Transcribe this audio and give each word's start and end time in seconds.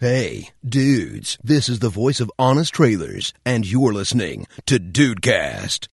Hey, 0.00 0.50
dudes, 0.64 1.38
this 1.42 1.68
is 1.68 1.80
the 1.80 1.88
voice 1.88 2.20
of 2.20 2.30
Honest 2.38 2.72
Trailers, 2.72 3.34
and 3.44 3.66
you're 3.66 3.92
listening 3.92 4.46
to 4.66 4.78
Dudecast. 4.78 5.88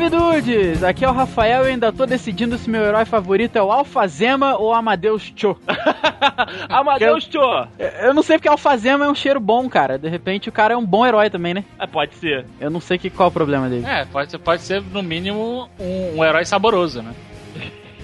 Salve 0.00 0.16
dudes! 0.16 0.82
Aqui 0.82 1.04
é 1.04 1.08
o 1.10 1.12
Rafael 1.12 1.66
e 1.66 1.72
ainda 1.72 1.92
tô 1.92 2.06
decidindo 2.06 2.56
se 2.56 2.70
meu 2.70 2.82
herói 2.82 3.04
favorito 3.04 3.56
é 3.56 3.62
o 3.62 3.70
Alfazema 3.70 4.56
ou 4.56 4.72
Amadeus 4.72 5.30
Cho. 5.36 5.58
Amadeus 6.70 7.24
Cho! 7.24 7.68
Eu 8.00 8.14
não 8.14 8.22
sei 8.22 8.38
porque 8.38 8.48
Alfazema 8.48 9.04
é 9.04 9.10
um 9.10 9.14
cheiro 9.14 9.38
bom, 9.38 9.68
cara. 9.68 9.98
De 9.98 10.08
repente 10.08 10.48
o 10.48 10.52
cara 10.52 10.72
é 10.72 10.76
um 10.76 10.86
bom 10.86 11.06
herói 11.06 11.28
também, 11.28 11.52
né? 11.52 11.66
É, 11.78 11.86
pode 11.86 12.14
ser. 12.14 12.46
Eu 12.58 12.70
não 12.70 12.80
sei 12.80 12.96
que, 12.96 13.10
qual 13.10 13.26
é 13.26 13.28
o 13.28 13.32
problema 13.32 13.68
dele. 13.68 13.84
É, 13.84 14.06
pode 14.06 14.30
ser, 14.30 14.38
pode 14.38 14.62
ser 14.62 14.80
no 14.80 15.02
mínimo 15.02 15.68
um, 15.78 16.16
um 16.16 16.24
herói 16.24 16.46
saboroso, 16.46 17.02
né? 17.02 17.12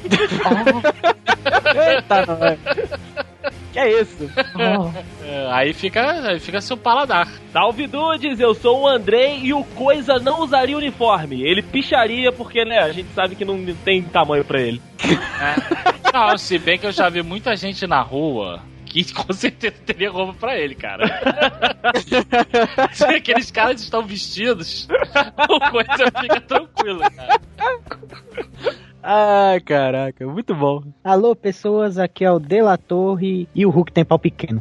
Eita, 1.97 2.27
não 2.27 2.45
é. 2.47 2.59
Que 3.77 3.81
é 3.81 4.01
isso? 4.01 4.31
É, 5.29 5.53
aí 5.53 5.73
fica, 5.75 6.29
aí 6.29 6.39
fica 6.39 6.61
seu 6.61 6.77
paladar. 6.77 7.29
Salve 7.53 7.89
dudes, 7.89 8.39
eu 8.39 8.55
sou 8.55 8.83
o 8.83 8.87
Andrei 8.87 9.41
e 9.43 9.53
o 9.53 9.65
Coisa 9.65 10.21
não 10.21 10.41
usaria 10.41 10.77
uniforme. 10.77 11.43
Ele 11.43 11.61
picharia 11.61 12.31
porque, 12.31 12.65
né, 12.65 12.79
a 12.79 12.93
gente 12.93 13.13
sabe 13.13 13.35
que 13.35 13.45
não 13.45 13.63
tem 13.85 14.03
tamanho 14.03 14.45
pra 14.45 14.61
ele. 14.61 14.81
É. 15.03 16.13
Não, 16.13 16.39
se 16.39 16.59
bem 16.59 16.79
que 16.79 16.87
eu 16.87 16.93
já 16.93 17.09
vi 17.09 17.23
muita 17.23 17.57
gente 17.57 17.87
na 17.89 18.01
rua 18.01 18.63
que 18.87 19.05
com 19.13 19.33
certeza 19.33 19.75
teria 19.85 20.11
roupa 20.11 20.33
pra 20.35 20.57
ele, 20.57 20.75
cara. 20.75 21.05
Se 22.93 23.05
aqueles 23.05 23.51
caras 23.51 23.83
estão 23.83 24.07
vestidos, 24.07 24.89
o 25.51 25.71
coisa 25.71 26.11
fica 26.21 26.41
tranquilo, 26.41 27.01
cara. 27.01 27.41
Ai, 29.09 29.61
caraca, 29.61 30.27
muito 30.27 30.53
bom. 30.53 30.83
Alô, 31.05 31.37
pessoas, 31.37 31.97
aqui 31.97 32.25
é 32.25 32.33
o 32.33 32.41
Dela 32.41 32.77
Torre 32.77 33.49
e 33.55 33.65
o 33.65 33.71
Hulk 33.71 33.93
tem 33.93 34.05
pau 34.05 34.19
pequeno. 34.19 34.61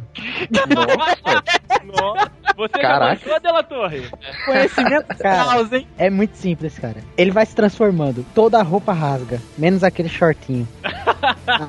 Nossa, 1.84 2.30
você 2.56 2.78
Caraca. 2.78 3.16
já 3.16 3.24
gostou 3.24 3.40
dela, 3.40 3.62
Torre? 3.64 4.08
Conhecimento, 4.44 5.06
cara, 5.18 5.76
hein? 5.76 5.88
é 5.98 6.08
muito 6.10 6.36
simples, 6.36 6.78
cara. 6.78 6.98
Ele 7.18 7.32
vai 7.32 7.44
se 7.44 7.56
transformando, 7.56 8.24
toda 8.36 8.60
a 8.60 8.62
roupa 8.62 8.92
rasga, 8.92 9.40
menos 9.58 9.82
aquele 9.82 10.08
shortinho. 10.08 10.66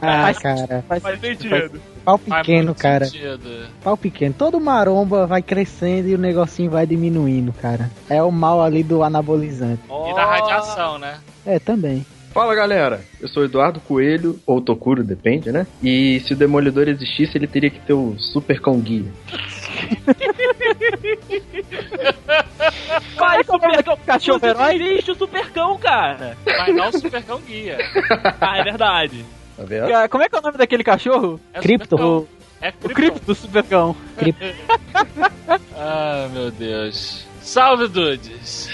Ah, 0.02 0.32
cara, 0.34 0.84
Faz 0.88 1.02
sentido. 1.20 1.82
pau 2.06 2.20
pequeno, 2.20 2.66
muito 2.68 2.80
cara. 2.80 3.06
sentido. 3.06 3.68
Pau 3.84 3.98
pequeno. 3.98 4.36
Todo 4.38 4.60
maromba 4.60 5.26
vai 5.26 5.42
crescendo 5.42 6.08
e 6.10 6.14
o 6.16 6.18
negocinho 6.18 6.70
vai 6.70 6.86
diminuindo, 6.86 7.52
cara. 7.54 7.90
É 8.08 8.22
o 8.22 8.32
mal 8.32 8.62
ali 8.62 8.84
do 8.84 9.02
anabolizante. 9.04 9.82
E 9.90 10.14
da 10.14 10.26
radiação, 10.26 11.00
né? 11.00 11.18
É, 11.46 11.58
também. 11.60 12.06
Fala 12.38 12.54
galera, 12.54 13.02
eu 13.20 13.28
sou 13.28 13.44
Eduardo 13.46 13.80
Coelho, 13.80 14.40
ou 14.46 14.62
Tokuro, 14.62 15.04
depende, 15.04 15.52
né? 15.52 15.66
E 15.82 16.20
se 16.20 16.34
o 16.34 16.36
Demolidor 16.36 16.88
existisse, 16.88 17.36
ele 17.36 17.48
teria 17.48 17.72
que 17.72 17.80
ter 17.80 17.94
o 17.94 18.16
Super 18.20 18.62
Cão 18.62 18.80
Guia. 18.80 19.12
Vai, 23.18 23.44
Como 23.44 23.66
é 23.66 23.82
que 23.82 23.90
é 23.90 23.94
o 23.94 23.98
cachorro 23.98 24.46
herói? 24.46 24.76
Existe 24.76 25.10
o 25.10 25.16
Supercão, 25.16 25.80
cara. 25.80 26.38
Vai 26.46 26.76
dar 26.76 26.90
o 26.90 27.00
supercão 27.00 27.42
guia. 27.42 27.80
Ah, 28.40 28.60
é 28.60 28.64
verdade. 28.64 29.26
Tá 29.58 29.64
vendo? 29.64 29.88
Cara, 29.88 30.08
Como 30.08 30.24
é 30.24 30.30
que 30.30 30.36
é 30.36 30.40
o 30.40 30.42
nome 30.44 30.58
daquele 30.60 30.84
cachorro? 30.84 31.40
É 31.52 31.58
o 31.58 31.62
Krypton. 31.64 31.98
supercão. 31.98 32.28
É 32.62 32.70
O. 32.84 32.90
Cripto 32.90 33.34
Supercão. 33.34 33.96
Ah, 35.76 36.28
meu 36.34 36.52
Deus. 36.52 37.26
Salve, 37.42 37.88
dudes! 37.88 38.70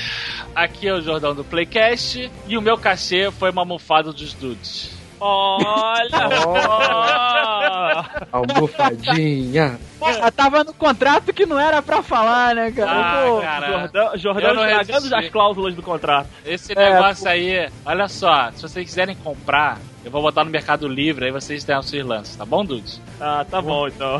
Aqui 0.55 0.87
é 0.87 0.93
o 0.93 1.01
Jordão 1.01 1.33
do 1.33 1.43
Playcast 1.43 2.31
e 2.47 2.57
o 2.57 2.61
meu 2.61 2.77
cachê 2.77 3.31
foi 3.31 3.49
uma 3.51 3.61
almofada 3.63 4.11
dos 4.11 4.33
dudes. 4.33 4.91
Olha 5.19 6.09
só! 6.41 8.05
Almofadinha. 8.31 9.79
Porra, 9.97 10.31
tava 10.31 10.63
no 10.63 10.73
contrato 10.73 11.33
que 11.33 11.45
não 11.45 11.59
era 11.59 11.81
pra 11.81 12.03
falar, 12.03 12.53
né, 12.55 12.71
cara? 12.71 12.91
Ah, 12.91 13.23
Pô, 13.25 13.39
cara. 13.41 13.67
Jordão, 13.67 14.17
Jordão 14.17 14.51
estragando 14.69 15.15
as 15.15 15.29
cláusulas 15.29 15.75
do 15.75 15.81
contrato. 15.81 16.27
Esse 16.45 16.73
É, 16.73 16.93
negócio 16.93 17.29
aí, 17.29 17.69
olha 17.85 18.07
só, 18.07 18.51
se 18.51 18.61
vocês 18.61 18.85
quiserem 18.85 19.15
comprar, 19.15 19.79
eu 20.03 20.11
vou 20.11 20.21
botar 20.21 20.43
no 20.43 20.51
Mercado 20.51 20.87
Livre, 20.87 21.25
aí 21.25 21.31
vocês 21.31 21.63
têm 21.63 21.77
os 21.77 21.89
seus 21.89 22.05
lances, 22.05 22.35
tá 22.35 22.45
bom, 22.45 22.65
dudes? 22.65 22.99
Ah, 23.21 23.45
tá 23.49 23.61
bom 23.61 23.87
então. 23.87 24.19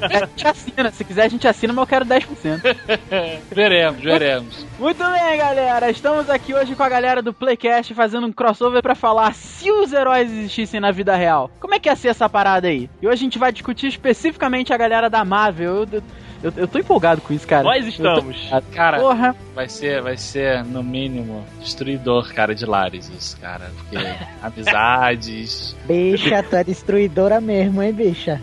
a 0.00 0.26
gente 0.26 0.46
assina. 0.46 0.90
Se 0.90 1.04
quiser, 1.04 1.24
a 1.24 1.28
gente 1.28 1.48
assina, 1.48 1.72
mas 1.72 1.82
eu 1.82 1.86
quero 1.86 2.04
10%. 2.04 2.60
veremos, 3.50 4.00
veremos. 4.00 4.66
Muito 4.78 5.02
bem, 5.02 5.36
galera. 5.36 5.90
Estamos 5.90 6.30
aqui 6.30 6.54
hoje 6.54 6.76
com 6.76 6.82
a 6.82 6.88
galera 6.88 7.20
do 7.20 7.32
Playcast 7.32 7.92
fazendo 7.92 8.26
um 8.26 8.32
crossover 8.32 8.80
pra 8.82 8.94
falar 8.94 9.34
se 9.34 9.70
os 9.70 9.92
heróis 9.92 10.30
existissem 10.30 10.78
na 10.78 10.92
vida 10.92 11.16
real. 11.16 11.50
Como 11.58 11.74
é 11.74 11.80
que 11.80 11.88
ia 11.88 11.96
ser 11.96 12.08
essa 12.08 12.28
parada 12.28 12.68
aí? 12.68 12.88
E 13.02 13.06
hoje 13.08 13.14
a 13.14 13.24
gente 13.24 13.38
vai 13.38 13.50
discutir 13.50 13.88
especificamente 13.88 14.72
a 14.72 14.76
galera 14.76 15.10
da 15.10 15.24
Marvel. 15.24 15.74
Eu, 15.74 15.88
eu, 15.92 16.02
eu 16.42 16.68
tô 16.68 16.78
empolgado 16.78 17.20
com 17.20 17.32
isso, 17.32 17.46
cara. 17.46 17.62
Nós 17.64 17.82
Eu 17.84 17.88
estamos. 17.90 18.36
tô- 18.50 18.62
Cara, 18.72 18.98
Porra. 19.00 19.34
vai 19.54 19.68
ser, 19.68 20.02
vai 20.02 20.16
ser, 20.16 20.64
no 20.64 20.82
mínimo, 20.82 21.44
destruidor, 21.60 22.32
cara, 22.34 22.54
de 22.54 22.64
lares 22.66 23.08
isso, 23.08 23.38
cara. 23.40 23.70
Porque 23.76 23.96
amizades. 24.42 25.74
Bicha, 25.86 26.42
tu 26.42 26.56
é 26.56 26.64
destruidora 26.64 27.40
mesmo, 27.40 27.82
hein, 27.82 27.92
bicha? 27.92 28.40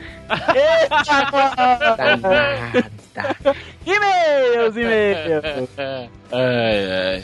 Danada. 1.97 2.91
E-mails, 3.85 4.75
e-mails. 4.75 5.69
ai, 6.31 6.91
ai. 7.15 7.23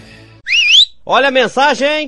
Olha 1.05 1.29
a 1.29 1.31
mensagem! 1.31 2.07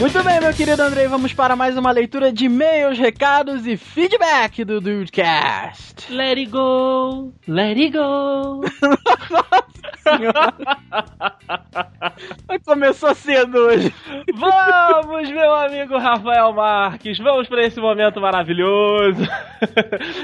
Muito 0.00 0.22
bem, 0.22 0.40
meu 0.40 0.54
querido 0.54 0.80
Andrei, 0.80 1.08
vamos 1.08 1.32
para 1.32 1.56
mais 1.56 1.76
uma 1.76 1.90
leitura 1.90 2.32
de 2.32 2.46
e-mails, 2.46 2.96
recados 2.98 3.66
e 3.66 3.76
feedback 3.76 4.64
do 4.64 4.80
Dudecast. 4.80 6.12
Let 6.12 6.38
it 6.38 6.50
go, 6.50 7.32
let 7.48 7.76
it 7.76 7.90
go. 7.90 8.60
Começou 12.64 13.14
cedo 13.14 13.58
hoje. 13.58 13.92
Vamos, 14.34 15.30
meu 15.30 15.54
amigo 15.54 15.98
Rafael 15.98 16.52
Marques, 16.52 17.18
vamos 17.18 17.48
para 17.48 17.64
esse 17.64 17.80
momento 17.80 18.20
maravilhoso. 18.20 19.22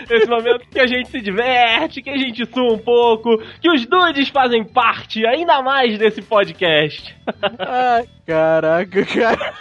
Esse 0.08 0.26
momento 0.26 0.66
que 0.70 0.78
a 0.78 0.86
gente 0.86 1.10
se 1.10 1.20
diverte, 1.20 2.02
que 2.02 2.10
a 2.10 2.16
gente 2.16 2.46
sua 2.46 2.72
um 2.72 2.78
pouco, 2.78 3.36
que 3.60 3.68
os 3.70 3.84
dudes 3.86 4.28
fazem 4.28 4.64
parte 4.64 5.26
ainda 5.26 5.60
mais 5.62 5.98
desse 5.98 6.22
podcast. 6.22 7.14
Ai, 7.58 8.04
caraca, 8.26 9.04
cara. 9.04 9.54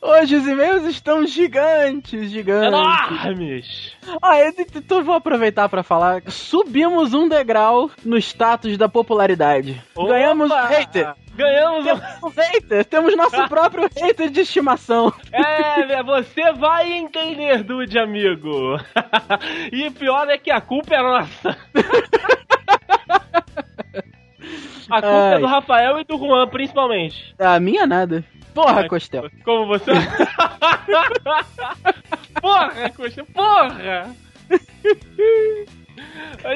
Hoje 0.00 0.36
os 0.36 0.46
e-mails 0.46 0.84
estão 0.84 1.26
gigantes, 1.26 2.30
gigantes. 2.30 2.68
Enormes! 2.68 3.96
Ah, 4.20 4.36
então 4.46 5.02
vou 5.02 5.14
aproveitar 5.14 5.68
pra 5.68 5.82
falar. 5.82 6.22
Subimos 6.28 7.12
um 7.14 7.28
degrau 7.28 7.90
no 8.04 8.16
status 8.18 8.76
da 8.76 8.88
popularidade. 8.88 9.82
Ganhamos 9.96 10.50
um 10.50 10.54
Opa! 10.54 10.66
hater. 10.66 11.14
Ganhamos 11.34 11.80
um... 11.80 11.84
Temos 11.84 12.22
um 12.22 12.28
hater. 12.28 12.84
Temos 12.84 13.16
nosso 13.16 13.48
próprio 13.48 13.88
hater 13.96 14.30
de 14.30 14.40
estimação. 14.40 15.12
É, 15.32 16.02
você 16.02 16.52
vai 16.52 16.92
entender, 16.92 17.62
dude, 17.62 17.98
amigo. 17.98 18.78
E 19.72 19.90
pior 19.90 20.28
é 20.28 20.38
que 20.38 20.50
a 20.50 20.60
culpa 20.60 20.94
é 20.94 21.02
nossa. 21.02 21.56
A 24.90 25.00
culpa 25.00 25.16
é 25.16 25.34
Ai. 25.34 25.40
do 25.40 25.46
Rafael 25.46 26.00
e 26.00 26.04
do 26.04 26.16
Juan, 26.18 26.46
principalmente. 26.48 27.34
A 27.38 27.58
minha 27.60 27.86
nada. 27.86 28.24
Porra, 28.54 28.86
Costel. 28.88 29.30
Como 29.44 29.66
você. 29.66 29.90
porra, 32.40 32.90
Coxa, 32.90 33.24
porra! 33.32 34.14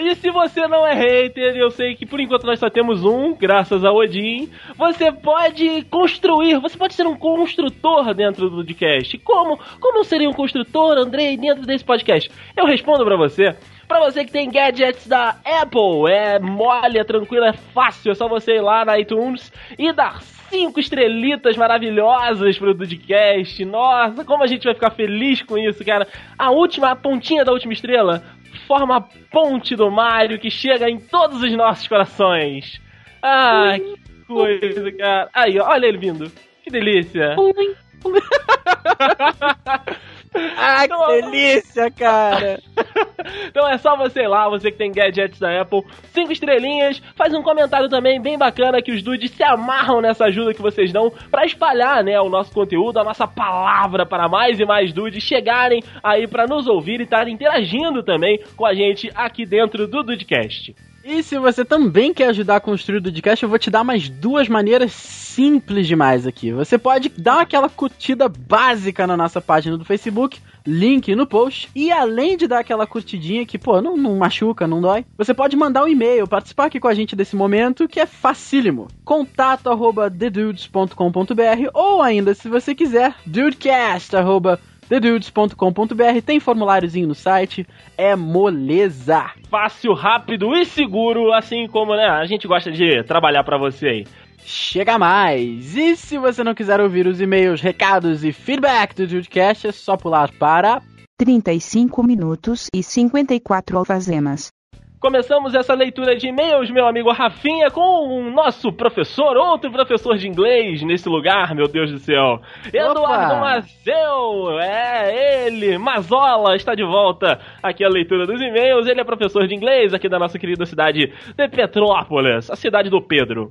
E 0.00 0.14
se 0.16 0.30
você 0.30 0.66
não 0.66 0.86
é 0.86 0.94
hater, 0.94 1.56
eu 1.56 1.70
sei 1.70 1.94
que 1.94 2.04
por 2.04 2.18
enquanto 2.18 2.44
nós 2.44 2.58
só 2.58 2.68
temos 2.68 3.04
um, 3.04 3.34
graças 3.34 3.84
a 3.84 3.92
Odin, 3.92 4.50
você 4.76 5.12
pode 5.12 5.82
construir, 5.84 6.58
você 6.58 6.76
pode 6.76 6.94
ser 6.94 7.06
um 7.06 7.16
construtor 7.16 8.12
dentro 8.12 8.50
do 8.50 8.56
podcast. 8.56 9.16
Como? 9.18 9.58
Como 9.80 10.04
seria 10.04 10.28
um 10.28 10.32
construtor, 10.32 10.98
Andrei, 10.98 11.36
dentro 11.36 11.64
desse 11.64 11.84
podcast? 11.84 12.30
Eu 12.56 12.66
respondo 12.66 13.04
pra 13.04 13.16
você. 13.16 13.56
Pra 13.88 14.00
você 14.00 14.24
que 14.24 14.32
tem 14.32 14.50
gadgets 14.50 15.06
da 15.06 15.36
Apple, 15.44 16.10
é 16.10 16.38
mole, 16.38 16.98
é 16.98 17.04
tranquilo, 17.04 17.44
é 17.44 17.52
fácil, 17.52 18.12
é 18.12 18.14
só 18.14 18.28
você 18.28 18.56
ir 18.56 18.60
lá 18.60 18.84
na 18.84 18.98
iTunes 18.98 19.52
e 19.78 19.92
dar 19.92 20.20
cinco 20.50 20.80
estrelitas 20.80 21.56
maravilhosas 21.56 22.58
pro 22.58 22.74
Dudcast. 22.74 23.64
Nossa, 23.64 24.24
como 24.24 24.42
a 24.42 24.46
gente 24.46 24.64
vai 24.64 24.74
ficar 24.74 24.90
feliz 24.90 25.42
com 25.42 25.56
isso, 25.56 25.84
cara. 25.84 26.06
A 26.36 26.50
última, 26.50 26.90
a 26.90 26.96
pontinha 26.96 27.44
da 27.44 27.52
última 27.52 27.72
estrela 27.72 28.22
forma 28.66 28.96
a 28.96 29.00
ponte 29.00 29.76
do 29.76 29.90
Mario 29.90 30.38
que 30.38 30.50
chega 30.50 30.90
em 30.90 30.98
todos 30.98 31.42
os 31.42 31.52
nossos 31.52 31.86
corações. 31.86 32.80
Ah, 33.22 33.74
que 33.76 34.24
coisa, 34.26 34.92
cara. 34.92 35.30
Aí, 35.32 35.60
olha 35.60 35.86
ele 35.86 35.98
vindo. 35.98 36.30
Que 36.62 36.70
delícia. 36.70 37.36
Ah, 40.56 40.82
que 40.82 40.88
Não. 40.88 41.06
delícia, 41.08 41.90
cara. 41.90 42.60
Então 43.48 43.68
é 43.68 43.76
só 43.78 43.96
você 43.96 44.22
ir 44.22 44.28
lá, 44.28 44.48
você 44.48 44.70
que 44.70 44.78
tem 44.78 44.92
gadgets 44.92 45.40
da 45.40 45.60
Apple, 45.60 45.82
cinco 46.12 46.30
estrelinhas, 46.30 47.02
faz 47.16 47.34
um 47.34 47.42
comentário 47.42 47.88
também 47.88 48.20
bem 48.20 48.38
bacana 48.38 48.80
que 48.80 48.92
os 48.92 49.02
dudes 49.02 49.30
se 49.32 49.42
amarram 49.42 50.00
nessa 50.00 50.26
ajuda 50.26 50.54
que 50.54 50.62
vocês 50.62 50.92
dão 50.92 51.10
pra 51.30 51.44
espalhar, 51.44 52.04
né, 52.04 52.20
o 52.20 52.28
nosso 52.28 52.52
conteúdo, 52.52 52.98
a 52.98 53.04
nossa 53.04 53.26
palavra 53.26 54.06
para 54.06 54.28
mais 54.28 54.60
e 54.60 54.64
mais 54.64 54.92
dudes 54.92 55.24
chegarem 55.24 55.82
aí 56.04 56.28
pra 56.28 56.46
nos 56.46 56.68
ouvir 56.68 57.00
e 57.00 57.04
estarem 57.04 57.34
interagindo 57.34 58.02
também 58.02 58.38
com 58.56 58.64
a 58.66 58.74
gente 58.74 59.10
aqui 59.14 59.44
dentro 59.44 59.88
do 59.88 60.02
Dudecast. 60.02 60.74
E 61.08 61.22
se 61.22 61.38
você 61.38 61.64
também 61.64 62.12
quer 62.12 62.30
ajudar 62.30 62.56
a 62.56 62.60
construir 62.60 62.96
o 62.96 63.00
Dudcast, 63.00 63.40
eu 63.40 63.48
vou 63.48 63.60
te 63.60 63.70
dar 63.70 63.84
mais 63.84 64.08
duas 64.08 64.48
maneiras 64.48 64.90
simples 64.92 65.86
demais 65.86 66.26
aqui. 66.26 66.50
Você 66.50 66.76
pode 66.76 67.10
dar 67.10 67.42
aquela 67.42 67.68
curtida 67.68 68.28
básica 68.28 69.06
na 69.06 69.16
nossa 69.16 69.40
página 69.40 69.78
do 69.78 69.84
Facebook, 69.84 70.40
link 70.66 71.14
no 71.14 71.24
post. 71.24 71.70
E 71.76 71.92
além 71.92 72.36
de 72.36 72.48
dar 72.48 72.58
aquela 72.58 72.88
curtidinha 72.88 73.46
que, 73.46 73.56
pô, 73.56 73.80
não, 73.80 73.96
não 73.96 74.16
machuca, 74.16 74.66
não 74.66 74.80
dói, 74.80 75.06
você 75.16 75.32
pode 75.32 75.54
mandar 75.54 75.84
um 75.84 75.88
e-mail, 75.88 76.26
participar 76.26 76.66
aqui 76.66 76.80
com 76.80 76.88
a 76.88 76.94
gente 76.94 77.14
desse 77.14 77.36
momento, 77.36 77.86
que 77.86 78.00
é 78.00 78.06
facílimo. 78.06 78.88
Contato 79.04 79.70
arroba 79.70 80.10
thedudes.com.br 80.10 81.70
ou 81.72 82.02
ainda, 82.02 82.34
se 82.34 82.48
você 82.48 82.74
quiser, 82.74 83.14
dudecast 83.24 84.16
arroba 84.16 84.58
thedudes.com.br. 84.88 86.22
Tem 86.24 86.40
formuláriozinho 86.40 87.08
no 87.08 87.14
site, 87.14 87.66
é 87.96 88.14
moleza. 88.16 89.30
Fácil, 89.50 89.94
rápido 89.94 90.54
e 90.54 90.64
seguro, 90.64 91.32
assim 91.32 91.66
como, 91.68 91.94
né, 91.94 92.06
a 92.06 92.24
gente 92.26 92.46
gosta 92.46 92.70
de 92.70 93.02
trabalhar 93.04 93.44
pra 93.44 93.58
você 93.58 93.86
aí. 93.88 94.06
Chega 94.38 94.98
mais! 94.98 95.76
E 95.76 95.96
se 95.96 96.18
você 96.18 96.44
não 96.44 96.54
quiser 96.54 96.80
ouvir 96.80 97.06
os 97.06 97.20
e-mails, 97.20 97.60
recados 97.60 98.22
e 98.22 98.32
feedback 98.32 98.94
do 98.94 99.06
Dudecast, 99.06 99.66
é 99.66 99.72
só 99.72 99.96
pular 99.96 100.30
para 100.38 100.80
35 101.18 102.02
minutos 102.02 102.68
e 102.72 102.82
54 102.82 103.78
alfazemas. 103.78 104.55
Começamos 104.98 105.54
essa 105.54 105.74
leitura 105.74 106.16
de 106.16 106.28
e-mails, 106.28 106.70
meu 106.70 106.86
amigo 106.86 107.12
Rafinha, 107.12 107.70
com 107.70 107.80
o 108.08 108.30
nosso 108.30 108.72
professor, 108.72 109.36
outro 109.36 109.70
professor 109.70 110.16
de 110.16 110.26
inglês 110.26 110.82
nesse 110.82 111.06
lugar, 111.06 111.54
meu 111.54 111.68
Deus 111.68 111.92
do 111.92 111.98
céu. 111.98 112.40
Eduardo 112.72 113.36
Mazeu, 113.36 114.58
é 114.58 115.46
ele, 115.46 115.76
Mazola, 115.76 116.56
está 116.56 116.74
de 116.74 116.82
volta 116.82 117.38
aqui 117.62 117.84
a 117.84 117.88
leitura 117.90 118.26
dos 118.26 118.40
e-mails. 118.40 118.86
Ele 118.86 119.00
é 119.00 119.04
professor 119.04 119.46
de 119.46 119.54
inglês 119.54 119.92
aqui 119.92 120.08
da 120.08 120.18
nossa 120.18 120.38
querida 120.38 120.64
cidade 120.64 121.12
de 121.36 121.48
Petrópolis, 121.48 122.50
a 122.50 122.56
cidade 122.56 122.88
do 122.88 123.02
Pedro. 123.02 123.50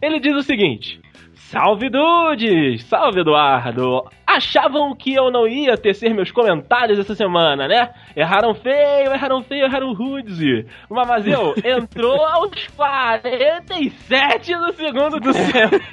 Ele 0.00 0.20
diz 0.20 0.36
o 0.36 0.42
seguinte: 0.42 1.00
Salve 1.34 1.90
Dudes! 1.90 2.84
Salve 2.84 3.20
Eduardo! 3.20 4.04
Achavam 4.34 4.94
que 4.96 5.14
eu 5.14 5.30
não 5.30 5.46
ia 5.46 5.76
tecer 5.76 6.12
meus 6.12 6.32
comentários 6.32 6.98
essa 6.98 7.14
semana, 7.14 7.68
né? 7.68 7.90
Erraram 8.16 8.52
feio, 8.52 9.12
erraram 9.12 9.42
feio, 9.44 9.64
erraram 9.66 9.94
rude. 9.94 10.66
O 10.90 10.94
Mamazeu 10.94 11.54
entrou 11.64 12.20
aos 12.26 12.66
47 12.76 14.54
do 14.56 14.72
segundo 14.72 15.20
tempo. 15.20 15.84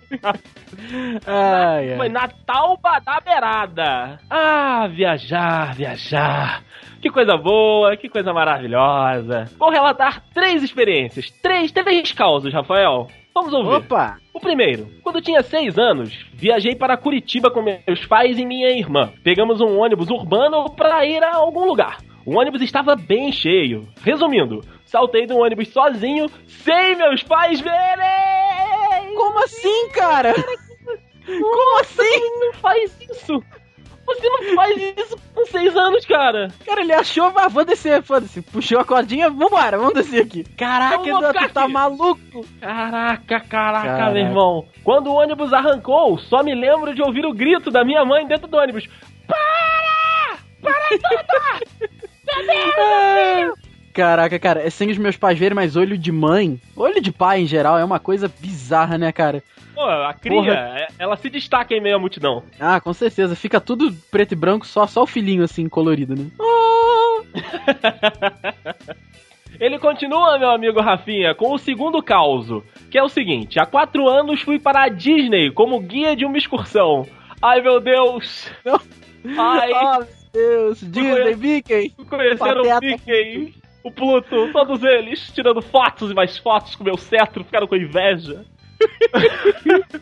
Ai, 1.26 1.96
Foi 1.96 2.08
na 2.08 2.28
tauba 2.46 2.98
da 3.04 3.20
beirada. 3.20 4.18
Ah, 4.30 4.88
viajar, 4.88 5.74
viajar. 5.74 6.62
Que 7.02 7.10
coisa 7.10 7.36
boa, 7.36 7.96
que 7.96 8.08
coisa 8.08 8.32
maravilhosa. 8.32 9.44
Vou 9.58 9.70
relatar 9.70 10.22
três 10.32 10.62
experiências, 10.62 11.30
três, 11.42 11.70
três 11.72 12.12
causos, 12.12 12.52
Rafael. 12.52 13.08
Vamos 13.34 13.52
ouvir. 13.52 13.76
Opa! 13.76 14.18
O 14.34 14.40
primeiro, 14.40 14.88
quando 15.02 15.20
tinha 15.20 15.42
seis 15.42 15.78
anos, 15.78 16.26
viajei 16.34 16.74
para 16.74 16.96
Curitiba 16.96 17.50
com 17.50 17.62
meus 17.62 18.06
pais 18.06 18.38
e 18.38 18.44
minha 18.44 18.70
irmã. 18.70 19.12
Pegamos 19.22 19.60
um 19.60 19.78
ônibus 19.78 20.10
urbano 20.10 20.70
para 20.70 21.04
ir 21.06 21.22
a 21.22 21.36
algum 21.36 21.64
lugar. 21.64 21.98
O 22.26 22.38
ônibus 22.38 22.62
estava 22.62 22.94
bem 22.96 23.32
cheio. 23.32 23.88
Resumindo, 24.02 24.60
saltei 24.84 25.26
do 25.26 25.38
ônibus 25.38 25.68
sozinho, 25.68 26.28
sem 26.46 26.96
meus 26.96 27.22
pais 27.22 27.60
verem! 27.60 29.14
Como 29.16 29.38
assim, 29.44 29.88
cara? 29.90 30.34
Como 31.26 31.80
assim? 31.80 32.40
Não 32.40 32.52
faz 32.54 33.00
isso! 33.00 33.42
Você 34.10 34.28
não 34.28 34.54
faz 34.54 34.76
isso 34.98 35.16
com 35.34 35.46
seis 35.46 35.76
anos, 35.76 36.04
cara! 36.04 36.48
Cara, 36.66 36.80
ele 36.80 36.92
achou, 36.92 37.32
ah, 37.36 37.48
vou 37.48 37.64
descer, 37.64 38.02
foda-se. 38.02 38.42
Puxou 38.42 38.78
a 38.80 38.84
cordinha, 38.84 39.30
vambora, 39.30 39.78
vamos 39.78 39.94
descer 39.94 40.22
aqui. 40.22 40.44
Caraca, 40.56 41.08
Eduardo, 41.08 41.38
tu 41.38 41.52
tá 41.52 41.68
maluco? 41.68 42.44
Caraca, 42.60 43.40
caraca, 43.40 43.86
Caraca. 43.86 44.10
meu 44.12 44.22
irmão. 44.22 44.66
Quando 44.82 45.08
o 45.08 45.14
ônibus 45.14 45.52
arrancou, 45.52 46.18
só 46.18 46.42
me 46.42 46.54
lembro 46.54 46.94
de 46.94 47.02
ouvir 47.02 47.24
o 47.24 47.32
grito 47.32 47.70
da 47.70 47.84
minha 47.84 48.04
mãe 48.04 48.26
dentro 48.26 48.48
do 48.48 48.56
ônibus. 48.56 48.86
Para! 49.26 50.38
Para 50.60 50.88
tudo! 50.90 51.90
Meu 52.30 52.46
Deus, 52.46 52.76
meu 52.76 53.46
Deus! 53.46 53.59
Caraca, 53.92 54.38
cara, 54.38 54.60
é 54.62 54.70
sem 54.70 54.90
os 54.90 54.98
meus 54.98 55.16
pais 55.16 55.38
verem, 55.38 55.54
mas 55.54 55.74
olho 55.76 55.98
de 55.98 56.12
mãe, 56.12 56.60
olho 56.76 57.00
de 57.00 57.10
pai 57.10 57.40
em 57.40 57.46
geral, 57.46 57.76
é 57.78 57.84
uma 57.84 57.98
coisa 57.98 58.28
bizarra, 58.40 58.96
né, 58.96 59.10
cara? 59.10 59.42
Pô, 59.74 59.82
a 59.82 60.14
cria, 60.14 60.34
Porra. 60.36 60.52
é- 60.54 60.88
ela 60.98 61.16
se 61.16 61.28
destaca 61.28 61.74
em 61.74 61.80
meio 61.80 61.96
à 61.96 61.98
multidão. 61.98 62.42
Ah, 62.58 62.80
com 62.80 62.92
certeza, 62.92 63.34
fica 63.34 63.60
tudo 63.60 63.92
preto 64.10 64.32
e 64.32 64.36
branco, 64.36 64.66
só, 64.66 64.86
só 64.86 65.02
o 65.02 65.06
filhinho 65.06 65.42
assim, 65.42 65.68
colorido, 65.68 66.14
né? 66.14 66.26
Ele 69.58 69.78
continua, 69.78 70.38
meu 70.38 70.50
amigo 70.50 70.80
Rafinha, 70.80 71.34
com 71.34 71.52
o 71.52 71.58
segundo 71.58 72.02
causo, 72.02 72.64
que 72.90 72.96
é 72.96 73.02
o 73.02 73.08
seguinte: 73.08 73.58
há 73.60 73.66
quatro 73.66 74.08
anos 74.08 74.40
fui 74.40 74.58
para 74.58 74.84
a 74.84 74.88
Disney 74.88 75.50
como 75.50 75.80
guia 75.80 76.16
de 76.16 76.24
uma 76.24 76.38
excursão. 76.38 77.06
Ai 77.42 77.60
meu 77.60 77.80
Deus! 77.80 78.50
Ai, 79.36 79.70
Oh, 79.72 79.98
meu 80.32 80.32
Deus, 80.32 80.80
Disney, 80.80 81.36
Mickey. 81.36 81.90
conheceram 82.08 82.62
o. 82.62 82.80
Mickey, 82.80 83.54
o 83.82 83.90
Pluto, 83.90 84.52
todos 84.52 84.82
eles, 84.82 85.30
tirando 85.32 85.62
fotos 85.62 86.10
e 86.10 86.14
mais 86.14 86.36
fotos 86.38 86.74
com 86.74 86.84
meu 86.84 86.96
cetro, 86.96 87.44
ficaram 87.44 87.66
com 87.66 87.76
inveja. 87.76 88.44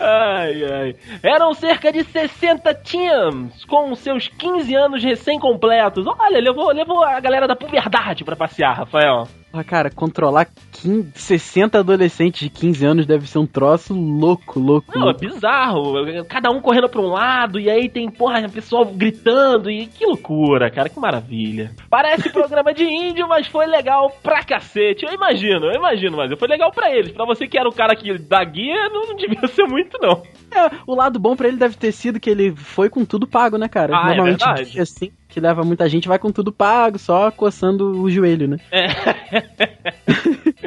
ai, 0.00 0.64
ai. 0.64 0.96
Eram 1.22 1.54
cerca 1.54 1.92
de 1.92 2.04
60 2.04 2.74
teams 2.74 3.64
com 3.64 3.94
seus 3.94 4.28
15 4.28 4.74
anos 4.74 5.02
recém-completos. 5.02 6.06
Olha, 6.06 6.40
levou, 6.40 6.70
levou 6.72 7.04
a 7.04 7.18
galera 7.20 7.48
da 7.48 7.56
puberdade 7.56 8.24
pra 8.24 8.36
passear, 8.36 8.76
Rafael. 8.76 9.26
Ah, 9.52 9.64
cara, 9.64 9.90
controlar 9.90 10.46
15, 10.72 11.10
60 11.14 11.78
adolescentes 11.80 12.40
de 12.40 12.48
15 12.48 12.86
anos 12.86 13.06
deve 13.06 13.26
ser 13.28 13.38
um 13.38 13.46
troço 13.46 13.92
louco, 13.92 14.60
louco. 14.60 14.92
Não, 14.94 15.02
é 15.02 15.04
louco. 15.06 15.20
bizarro. 15.20 15.94
Cada 16.28 16.50
um 16.50 16.60
correndo 16.60 16.88
pra 16.88 17.00
um 17.00 17.08
lado, 17.08 17.58
e 17.58 17.68
aí 17.68 17.88
tem, 17.88 18.08
porra, 18.08 18.46
o 18.46 18.50
pessoal 18.50 18.84
gritando, 18.84 19.68
e 19.70 19.86
que 19.86 20.06
loucura, 20.06 20.70
cara, 20.70 20.88
que 20.88 21.00
maravilha. 21.00 21.72
Parece 21.90 22.30
programa 22.32 22.72
de 22.72 22.84
índio, 22.84 23.26
mas 23.28 23.48
foi 23.48 23.66
legal 23.66 24.10
pra 24.22 24.44
cacete. 24.44 25.04
Eu 25.04 25.12
imagino, 25.12 25.66
eu 25.66 25.74
imagino, 25.74 26.16
mas 26.16 26.32
foi 26.38 26.46
legal 26.48 26.70
pra 26.70 26.94
eles. 26.94 27.10
Pra 27.10 27.26
você 27.26 27.48
que 27.48 27.58
era 27.58 27.68
o 27.68 27.74
cara 27.74 27.96
que 27.96 28.16
da 28.18 28.44
guia, 28.44 28.88
não, 28.88 29.16
devia 29.16 29.46
ser 29.48 29.64
muito, 29.64 29.98
não. 30.00 30.22
É, 30.52 30.70
o 30.86 30.94
lado 30.94 31.18
bom 31.18 31.34
pra 31.34 31.48
ele 31.48 31.56
deve 31.56 31.76
ter 31.76 31.90
sido 31.92 32.20
que 32.20 32.30
ele 32.30 32.54
foi 32.54 32.88
com 32.88 33.04
tudo 33.04 33.26
pago, 33.26 33.58
né, 33.58 33.68
cara? 33.68 33.96
Ah, 33.96 34.00
é 34.02 34.06
Normalmente 34.06 34.44
verdade. 34.44 34.70
dia 34.70 34.82
assim, 34.82 35.10
que 35.30 35.40
leva 35.40 35.62
muita 35.62 35.88
gente, 35.88 36.08
vai 36.08 36.18
com 36.18 36.30
tudo 36.30 36.52
pago, 36.52 36.98
só 36.98 37.30
coçando 37.30 38.02
o 38.02 38.10
joelho, 38.10 38.48
né? 38.48 38.56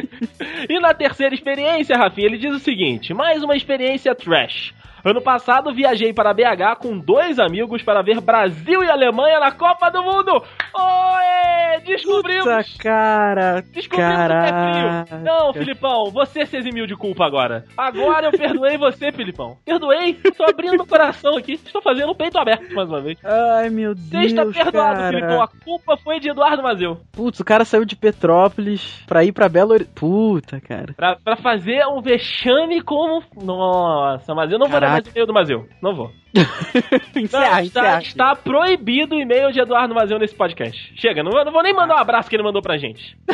E 0.69 0.79
na 0.79 0.93
terceira 0.93 1.35
experiência, 1.35 1.97
Rafinha, 1.97 2.27
ele 2.27 2.37
diz 2.37 2.55
o 2.55 2.59
seguinte: 2.59 3.13
mais 3.13 3.43
uma 3.43 3.55
experiência 3.55 4.15
trash. 4.15 4.73
Ano 5.03 5.21
passado 5.21 5.73
viajei 5.73 6.13
para 6.13 6.33
BH 6.33 6.77
com 6.79 6.97
dois 6.97 7.37
amigos 7.37 7.83
para 7.83 8.01
ver 8.01 8.21
Brasil 8.21 8.81
e 8.83 8.89
Alemanha 8.89 9.37
na 9.37 9.51
Copa 9.51 9.89
do 9.91 10.01
Mundo. 10.01 10.31
Oi! 10.73 11.81
Descobrimos! 11.85 12.43
Puta, 12.45 12.63
cara, 12.81 13.61
Descobrimos 13.73 13.85
o 13.85 13.89
que 13.89 14.01
é 14.01 14.27
caraca. 14.27 15.05
frio. 15.07 15.19
Não, 15.23 15.53
Filipão, 15.53 16.05
você 16.11 16.45
se 16.45 16.55
eximiu 16.55 16.87
de 16.87 16.95
culpa 16.95 17.25
agora. 17.25 17.65
Agora 17.75 18.27
eu 18.27 18.31
perdoei 18.31 18.77
você, 18.77 19.11
Filipão. 19.11 19.57
Perdoei, 19.65 20.13
tô 20.13 20.43
abrindo 20.45 20.81
o 20.83 20.87
coração 20.87 21.35
aqui. 21.35 21.53
Estou 21.53 21.81
fazendo 21.81 22.11
o 22.11 22.15
peito 22.15 22.37
aberto 22.39 22.73
mais 22.73 22.87
uma 22.87 23.01
vez. 23.01 23.17
Ai, 23.25 23.69
meu 23.69 23.93
Você 23.95 24.09
Deus, 24.09 24.25
está 24.27 24.45
perdoado, 24.45 24.95
cara. 24.99 25.09
Filipão. 25.17 25.41
A 25.41 25.47
culpa 25.65 25.97
foi 25.97 26.19
de 26.21 26.29
Eduardo 26.29 26.63
Mazeu. 26.63 27.01
Putz, 27.11 27.39
o 27.41 27.45
cara 27.45 27.65
saiu 27.65 27.83
de 27.83 27.95
Petrópolis 27.97 29.03
pra 29.05 29.23
ir 29.25 29.33
pra 29.33 29.49
Belo 29.49 29.73
Horizonte. 29.73 29.93
Puta, 29.99 30.61
cara. 30.61 30.93
Pra, 30.95 31.17
pra 31.17 31.35
fazer 31.35 31.85
um 31.87 32.01
vexame 32.01 32.81
como. 32.81 33.21
Nossa, 33.43 34.33
mas 34.33 34.49
eu 34.49 34.57
não 34.59 34.67
vou 34.67 34.79
ler 34.79 34.92
Caraca. 34.93 35.03
mais 35.03 35.07
o 35.07 35.11
e-mail 35.11 35.27
do 35.27 35.33
Mazeu. 35.33 35.67
Não 35.81 35.95
vou. 35.95 36.11
Não, 37.15 37.21
encerra, 37.21 37.61
está, 37.63 37.81
encerra. 37.81 38.01
está 38.01 38.35
proibido 38.35 39.15
o 39.15 39.19
e-mail 39.19 39.51
de 39.51 39.59
Eduardo 39.61 39.93
Mazeu 39.93 40.17
nesse 40.19 40.35
podcast. 40.35 40.93
Chega, 40.99 41.21
não, 41.23 41.31
vou- 41.31 41.45
não 41.45 41.51
vou 41.51 41.63
nem 41.63 41.73
mandar 41.73 41.95
um 41.95 41.99
abraço 41.99 42.29
que 42.29 42.35
ele 42.35 42.43
mandou 42.43 42.61
pra 42.61 42.77
gente. 42.77 43.17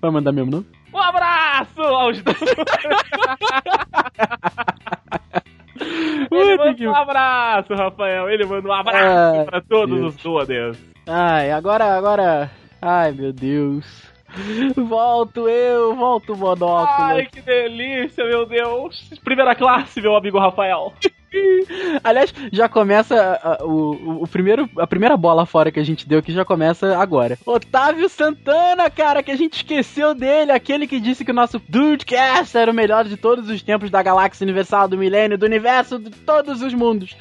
Vai 0.00 0.10
mandar 0.10 0.32
mesmo, 0.32 0.50
não? 0.50 0.64
Um 0.92 0.98
abraço 1.02 1.80
aos 1.80 2.20
dois. 2.22 2.38
Ele 6.30 6.56
manda 6.56 6.90
um 6.90 6.94
abraço, 6.94 7.74
Rafael. 7.74 8.28
Ele 8.28 8.44
manda 8.46 8.68
um 8.68 8.72
abraço 8.72 9.40
Ah, 9.40 9.44
pra 9.46 9.60
todos 9.62 9.98
Deus. 9.98 10.14
os 10.14 10.22
todes. 10.22 10.78
Ai, 11.06 11.50
agora, 11.50 11.96
agora. 11.96 12.50
Ai, 12.82 13.12
meu 13.12 13.32
Deus. 13.32 14.09
Volto 14.76 15.48
eu, 15.48 15.94
volto 15.94 16.34
o 16.34 16.36
monóculo. 16.36 17.08
Ai, 17.08 17.26
que 17.26 17.40
delícia, 17.40 18.24
meu 18.24 18.46
Deus. 18.46 19.10
Primeira 19.24 19.54
classe, 19.54 20.00
meu 20.00 20.14
amigo 20.14 20.38
Rafael. 20.38 20.94
Aliás, 22.02 22.32
já 22.52 22.68
começa 22.68 23.38
a, 23.42 23.64
o, 23.64 24.22
o- 24.22 24.26
primeiro, 24.28 24.68
a 24.78 24.86
primeira 24.86 25.16
bola 25.16 25.46
fora 25.46 25.70
que 25.70 25.80
a 25.80 25.84
gente 25.84 26.08
deu 26.08 26.22
que 26.22 26.32
já 26.32 26.44
começa 26.44 26.96
agora. 26.98 27.38
Otávio 27.46 28.08
Santana, 28.08 28.90
cara, 28.90 29.22
que 29.22 29.30
a 29.30 29.36
gente 29.36 29.54
esqueceu 29.54 30.14
dele, 30.14 30.52
aquele 30.52 30.86
que 30.86 31.00
disse 31.00 31.24
que 31.24 31.30
o 31.30 31.34
nosso 31.34 31.60
Dudecast 31.68 32.56
era 32.56 32.70
o 32.70 32.74
melhor 32.74 33.04
de 33.04 33.16
todos 33.16 33.48
os 33.48 33.62
tempos 33.62 33.90
da 33.90 34.02
galáxia 34.02 34.44
universal, 34.44 34.88
do 34.88 34.98
milênio, 34.98 35.38
do 35.38 35.46
universo, 35.46 35.98
de 35.98 36.10
todos 36.10 36.62
os 36.62 36.74
mundos. 36.74 37.16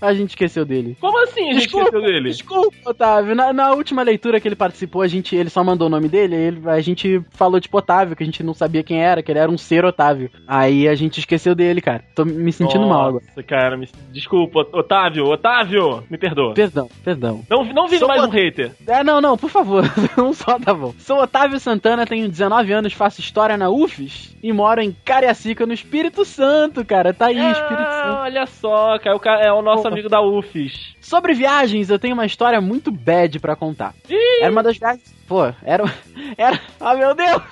A 0.00 0.12
gente 0.14 0.30
esqueceu 0.30 0.64
dele. 0.64 0.96
Como 1.00 1.22
assim 1.22 1.50
a 1.50 1.52
gente 1.54 1.62
Desculpa, 1.64 1.86
esqueceu 1.88 2.02
dele? 2.06 2.28
Desculpa, 2.30 2.76
Otávio. 2.86 3.34
Na, 3.34 3.52
na 3.52 3.72
última 3.72 4.02
leitura 4.02 4.40
que 4.40 4.48
ele 4.48 4.56
participou, 4.56 5.02
a 5.02 5.08
gente, 5.08 5.34
ele 5.36 5.50
só 5.50 5.62
mandou 5.62 5.86
o 5.86 5.90
nome 5.90 6.08
dele, 6.08 6.34
ele- 6.34 6.62
a 6.68 6.80
gente 6.80 7.22
falou 7.30 7.60
tipo 7.60 7.78
Otávio, 7.78 8.16
que 8.16 8.22
a 8.22 8.26
gente 8.26 8.42
não 8.42 8.54
sabia 8.54 8.82
quem 8.82 9.02
era, 9.02 9.22
que 9.22 9.30
ele 9.30 9.38
era 9.38 9.50
um 9.50 9.58
ser 9.58 9.84
Otávio. 9.84 10.30
Aí 10.46 10.88
a 10.88 10.94
gente 10.94 11.18
esqueceu 11.20 11.54
dele, 11.54 11.80
cara. 11.80 12.04
Tô 12.14 12.24
me 12.24 12.52
sentindo 12.52 12.86
mal 12.86 13.08
agora. 13.08 13.24
Nossa, 13.28 13.42
cara, 13.52 13.76
me... 13.76 13.86
desculpa, 14.10 14.66
Otávio, 14.72 15.26
Otávio, 15.26 16.02
me 16.08 16.16
perdoa. 16.16 16.54
Perdão, 16.54 16.88
perdão. 17.04 17.44
Não, 17.50 17.62
não 17.64 17.86
vira 17.86 17.98
Sou 17.98 18.08
mais 18.08 18.24
um 18.24 18.30
hater. 18.30 18.72
É, 18.86 19.04
não, 19.04 19.20
não, 19.20 19.36
por 19.36 19.50
favor, 19.50 19.84
um 20.16 20.32
só 20.32 20.58
tá 20.58 20.72
bom. 20.72 20.94
Sou 20.98 21.20
Otávio 21.22 21.60
Santana, 21.60 22.06
tenho 22.06 22.26
19 22.30 22.72
anos, 22.72 22.94
faço 22.94 23.20
história 23.20 23.58
na 23.58 23.68
UFES 23.68 24.34
e 24.42 24.50
moro 24.54 24.80
em 24.80 24.96
Cariacica, 25.04 25.66
no 25.66 25.74
Espírito 25.74 26.24
Santo, 26.24 26.82
cara. 26.82 27.12
Tá 27.12 27.26
aí, 27.26 27.36
Espírito 27.36 27.82
Ah, 27.82 28.02
Santo. 28.06 28.20
olha 28.22 28.46
só, 28.46 28.98
cara, 28.98 29.16
o 29.16 29.20
cara 29.20 29.44
é 29.44 29.52
o 29.52 29.60
nosso 29.60 29.82
Pô. 29.82 29.88
amigo 29.88 30.08
da 30.08 30.22
UFES. 30.22 30.94
Sobre 30.98 31.34
viagens, 31.34 31.90
eu 31.90 31.98
tenho 31.98 32.14
uma 32.14 32.24
história 32.24 32.58
muito 32.60 32.90
bad 32.90 33.38
pra 33.38 33.54
contar. 33.54 33.94
Ih, 34.08 34.42
Era 34.42 34.50
uma 34.50 34.62
das 34.62 34.78
viagens. 34.78 35.14
Pô, 35.32 35.44
era. 35.62 35.84
Era. 36.36 36.60
Ah, 36.78 36.94
meu 36.94 37.14
Deus! 37.14 37.42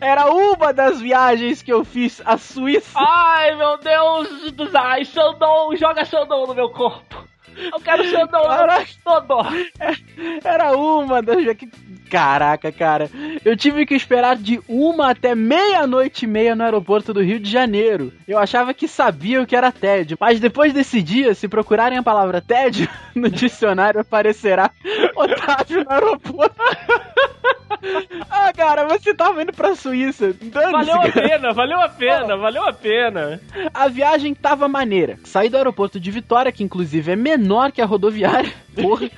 Era 0.00 0.30
uma 0.30 0.72
das 0.72 1.00
viagens 1.00 1.62
que 1.62 1.72
eu 1.72 1.84
fiz 1.84 2.22
à 2.24 2.38
Suíça. 2.38 2.96
Ai, 2.96 3.56
meu 3.56 3.76
Deus. 3.78 4.28
Ai, 4.72 5.04
Xandão, 5.04 5.76
joga 5.76 6.04
Xandão 6.04 6.46
no 6.46 6.54
meu 6.54 6.70
corpo. 6.70 7.24
Eu 7.72 7.80
quero 7.80 8.04
Xandão 8.04 8.42
Caraca. 8.42 8.86
todo. 9.04 9.36
Era 10.44 10.76
uma 10.76 11.22
das. 11.22 11.38
Caraca, 12.10 12.72
cara. 12.72 13.10
Eu 13.44 13.56
tive 13.56 13.84
que 13.84 13.94
esperar 13.94 14.36
de 14.36 14.60
uma 14.68 15.10
até 15.10 15.34
meia-noite 15.34 16.24
e 16.24 16.28
meia 16.28 16.54
no 16.54 16.64
aeroporto 16.64 17.12
do 17.12 17.22
Rio 17.22 17.38
de 17.38 17.50
Janeiro. 17.50 18.12
Eu 18.26 18.38
achava 18.38 18.72
que 18.72 18.88
sabia 18.88 19.42
o 19.42 19.46
que 19.46 19.56
era 19.56 19.70
tédio. 19.70 20.16
Mas 20.18 20.40
depois 20.40 20.72
desse 20.72 21.02
dia, 21.02 21.34
se 21.34 21.48
procurarem 21.48 21.98
a 21.98 22.02
palavra 22.02 22.40
tédio 22.40 22.88
no 23.14 23.28
dicionário, 23.30 24.00
aparecerá 24.00 24.70
Otávio 25.14 25.84
no 25.84 25.90
aeroporto. 25.92 26.56
ah, 28.30 28.52
cara, 28.56 28.86
você 28.86 29.14
tava 29.14 29.42
indo 29.42 29.52
pra 29.52 29.74
Suíça. 29.74 30.34
Valeu 30.72 30.96
a 30.96 31.10
pena, 31.10 31.52
valeu 31.52 31.80
a 31.80 31.88
pena, 31.88 32.36
valeu 32.36 32.64
a 32.64 32.72
pena. 32.72 33.40
A 33.72 33.88
viagem 33.88 34.34
tava 34.34 34.68
maneira. 34.68 35.18
Saí 35.24 35.48
do 35.48 35.56
aeroporto 35.56 36.00
de 36.00 36.10
Vitória, 36.10 36.52
que 36.52 36.64
inclusive 36.64 37.12
é 37.12 37.16
menor 37.16 37.47
que 37.72 37.80
a 37.80 37.86
rodoviária, 37.86 38.52
porra, 38.74 39.10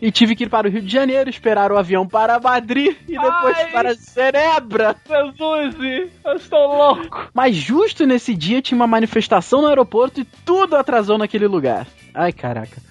e 0.00 0.10
tive 0.10 0.34
que 0.34 0.44
ir 0.44 0.48
para 0.48 0.68
o 0.68 0.70
Rio 0.70 0.82
de 0.82 0.92
Janeiro, 0.92 1.30
esperar 1.30 1.70
o 1.70 1.78
avião 1.78 2.06
para 2.06 2.40
Madrid 2.40 2.96
e 3.08 3.12
depois 3.12 3.56
Ai. 3.56 3.70
para 3.70 3.94
Cerebra. 3.94 4.96
Jesus, 5.06 6.10
eu 6.24 6.36
estou 6.36 6.76
louco. 6.76 7.30
Mas 7.32 7.54
justo 7.54 8.06
nesse 8.06 8.34
dia 8.34 8.62
tinha 8.62 8.76
uma 8.76 8.86
manifestação 8.86 9.62
no 9.62 9.68
aeroporto 9.68 10.20
e 10.20 10.24
tudo 10.44 10.76
atrasou 10.76 11.18
naquele 11.18 11.46
lugar. 11.46 11.86
Ai, 12.14 12.32
caraca. 12.32 12.82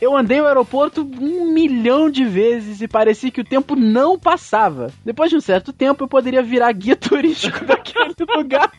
Eu 0.00 0.16
andei 0.16 0.40
o 0.40 0.46
aeroporto 0.46 1.02
um 1.02 1.52
milhão 1.52 2.10
de 2.10 2.24
vezes 2.24 2.82
e 2.82 2.88
parecia 2.88 3.30
que 3.30 3.40
o 3.40 3.44
tempo 3.44 3.74
não 3.74 4.18
passava. 4.18 4.92
Depois 5.04 5.30
de 5.30 5.36
um 5.36 5.40
certo 5.40 5.72
tempo, 5.72 6.04
eu 6.04 6.08
poderia 6.08 6.42
virar 6.42 6.70
guia 6.72 6.94
turístico 6.96 7.64
daquele 7.64 8.14
lugar. 8.36 8.70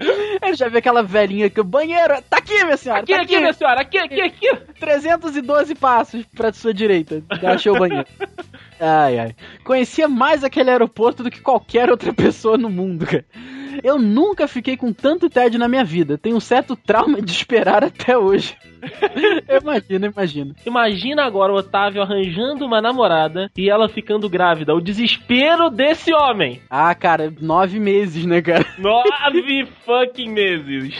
Ele 0.42 0.54
já 0.54 0.68
viu 0.68 0.78
aquela 0.78 1.02
velhinha 1.02 1.50
que 1.50 1.60
o 1.60 1.64
banheiro 1.64 2.14
tá 2.28 2.38
aqui, 2.38 2.64
minha 2.64 2.76
senhora. 2.76 3.02
Aqui, 3.02 3.14
tá 3.14 3.22
aqui, 3.22 3.38
minha 3.38 3.52
senhora, 3.52 3.80
aqui, 3.80 3.98
aqui, 3.98 4.20
aqui. 4.20 4.56
312 4.78 5.74
passos 5.74 6.24
pra 6.34 6.52
sua 6.52 6.72
direita. 6.72 7.22
Achou 7.42 7.76
o 7.76 7.78
banheiro. 7.78 8.06
Ai, 8.82 9.18
ai. 9.18 9.36
Conhecia 9.62 10.08
mais 10.08 10.42
aquele 10.42 10.70
aeroporto 10.70 11.22
do 11.22 11.30
que 11.30 11.42
qualquer 11.42 11.90
outra 11.90 12.14
pessoa 12.14 12.56
no 12.56 12.70
mundo, 12.70 13.04
cara. 13.04 13.26
Eu 13.84 13.98
nunca 13.98 14.48
fiquei 14.48 14.74
com 14.74 14.90
tanto 14.90 15.28
tédio 15.28 15.60
na 15.60 15.68
minha 15.68 15.84
vida. 15.84 16.16
Tenho 16.16 16.36
um 16.36 16.40
certo 16.40 16.74
trauma 16.74 17.20
de 17.20 17.30
esperar 17.30 17.84
até 17.84 18.16
hoje. 18.16 18.56
imagina, 19.62 20.06
imagina. 20.06 20.54
Imagina 20.64 21.24
agora 21.24 21.52
o 21.52 21.56
Otávio 21.56 22.02
arranjando 22.02 22.64
uma 22.64 22.80
namorada 22.80 23.50
e 23.56 23.68
ela 23.68 23.88
ficando 23.88 24.28
grávida. 24.28 24.74
O 24.74 24.80
desespero 24.80 25.70
desse 25.70 26.12
homem. 26.14 26.60
Ah, 26.70 26.94
cara, 26.94 27.32
nove 27.40 27.78
meses, 27.78 28.24
né, 28.24 28.40
cara? 28.42 28.66
Nove 28.78 29.66
fucking 29.84 30.30
meses. 30.30 30.94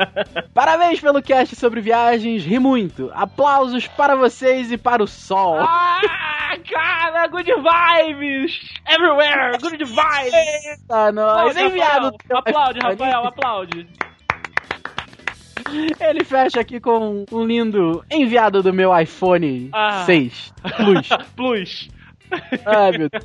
Parabéns 0.54 1.00
pelo 1.00 1.22
cast 1.22 1.56
sobre 1.56 1.80
viagens, 1.80 2.44
ri 2.44 2.58
muito. 2.58 3.10
Aplausos 3.14 3.86
para 3.88 4.14
vocês 4.14 4.70
e 4.70 4.78
para 4.78 5.02
o 5.02 5.06
sol. 5.06 5.56
Ah, 5.58 6.56
cara, 6.70 7.26
good 7.28 7.50
vibes! 7.50 8.60
Everywhere, 8.88 9.58
good 9.60 9.84
vibes! 9.84 10.86
Tá, 10.88 11.10
nós. 11.12 11.56
Aplaude, 12.30 12.78
Rafael, 12.80 13.26
aplaude. 13.26 13.86
Ele 16.00 16.24
fecha 16.24 16.60
aqui 16.60 16.78
com 16.80 17.24
um 17.30 17.44
lindo 17.44 18.04
enviado 18.10 18.62
do 18.62 18.72
meu 18.72 18.96
iPhone 18.98 19.68
Ah. 19.72 20.04
6 20.04 20.52
Plus. 20.76 21.08
Plus. 21.36 21.88
Ai, 22.64 22.98
meu 22.98 23.08
Deus. 23.08 23.24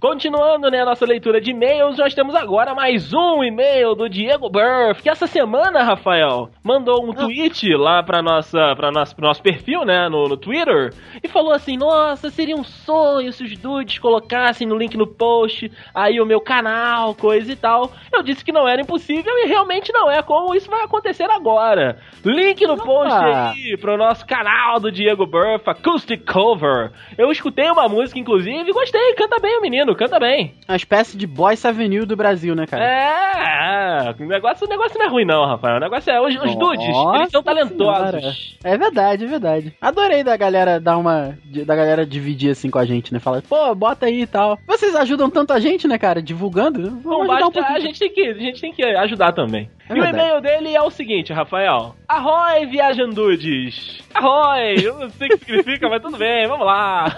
Continuando, 0.00 0.70
né, 0.70 0.80
a 0.80 0.86
nossa 0.86 1.04
leitura 1.04 1.42
de 1.42 1.50
e-mails, 1.50 1.98
nós 1.98 2.14
temos 2.14 2.34
agora 2.34 2.74
mais 2.74 3.12
um 3.12 3.44
e-mail 3.44 3.94
do 3.94 4.08
Diego 4.08 4.48
Burff, 4.48 5.02
que 5.02 5.10
essa 5.10 5.26
semana, 5.26 5.82
Rafael, 5.82 6.48
mandou 6.64 7.04
um 7.04 7.12
tweet 7.12 7.68
lá 7.76 8.02
pra 8.02 8.22
nossa, 8.22 8.74
pra 8.74 8.90
nosso, 8.90 9.14
pro 9.14 9.26
nosso 9.26 9.42
perfil, 9.42 9.84
né, 9.84 10.08
no, 10.08 10.26
no 10.26 10.38
Twitter, 10.38 10.94
e 11.22 11.28
falou 11.28 11.52
assim, 11.52 11.76
nossa, 11.76 12.30
seria 12.30 12.56
um 12.56 12.64
sonho 12.64 13.30
se 13.30 13.44
os 13.44 13.54
dudes 13.58 13.98
colocassem 13.98 14.66
no 14.66 14.74
link 14.74 14.96
no 14.96 15.06
post, 15.06 15.70
aí 15.94 16.18
o 16.18 16.24
meu 16.24 16.40
canal, 16.40 17.14
coisa 17.14 17.52
e 17.52 17.56
tal. 17.56 17.92
Eu 18.10 18.22
disse 18.22 18.42
que 18.42 18.52
não 18.52 18.66
era 18.66 18.80
impossível 18.80 19.34
e 19.44 19.48
realmente 19.48 19.92
não 19.92 20.10
é, 20.10 20.22
como 20.22 20.54
isso 20.54 20.70
vai 20.70 20.82
acontecer 20.82 21.30
agora. 21.30 21.98
Link 22.24 22.66
no 22.66 22.78
post 22.78 23.12
aí 23.14 23.76
pro 23.76 23.98
nosso 23.98 24.26
canal 24.26 24.80
do 24.80 24.90
Diego 24.90 25.26
Burff, 25.26 25.68
Acoustic 25.68 26.24
Cover. 26.24 26.90
Eu 27.18 27.30
escutei 27.30 27.70
uma 27.70 27.86
música, 27.86 28.18
inclusive, 28.18 28.70
e 28.70 28.72
gostei, 28.72 29.12
canta 29.12 29.38
bem 29.38 29.58
o 29.58 29.60
menino, 29.60 29.89
canta 29.94 30.18
bem. 30.18 30.54
Uma 30.68 30.76
espécie 30.76 31.16
de 31.16 31.26
Boys 31.26 31.64
Avenue 31.64 32.04
do 32.04 32.16
Brasil, 32.16 32.54
né, 32.54 32.66
cara? 32.66 32.84
É, 32.84 34.14
o 34.18 34.26
negócio, 34.26 34.66
o 34.66 34.70
negócio 34.70 34.98
não 34.98 35.06
é 35.06 35.08
ruim 35.08 35.24
não, 35.24 35.46
Rafael. 35.46 35.76
O 35.76 35.80
negócio 35.80 36.10
é, 36.10 36.20
os, 36.20 36.34
os 36.34 36.56
dudes, 36.56 36.86
eles 37.14 37.30
são 37.30 37.42
talentosos. 37.42 38.56
É 38.62 38.76
verdade, 38.76 39.24
é 39.24 39.28
verdade. 39.28 39.74
Adorei 39.80 40.22
da 40.22 40.36
galera 40.36 40.80
dar 40.80 40.96
uma. 40.96 41.38
da 41.66 41.76
galera 41.76 42.06
dividir 42.06 42.50
assim 42.50 42.70
com 42.70 42.78
a 42.78 42.84
gente, 42.84 43.12
né? 43.12 43.18
Falar, 43.18 43.42
pô, 43.42 43.74
bota 43.74 44.06
aí 44.06 44.22
e 44.22 44.26
tal. 44.26 44.58
Vocês 44.66 44.94
ajudam 44.94 45.30
tanto 45.30 45.52
a 45.52 45.60
gente, 45.60 45.86
né, 45.86 45.98
cara? 45.98 46.22
Divulgando. 46.22 47.00
Vamos 47.00 47.30
ajudar 47.30 47.60
um 47.60 47.74
a 47.74 47.80
gente 47.80 47.98
tem 47.98 48.10
que, 48.10 48.28
a 48.28 48.34
gente 48.34 48.60
tem 48.60 48.72
que 48.72 48.84
ajudar 48.84 49.32
também. 49.32 49.70
É 49.90 49.96
e 49.96 49.98
o 49.98 50.02
verdade. 50.02 50.24
e-mail 50.24 50.40
dele 50.40 50.76
é 50.76 50.80
o 50.80 50.88
seguinte, 50.90 51.32
Rafael. 51.32 51.96
Arroi, 52.06 52.64
viajandudes. 52.66 54.00
Arroi, 54.14 54.76
eu 54.86 55.00
não 55.00 55.10
sei 55.10 55.26
o 55.26 55.30
que 55.36 55.44
significa, 55.44 55.88
mas 55.88 56.00
tudo 56.00 56.16
bem, 56.16 56.46
vamos 56.46 56.64
lá. 56.64 57.16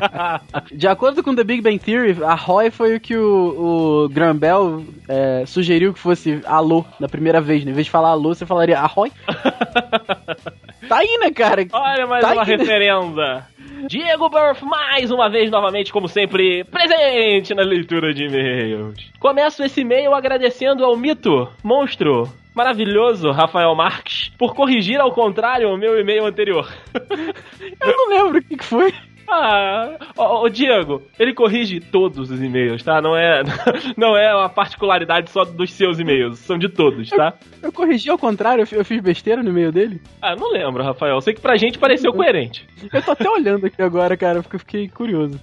De 0.72 0.88
acordo 0.88 1.22
com 1.22 1.34
The 1.34 1.44
Big 1.44 1.60
Bang 1.60 1.78
Theory, 1.78 2.16
a 2.24 2.34
Roy 2.34 2.70
foi 2.70 2.96
o 2.96 3.00
que 3.00 3.14
o, 3.14 4.04
o 4.04 4.08
Graham 4.08 4.36
Bell 4.36 4.84
é, 5.06 5.44
sugeriu 5.46 5.92
que 5.92 6.00
fosse 6.00 6.40
alô 6.46 6.86
na 6.98 7.06
primeira 7.08 7.40
vez. 7.40 7.64
Né? 7.66 7.70
Em 7.70 7.74
vez 7.74 7.84
de 7.84 7.90
falar 7.90 8.10
alô, 8.10 8.34
você 8.34 8.46
falaria 8.46 8.78
Arroy. 8.78 9.12
tá 10.88 10.96
aí, 10.96 11.18
né, 11.20 11.30
cara? 11.30 11.66
Olha 11.70 12.06
mais 12.06 12.22
Tá 12.24 12.32
uma 12.32 12.44
aí, 12.44 12.56
né? 12.56 13.44
Diego 13.88 14.28
Burff, 14.28 14.64
mais 14.64 15.10
uma 15.10 15.30
vez, 15.30 15.50
novamente, 15.50 15.92
como 15.92 16.08
sempre, 16.08 16.64
presente 16.64 17.54
na 17.54 17.62
leitura 17.62 18.12
de 18.12 18.24
e-mails. 18.24 19.10
Começo 19.18 19.62
esse 19.62 19.80
e-mail 19.80 20.14
agradecendo 20.14 20.84
ao 20.84 20.96
mito, 20.96 21.48
monstro, 21.64 22.28
maravilhoso 22.54 23.30
Rafael 23.30 23.74
Marques, 23.74 24.28
por 24.38 24.54
corrigir 24.54 25.00
ao 25.00 25.12
contrário 25.12 25.68
o 25.68 25.78
meu 25.78 25.98
e-mail 25.98 26.26
anterior. 26.26 26.68
Eu 27.80 27.96
não 27.96 28.08
lembro 28.08 28.38
o 28.38 28.42
que, 28.42 28.56
que 28.56 28.64
foi. 28.64 28.92
Ah, 29.30 29.96
ô, 30.16 30.42
ô, 30.44 30.48
Diego, 30.48 31.02
ele 31.18 31.32
corrige 31.32 31.78
todos 31.78 32.30
os 32.30 32.42
e-mails, 32.42 32.82
tá? 32.82 33.00
Não 33.00 33.16
é, 33.16 33.42
não 33.96 34.16
é 34.16 34.34
uma 34.34 34.48
particularidade 34.48 35.30
só 35.30 35.44
dos 35.44 35.72
seus 35.72 36.00
e-mails, 36.00 36.40
são 36.40 36.58
de 36.58 36.68
todos, 36.68 37.08
tá? 37.08 37.34
Eu 37.62 37.72
corrigi 37.72 38.10
ao 38.10 38.18
contrário, 38.18 38.66
eu 38.72 38.80
eu 38.80 38.84
fiz 38.84 39.00
besteira 39.02 39.42
no 39.42 39.52
meio 39.52 39.70
dele. 39.70 40.00
Ah, 40.22 40.34
não 40.34 40.50
lembro, 40.50 40.82
Rafael. 40.82 41.20
Sei 41.20 41.34
que 41.34 41.40
pra 41.40 41.56
gente 41.56 41.78
pareceu 41.78 42.12
coerente. 42.12 42.66
Eu 42.92 43.02
tô 43.02 43.12
até 43.12 43.28
olhando 43.28 43.66
aqui 43.66 43.80
agora, 43.82 44.16
cara, 44.16 44.42
porque 44.42 44.56
eu 44.56 44.60
fiquei 44.60 44.88
curioso. 44.88 45.38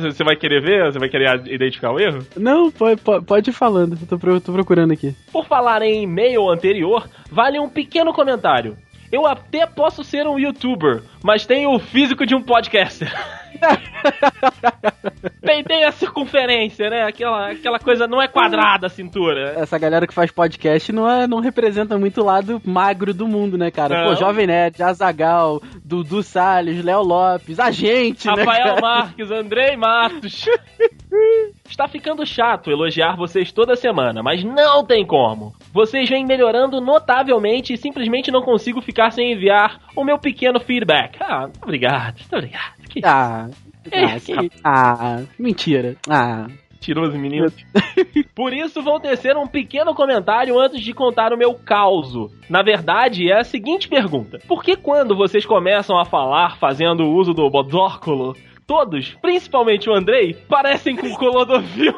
Você 0.00 0.24
vai 0.24 0.34
querer 0.36 0.60
ver? 0.60 0.92
Você 0.92 0.98
vai 0.98 1.08
querer 1.08 1.46
identificar 1.46 1.92
o 1.92 2.00
erro? 2.00 2.26
Não, 2.36 2.70
pode, 2.70 3.00
pode, 3.00 3.50
ir 3.50 3.52
falando, 3.52 3.96
eu 4.00 4.18
tô, 4.18 4.40
tô 4.40 4.52
procurando 4.52 4.92
aqui. 4.92 5.14
Por 5.32 5.46
falar 5.46 5.82
em 5.82 6.02
e-mail 6.02 6.50
anterior, 6.50 7.08
vale 7.30 7.58
um 7.60 7.68
pequeno 7.68 8.12
comentário. 8.12 8.76
Eu 9.12 9.26
até 9.26 9.66
posso 9.66 10.02
ser 10.02 10.26
um 10.26 10.38
youtuber, 10.38 11.02
mas 11.22 11.44
tenho 11.44 11.74
o 11.74 11.78
físico 11.78 12.24
de 12.24 12.34
um 12.34 12.42
podcaster. 12.42 13.12
tem, 15.42 15.62
tem 15.62 15.84
a 15.84 15.92
circunferência, 15.92 16.88
né? 16.88 17.02
Aquela, 17.02 17.50
aquela 17.50 17.78
coisa 17.78 18.06
não 18.06 18.22
é 18.22 18.26
quadrada 18.26 18.86
a 18.86 18.90
cintura. 18.90 19.52
Essa 19.58 19.78
galera 19.78 20.06
que 20.06 20.14
faz 20.14 20.30
podcast 20.30 20.90
não, 20.92 21.06
é, 21.08 21.26
não 21.26 21.40
representa 21.40 21.98
muito 21.98 22.22
o 22.22 22.24
lado 22.24 22.60
magro 22.64 23.12
do 23.12 23.28
mundo, 23.28 23.58
né, 23.58 23.70
cara? 23.70 24.02
Não. 24.02 24.10
Pô, 24.10 24.16
Jovem 24.16 24.46
Nerd, 24.46 24.82
Azagal, 24.82 25.60
Dudu 25.84 26.22
Salles, 26.22 26.82
Léo 26.82 27.02
Lopes, 27.02 27.60
a 27.60 27.70
gente, 27.70 28.26
né, 28.26 28.32
Rafael 28.32 28.76
cara? 28.76 28.80
Marques, 28.80 29.30
Andrei 29.30 29.76
Matos. 29.76 30.46
Está 31.72 31.88
ficando 31.88 32.24
chato 32.26 32.70
elogiar 32.70 33.16
vocês 33.16 33.50
toda 33.50 33.74
semana, 33.76 34.22
mas 34.22 34.44
não 34.44 34.84
tem 34.84 35.06
como. 35.06 35.54
Vocês 35.72 36.06
vêm 36.06 36.22
melhorando 36.22 36.82
notavelmente 36.82 37.72
e 37.72 37.78
simplesmente 37.78 38.30
não 38.30 38.42
consigo 38.42 38.82
ficar 38.82 39.10
sem 39.10 39.32
enviar 39.32 39.80
o 39.96 40.04
meu 40.04 40.18
pequeno 40.18 40.60
feedback. 40.60 41.16
Ah, 41.18 41.48
obrigado, 41.62 42.18
muito 42.18 42.36
obrigado. 42.36 42.74
Que 42.90 43.00
Ah, 43.02 43.48
É, 43.90 44.04
ah, 44.04 44.20
que- 44.20 44.50
ah, 44.62 45.22
mentira. 45.38 45.96
Ah, 46.10 46.46
tiroso 46.78 47.16
menino. 47.18 47.46
Por 48.36 48.52
isso 48.52 48.82
vou 48.82 49.00
tecer 49.00 49.34
um 49.34 49.46
pequeno 49.46 49.94
comentário 49.94 50.60
antes 50.60 50.82
de 50.82 50.92
contar 50.92 51.32
o 51.32 51.38
meu 51.38 51.54
causo. 51.54 52.30
Na 52.50 52.62
verdade, 52.62 53.30
é 53.32 53.38
a 53.40 53.44
seguinte 53.44 53.88
pergunta: 53.88 54.38
Por 54.46 54.62
que 54.62 54.76
quando 54.76 55.16
vocês 55.16 55.46
começam 55.46 55.98
a 55.98 56.04
falar 56.04 56.58
fazendo 56.58 57.08
uso 57.08 57.32
do 57.32 57.48
bodóculo, 57.48 58.36
todos, 58.66 59.14
principalmente 59.20 59.88
o 59.88 59.94
Andrei, 59.94 60.34
parecem 60.34 60.96
com 60.96 61.14
Clodovil? 61.14 61.94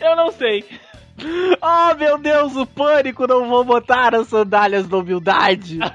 Eu 0.00 0.16
não 0.16 0.30
sei. 0.30 0.64
Oh, 1.62 1.94
meu 1.96 2.18
Deus, 2.18 2.54
o 2.56 2.66
pânico, 2.66 3.26
não 3.26 3.48
vou 3.48 3.64
botar 3.64 4.14
as 4.14 4.28
sandálias 4.28 4.86
da 4.86 4.98
humildade. 4.98 5.78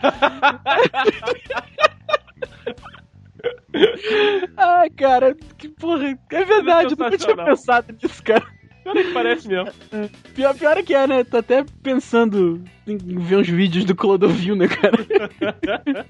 Ai, 4.58 4.90
cara, 4.90 5.36
que 5.58 5.70
porra. 5.70 6.18
É 6.32 6.44
verdade, 6.44 6.94
eu 6.94 6.98
nunca 6.98 7.18
tinha 7.18 7.36
pensado 7.36 7.96
nisso, 8.02 8.22
cara. 8.24 8.46
Pior 8.84 8.98
é 8.98 9.04
que 9.04 9.14
parece 9.14 9.48
mesmo. 9.48 9.72
Pior, 10.34 10.56
pior 10.56 10.78
é 10.78 10.84
que 10.84 10.94
é, 10.96 11.06
né? 11.06 11.24
Tô 11.24 11.38
até 11.38 11.64
pensando 11.84 12.64
em 12.88 12.98
ver 12.98 13.38
uns 13.38 13.50
vídeos 13.50 13.86
do 13.86 13.96
Clodovil, 13.96 14.56
né, 14.56 14.68
cara? 14.68 14.98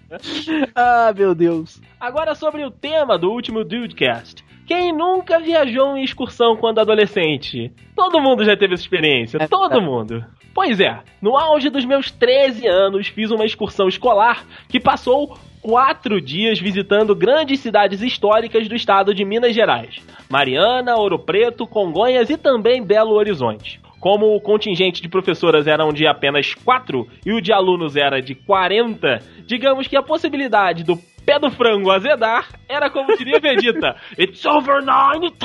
ah, 0.75 1.13
meu 1.15 1.33
Deus. 1.35 1.81
Agora 1.99 2.35
sobre 2.35 2.63
o 2.63 2.71
tema 2.71 3.17
do 3.17 3.31
último 3.31 3.63
Dudecast. 3.63 4.43
Quem 4.65 4.93
nunca 4.95 5.39
viajou 5.39 5.97
em 5.97 6.03
excursão 6.03 6.55
quando 6.55 6.79
adolescente? 6.79 7.71
Todo 7.95 8.21
mundo 8.21 8.45
já 8.45 8.55
teve 8.55 8.73
essa 8.75 8.83
experiência, 8.83 9.37
É 9.41 9.47
todo 9.47 9.69
verdade. 9.69 9.85
mundo. 9.85 10.25
Pois 10.53 10.79
é, 10.79 10.99
no 11.21 11.37
auge 11.37 11.69
dos 11.69 11.83
meus 11.83 12.11
13 12.11 12.67
anos, 12.67 13.07
fiz 13.07 13.31
uma 13.31 13.45
excursão 13.45 13.87
escolar 13.87 14.45
que 14.69 14.79
passou 14.79 15.37
quatro 15.61 16.19
dias 16.19 16.59
visitando 16.59 17.15
grandes 17.15 17.59
cidades 17.59 18.01
históricas 18.01 18.67
do 18.67 18.75
estado 18.75 19.13
de 19.13 19.23
Minas 19.23 19.53
Gerais: 19.53 19.99
Mariana, 20.29 20.95
Ouro 20.95 21.19
Preto, 21.19 21.67
Congonhas 21.67 22.29
e 22.29 22.37
também 22.37 22.83
Belo 22.83 23.11
Horizonte. 23.11 23.79
Como 23.99 24.35
o 24.35 24.41
contingente 24.41 24.99
de 24.99 25.07
professoras 25.07 25.67
era 25.67 25.87
de 25.91 26.07
apenas 26.07 26.55
quatro 26.55 27.07
e 27.23 27.31
o 27.31 27.39
de 27.39 27.53
alunos 27.53 27.95
era 27.95 28.19
de 28.19 28.33
40, 28.33 29.21
digamos 29.45 29.87
que 29.87 29.95
a 29.95 30.01
possibilidade 30.01 30.83
do 30.83 30.97
pé 31.25 31.39
do 31.39 31.49
frango 31.51 31.91
azedar 31.91 32.47
era 32.67 32.89
como 32.89 33.15
diria 33.17 33.39
Vegeta: 33.39 33.95
It's 34.17 34.45
over 34.45 34.81
9000! 34.83 35.39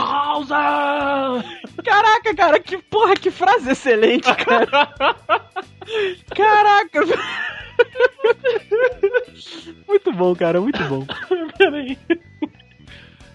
Caraca, 1.84 2.34
cara, 2.36 2.60
que 2.60 2.78
porra, 2.78 3.14
que 3.14 3.30
frase 3.30 3.70
excelente, 3.70 4.32
cara. 4.34 4.66
Caraca. 6.34 7.00
Muito 9.86 10.12
bom, 10.12 10.34
cara, 10.34 10.60
muito 10.60 10.82
bom. 10.84 11.06
Peraí. 11.58 11.98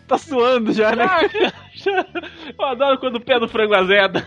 Tá 0.07 0.17
suando 0.17 0.73
já, 0.73 0.93
né? 0.95 1.07
Eu 2.59 2.65
adoro 2.65 2.99
quando 2.99 3.15
o 3.15 3.21
pé 3.21 3.39
do 3.39 3.47
frango 3.47 3.75
azeda. 3.75 4.25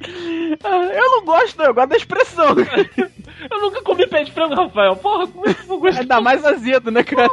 Eu 0.00 1.10
não 1.10 1.24
gosto, 1.24 1.58
não, 1.58 1.66
eu 1.66 1.74
gosto 1.74 1.88
da 1.88 1.96
expressão. 1.96 2.54
Eu 3.50 3.60
nunca 3.60 3.80
comi 3.82 4.04
pé 4.06 4.24
de 4.24 4.32
frango, 4.32 4.54
Rafael. 4.54 4.96
Porra, 4.96 5.28
como 5.28 5.48
é 5.48 5.54
que 5.54 5.70
eu 5.70 5.78
gostar? 5.78 6.00
Ainda 6.00 6.20
mais 6.20 6.44
azedo, 6.44 6.90
né, 6.90 7.04
cara? 7.04 7.30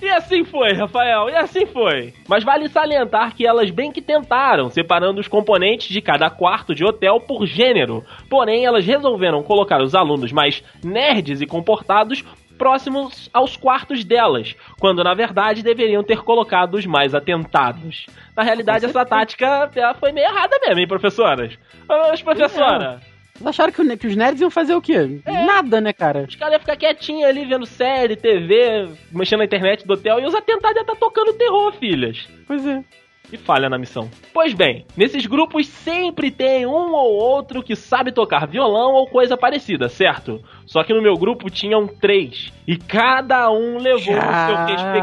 E 0.00 0.08
assim 0.10 0.44
foi, 0.44 0.72
Rafael, 0.72 1.28
e 1.28 1.36
assim 1.36 1.66
foi. 1.66 2.14
Mas 2.28 2.44
vale 2.44 2.68
salientar 2.68 3.34
que 3.34 3.46
elas 3.46 3.70
bem 3.70 3.90
que 3.90 4.00
tentaram, 4.00 4.70
separando 4.70 5.20
os 5.20 5.28
componentes 5.28 5.88
de 5.88 6.00
cada 6.00 6.30
quarto 6.30 6.74
de 6.74 6.84
hotel 6.84 7.18
por 7.20 7.46
gênero. 7.46 8.04
Porém, 8.28 8.64
elas 8.64 8.84
resolveram 8.84 9.42
colocar 9.42 9.82
os 9.82 9.94
alunos 9.94 10.32
mais 10.32 10.62
nerds 10.84 11.40
e 11.40 11.46
comportados 11.46 12.24
próximos 12.62 13.28
aos 13.32 13.56
quartos 13.56 14.04
delas, 14.04 14.54
quando 14.78 15.02
na 15.02 15.14
verdade 15.14 15.64
deveriam 15.64 16.04
ter 16.04 16.22
colocado 16.22 16.74
os 16.74 16.86
mais 16.86 17.12
atentados. 17.12 18.06
Na 18.36 18.44
realidade, 18.44 18.86
essa 18.86 19.04
tática 19.04 19.68
foi 19.98 20.12
meio 20.12 20.28
errada 20.28 20.56
mesmo, 20.64 20.78
hein, 20.78 20.86
professoras? 20.86 21.58
Ô, 21.88 22.22
professora, 22.22 23.00
Vocês 23.34 23.48
acharam 23.48 23.72
que, 23.72 23.96
que 23.96 24.06
os 24.06 24.14
nerds 24.14 24.40
iam 24.40 24.48
fazer 24.48 24.76
o 24.76 24.80
quê? 24.80 25.20
Nada, 25.26 25.80
né, 25.80 25.92
cara? 25.92 26.24
os 26.28 26.36
caras 26.36 26.52
iam 26.52 26.60
ficar 26.60 26.76
quietinhos 26.76 27.28
ali 27.28 27.44
vendo 27.44 27.66
série, 27.66 28.14
TV, 28.14 28.90
mexendo 29.10 29.40
na 29.40 29.44
internet 29.46 29.84
do 29.84 29.94
hotel 29.94 30.20
e 30.20 30.24
os 30.24 30.34
atentados 30.34 30.76
iam 30.76 30.82
estar 30.82 30.94
tocando 30.94 31.32
terror, 31.32 31.72
filhas. 31.72 32.28
Pois 32.46 32.64
é. 32.64 32.84
E 33.30 33.36
falha 33.36 33.68
na 33.68 33.78
missão. 33.78 34.10
Pois 34.32 34.54
bem, 34.54 34.84
nesses 34.96 35.26
grupos 35.26 35.66
sempre 35.66 36.30
tem 36.30 36.66
um 36.66 36.92
ou 36.92 37.12
outro 37.12 37.62
que 37.62 37.76
sabe 37.76 38.12
tocar 38.12 38.46
violão 38.46 38.92
ou 38.92 39.06
coisa 39.06 39.36
parecida, 39.36 39.88
certo? 39.88 40.42
Só 40.66 40.82
que 40.84 40.92
no 40.92 41.02
meu 41.02 41.14
grupo 41.14 41.50
tinham 41.50 41.86
três 41.86 42.52
e 42.66 42.76
cada 42.76 43.50
um 43.50 43.78
levou 43.78 43.98
o 43.98 44.46
seu 44.46 44.56
respectivo 44.66 44.98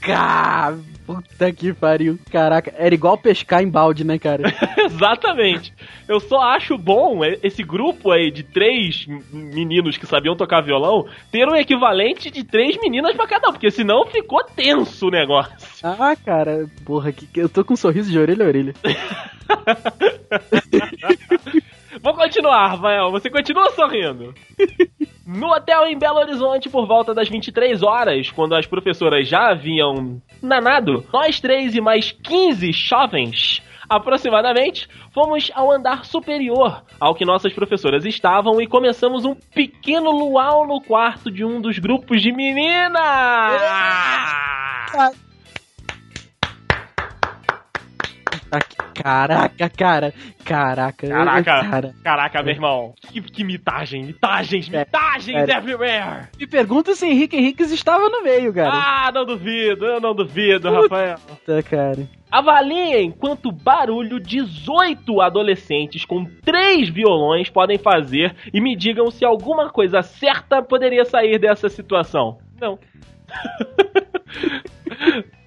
instrumento. 0.00 0.91
Puta 1.14 1.52
que 1.52 1.72
pariu. 1.72 2.18
Caraca, 2.30 2.72
era 2.76 2.94
igual 2.94 3.16
pescar 3.18 3.62
em 3.62 3.68
balde, 3.68 4.04
né, 4.04 4.18
cara? 4.18 4.52
Exatamente. 4.84 5.72
Eu 6.08 6.20
só 6.20 6.40
acho 6.42 6.76
bom 6.78 7.24
é, 7.24 7.38
esse 7.42 7.62
grupo 7.62 8.10
aí 8.10 8.30
de 8.30 8.42
três 8.42 9.06
meninos 9.32 9.96
que 9.96 10.06
sabiam 10.06 10.36
tocar 10.36 10.60
violão 10.60 11.06
ter 11.30 11.48
um 11.48 11.56
equivalente 11.56 12.30
de 12.30 12.44
três 12.44 12.76
meninas 12.80 13.14
pra 13.16 13.26
cada 13.26 13.48
um, 13.48 13.52
porque 13.52 13.70
senão 13.70 14.06
ficou 14.06 14.42
tenso 14.44 15.08
o 15.08 15.10
negócio. 15.10 15.52
Ah, 15.84 16.14
cara, 16.16 16.66
porra, 16.84 17.10
que, 17.12 17.26
que- 17.26 17.40
eu 17.40 17.48
tô 17.48 17.64
com 17.64 17.74
um 17.74 17.76
sorriso 17.76 18.10
de 18.10 18.18
orelha 18.18 18.44
a 18.44 18.48
orelha. 18.48 18.74
Vou 22.02 22.14
continuar, 22.14 22.68
Rafael. 22.68 23.10
Você 23.12 23.30
continua 23.30 23.70
sorrindo. 23.70 24.34
No 25.24 25.46
hotel 25.46 25.86
em 25.86 25.96
Belo 25.96 26.18
Horizonte, 26.18 26.68
por 26.68 26.84
volta 26.84 27.14
das 27.14 27.28
23 27.28 27.80
horas, 27.84 28.28
quando 28.32 28.56
as 28.56 28.66
professoras 28.66 29.28
já 29.28 29.50
haviam 29.50 30.20
nanado, 30.42 31.06
nós 31.12 31.38
três 31.38 31.76
e 31.76 31.80
mais 31.80 32.10
15 32.10 32.72
jovens, 32.72 33.62
aproximadamente, 33.88 34.88
fomos 35.14 35.48
ao 35.54 35.70
andar 35.70 36.04
superior 36.04 36.82
ao 36.98 37.14
que 37.14 37.24
nossas 37.24 37.52
professoras 37.52 38.04
estavam 38.04 38.60
e 38.60 38.66
começamos 38.66 39.24
um 39.24 39.34
pequeno 39.34 40.10
luau 40.10 40.66
no 40.66 40.80
quarto 40.80 41.30
de 41.30 41.44
um 41.44 41.60
dos 41.60 41.78
grupos 41.78 42.20
de 42.20 42.32
meninas. 42.32 43.00
Caraca, 48.94 49.70
cara. 49.70 50.12
Caraca. 50.44 51.08
Caraca. 51.08 51.70
Cara. 51.70 51.94
Caraca, 52.04 52.42
meu 52.42 52.52
irmão. 52.54 52.94
Que, 53.00 53.20
que 53.22 53.42
mitagem, 53.44 54.04
mitagens, 54.04 54.68
mitagens 54.68 55.48
É. 55.48 55.56
everywhere. 55.56 56.28
Me 56.38 56.46
pergunta 56.46 56.94
se 56.94 57.06
Henrique 57.06 57.36
Henriques 57.36 57.70
estava 57.72 58.08
no 58.10 58.22
meio, 58.22 58.52
cara. 58.52 58.70
Ah, 58.72 59.10
não 59.12 59.24
duvido, 59.24 59.86
eu 59.86 60.00
não 60.00 60.14
duvido, 60.14 60.70
Rafael. 60.70 61.16
Puta, 61.26 61.62
cara. 61.62 62.06
Avaliem 62.30 63.10
quanto 63.10 63.50
barulho 63.52 64.18
18 64.20 65.20
adolescentes 65.20 66.04
com 66.04 66.24
três 66.24 66.88
violões 66.88 67.48
podem 67.50 67.78
fazer 67.78 68.34
e 68.52 68.60
me 68.60 68.76
digam 68.76 69.10
se 69.10 69.24
alguma 69.24 69.70
coisa 69.70 70.02
certa 70.02 70.62
poderia 70.62 71.04
sair 71.04 71.38
dessa 71.38 71.68
situação. 71.68 72.38
Não. 72.60 72.78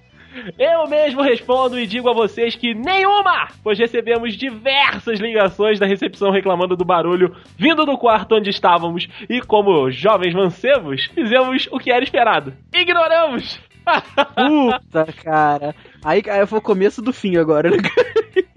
Eu 0.58 0.88
mesmo 0.88 1.22
respondo 1.22 1.78
e 1.78 1.86
digo 1.86 2.08
a 2.08 2.14
vocês 2.14 2.54
que 2.54 2.74
nenhuma, 2.74 3.48
pois 3.62 3.78
recebemos 3.78 4.34
diversas 4.36 5.18
ligações 5.20 5.78
da 5.78 5.86
recepção 5.86 6.30
reclamando 6.30 6.76
do 6.76 6.84
barulho 6.84 7.34
vindo 7.56 7.84
do 7.84 7.98
quarto 7.98 8.36
onde 8.36 8.50
estávamos 8.50 9.08
e, 9.28 9.40
como 9.40 9.90
jovens 9.90 10.34
mancebos, 10.34 11.06
fizemos 11.14 11.68
o 11.70 11.78
que 11.78 11.90
era 11.90 12.04
esperado. 12.04 12.52
Ignoramos! 12.74 13.65
Puta, 13.86 15.12
cara. 15.22 15.74
Aí, 16.04 16.22
aí 16.28 16.46
foi 16.46 16.58
o 16.58 16.62
começo 16.62 17.00
do 17.00 17.12
fim 17.12 17.36
agora, 17.36 17.70
né? 17.70 17.76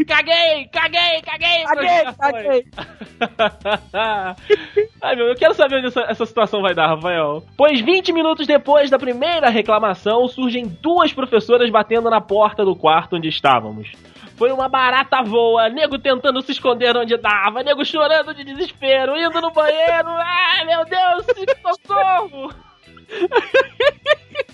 Caguei, 0.07 0.67
caguei, 0.71 1.21
caguei! 1.21 1.63
Caguei, 1.63 2.05
caguei. 2.19 2.65
Ai, 5.01 5.15
meu, 5.15 5.27
eu 5.27 5.35
quero 5.35 5.53
saber 5.53 5.77
onde 5.77 5.87
essa, 5.87 6.01
essa 6.01 6.25
situação 6.25 6.61
vai 6.61 6.73
dar, 6.73 6.87
Rafael. 6.87 7.43
Pois 7.55 7.79
20 7.79 8.11
minutos 8.11 8.47
depois 8.47 8.89
da 8.89 8.97
primeira 8.97 9.49
reclamação, 9.49 10.27
surgem 10.27 10.67
duas 10.81 11.13
professoras 11.13 11.69
batendo 11.69 12.09
na 12.09 12.19
porta 12.19 12.65
do 12.65 12.75
quarto 12.75 13.17
onde 13.17 13.27
estávamos. 13.29 13.91
Foi 14.35 14.51
uma 14.51 14.67
barata 14.67 15.21
voa, 15.21 15.69
nego 15.69 15.99
tentando 15.99 16.41
se 16.41 16.53
esconder 16.53 16.95
onde 16.97 17.15
dava, 17.17 17.61
nego 17.61 17.85
chorando 17.85 18.33
de 18.33 18.43
desespero, 18.43 19.17
indo 19.17 19.41
no 19.41 19.51
banheiro. 19.51 20.07
Ai, 20.07 20.65
meu 20.65 20.85
Deus, 20.85 21.25
socorro! 21.61 22.53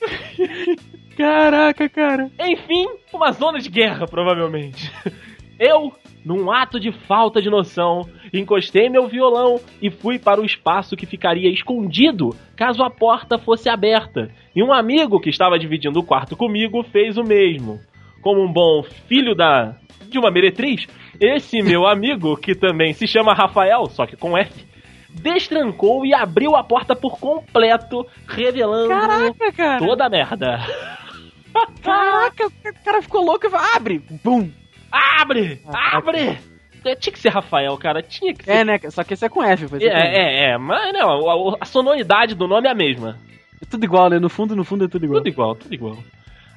Caraca, 1.16 1.88
cara. 1.88 2.30
Enfim, 2.38 2.86
uma 3.12 3.32
zona 3.32 3.58
de 3.58 3.70
guerra, 3.70 4.06
provavelmente. 4.06 4.90
Eu, 5.58 5.90
num 6.22 6.50
ato 6.52 6.78
de 6.78 6.92
falta 6.92 7.40
de 7.40 7.48
noção, 7.48 8.02
encostei 8.32 8.90
meu 8.90 9.08
violão 9.08 9.58
e 9.80 9.90
fui 9.90 10.18
para 10.18 10.40
o 10.40 10.44
espaço 10.44 10.94
que 10.94 11.06
ficaria 11.06 11.50
escondido 11.50 12.36
caso 12.54 12.82
a 12.82 12.90
porta 12.90 13.38
fosse 13.38 13.66
aberta. 13.68 14.30
E 14.54 14.62
um 14.62 14.70
amigo 14.70 15.18
que 15.18 15.30
estava 15.30 15.58
dividindo 15.58 15.98
o 15.98 16.04
quarto 16.04 16.36
comigo 16.36 16.82
fez 16.82 17.16
o 17.16 17.22
mesmo. 17.22 17.80
Como 18.20 18.42
um 18.42 18.52
bom 18.52 18.82
filho 19.08 19.34
da 19.34 19.76
de 20.10 20.18
uma 20.18 20.30
meretriz, 20.30 20.86
esse 21.20 21.62
meu 21.62 21.86
amigo, 21.88 22.36
que 22.36 22.54
também 22.54 22.92
se 22.92 23.06
chama 23.06 23.34
Rafael, 23.34 23.86
só 23.86 24.06
que 24.06 24.16
com 24.16 24.36
F, 24.36 24.65
destrancou 25.20 26.04
e 26.04 26.14
abriu 26.14 26.54
a 26.54 26.62
porta 26.62 26.94
por 26.94 27.18
completo, 27.18 28.06
revelando 28.26 28.88
Caraca, 28.88 29.52
cara. 29.52 29.78
toda 29.78 30.06
a 30.06 30.08
merda. 30.08 30.60
Caraca, 31.82 32.46
o 32.48 32.84
cara 32.84 33.02
ficou 33.02 33.24
louco 33.24 33.46
e 33.46 33.50
falou, 33.50 33.66
abre! 33.74 33.98
Bum! 34.22 34.50
Abre! 34.90 35.60
Abre! 35.66 36.38
É, 36.84 36.94
Tinha 36.94 37.12
que 37.12 37.18
ser 37.18 37.30
Rafael, 37.30 37.76
cara. 37.76 38.00
Tinha 38.00 38.32
que 38.32 38.44
ser. 38.44 38.50
É, 38.50 38.64
né? 38.64 38.78
Só 38.90 39.02
que 39.02 39.14
esse 39.14 39.24
é 39.26 39.28
com 39.28 39.42
F. 39.42 39.66
Foi 39.66 39.82
É, 39.82 39.88
é, 39.88 40.50
é, 40.50 40.58
mas 40.58 40.92
não, 40.92 41.28
a, 41.28 41.56
a 41.60 41.64
sonoridade 41.64 42.34
do 42.36 42.46
nome 42.46 42.68
é 42.68 42.70
a 42.70 42.74
mesma. 42.74 43.18
É 43.60 43.66
tudo 43.68 43.84
igual, 43.84 44.08
né? 44.08 44.20
No 44.20 44.28
fundo, 44.28 44.54
no 44.54 44.64
fundo 44.64 44.84
é 44.84 44.88
tudo 44.88 45.04
igual. 45.04 45.20
Tudo 45.20 45.28
igual, 45.28 45.54
tudo 45.56 45.74
igual. 45.74 45.98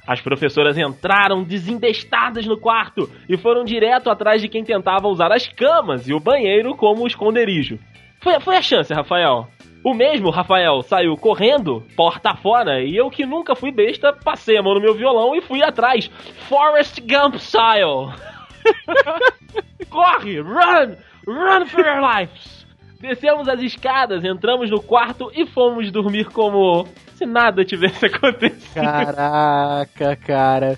As 0.06 0.20
professoras 0.20 0.78
entraram 0.78 1.42
desembestadas 1.42 2.46
no 2.46 2.58
quarto 2.58 3.10
e 3.28 3.36
foram 3.36 3.64
direto 3.64 4.08
atrás 4.08 4.40
de 4.40 4.48
quem 4.48 4.64
tentava 4.64 5.08
usar 5.08 5.32
as 5.32 5.48
camas 5.48 6.08
e 6.08 6.12
o 6.12 6.20
banheiro 6.20 6.76
como 6.76 7.06
esconderijo. 7.06 7.78
Foi, 8.20 8.38
foi 8.40 8.56
a 8.56 8.62
chance, 8.62 8.92
Rafael. 8.92 9.48
O 9.82 9.94
mesmo 9.94 10.30
Rafael 10.30 10.82
saiu 10.82 11.16
correndo, 11.16 11.82
porta 11.96 12.34
fora, 12.34 12.82
e 12.82 12.94
eu 12.94 13.08
que 13.08 13.24
nunca 13.24 13.54
fui 13.54 13.72
besta, 13.72 14.12
passei 14.12 14.58
a 14.58 14.62
mão 14.62 14.74
no 14.74 14.80
meu 14.80 14.94
violão 14.94 15.34
e 15.34 15.40
fui 15.40 15.62
atrás. 15.62 16.10
Forrest 16.48 17.00
Gump 17.00 17.36
style. 17.36 18.12
Corre! 19.88 20.40
Run! 20.40 20.96
Run 21.26 21.66
for 21.66 21.80
your 21.80 22.00
lives! 22.00 22.66
Descemos 23.00 23.48
as 23.48 23.62
escadas, 23.62 24.22
entramos 24.22 24.70
no 24.70 24.82
quarto 24.82 25.30
e 25.34 25.46
fomos 25.46 25.90
dormir 25.90 26.26
como 26.26 26.86
se 27.14 27.24
nada 27.24 27.64
tivesse 27.64 28.04
acontecido. 28.12 28.74
Caraca, 28.74 30.16
cara. 30.16 30.76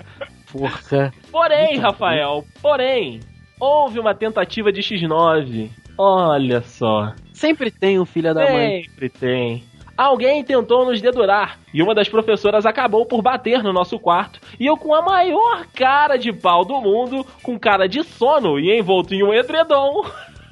Porra. 0.53 1.13
Porém, 1.33 1.79
Rafael, 1.79 2.45
porém, 2.63 3.19
houve 3.59 3.99
uma 3.99 4.15
tentativa 4.15 4.71
de 4.71 4.81
X9. 4.81 5.71
Olha 5.99 6.63
só. 6.63 7.13
Sempre 7.33 7.71
tem 7.71 7.99
um 7.99 8.05
filho 8.05 8.35
da 8.35 8.51
mãe. 8.51 8.85
Sempre 8.85 9.09
tem. 9.09 9.64
Alguém 9.97 10.42
tentou 10.42 10.87
nos 10.87 11.01
dedurar 11.01 11.59
e 11.73 11.83
uma 11.83 11.95
das 11.95 12.09
professoras 12.09 12.64
acabou 12.64 13.05
por 13.05 13.21
bater 13.21 13.62
no 13.62 13.73
nosso 13.73 13.99
quarto 13.99 14.40
e 14.59 14.66
eu 14.66 14.77
com 14.77 14.95
a 14.95 15.03
maior 15.03 15.66
cara 15.75 16.16
de 16.16 16.33
pau 16.33 16.64
do 16.64 16.81
mundo, 16.81 17.27
com 17.42 17.59
cara 17.59 17.87
de 17.87 18.03
sono 18.03 18.59
e 18.59 18.77
envolto 18.77 19.14
em 19.14 19.23
um 19.23 19.33
edredom. 19.33 20.05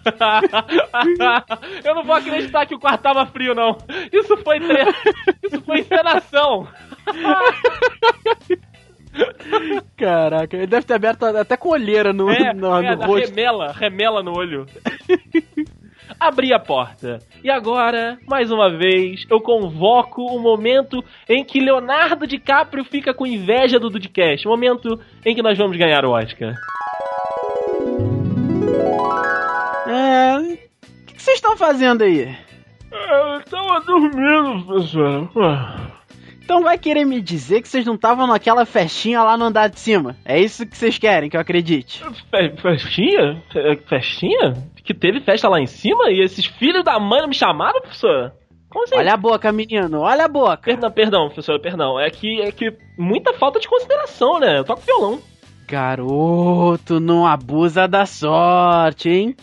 eu 1.85 1.95
não 1.95 2.05
vou 2.05 2.15
acreditar 2.15 2.67
que 2.67 2.75
o 2.75 2.79
quarto 2.79 3.03
tava 3.03 3.27
frio, 3.27 3.55
não. 3.55 3.77
Isso 4.13 4.37
foi 4.39 4.61
tre... 4.61 4.85
Isso 5.43 5.61
foi 5.63 5.81
encenação. 5.81 6.69
Caraca, 9.97 10.57
ele 10.57 10.67
deve 10.67 10.87
ter 10.87 10.95
aberto 10.95 11.25
até 11.25 11.57
com 11.57 11.71
olheira 11.71 12.13
no, 12.13 12.31
É, 12.31 12.53
no, 12.53 12.77
é, 12.77 12.95
no 12.95 13.05
rosto. 13.05 13.29
remela, 13.29 13.73
remela 13.73 14.23
no 14.23 14.37
olho. 14.37 14.67
Abri 16.21 16.53
a 16.53 16.59
porta. 16.59 17.19
E 17.43 17.51
agora, 17.51 18.19
mais 18.29 18.51
uma 18.51 18.69
vez, 18.69 19.25
eu 19.31 19.41
convoco 19.41 20.23
o 20.23 20.39
momento 20.39 21.03
em 21.27 21.43
que 21.43 21.59
Leonardo 21.59 22.27
DiCaprio 22.27 22.85
fica 22.85 23.15
com 23.15 23.27
inveja 23.27 23.81
do 23.81 23.89
Dudcast. 23.89 24.47
O 24.47 24.51
momento 24.51 25.01
em 25.25 25.35
que 25.35 25.43
nós 25.43 25.57
vamos 25.57 25.79
ganhar 25.79 26.05
o 26.05 26.11
Oscar. 26.11 26.55
É. 29.89 30.37
O 30.37 31.07
que 31.07 31.15
que 31.15 31.23
vocês 31.23 31.37
estão 31.37 31.57
fazendo 31.57 32.05
aí? 32.05 32.37
Eu 32.93 33.43
tava 33.45 33.81
dormindo, 33.81 34.67
professor. 34.67 35.91
Então 36.51 36.65
vai 36.65 36.77
querer 36.77 37.05
me 37.05 37.21
dizer 37.21 37.63
que 37.63 37.69
vocês 37.69 37.87
não 37.87 37.95
estavam 37.95 38.27
naquela 38.27 38.67
festinha 38.67 39.23
lá 39.23 39.37
no 39.37 39.45
andar 39.45 39.69
de 39.69 39.79
cima? 39.79 40.17
É 40.25 40.37
isso 40.37 40.67
que 40.67 40.77
vocês 40.77 40.99
querem 40.99 41.31
que 41.31 41.37
eu 41.37 41.41
acredite? 41.41 42.03
Fe- 42.29 42.57
Festinha? 42.61 43.41
Fe- 43.53 43.77
Festinha? 43.89 44.55
Que 44.85 44.93
teve 44.93 45.21
festa 45.21 45.49
lá 45.49 45.61
em 45.61 45.67
cima 45.69 46.11
e 46.11 46.21
esses 46.21 46.45
filhos 46.47 46.83
da 46.83 46.99
mãe 46.99 47.21
não 47.21 47.29
me 47.29 47.37
chamaram, 47.37 47.81
professor? 47.81 48.33
Como 48.69 48.83
assim? 48.83 48.97
Olha 48.97 49.15
a 49.15 49.17
boca, 49.17 49.53
menino, 49.53 50.01
olha 50.01 50.25
a 50.25 50.29
boca. 50.29 50.57
Perdão, 50.65 50.91
perdão, 50.91 51.27
professor, 51.29 51.61
perdão. 51.61 52.01
É 52.01 52.11
que, 52.11 52.41
é 52.41 52.51
que 52.51 52.77
muita 52.99 53.33
falta 53.35 53.61
de 53.61 53.69
consideração, 53.69 54.41
né? 54.41 54.59
Eu 54.59 54.65
toco 54.65 54.83
violão. 54.85 55.21
Garoto, 55.69 56.99
não 56.99 57.29
abusa 57.29 57.87
da 57.87 58.05
sorte, 58.07 59.09
hein? 59.09 59.37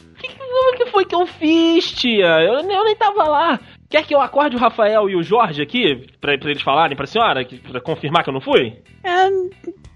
O 0.69 0.75
que 0.75 0.85
foi 0.87 1.05
que 1.05 1.15
eu 1.15 1.25
fiz, 1.25 1.89
tia? 1.89 2.25
Eu, 2.41 2.55
eu 2.59 2.83
nem 2.83 2.95
tava 2.97 3.23
lá. 3.23 3.59
Quer 3.89 4.05
que 4.05 4.13
eu 4.13 4.19
acorde 4.21 4.55
o 4.55 4.59
Rafael 4.59 5.09
e 5.09 5.15
o 5.15 5.23
Jorge 5.23 5.61
aqui, 5.61 6.07
pra, 6.19 6.37
pra 6.37 6.49
eles 6.51 6.61
falarem 6.61 6.95
pra 6.97 7.05
senhora, 7.07 7.45
que- 7.45 7.57
pra 7.57 7.79
confirmar 7.79 8.21
que 8.23 8.29
eu 8.29 8.33
não 8.33 8.41
fui? 8.41 8.81
É, 9.03 9.29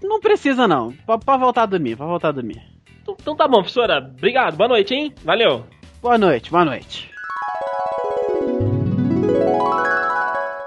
não 0.02 0.18
precisa 0.18 0.66
não. 0.66 0.92
Pra 1.24 1.36
voltar 1.36 1.64
a 1.64 1.66
dormir, 1.66 1.96
pra 1.96 2.06
voltar 2.06 2.28
a 2.28 2.32
dormir. 2.32 2.62
Então, 3.02 3.14
então 3.20 3.36
tá 3.36 3.46
bom, 3.46 3.58
professora. 3.58 3.98
Obrigado. 3.98 4.56
Boa 4.56 4.68
noite, 4.68 4.94
hein? 4.94 5.12
Valeu. 5.22 5.66
Boa 6.00 6.16
noite, 6.16 6.50
boa 6.50 6.64
noite. 6.64 7.10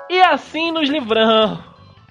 E 0.10 0.22
assim 0.22 0.72
nos 0.72 0.88
livramos. 0.90 1.60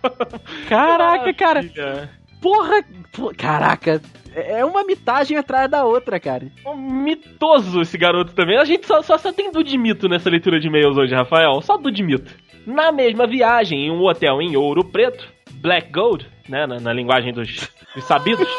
Caraca, 0.68 1.32
cara. 1.32 2.10
Porra, 2.40 2.82
pô, 3.12 3.32
caraca. 3.36 4.02
É 4.34 4.58
é 4.58 4.64
uma 4.64 4.84
mitagem 4.84 5.36
atrás 5.36 5.70
da 5.70 5.84
outra, 5.84 6.18
cara. 6.18 6.50
Um 6.66 6.76
mitoso 6.76 7.80
esse 7.80 7.96
garoto 7.96 8.34
também. 8.34 8.58
A 8.58 8.64
gente 8.64 8.86
só, 8.86 9.00
só, 9.02 9.16
só 9.16 9.32
tem 9.32 9.52
Dude 9.52 9.78
Mito 9.78 10.08
nessa 10.08 10.28
leitura 10.28 10.58
de 10.58 10.66
e-mails 10.66 10.96
hoje, 10.96 11.14
Rafael. 11.14 11.60
Só 11.60 11.76
Dude 11.76 12.02
Mito. 12.02 12.34
Na 12.66 12.90
mesma 12.90 13.26
viagem, 13.26 13.86
em 13.86 13.90
um 13.90 14.02
hotel 14.02 14.40
em 14.40 14.56
Ouro 14.56 14.84
Preto, 14.84 15.28
Black 15.60 15.92
Gold, 15.92 16.26
né? 16.48 16.66
Na, 16.66 16.80
na 16.80 16.92
linguagem 16.92 17.32
dos, 17.32 17.70
dos 17.94 18.04
sabidos. 18.04 18.48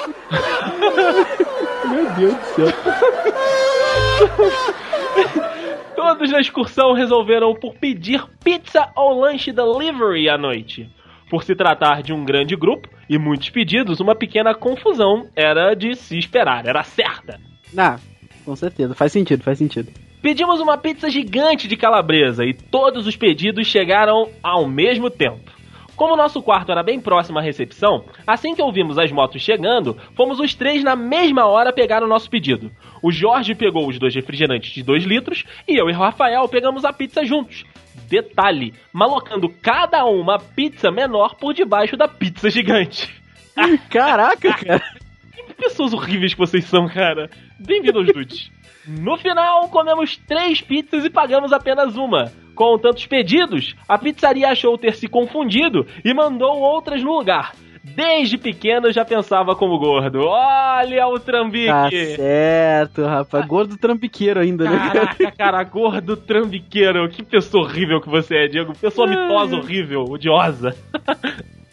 Meu 1.89 2.09
Deus 2.13 2.35
do 2.35 2.45
céu. 2.45 2.67
Todos 5.95 6.31
na 6.31 6.39
excursão 6.39 6.93
resolveram 6.93 7.53
por 7.55 7.73
pedir 7.75 8.23
pizza 8.43 8.89
ou 8.95 9.19
lanche 9.19 9.51
delivery 9.51 10.29
à 10.29 10.37
noite. 10.37 10.87
Por 11.29 11.43
se 11.43 11.55
tratar 11.55 12.03
de 12.03 12.13
um 12.13 12.23
grande 12.23 12.55
grupo 12.55 12.87
e 13.09 13.17
muitos 13.17 13.49
pedidos, 13.49 13.99
uma 13.99 14.15
pequena 14.15 14.53
confusão 14.53 15.27
era 15.35 15.73
de 15.73 15.95
se 15.95 16.17
esperar, 16.17 16.65
era 16.65 16.83
certa. 16.83 17.39
Ah, 17.77 17.97
com 18.43 18.55
certeza, 18.55 18.93
faz 18.95 19.11
sentido, 19.11 19.43
faz 19.43 19.57
sentido. 19.57 19.91
Pedimos 20.21 20.59
uma 20.59 20.77
pizza 20.77 21.09
gigante 21.09 21.67
de 21.67 21.77
calabresa 21.77 22.43
e 22.45 22.53
todos 22.53 23.05
os 23.05 23.15
pedidos 23.15 23.67
chegaram 23.67 24.29
ao 24.41 24.67
mesmo 24.67 25.09
tempo. 25.09 25.51
Como 25.95 26.17
nosso 26.17 26.41
quarto 26.41 26.71
era 26.71 26.83
bem 26.83 26.99
próximo 26.99 27.39
à 27.39 27.41
recepção, 27.41 28.03
assim 28.27 28.53
que 28.53 28.61
ouvimos 28.61 28.99
as 28.99 29.11
motos 29.11 29.41
chegando, 29.41 29.95
fomos 30.13 30.39
os 30.39 30.53
três 30.53 30.83
na 30.83 30.95
mesma 30.95 31.45
hora 31.45 31.71
pegar 31.71 32.03
o 32.03 32.07
nosso 32.07 32.29
pedido. 32.29 32.69
O 33.05 33.11
Jorge 33.11 33.53
pegou 33.53 33.87
os 33.87 33.99
dois 33.99 34.15
refrigerantes 34.15 34.71
de 34.71 34.81
2 34.81 35.03
litros 35.03 35.43
e 35.67 35.79
eu 35.79 35.87
e 35.87 35.93
o 35.93 35.95
Rafael 35.95 36.49
pegamos 36.49 36.83
a 36.83 36.91
pizza 36.91 37.23
juntos. 37.23 37.63
Detalhe, 38.09 38.73
malocando 38.91 39.47
cada 39.47 40.03
um 40.07 40.19
uma 40.19 40.39
pizza 40.39 40.89
menor 40.89 41.35
por 41.35 41.53
debaixo 41.53 41.95
da 41.95 42.07
pizza 42.07 42.49
gigante. 42.49 43.07
Caraca, 43.91 44.51
cara. 44.53 44.83
Que 45.45 45.53
pessoas 45.53 45.93
horríveis 45.93 46.33
que 46.33 46.39
vocês 46.39 46.65
são, 46.65 46.87
cara. 46.87 47.29
Bem-vindo 47.59 47.99
aos 47.99 48.07
dudes. 48.07 48.49
No 48.87 49.15
final, 49.17 49.69
comemos 49.69 50.17
três 50.17 50.59
pizzas 50.59 51.05
e 51.05 51.09
pagamos 51.11 51.53
apenas 51.53 51.95
uma. 51.95 52.31
Com 52.55 52.79
tantos 52.79 53.05
pedidos, 53.05 53.75
a 53.87 53.99
pizzaria 53.99 54.49
achou 54.49 54.75
ter 54.79 54.95
se 54.95 55.07
confundido 55.07 55.85
e 56.03 56.11
mandou 56.11 56.57
outras 56.59 57.03
no 57.03 57.15
lugar. 57.15 57.53
Desde 57.85 58.37
pequeno 58.37 58.91
já 58.91 59.05
pensava 59.05 59.55
como 59.55 59.77
gordo. 59.77 60.25
Olha 60.25 61.07
o 61.07 61.19
trambique! 61.19 61.67
Tá 61.67 61.89
certo, 62.15 63.03
rapaz. 63.03 63.45
Gordo 63.55 63.77
trambiqueiro 63.77 64.39
ainda, 64.39 64.69
né? 64.69 64.77
Caraca, 64.77 65.31
cara, 65.31 65.63
gordo 65.63 66.17
trambiqueiro. 66.17 67.07
Que 67.09 67.21
pessoa 67.21 67.63
horrível 67.63 68.01
que 68.01 68.09
você 68.09 68.37
é, 68.37 68.47
Diego. 68.47 68.73
Pessoa 68.75 69.07
mitosa, 69.07 69.55
horrível, 69.55 70.03
odiosa. 70.03 70.75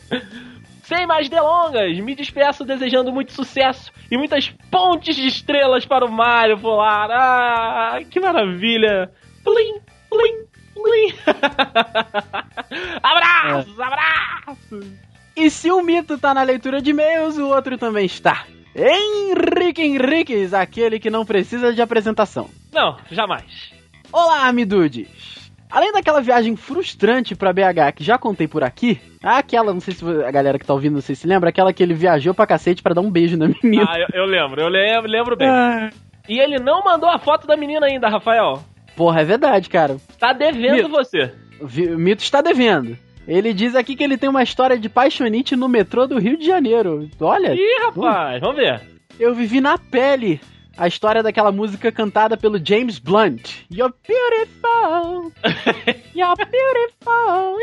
Sem 0.82 1.06
mais 1.06 1.28
delongas, 1.28 1.98
me 2.00 2.14
despeço 2.14 2.64
desejando 2.64 3.10
muito 3.10 3.32
sucesso 3.32 3.90
e 4.10 4.18
muitas 4.18 4.50
pontes 4.70 5.16
de 5.16 5.26
estrelas 5.26 5.86
para 5.86 6.04
o 6.04 6.12
Mario 6.12 6.58
Polar. 6.58 7.10
Ah, 7.10 8.00
que 8.10 8.20
maravilha! 8.20 9.10
Plim, 9.42 9.80
plim, 10.10 10.44
plim. 10.74 11.14
abraços, 13.02 13.80
abraços! 13.80 15.11
E 15.36 15.50
se 15.50 15.70
um 15.72 15.82
mito 15.82 16.18
tá 16.18 16.34
na 16.34 16.42
leitura 16.42 16.80
de 16.82 16.90
e-mails, 16.90 17.38
o 17.38 17.48
outro 17.48 17.78
também 17.78 18.04
está. 18.06 18.44
Henrique 18.74 19.82
Henriques, 19.82 20.52
aquele 20.54 20.98
que 20.98 21.10
não 21.10 21.24
precisa 21.24 21.72
de 21.72 21.80
apresentação. 21.82 22.48
Não, 22.72 22.96
jamais. 23.10 23.72
Olá, 24.12 24.46
amidudes! 24.46 25.50
Além 25.70 25.90
daquela 25.90 26.20
viagem 26.20 26.54
frustrante 26.54 27.34
pra 27.34 27.52
BH 27.52 27.92
que 27.96 28.04
já 28.04 28.18
contei 28.18 28.46
por 28.46 28.62
aqui, 28.62 29.00
aquela, 29.22 29.72
não 29.72 29.80
sei 29.80 29.94
se 29.94 30.04
a 30.04 30.30
galera 30.30 30.58
que 30.58 30.66
tá 30.66 30.74
ouvindo, 30.74 30.94
não 30.94 31.00
sei 31.00 31.14
se 31.14 31.26
lembra, 31.26 31.48
aquela 31.48 31.72
que 31.72 31.82
ele 31.82 31.94
viajou 31.94 32.34
pra 32.34 32.46
cacete 32.46 32.82
pra 32.82 32.92
dar 32.92 33.00
um 33.00 33.10
beijo 33.10 33.38
na 33.38 33.48
menina. 33.62 33.86
Ah, 33.88 33.98
eu, 33.98 34.08
eu 34.12 34.24
lembro, 34.26 34.60
eu 34.60 34.68
lembro, 34.68 35.10
lembro 35.10 35.36
bem. 35.36 35.48
Ah, 35.48 35.88
E 36.28 36.38
ele 36.38 36.58
não 36.58 36.84
mandou 36.84 37.08
a 37.08 37.18
foto 37.18 37.46
da 37.46 37.56
menina 37.56 37.86
ainda, 37.86 38.10
Rafael. 38.10 38.62
Porra, 38.94 39.22
é 39.22 39.24
verdade, 39.24 39.70
cara. 39.70 39.96
Tá 40.18 40.34
devendo 40.34 40.74
Mito. 40.76 40.88
você. 40.90 41.32
O 41.58 41.98
Mito 41.98 42.22
está 42.22 42.42
devendo. 42.42 42.98
Ele 43.26 43.52
diz 43.54 43.74
aqui 43.76 43.94
que 43.94 44.02
ele 44.02 44.18
tem 44.18 44.28
uma 44.28 44.42
história 44.42 44.76
de 44.78 44.88
paixonite 44.88 45.54
no 45.54 45.68
metrô 45.68 46.06
do 46.06 46.18
Rio 46.18 46.36
de 46.36 46.44
Janeiro. 46.44 47.08
Olha, 47.20 47.54
Ih, 47.54 47.82
rapaz, 47.84 48.40
vamos 48.40 48.56
ver. 48.56 48.80
eu 49.18 49.34
vivi 49.34 49.60
na 49.60 49.78
pele 49.78 50.40
a 50.76 50.88
história 50.88 51.22
daquela 51.22 51.52
música 51.52 51.92
cantada 51.92 52.36
pelo 52.36 52.58
James 52.64 52.98
Blunt. 52.98 53.64
You're 53.70 53.94
beautiful, 54.06 55.32
you're 56.14 56.34
beautiful, 56.36 57.56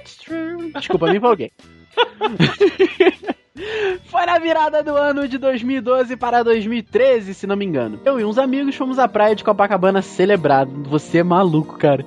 it's 0.00 0.16
true. 0.18 0.70
Desculpa, 0.72 1.10
me 1.10 1.16
empolguei. 1.16 1.50
Foi 4.10 4.26
na 4.26 4.38
virada 4.38 4.82
do 4.82 4.94
ano 4.94 5.26
de 5.26 5.38
2012 5.38 6.14
para 6.16 6.42
2013, 6.42 7.32
se 7.32 7.46
não 7.46 7.56
me 7.56 7.64
engano. 7.64 7.98
Eu 8.04 8.20
e 8.20 8.24
uns 8.24 8.36
amigos 8.36 8.74
fomos 8.74 8.98
à 8.98 9.08
praia 9.08 9.34
de 9.34 9.42
Copacabana 9.42 10.02
celebrar. 10.02 10.66
Você 10.66 11.18
é 11.18 11.22
maluco, 11.22 11.78
cara. 11.78 12.04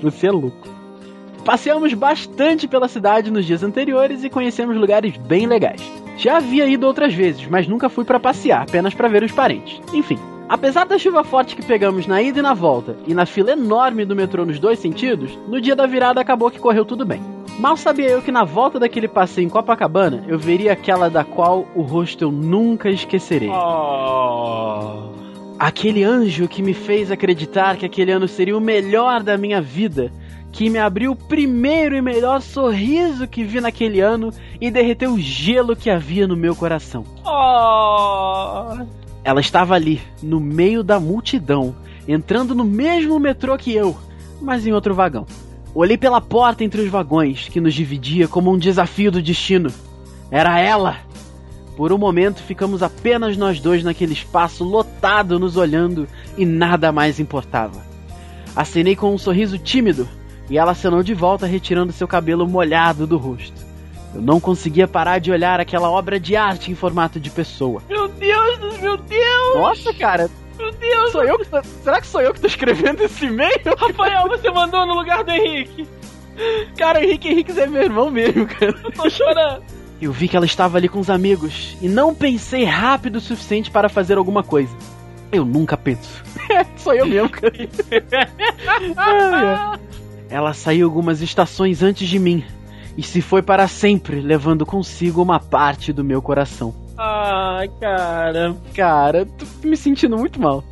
Você 0.00 0.28
é 0.28 0.30
louco. 0.30 0.68
Passeamos 1.44 1.92
bastante 1.92 2.66
pela 2.66 2.88
cidade 2.88 3.30
nos 3.30 3.44
dias 3.44 3.62
anteriores 3.62 4.24
e 4.24 4.30
conhecemos 4.30 4.76
lugares 4.76 5.14
bem 5.18 5.46
legais. 5.46 5.82
Já 6.16 6.38
havia 6.38 6.66
ido 6.66 6.86
outras 6.86 7.12
vezes, 7.12 7.46
mas 7.46 7.68
nunca 7.68 7.90
fui 7.90 8.02
pra 8.02 8.18
passear, 8.18 8.62
apenas 8.62 8.94
pra 8.94 9.08
ver 9.08 9.22
os 9.22 9.30
parentes. 9.30 9.78
Enfim, 9.92 10.18
apesar 10.48 10.86
da 10.86 10.96
chuva 10.96 11.22
forte 11.22 11.54
que 11.54 11.62
pegamos 11.62 12.06
na 12.06 12.22
ida 12.22 12.38
e 12.38 12.42
na 12.42 12.54
volta, 12.54 12.96
e 13.06 13.12
na 13.12 13.26
fila 13.26 13.52
enorme 13.52 14.06
do 14.06 14.16
metrô 14.16 14.46
nos 14.46 14.58
dois 14.58 14.78
sentidos, 14.78 15.38
no 15.46 15.60
dia 15.60 15.76
da 15.76 15.86
virada 15.86 16.18
acabou 16.18 16.50
que 16.50 16.58
correu 16.58 16.84
tudo 16.84 17.04
bem. 17.04 17.20
Mal 17.58 17.76
sabia 17.76 18.08
eu 18.08 18.22
que 18.22 18.32
na 18.32 18.44
volta 18.44 18.80
daquele 18.80 19.06
passeio 19.06 19.44
em 19.44 19.50
Copacabana, 19.50 20.24
eu 20.26 20.38
veria 20.38 20.72
aquela 20.72 21.10
da 21.10 21.24
qual 21.24 21.66
o 21.74 21.82
rosto 21.82 22.24
eu 22.24 22.32
nunca 22.32 22.88
esquecerei. 22.88 23.50
Oh. 23.50 25.10
Aquele 25.58 26.02
anjo 26.02 26.48
que 26.48 26.62
me 26.62 26.74
fez 26.74 27.10
acreditar 27.10 27.76
que 27.76 27.86
aquele 27.86 28.10
ano 28.10 28.26
seria 28.26 28.56
o 28.56 28.60
melhor 28.60 29.22
da 29.22 29.36
minha 29.36 29.60
vida, 29.60 30.10
que 30.54 30.70
me 30.70 30.78
abriu 30.78 31.10
o 31.10 31.16
primeiro 31.16 31.96
e 31.96 32.00
melhor 32.00 32.40
sorriso 32.40 33.26
que 33.26 33.42
vi 33.42 33.60
naquele 33.60 34.00
ano 34.00 34.32
e 34.60 34.70
derreteu 34.70 35.12
o 35.12 35.18
gelo 35.18 35.74
que 35.74 35.90
havia 35.90 36.28
no 36.28 36.36
meu 36.36 36.54
coração. 36.54 37.04
Oh. 37.24 38.86
Ela 39.24 39.40
estava 39.40 39.74
ali, 39.74 40.00
no 40.22 40.38
meio 40.38 40.84
da 40.84 41.00
multidão, 41.00 41.74
entrando 42.06 42.54
no 42.54 42.64
mesmo 42.64 43.18
metrô 43.18 43.58
que 43.58 43.74
eu, 43.74 43.96
mas 44.40 44.64
em 44.64 44.72
outro 44.72 44.94
vagão. 44.94 45.26
Olhei 45.74 45.98
pela 45.98 46.20
porta 46.20 46.62
entre 46.62 46.82
os 46.82 46.88
vagões, 46.88 47.48
que 47.48 47.60
nos 47.60 47.74
dividia 47.74 48.28
como 48.28 48.52
um 48.52 48.58
desafio 48.58 49.10
do 49.10 49.20
destino. 49.20 49.72
Era 50.30 50.60
ela! 50.60 50.98
Por 51.76 51.92
um 51.92 51.98
momento 51.98 52.40
ficamos 52.40 52.80
apenas 52.80 53.36
nós 53.36 53.58
dois 53.58 53.82
naquele 53.82 54.12
espaço 54.12 54.62
lotado 54.62 55.36
nos 55.40 55.56
olhando 55.56 56.06
e 56.38 56.46
nada 56.46 56.92
mais 56.92 57.18
importava. 57.18 57.82
Acenei 58.54 58.94
com 58.94 59.12
um 59.12 59.18
sorriso 59.18 59.58
tímido 59.58 60.08
e 60.50 60.58
ela 60.58 60.72
acenou 60.72 61.02
de 61.02 61.14
volta 61.14 61.46
retirando 61.46 61.92
seu 61.92 62.06
cabelo 62.06 62.46
molhado 62.46 63.06
do 63.06 63.16
rosto. 63.16 63.64
Eu 64.14 64.22
não 64.22 64.38
conseguia 64.38 64.86
parar 64.86 65.18
de 65.18 65.30
olhar 65.32 65.58
aquela 65.58 65.90
obra 65.90 66.20
de 66.20 66.36
arte 66.36 66.70
em 66.70 66.74
formato 66.74 67.18
de 67.18 67.30
pessoa. 67.30 67.82
Meu 67.88 68.06
Deus, 68.08 68.78
meu 68.80 68.96
Deus, 68.96 69.54
Nossa, 69.56 69.92
cara, 69.94 70.30
meu 70.56 70.70
Deus. 70.72 71.10
sou 71.10 71.24
eu 71.24 71.38
que 71.38 71.48
tô... 71.48 71.62
Será 71.82 72.00
que 72.00 72.06
sou 72.06 72.20
eu 72.20 72.32
que 72.32 72.40
tô 72.40 72.46
escrevendo 72.46 73.02
esse 73.02 73.26
e-mail? 73.26 73.60
Rafael, 73.76 74.28
você 74.28 74.50
mandou 74.50 74.86
no 74.86 74.94
lugar 74.94 75.24
do 75.24 75.32
Henrique. 75.32 75.88
Cara, 76.76 77.02
Henrique 77.04 77.28
Henrique 77.28 77.58
é 77.58 77.66
meu 77.66 77.82
irmão 77.82 78.10
mesmo, 78.10 78.46
cara. 78.46 78.74
Eu 78.84 78.92
tô 78.92 79.10
chorando. 79.10 79.62
Eu 80.00 80.12
vi 80.12 80.28
que 80.28 80.36
ela 80.36 80.46
estava 80.46 80.76
ali 80.76 80.88
com 80.88 80.98
os 81.00 81.08
amigos 81.08 81.76
e 81.80 81.88
não 81.88 82.14
pensei 82.14 82.64
rápido 82.64 83.16
o 83.16 83.20
suficiente 83.20 83.70
para 83.70 83.88
fazer 83.88 84.18
alguma 84.18 84.42
coisa. 84.42 84.74
Eu 85.32 85.44
nunca 85.44 85.76
penso. 85.76 86.22
Sou 86.76 86.92
eu 86.92 87.06
mesmo, 87.06 87.30
cara. 87.30 87.52
Ai. 88.96 89.80
Ela 90.28 90.52
saiu 90.52 90.86
algumas 90.86 91.20
estações 91.20 91.82
antes 91.82 92.08
de 92.08 92.18
mim 92.18 92.44
e 92.96 93.02
se 93.02 93.20
foi 93.20 93.42
para 93.42 93.66
sempre, 93.66 94.20
levando 94.20 94.64
consigo 94.64 95.20
uma 95.20 95.40
parte 95.40 95.92
do 95.92 96.04
meu 96.04 96.22
coração. 96.22 96.74
Ai, 96.96 97.68
cara. 97.80 98.54
Cara, 98.72 99.26
tô 99.26 99.46
me 99.66 99.76
sentindo 99.76 100.16
muito 100.16 100.40
mal. 100.40 100.62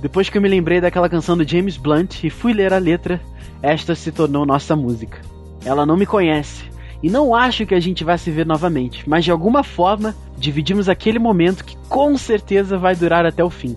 Depois 0.00 0.28
que 0.28 0.36
eu 0.36 0.42
me 0.42 0.48
lembrei 0.48 0.80
daquela 0.80 1.08
canção 1.08 1.36
do 1.36 1.48
James 1.48 1.76
Blunt 1.76 2.24
e 2.24 2.30
fui 2.30 2.52
ler 2.52 2.72
a 2.72 2.78
letra, 2.78 3.20
esta 3.62 3.94
se 3.94 4.12
tornou 4.12 4.46
nossa 4.46 4.76
música. 4.76 5.20
Ela 5.64 5.84
não 5.84 5.96
me 5.96 6.06
conhece 6.06 6.64
e 7.02 7.10
não 7.10 7.34
acho 7.34 7.64
que 7.64 7.74
a 7.74 7.80
gente 7.80 8.04
vai 8.04 8.18
se 8.18 8.30
ver 8.30 8.46
novamente, 8.46 9.08
mas 9.08 9.24
de 9.24 9.30
alguma 9.30 9.62
forma 9.62 10.14
dividimos 10.36 10.88
aquele 10.88 11.18
momento 11.18 11.64
que 11.64 11.76
com 11.88 12.16
certeza 12.16 12.78
vai 12.78 12.94
durar 12.94 13.24
até 13.24 13.42
o 13.42 13.50
fim. 13.50 13.76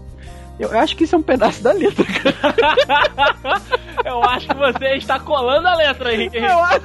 Eu 0.63 0.79
acho 0.79 0.95
que 0.95 1.03
isso 1.03 1.15
é 1.15 1.17
um 1.17 1.23
pedaço 1.23 1.61
da 1.61 1.71
letra, 1.71 2.05
cara. 2.05 3.61
Eu 4.05 4.23
acho 4.23 4.47
que 4.47 4.55
você 4.55 4.95
está 4.95 5.19
colando 5.19 5.67
a 5.67 5.75
letra, 5.75 6.13
Henrique. 6.13 6.37
Eu 6.37 6.59
acho. 6.59 6.81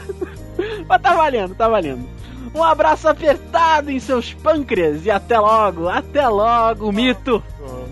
Mas 0.88 1.02
tá 1.02 1.14
valendo, 1.14 1.54
tá 1.54 1.68
valendo. 1.68 2.08
Um 2.54 2.62
abraço 2.62 3.08
apertado 3.08 3.90
em 3.90 4.00
seus 4.00 4.32
pâncreas 4.32 5.04
e 5.04 5.10
até 5.10 5.38
logo, 5.38 5.88
até 5.88 6.26
logo, 6.28 6.90
mito. 6.90 7.42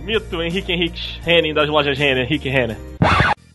Mito 0.03 0.41
Henrique 0.41 0.71
Henrique 0.71 1.19
Henning 1.25 1.53
das 1.53 1.69
lojas 1.69 1.97
Renner, 1.97 2.23
Henrique 2.25 2.49
Renner. 2.49 2.77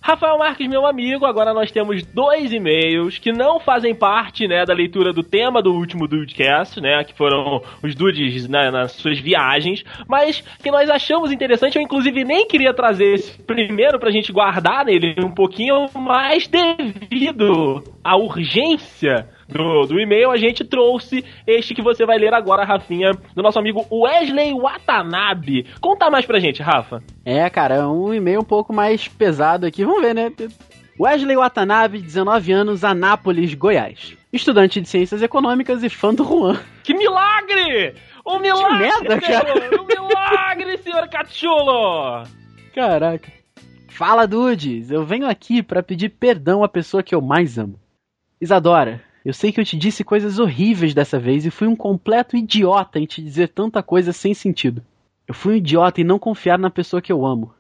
Rafael 0.04 0.36
Marques, 0.36 0.68
meu 0.68 0.84
amigo, 0.84 1.24
agora 1.24 1.54
nós 1.54 1.70
temos 1.70 2.04
dois 2.04 2.52
e-mails 2.52 3.18
que 3.18 3.30
não 3.32 3.60
fazem 3.60 3.94
parte, 3.94 4.48
né, 4.48 4.64
da 4.64 4.74
leitura 4.74 5.12
do 5.12 5.22
tema 5.22 5.62
do 5.62 5.72
último 5.72 6.08
Dudecast, 6.08 6.80
né, 6.80 7.04
que 7.04 7.14
foram 7.16 7.62
os 7.80 7.94
dudes 7.94 8.48
né, 8.48 8.68
nas 8.72 8.92
suas 8.92 9.20
viagens, 9.20 9.84
mas 10.08 10.40
que 10.60 10.72
nós 10.72 10.90
achamos 10.90 11.30
interessante, 11.30 11.76
eu 11.76 11.82
inclusive 11.82 12.24
nem 12.24 12.48
queria 12.48 12.74
trazer 12.74 13.14
esse 13.14 13.40
primeiro 13.44 14.00
pra 14.00 14.10
gente 14.10 14.32
guardar 14.32 14.84
nele 14.84 15.14
um 15.24 15.30
pouquinho, 15.30 15.86
mas 15.94 16.48
devido 16.48 17.84
à 18.02 18.16
urgência 18.16 19.28
do, 19.52 19.86
do 19.86 20.00
e-mail, 20.00 20.30
a 20.30 20.36
gente 20.36 20.64
trouxe 20.64 21.24
este 21.46 21.74
que 21.74 21.82
você 21.82 22.04
vai 22.04 22.18
ler 22.18 22.34
agora, 22.34 22.64
Rafinha, 22.64 23.12
do 23.34 23.42
nosso 23.42 23.58
amigo 23.58 23.86
Wesley 23.90 24.54
Watanabe. 24.54 25.66
Conta 25.80 26.10
mais 26.10 26.26
pra 26.26 26.40
gente, 26.40 26.62
Rafa. 26.62 27.02
É, 27.24 27.48
cara, 27.50 27.76
é 27.76 27.86
um 27.86 28.12
e-mail 28.12 28.40
um 28.40 28.44
pouco 28.44 28.72
mais 28.72 29.06
pesado 29.08 29.66
aqui. 29.66 29.84
Vamos 29.84 30.02
ver, 30.02 30.14
né? 30.14 30.32
Wesley 30.98 31.36
Watanabe, 31.36 32.00
19 32.00 32.52
anos, 32.52 32.84
Anápolis, 32.84 33.54
Goiás. 33.54 34.16
Estudante 34.32 34.80
de 34.80 34.88
Ciências 34.88 35.22
Econômicas 35.22 35.82
e 35.82 35.88
fã 35.88 36.14
do 36.14 36.24
Juan. 36.24 36.58
Que 36.82 36.94
milagre! 36.94 37.94
Um 38.26 38.38
milagre! 38.38 38.78
merda, 38.78 39.20
cara. 39.20 39.54
senhor! 39.54 39.80
Um 39.80 39.86
milagre, 39.86 40.78
senhor 40.78 41.08
Cachulo! 41.08 42.22
Caraca. 42.74 43.30
Fala, 43.88 44.26
dudes. 44.26 44.90
Eu 44.90 45.04
venho 45.04 45.28
aqui 45.28 45.62
pra 45.62 45.82
pedir 45.82 46.08
perdão 46.08 46.64
à 46.64 46.68
pessoa 46.68 47.02
que 47.02 47.14
eu 47.14 47.20
mais 47.20 47.58
amo. 47.58 47.78
Isadora, 48.40 49.02
eu 49.24 49.32
sei 49.32 49.52
que 49.52 49.60
eu 49.60 49.64
te 49.64 49.76
disse 49.76 50.02
coisas 50.02 50.38
horríveis 50.38 50.94
dessa 50.94 51.18
vez 51.18 51.46
e 51.46 51.50
fui 51.50 51.68
um 51.68 51.76
completo 51.76 52.36
idiota 52.36 52.98
em 52.98 53.06
te 53.06 53.22
dizer 53.22 53.48
tanta 53.48 53.82
coisa 53.82 54.12
sem 54.12 54.34
sentido. 54.34 54.82
Eu 55.28 55.34
fui 55.34 55.54
um 55.54 55.56
idiota 55.56 56.00
em 56.00 56.04
não 56.04 56.18
confiar 56.18 56.58
na 56.58 56.70
pessoa 56.70 57.00
que 57.00 57.12
eu 57.12 57.24
amo. 57.24 57.54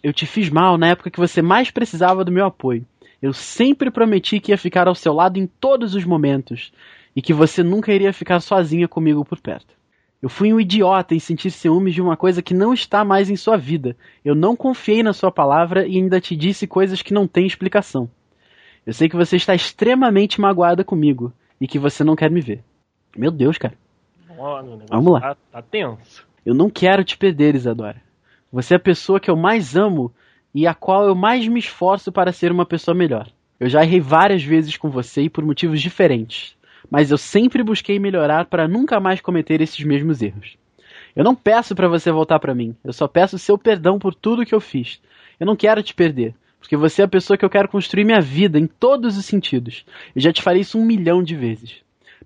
Eu 0.00 0.12
te 0.12 0.26
fiz 0.26 0.48
mal 0.48 0.78
na 0.78 0.88
época 0.88 1.10
que 1.10 1.18
você 1.18 1.42
mais 1.42 1.70
precisava 1.70 2.24
do 2.24 2.30
meu 2.30 2.46
apoio. 2.46 2.86
Eu 3.20 3.32
sempre 3.32 3.90
prometi 3.90 4.38
que 4.38 4.52
ia 4.52 4.58
ficar 4.58 4.86
ao 4.86 4.94
seu 4.94 5.12
lado 5.12 5.38
em 5.38 5.46
todos 5.46 5.96
os 5.96 6.04
momentos 6.04 6.72
e 7.16 7.20
que 7.20 7.34
você 7.34 7.64
nunca 7.64 7.92
iria 7.92 8.12
ficar 8.12 8.38
sozinha 8.38 8.86
comigo 8.86 9.24
por 9.24 9.40
perto. 9.40 9.74
Eu 10.22 10.28
fui 10.28 10.52
um 10.52 10.60
idiota 10.60 11.16
em 11.16 11.18
sentir 11.18 11.50
ciúmes 11.50 11.94
de 11.94 12.02
uma 12.02 12.16
coisa 12.16 12.42
que 12.42 12.54
não 12.54 12.72
está 12.72 13.04
mais 13.04 13.28
em 13.28 13.36
sua 13.36 13.56
vida. 13.56 13.96
Eu 14.24 14.36
não 14.36 14.54
confiei 14.54 15.02
na 15.02 15.12
sua 15.12 15.32
palavra 15.32 15.86
e 15.86 15.96
ainda 15.96 16.20
te 16.20 16.36
disse 16.36 16.66
coisas 16.66 17.02
que 17.02 17.14
não 17.14 17.26
têm 17.26 17.46
explicação. 17.46 18.08
Eu 18.88 18.94
sei 18.94 19.06
que 19.06 19.16
você 19.16 19.36
está 19.36 19.54
extremamente 19.54 20.40
magoada 20.40 20.82
comigo 20.82 21.30
e 21.60 21.68
que 21.68 21.78
você 21.78 22.02
não 22.02 22.16
quer 22.16 22.30
me 22.30 22.40
ver. 22.40 22.64
Meu 23.14 23.30
Deus, 23.30 23.58
cara. 23.58 23.74
Vamos 24.88 25.12
lá. 25.12 25.20
Tá, 25.20 25.36
tá 25.52 25.60
tenso. 25.60 26.26
Eu 26.44 26.54
não 26.54 26.70
quero 26.70 27.04
te 27.04 27.14
perder, 27.14 27.54
Isadora. 27.54 28.00
Você 28.50 28.72
é 28.72 28.76
a 28.78 28.80
pessoa 28.80 29.20
que 29.20 29.30
eu 29.30 29.36
mais 29.36 29.76
amo 29.76 30.10
e 30.54 30.66
a 30.66 30.72
qual 30.72 31.06
eu 31.06 31.14
mais 31.14 31.46
me 31.46 31.60
esforço 31.60 32.10
para 32.10 32.32
ser 32.32 32.50
uma 32.50 32.64
pessoa 32.64 32.94
melhor. 32.94 33.28
Eu 33.60 33.68
já 33.68 33.82
errei 33.82 34.00
várias 34.00 34.42
vezes 34.42 34.74
com 34.78 34.88
você 34.88 35.24
e 35.24 35.28
por 35.28 35.44
motivos 35.44 35.82
diferentes, 35.82 36.56
mas 36.90 37.10
eu 37.10 37.18
sempre 37.18 37.62
busquei 37.62 37.98
melhorar 37.98 38.46
para 38.46 38.66
nunca 38.66 38.98
mais 38.98 39.20
cometer 39.20 39.60
esses 39.60 39.84
mesmos 39.84 40.22
erros. 40.22 40.56
Eu 41.14 41.24
não 41.24 41.34
peço 41.34 41.74
para 41.74 41.88
você 41.88 42.10
voltar 42.10 42.38
para 42.38 42.54
mim, 42.54 42.74
eu 42.82 42.94
só 42.94 43.06
peço 43.06 43.38
seu 43.38 43.58
perdão 43.58 43.98
por 43.98 44.14
tudo 44.14 44.46
que 44.46 44.54
eu 44.54 44.62
fiz. 44.62 44.98
Eu 45.38 45.44
não 45.44 45.56
quero 45.56 45.82
te 45.82 45.92
perder, 45.92 46.34
porque 46.58 46.76
você 46.76 47.02
é 47.02 47.04
a 47.04 47.08
pessoa 47.08 47.36
que 47.36 47.44
eu 47.44 47.50
quero 47.50 47.68
construir 47.68 48.04
minha 48.04 48.20
vida 48.20 48.58
em 48.58 48.66
todos 48.66 49.16
os 49.16 49.24
sentidos. 49.24 49.84
Eu 50.14 50.20
já 50.22 50.32
te 50.32 50.42
falei 50.42 50.62
isso 50.62 50.78
um 50.78 50.84
milhão 50.84 51.22
de 51.22 51.34
vezes. 51.34 51.76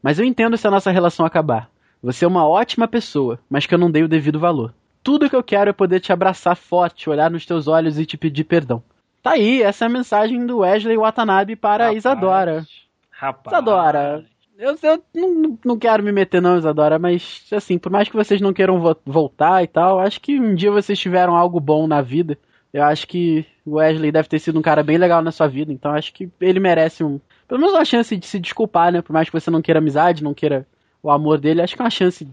Mas 0.03 0.19
eu 0.19 0.25
entendo 0.25 0.57
se 0.57 0.67
a 0.67 0.71
nossa 0.71 0.91
relação 0.91 1.25
acabar. 1.25 1.71
Você 2.03 2.25
é 2.25 2.29
uma 2.29 2.47
ótima 2.47 2.89
pessoa, 2.89 3.39
mas 3.49 3.67
que 3.67 3.75
eu 3.75 3.79
não 3.79 3.91
dei 3.91 4.03
o 4.03 4.09
devido 4.09 4.41
valor. 4.41 4.75
Tudo 5.03 5.29
que 5.31 5.37
eu 5.37 5.43
quero 5.43 5.71
é 5.71 5.73
poder 5.73 6.01
te 6.01 6.13
abraçar 6.13 6.57
forte, 6.57 7.09
olhar 7.09 7.31
nos 7.31 7.47
teus 7.47 7.69
olhos 7.69 7.99
e 7.99 8.07
te 8.07 8.17
pedir 8.17 8.45
perdão. 8.45 8.83
Tá 9.23 9.33
aí, 9.33 9.63
essa 9.63 9.85
é 9.85 9.87
a 9.87 9.91
mensagem 9.91 10.45
do 10.45 10.59
Wesley 10.59 10.97
Watanabe 10.97 11.55
para 11.55 11.85
a 11.85 11.87
Rapaz, 11.89 11.99
Isadora. 11.99 12.67
Rapaz. 13.11 13.53
Isadora, 13.57 14.25
eu, 14.59 14.77
eu 14.83 15.03
não, 15.15 15.59
não 15.65 15.79
quero 15.79 16.03
me 16.03 16.11
meter 16.11 16.43
não, 16.43 16.57
Isadora, 16.59 16.99
mas 16.99 17.45
assim, 17.53 17.79
por 17.79 17.91
mais 17.93 18.09
que 18.09 18.17
vocês 18.17 18.41
não 18.41 18.53
queiram 18.53 18.81
vo- 18.81 18.97
voltar 19.07 19.63
e 19.63 19.69
tal, 19.69 20.01
acho 20.01 20.21
que 20.21 20.41
um 20.41 20.55
dia 20.57 20.73
vocês 20.73 20.99
tiveram 20.99 21.37
algo 21.37 21.61
bom 21.61 21.87
na 21.87 22.01
vida. 22.03 22.37
Eu 22.73 22.83
acho 22.83 23.07
que 23.07 23.47
o 23.65 23.77
Wesley 23.77 24.13
deve 24.13 24.29
ter 24.29 24.39
sido 24.39 24.59
um 24.59 24.63
cara 24.63 24.83
bem 24.83 24.99
legal 24.99 25.23
na 25.23 25.31
sua 25.31 25.47
vida, 25.47 25.73
então 25.73 25.93
acho 25.93 26.13
que 26.13 26.29
ele 26.41 26.61
merece 26.61 27.05
um, 27.05 27.21
pelo 27.47 27.61
menos 27.61 27.75
uma 27.75 27.85
chance 27.85 28.17
de 28.17 28.27
se 28.27 28.39
desculpar, 28.39 28.93
né? 28.93 29.03
Por 29.03 29.13
mais 29.13 29.29
que 29.29 29.39
você 29.39 29.51
não 29.51 29.63
queira 29.63 29.79
amizade, 29.79 30.25
não 30.25 30.35
queira 30.35 30.67
o 31.03 31.11
amor 31.11 31.39
dele, 31.39 31.63
acho 31.63 31.75
que 31.75 31.83
é 31.83 31.85
uma 31.85 31.91
chance 31.91 32.29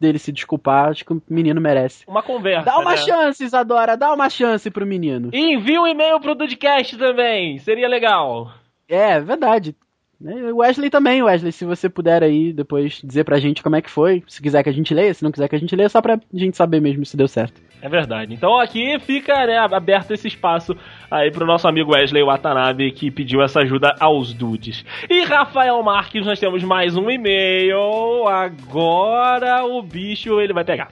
dele 0.00 0.18
se 0.18 0.32
desculpar, 0.32 0.90
acho 0.90 1.04
que 1.04 1.12
o 1.12 1.22
menino 1.30 1.60
merece. 1.60 2.04
Uma 2.08 2.22
conversa. 2.22 2.64
Dá 2.64 2.78
uma 2.78 2.90
né? 2.90 2.96
chance, 2.96 3.44
Isadora, 3.44 3.96
dá 3.96 4.12
uma 4.12 4.28
chance 4.28 4.68
pro 4.70 4.86
menino. 4.86 5.30
E 5.32 5.54
envia 5.54 5.80
um 5.80 5.86
e-mail 5.86 6.20
pro 6.20 6.34
Dudcast 6.34 6.98
também. 6.98 7.58
Seria 7.58 7.88
legal. 7.88 8.52
É, 8.88 9.20
verdade. 9.20 9.76
Né, 10.20 10.52
Wesley 10.52 10.90
também, 10.90 11.22
Wesley, 11.22 11.52
se 11.52 11.64
você 11.64 11.88
puder 11.88 12.22
aí 12.22 12.52
depois 12.52 13.00
dizer 13.02 13.24
pra 13.24 13.40
gente 13.40 13.62
como 13.62 13.74
é 13.76 13.82
que 13.82 13.90
foi, 13.90 14.22
se 14.28 14.40
quiser 14.40 14.62
que 14.62 14.68
a 14.68 14.72
gente 14.72 14.94
leia, 14.94 15.12
se 15.14 15.22
não 15.22 15.32
quiser 15.32 15.48
que 15.48 15.56
a 15.56 15.58
gente 15.58 15.74
leia, 15.74 15.88
só 15.88 16.00
pra 16.00 16.20
gente 16.32 16.56
saber 16.56 16.80
mesmo 16.80 17.04
se 17.04 17.16
deu 17.16 17.26
certo. 17.26 17.60
É 17.82 17.88
verdade. 17.88 18.32
Então 18.32 18.60
aqui 18.60 18.96
fica 19.00 19.44
né, 19.44 19.58
aberto 19.58 20.12
esse 20.12 20.28
espaço 20.28 20.72
aí 21.10 21.32
pro 21.32 21.44
nosso 21.44 21.66
amigo 21.66 21.92
Wesley 21.92 22.22
Watanabe 22.22 22.92
que 22.92 23.10
pediu 23.10 23.42
essa 23.42 23.60
ajuda 23.60 23.92
aos 23.98 24.32
dudes. 24.32 24.84
E 25.10 25.24
Rafael 25.24 25.82
Marques, 25.82 26.24
nós 26.24 26.38
temos 26.38 26.62
mais 26.62 26.96
um 26.96 27.10
e-mail. 27.10 28.28
Agora 28.28 29.64
o 29.64 29.82
bicho 29.82 30.40
ele 30.40 30.52
vai 30.52 30.64
pegar. 30.64 30.90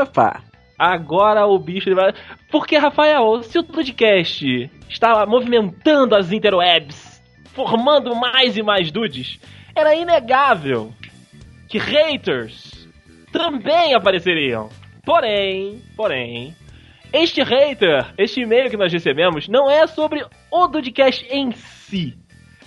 Opa! 0.00 0.40
Agora 0.78 1.46
o 1.46 1.58
bicho 1.58 1.88
ele 1.88 1.96
vai. 1.96 2.12
Porque, 2.48 2.76
Rafael, 2.76 3.42
se 3.42 3.58
o 3.58 3.64
podcast 3.64 4.70
está 4.88 5.26
movimentando 5.26 6.14
as 6.14 6.30
interwebs, 6.30 7.20
formando 7.54 8.14
mais 8.14 8.56
e 8.56 8.62
mais 8.62 8.92
dudes, 8.92 9.40
era 9.74 9.96
inegável 9.96 10.92
que 11.68 11.78
haters 11.78 12.88
também 13.32 13.94
apareceriam. 13.94 14.68
Porém, 15.04 15.82
porém, 15.96 16.54
este 17.12 17.42
hater, 17.42 18.12
este 18.18 18.40
e-mail 18.40 18.70
que 18.70 18.76
nós 18.76 18.92
recebemos, 18.92 19.48
não 19.48 19.70
é 19.70 19.86
sobre 19.86 20.24
o 20.50 20.66
Dudecast 20.66 21.26
em 21.30 21.52
si. 21.52 22.16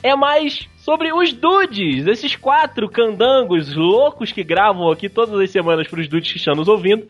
É 0.04 0.16
mais 0.16 0.68
sobre 0.78 1.12
os 1.12 1.34
dudes, 1.34 2.06
esses 2.08 2.36
quatro 2.36 2.88
candangos 2.88 3.76
loucos 3.76 4.32
que 4.32 4.44
gravam 4.44 4.92
aqui 4.92 5.10
todas 5.10 5.40
as 5.40 5.50
semanas 5.50 5.88
para 5.88 6.00
os 6.00 6.08
dudes 6.08 6.32
que 6.32 6.38
estão 6.38 6.54
nos 6.56 6.68
ouvindo 6.68 7.08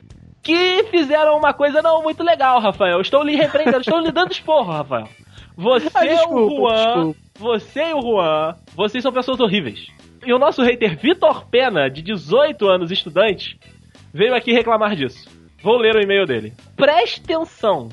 que 0.47 0.85
fizeram 0.85 1.37
uma 1.37 1.53
coisa 1.53 1.81
não 1.81 2.01
muito 2.01 2.23
legal, 2.23 2.61
Rafael. 2.61 3.01
Estou 3.01 3.21
lhe 3.21 3.35
repreendendo, 3.35 3.81
estou 3.81 3.99
lhe 3.99 4.13
dando 4.13 4.31
esporro, 4.31 4.71
Rafael. 4.71 5.09
Você 5.57 5.89
Ah, 5.93 6.05
e 6.05 6.13
o 6.13 6.49
Juan, 6.49 6.85
desculpa. 6.85 7.19
você 7.37 7.89
e 7.89 7.93
o 7.93 8.01
Juan, 8.01 8.55
vocês 8.73 9.03
são 9.03 9.11
pessoas 9.11 9.41
horríveis. 9.41 9.87
E 10.25 10.31
o 10.31 10.39
nosso 10.39 10.61
hater 10.63 10.97
Vitor 10.97 11.45
Pena, 11.49 11.89
de 11.89 12.01
18 12.01 12.65
anos, 12.65 12.91
estudante, 12.91 13.59
veio 14.17 14.33
aqui 14.33 14.51
reclamar 14.51 14.95
disso. 14.95 15.29
Vou 15.61 15.77
ler 15.77 15.95
o 15.95 16.01
e-mail 16.01 16.25
dele. 16.25 16.53
Preste 16.75 17.21
atenção, 17.21 17.89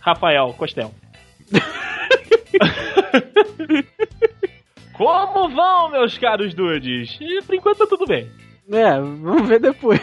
Rafael 0.00 0.54
Costel. 0.54 0.90
Como 4.94 5.50
vão, 5.50 5.90
meus 5.90 6.16
caros 6.16 6.54
dudes? 6.54 7.18
E 7.20 7.42
por 7.42 7.54
enquanto 7.54 7.78
tá 7.78 7.86
tudo 7.86 8.06
bem. 8.06 8.26
É, 8.72 8.98
vamos 8.98 9.46
ver 9.46 9.60
depois. 9.60 10.00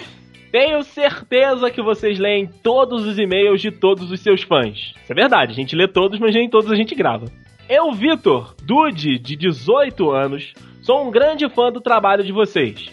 Tenho 0.52 0.84
certeza 0.84 1.72
que 1.72 1.82
vocês 1.82 2.20
leem 2.20 2.48
todos 2.62 3.08
os 3.08 3.18
e-mails 3.18 3.60
de 3.60 3.72
todos 3.72 4.12
os 4.12 4.20
seus 4.20 4.44
fãs. 4.44 4.94
Isso 5.02 5.12
é 5.12 5.16
verdade, 5.16 5.52
a 5.52 5.56
gente 5.56 5.76
lê 5.76 5.88
todos, 5.88 6.20
mas 6.20 6.36
nem 6.36 6.48
todos 6.48 6.72
a 6.72 6.76
gente 6.76 6.94
grava. 6.94 7.26
Eu, 7.68 7.92
Vitor, 7.92 8.54
Dude, 8.64 9.18
de 9.18 9.36
18 9.36 10.12
anos, 10.12 10.54
sou 10.84 11.08
um 11.08 11.10
grande 11.10 11.50
fã 11.50 11.72
do 11.72 11.82
trabalho 11.82 12.24
de 12.24 12.32
vocês. 12.32 12.92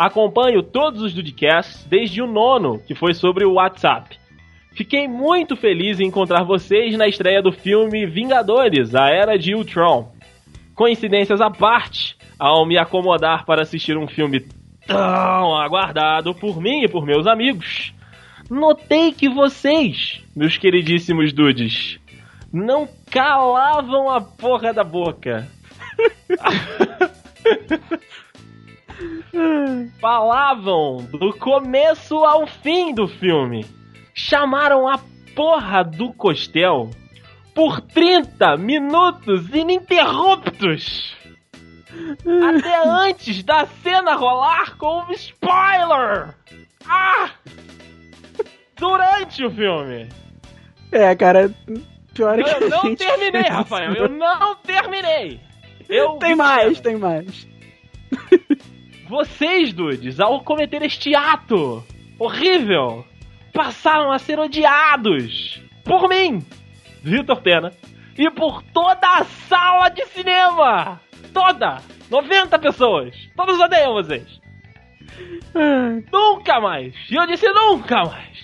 Acompanho 0.00 0.62
todos 0.62 1.02
os 1.02 1.12
Dudecasts 1.12 1.84
desde 1.84 2.22
o 2.22 2.26
nono, 2.26 2.78
que 2.78 2.94
foi 2.94 3.12
sobre 3.12 3.44
o 3.44 3.56
WhatsApp. 3.56 4.18
Fiquei 4.72 5.06
muito 5.06 5.56
feliz 5.56 6.00
em 6.00 6.06
encontrar 6.06 6.42
vocês 6.42 6.96
na 6.96 7.06
estreia 7.06 7.42
do 7.42 7.52
filme 7.52 8.06
Vingadores, 8.06 8.94
A 8.94 9.10
Era 9.10 9.36
de 9.36 9.54
Ultron. 9.54 10.10
Coincidências 10.74 11.42
à 11.42 11.50
parte, 11.50 12.16
ao 12.38 12.66
me 12.66 12.78
acomodar 12.78 13.44
para 13.44 13.60
assistir 13.60 13.98
um 13.98 14.08
filme 14.08 14.40
tão 14.86 15.54
aguardado 15.54 16.34
por 16.34 16.62
mim 16.62 16.82
e 16.82 16.88
por 16.88 17.04
meus 17.04 17.26
amigos, 17.26 17.92
notei 18.48 19.12
que 19.12 19.28
vocês, 19.28 20.24
meus 20.34 20.56
queridíssimos 20.56 21.30
dudes, 21.30 22.00
não 22.50 22.88
calavam 23.10 24.08
a 24.08 24.18
porra 24.18 24.72
da 24.72 24.82
boca. 24.82 25.46
Falavam 30.00 30.98
do 31.10 31.32
começo 31.34 32.16
ao 32.24 32.46
fim 32.46 32.94
do 32.94 33.06
filme. 33.06 33.64
Chamaram 34.14 34.88
a 34.88 34.98
porra 35.34 35.82
do 35.84 36.12
Costel 36.12 36.90
por 37.54 37.80
30 37.80 38.56
minutos 38.56 39.48
ininterruptos. 39.54 41.16
Até 42.56 42.88
antes 42.88 43.42
da 43.42 43.66
cena 43.66 44.14
rolar 44.14 44.76
com 44.76 45.04
o 45.04 45.12
spoiler! 45.12 46.34
Ah! 46.86 47.30
Durante 48.76 49.44
o 49.44 49.50
filme! 49.50 50.08
É, 50.92 51.14
cara, 51.14 51.52
pior 52.14 52.38
é 52.38 52.42
que 52.42 52.64
Eu 52.64 52.70
não 52.70 52.94
terminei, 52.96 53.42
Rafael! 53.42 53.94
Eu 53.94 54.08
não 54.08 54.56
terminei! 54.56 55.40
Eu 55.88 56.18
Tem 56.18 56.36
mais, 56.36 56.80
tem 56.80 56.96
mais. 56.96 57.48
Vocês, 59.10 59.72
dudes, 59.72 60.20
ao 60.20 60.40
cometer 60.44 60.82
este 60.82 61.16
ato 61.16 61.84
horrível, 62.16 63.04
passaram 63.52 64.12
a 64.12 64.20
ser 64.20 64.38
odiados 64.38 65.60
por 65.84 66.08
mim, 66.08 66.46
Vitor 67.02 67.42
Pena, 67.42 67.72
e 68.16 68.30
por 68.30 68.62
toda 68.72 69.04
a 69.04 69.24
sala 69.24 69.88
de 69.88 70.06
cinema! 70.06 71.00
Toda! 71.34 71.82
90 72.08 72.56
pessoas! 72.60 73.12
Todos 73.34 73.58
odeiam 73.58 73.94
vocês! 73.94 74.40
Nunca 76.12 76.60
mais! 76.60 76.94
E 77.10 77.16
eu 77.16 77.26
disse 77.26 77.48
nunca 77.48 78.04
mais! 78.04 78.38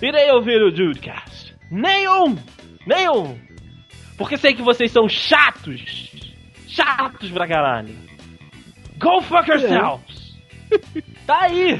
Irei 0.00 0.30
ouvir 0.30 0.62
o 0.62 0.72
Dudecast! 0.72 1.54
Nenhum! 1.70 2.38
Nenhum! 2.86 3.38
Porque 4.16 4.38
sei 4.38 4.54
que 4.54 4.62
vocês 4.62 4.90
são 4.90 5.06
chatos! 5.10 6.10
Chatos 6.66 7.30
pra 7.30 7.46
caralho! 7.46 8.07
Go 8.98 9.20
fuck 9.22 9.48
yourselves! 9.48 10.28
Tá 11.26 11.42
aí! 11.42 11.78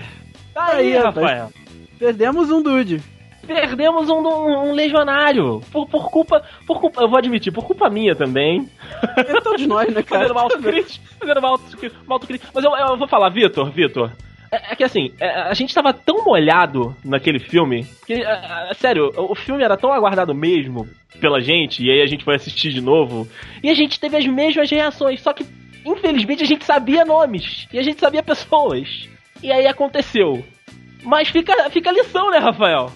Tá 0.55 0.67
Tá 0.67 0.73
aí, 0.77 0.95
aí, 0.97 1.03
rapaz. 1.03 1.17
Rafael! 1.27 1.53
Perdemos 1.99 2.51
um 2.51 2.63
dude. 2.63 3.01
Perdemos 3.47 4.11
um, 4.11 4.19
um- 4.19 4.69
um 4.69 4.73
legionário! 4.73 5.61
Por, 5.73 5.87
por 5.89 6.11
culpa. 6.11 6.43
Por 6.67 6.81
culpa. 6.81 7.01
Eu 7.03 7.09
vou 7.09 7.19
admitir, 7.19 7.51
por 7.53 7.65
culpa 7.65 7.89
minha 7.89 8.15
também. 8.15 8.69
É 9.17 9.41
todos 9.41 9.67
nós, 9.67 9.93
né, 9.93 10.03
cara? 10.03 10.23
Fazendo 10.29 10.33
uma 10.33 10.43
autocrítica. 10.43 11.05
Fazendo 11.19 11.39
uma 11.39 11.49
autocrítica. 11.49 12.01
uma 12.07 12.15
autocrítica. 12.15 12.51
Mas 12.55 12.65
eu, 12.65 12.77
eu 12.77 12.97
vou 12.99 13.09
falar, 13.09 13.31
Vitor, 13.31 13.71
Vitor. 13.71 14.11
É, 14.51 14.73
é 14.73 14.77
que 14.77 14.85
assim, 14.85 15.13
é, 15.21 15.31
a 15.43 15.55
gente 15.55 15.75
tava 15.75 15.93
tão 15.95 16.25
molhado 16.25 16.95
naquele 17.05 17.39
filme. 17.39 17.87
Que, 18.07 18.15
é, 18.15 18.69
é, 18.71 18.75
sério, 18.75 19.13
o 19.17 19.35
filme 19.35 19.63
era 19.63 19.77
tão 19.79 19.93
aguardado 19.93 20.35
mesmo 20.35 20.87
pela 21.21 21.41
gente. 21.41 21.83
E 21.85 21.91
aí 21.91 22.03
a 22.03 22.07
gente 22.07 22.25
foi 22.25 22.35
assistir 22.35 22.71
de 22.71 22.81
novo. 22.83 23.27
E 23.63 23.71
a 23.71 23.75
gente 23.75 23.99
teve 23.99 24.17
as 24.17 24.27
mesmas 24.27 24.71
reações. 24.71 25.21
Só 25.23 25.33
que, 25.33 25.45
infelizmente, 25.93 26.43
a 26.43 26.47
gente 26.47 26.65
sabia 26.65 27.05
nomes. 27.05 27.67
E 27.73 27.79
a 27.79 27.83
gente 27.83 28.01
sabia 28.01 28.23
pessoas. 28.23 29.09
E 29.43 29.53
aí 29.53 29.67
aconteceu. 29.67 30.45
Mas 31.03 31.29
fica, 31.29 31.53
fica 31.71 31.91
a 31.91 31.93
lição, 31.93 32.31
né, 32.31 32.39
Rafael? 32.39 32.91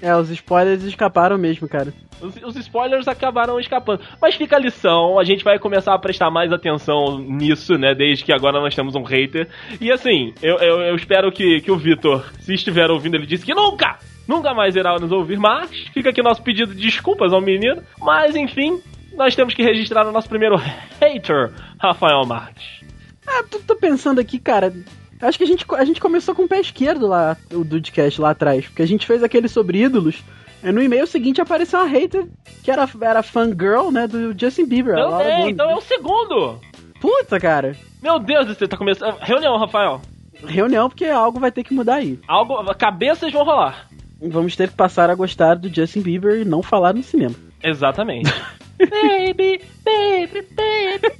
É, 0.00 0.14
os 0.14 0.30
spoilers 0.30 0.84
escaparam 0.84 1.38
mesmo, 1.38 1.68
cara. 1.68 1.92
Os, 2.20 2.36
os 2.42 2.56
spoilers 2.56 3.08
acabaram 3.08 3.58
escapando. 3.58 4.02
Mas 4.20 4.34
fica 4.34 4.56
a 4.56 4.58
lição, 4.58 5.18
a 5.18 5.24
gente 5.24 5.44
vai 5.44 5.58
começar 5.58 5.94
a 5.94 5.98
prestar 5.98 6.30
mais 6.30 6.52
atenção 6.52 7.18
nisso, 7.18 7.76
né? 7.78 7.94
Desde 7.94 8.24
que 8.24 8.32
agora 8.32 8.60
nós 8.60 8.74
temos 8.74 8.94
um 8.94 9.02
hater. 9.02 9.48
E 9.80 9.90
assim, 9.90 10.32
eu, 10.42 10.56
eu, 10.56 10.80
eu 10.82 10.96
espero 10.96 11.30
que, 11.32 11.60
que 11.60 11.70
o 11.70 11.76
Vitor, 11.76 12.24
se 12.40 12.54
estiver 12.54 12.90
ouvindo, 12.90 13.16
ele 13.16 13.26
disse 13.26 13.46
que 13.46 13.54
nunca! 13.54 13.98
Nunca 14.26 14.52
mais 14.52 14.76
irá 14.76 14.94
nos 14.98 15.10
ouvir 15.10 15.38
mais. 15.38 15.70
Fica 15.94 16.10
aqui 16.10 16.22
nosso 16.22 16.42
pedido 16.42 16.74
de 16.74 16.82
desculpas 16.82 17.32
ao 17.32 17.40
menino. 17.40 17.82
Mas 17.98 18.36
enfim, 18.36 18.78
nós 19.18 19.34
temos 19.34 19.52
que 19.52 19.62
registrar 19.62 20.06
o 20.06 20.12
nosso 20.12 20.28
primeiro 20.28 20.56
hater, 21.00 21.52
Rafael 21.78 22.24
Marques. 22.24 22.84
Ah, 23.26 23.42
tô, 23.50 23.58
tô 23.58 23.76
pensando 23.76 24.20
aqui, 24.20 24.38
cara. 24.38 24.72
Acho 25.20 25.36
que 25.36 25.44
a 25.44 25.46
gente, 25.46 25.66
a 25.74 25.84
gente 25.84 26.00
começou 26.00 26.34
com 26.34 26.44
o 26.44 26.48
pé 26.48 26.60
esquerdo 26.60 27.06
lá, 27.06 27.36
o 27.52 27.64
Dudcast 27.64 28.20
lá 28.20 28.30
atrás. 28.30 28.66
Porque 28.66 28.82
a 28.82 28.86
gente 28.86 29.04
fez 29.04 29.22
aquele 29.22 29.48
sobre 29.48 29.82
ídolos. 29.82 30.22
E 30.62 30.72
no 30.72 30.82
e-mail 30.82 31.06
seguinte 31.06 31.40
apareceu 31.40 31.80
uma 31.80 31.88
hater 31.88 32.26
que 32.62 32.70
era, 32.70 32.88
era 33.02 33.22
fangirl, 33.22 33.90
né, 33.90 34.06
do 34.06 34.38
Justin 34.38 34.66
Bieber. 34.66 34.94
Também, 34.94 35.50
então 35.50 35.70
é 35.70 35.74
o 35.74 35.80
segundo! 35.80 36.60
Puta, 37.00 37.38
cara. 37.38 37.76
Meu 38.02 38.18
Deus 38.18 38.56
céu, 38.56 38.68
tá 38.68 38.76
começando. 38.76 39.18
Reunião, 39.20 39.56
Rafael. 39.56 40.00
Reunião, 40.44 40.88
porque 40.88 41.04
algo 41.06 41.40
vai 41.40 41.50
ter 41.50 41.64
que 41.64 41.74
mudar 41.74 41.96
aí. 41.96 42.18
Algo. 42.26 42.62
Cabeças 42.74 43.32
vão 43.32 43.44
rolar. 43.44 43.88
Vamos 44.20 44.56
ter 44.56 44.68
que 44.68 44.74
passar 44.74 45.10
a 45.10 45.14
gostar 45.14 45.54
do 45.54 45.72
Justin 45.72 46.02
Bieber 46.02 46.40
e 46.40 46.44
não 46.44 46.62
falar 46.62 46.92
no 46.92 47.02
cinema. 47.02 47.34
Exatamente. 47.62 48.32
baby, 48.90 49.60
baby, 49.84 50.42
baby. 50.54 51.18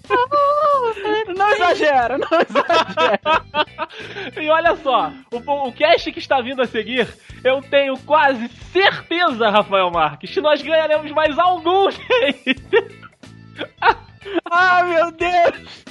Não 1.37 1.51
exagera, 1.53 2.19
não 2.19 2.29
exagera. 2.41 3.21
E 4.41 4.49
olha 4.49 4.77
só, 4.77 5.11
o, 5.33 5.69
o 5.69 5.73
cast 5.73 6.12
que 6.12 6.19
está 6.19 6.41
vindo 6.41 6.62
a 6.62 6.66
seguir, 6.66 7.09
eu 7.43 7.61
tenho 7.62 7.97
quase 7.99 8.49
certeza, 8.73 9.51
Rafael 9.51 9.91
Marques, 9.91 10.31
que 10.31 10.41
nós 10.41 10.62
ganharemos 10.62 11.11
mais 11.12 11.39
alguns. 11.39 11.99
ah, 14.51 14.83
meu 14.85 15.11
Deus. 15.12 15.85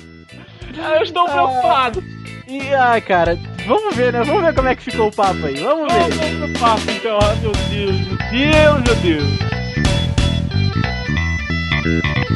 eu 0.95 1.03
estou 1.03 1.25
preocupado. 1.25 2.03
E, 2.47 2.73
ah, 2.73 2.99
cara, 3.01 3.38
vamos 3.65 3.95
ver, 3.95 4.13
né? 4.13 4.23
Vamos 4.23 4.41
ver 4.43 4.55
como 4.55 4.69
é 4.69 4.75
que 4.75 4.84
ficou 4.84 5.07
o 5.07 5.11
papo 5.15 5.45
aí. 5.45 5.55
Vamos 5.55 5.91
ver. 5.91 6.09
Vamos 6.13 6.51
pro 6.51 6.59
papo 6.59 6.91
então, 6.91 7.19
ah, 7.21 7.36
meu 7.41 7.51
Deus, 7.51 8.07
meu 8.07 8.17
Deus, 8.32 8.84
meu 8.84 8.95
Deus. 8.95 9.56
Nessa 11.88 12.26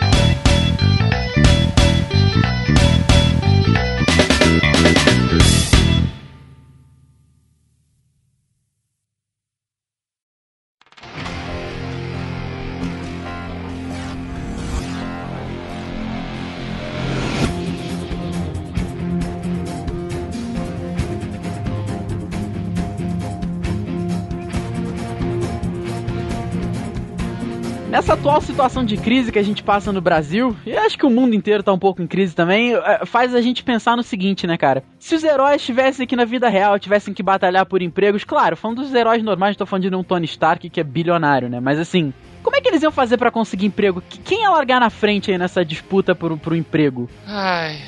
atual 28.21 28.39
situação 28.39 28.85
de 28.85 28.97
crise 28.97 29.31
que 29.31 29.39
a 29.39 29.43
gente 29.43 29.63
passa 29.63 29.91
no 29.91 29.99
Brasil, 29.99 30.55
e 30.63 30.77
acho 30.77 30.95
que 30.95 31.05
o 31.07 31.09
mundo 31.09 31.33
inteiro 31.33 31.63
tá 31.63 31.73
um 31.73 31.79
pouco 31.79 32.03
em 32.03 32.07
crise 32.07 32.35
também, 32.35 32.75
eh, 32.75 33.01
faz 33.03 33.33
a 33.33 33.41
gente 33.41 33.63
pensar 33.63 33.97
no 33.97 34.03
seguinte, 34.03 34.45
né, 34.45 34.57
cara? 34.59 34.83
Se 34.99 35.15
os 35.15 35.23
heróis 35.23 35.55
estivessem 35.59 36.03
aqui 36.03 36.15
na 36.15 36.23
vida 36.23 36.47
real, 36.47 36.77
tivessem 36.77 37.15
que 37.15 37.23
batalhar 37.23 37.65
por 37.65 37.81
empregos, 37.81 38.23
claro, 38.23 38.55
falando 38.55 38.83
dos 38.83 38.93
heróis 38.93 39.23
normais, 39.23 39.55
não 39.55 39.57
tô 39.57 39.65
falando 39.65 39.89
de 39.89 39.95
um 39.95 40.03
Tony 40.03 40.25
Stark 40.25 40.69
que 40.69 40.79
é 40.79 40.83
bilionário, 40.83 41.49
né? 41.49 41.59
Mas 41.59 41.79
assim, 41.79 42.13
como 42.43 42.55
é 42.55 42.61
que 42.61 42.67
eles 42.69 42.83
iam 42.83 42.91
fazer 42.91 43.17
pra 43.17 43.31
conseguir 43.31 43.65
emprego? 43.65 44.01
Qu- 44.01 44.19
Quem 44.23 44.41
ia 44.43 44.51
largar 44.51 44.79
na 44.79 44.91
frente 44.91 45.31
aí 45.31 45.37
nessa 45.39 45.65
disputa 45.65 46.13
por, 46.13 46.37
pro 46.37 46.55
emprego? 46.55 47.09
Ai. 47.25 47.79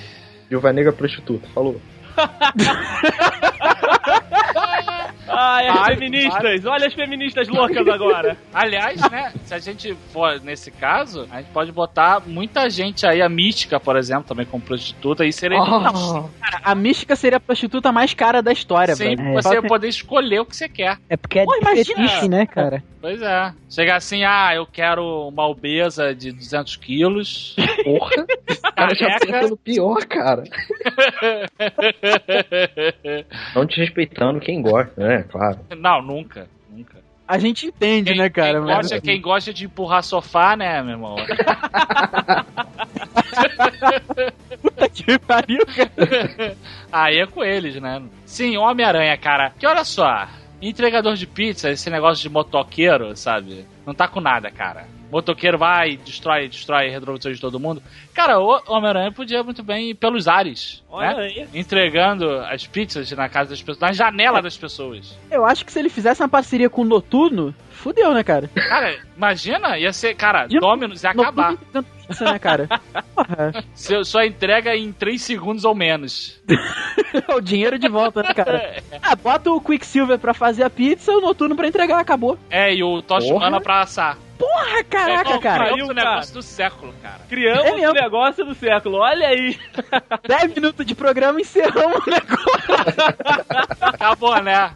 Viúva 0.49 0.73
Negra 0.73 0.91
prostituta, 0.91 1.47
falou. 1.53 1.79
Ai, 5.27 5.67
as 5.67 5.77
Ai, 5.79 5.95
feministas, 5.95 6.65
olha 6.65 6.87
as 6.87 6.93
feministas 6.93 7.47
loucas 7.47 7.87
agora. 7.87 8.37
Aliás, 8.53 8.99
né, 9.09 9.33
se 9.45 9.53
a 9.53 9.59
gente 9.59 9.95
for 10.11 10.39
nesse 10.41 10.69
caso, 10.69 11.27
a 11.31 11.37
gente 11.37 11.49
pode 11.51 11.71
botar 11.71 12.21
muita 12.25 12.69
gente 12.69 13.05
aí, 13.05 13.21
a 13.21 13.29
Mística, 13.29 13.79
por 13.79 13.95
exemplo, 13.95 14.25
também 14.25 14.45
como 14.45 14.63
prostituta, 14.63 15.25
e 15.25 15.33
seria 15.33 15.57
Cara, 15.59 16.61
a 16.63 16.75
mística 16.75 17.15
seria 17.15 17.37
a 17.37 17.39
prostituta 17.39 17.91
mais 17.91 18.13
cara 18.13 18.41
da 18.41 18.51
história, 18.51 18.95
Sim, 18.95 19.15
velho. 19.15 19.33
você 19.33 19.61
tem- 19.61 19.69
poder 19.69 19.87
escolher 19.87 20.39
o 20.39 20.45
que 20.45 20.55
você 20.55 20.69
quer. 20.69 20.97
É 21.09 21.17
porque 21.17 21.39
é 21.39 21.45
Pô, 21.45 21.53
fetiche, 21.63 22.27
né, 22.27 22.45
cara? 22.45 22.83
Pois 23.01 23.21
é. 23.21 23.51
Chegar 23.69 23.97
assim, 23.97 24.23
ah, 24.23 24.51
eu 24.55 24.65
quero 24.65 25.27
uma 25.27 25.45
obesa 25.47 26.15
de 26.15 26.31
200 26.31 26.77
quilos. 26.77 27.53
Porra! 27.83 28.25
Cara 28.75 28.95
já 28.95 29.19
pensa 29.19 29.47
no 29.49 29.57
pior, 29.57 30.05
cara. 30.05 30.43
Não 33.55 33.65
desrespeitando 33.65 34.39
quem 34.39 34.61
gosta, 34.61 34.93
né? 35.01 35.23
Claro. 35.29 35.59
Não, 35.77 36.01
nunca. 36.01 36.47
Nunca. 36.69 36.97
A 37.27 37.37
gente 37.39 37.67
entende, 37.67 38.11
Quem, 38.11 38.19
né, 38.19 38.29
cara? 38.29 38.53
quem, 38.53 38.61
Mas- 38.61 38.75
gosta, 38.77 39.01
quem 39.01 39.21
gosta 39.21 39.53
de 39.53 39.65
empurrar 39.65 40.03
sofá, 40.03 40.55
né, 40.57 40.81
meu 40.83 40.91
irmão? 40.91 41.15
Puta 44.61 44.89
que 44.89 45.17
pariu, 45.19 45.65
cara. 45.65 46.57
Aí 46.91 47.17
é 47.19 47.25
com 47.27 47.43
eles, 47.43 47.75
né? 47.81 48.01
Sim, 48.25 48.57
Homem-Aranha, 48.57 49.17
cara. 49.17 49.51
Que 49.57 49.65
olha 49.65 49.83
só, 49.83 50.27
entregador 50.61 51.15
de 51.15 51.25
pizza, 51.27 51.69
esse 51.69 51.89
negócio 51.89 52.21
de 52.21 52.29
motoqueiro, 52.29 53.15
sabe? 53.15 53.65
Não 53.85 53.93
tá 53.93 54.07
com 54.07 54.19
nada, 54.21 54.49
cara. 54.51 54.85
Motoqueiro 55.13 55.57
vai, 55.59 55.95
destrói, 55.97 56.47
destrói 56.49 56.89
retrovisor 56.89 57.31
de 57.31 57.39
todo 57.39 57.59
mundo. 57.59 57.81
Cara, 58.13 58.39
o 58.39 58.59
Homem-Aranha 58.67 59.11
podia 59.11 59.43
muito 59.43 59.61
bem 59.63 59.91
ir 59.91 59.93
pelos 59.93 60.27
ares, 60.27 60.83
Olha 60.89 61.13
né? 61.15 61.23
aí. 61.25 61.47
Entregando 61.53 62.39
as 62.39 62.65
pizzas 62.65 63.11
na 63.11 63.29
casa 63.29 63.51
das 63.51 63.61
pessoas, 63.61 63.79
na 63.79 63.91
janela 63.93 64.41
das 64.41 64.57
pessoas. 64.57 65.15
Eu 65.29 65.45
acho 65.45 65.63
que 65.63 65.71
se 65.71 65.77
ele 65.79 65.89
fizesse 65.89 66.21
uma 66.21 66.27
parceria 66.29 66.69
com 66.69 66.81
o 66.81 66.85
Noturno, 66.85 67.53
fudeu, 67.71 68.11
né, 68.13 68.23
cara? 68.23 68.49
Cara, 68.55 68.95
imagina, 69.15 69.77
ia 69.77 69.93
ser, 69.93 70.15
cara, 70.15 70.47
Dominus 70.47 71.03
ia 71.03 71.11
acabar. 71.11 71.55
Pizza, 72.07 72.25
né, 72.25 72.39
cara? 72.39 72.67
Porra, 73.15 73.63
Seu- 73.75 74.03
Sua 74.03 74.25
entrega 74.25 74.75
em 74.75 74.91
3 74.91 75.21
segundos 75.21 75.63
ou 75.63 75.73
menos. 75.75 76.41
o 77.35 77.39
dinheiro 77.39 77.77
de 77.79 77.87
volta, 77.87 78.21
né, 78.23 78.33
cara? 78.33 78.81
Ah, 79.01 79.15
bota 79.15 79.51
o 79.51 79.61
Quicksilver 79.61 80.17
pra 80.17 80.33
fazer 80.33 80.63
a 80.63 80.69
pizza 80.69 81.11
e 81.11 81.15
o 81.15 81.21
Noturno 81.21 81.55
pra 81.55 81.67
entregar, 81.67 81.99
acabou. 81.99 82.37
É, 82.49 82.73
e 82.73 82.81
o 82.83 83.01
Tocha. 83.01 83.33
Humana 83.33 83.59
pra 83.61 83.81
assar. 83.81 84.17
Porra, 84.53 84.83
caraca, 84.83 85.33
é, 85.33 85.39
cara. 85.39 85.65
pariu, 85.65 85.87
o 85.87 85.93
negócio 85.93 86.33
do 86.35 86.41
século, 86.43 86.93
cara. 87.01 87.21
Criamos 87.27 87.81
É 87.81 87.89
o 87.89 87.93
negócio 87.93 88.45
do 88.45 88.53
século, 88.53 88.97
olha 88.99 89.27
aí. 89.27 89.57
10 90.27 90.53
minutos 90.53 90.85
de 90.85 90.93
programa 90.93 91.41
encerramos 91.41 92.05
o 92.05 92.09
negócio. 92.09 92.53
Acabou, 93.81 94.41
né? 94.43 94.71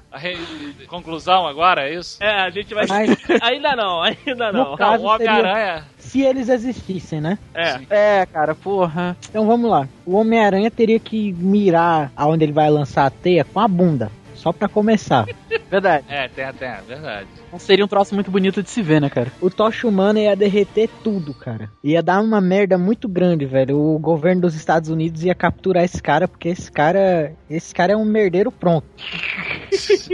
Conclusão 0.88 1.46
agora, 1.48 1.88
é 1.88 1.94
isso? 1.94 2.18
É, 2.24 2.42
a 2.42 2.50
gente 2.50 2.74
vai. 2.74 2.88
Mas- 2.88 3.18
Ainda 3.42 3.76
não, 3.76 4.02
ainda 4.02 4.52
não. 4.52 4.72
No 4.72 4.78
caso, 4.78 5.04
o 5.04 5.08
Homem-Aranha. 5.08 5.84
Se 6.00 6.22
eles 6.22 6.50
existissem, 6.50 7.22
né? 7.22 7.38
É. 7.54 7.80
É, 7.90 8.26
cara, 8.26 8.56
porra. 8.56 9.16
Então 9.30 9.46
vamos 9.46 9.70
lá. 9.70 9.88
O 10.06 10.16
Homem-Aranha 10.16 10.72
teria 10.72 11.00
que 11.00 11.34
mirar 11.34 12.12
aonde 12.16 12.44
ele 12.46 12.52
vai 12.54 12.70
lançar 12.70 13.06
a 13.06 13.10
teia 13.10 13.44
com 13.44 13.60
a 13.60 13.68
bunda. 13.68 14.12
Só 14.48 14.54
pra 14.54 14.70
começar. 14.70 15.26
Verdade. 15.70 16.06
É, 16.08 16.30
tem 16.30 16.46
até, 16.46 16.68
é 16.68 16.82
verdade. 16.88 17.28
Não 17.52 17.60
seria 17.60 17.84
um 17.84 17.88
troço 17.88 18.16
muito 18.16 18.32
bonito 18.32 18.64
de 18.64 18.70
se 18.70 18.82
ver, 18.82 19.02
né, 19.02 19.10
cara? 19.10 19.30
O 19.42 19.50
Tocha 19.50 19.86
Humana 19.86 20.22
ia 20.22 20.36
derreter 20.38 20.90
tudo, 21.04 21.34
cara. 21.34 21.70
Ia 21.84 22.02
dar 22.02 22.22
uma 22.22 22.40
merda 22.40 22.78
muito 22.78 23.10
grande, 23.10 23.46
velho. 23.46 23.78
O 23.78 24.00
governo 24.00 24.44
dos 24.44 24.56
Estados 24.56 24.90
Unidos 24.90 25.26
ia 25.26 25.36
capturar 25.36 25.84
esse 25.84 26.02
cara, 26.02 26.30
porque 26.30 26.48
esse 26.48 26.72
cara. 26.72 27.34
Esse 27.50 27.76
cara 27.76 27.92
é 27.92 27.98
um 27.98 28.06
merdeiro 28.06 28.50
pronto. 28.52 28.88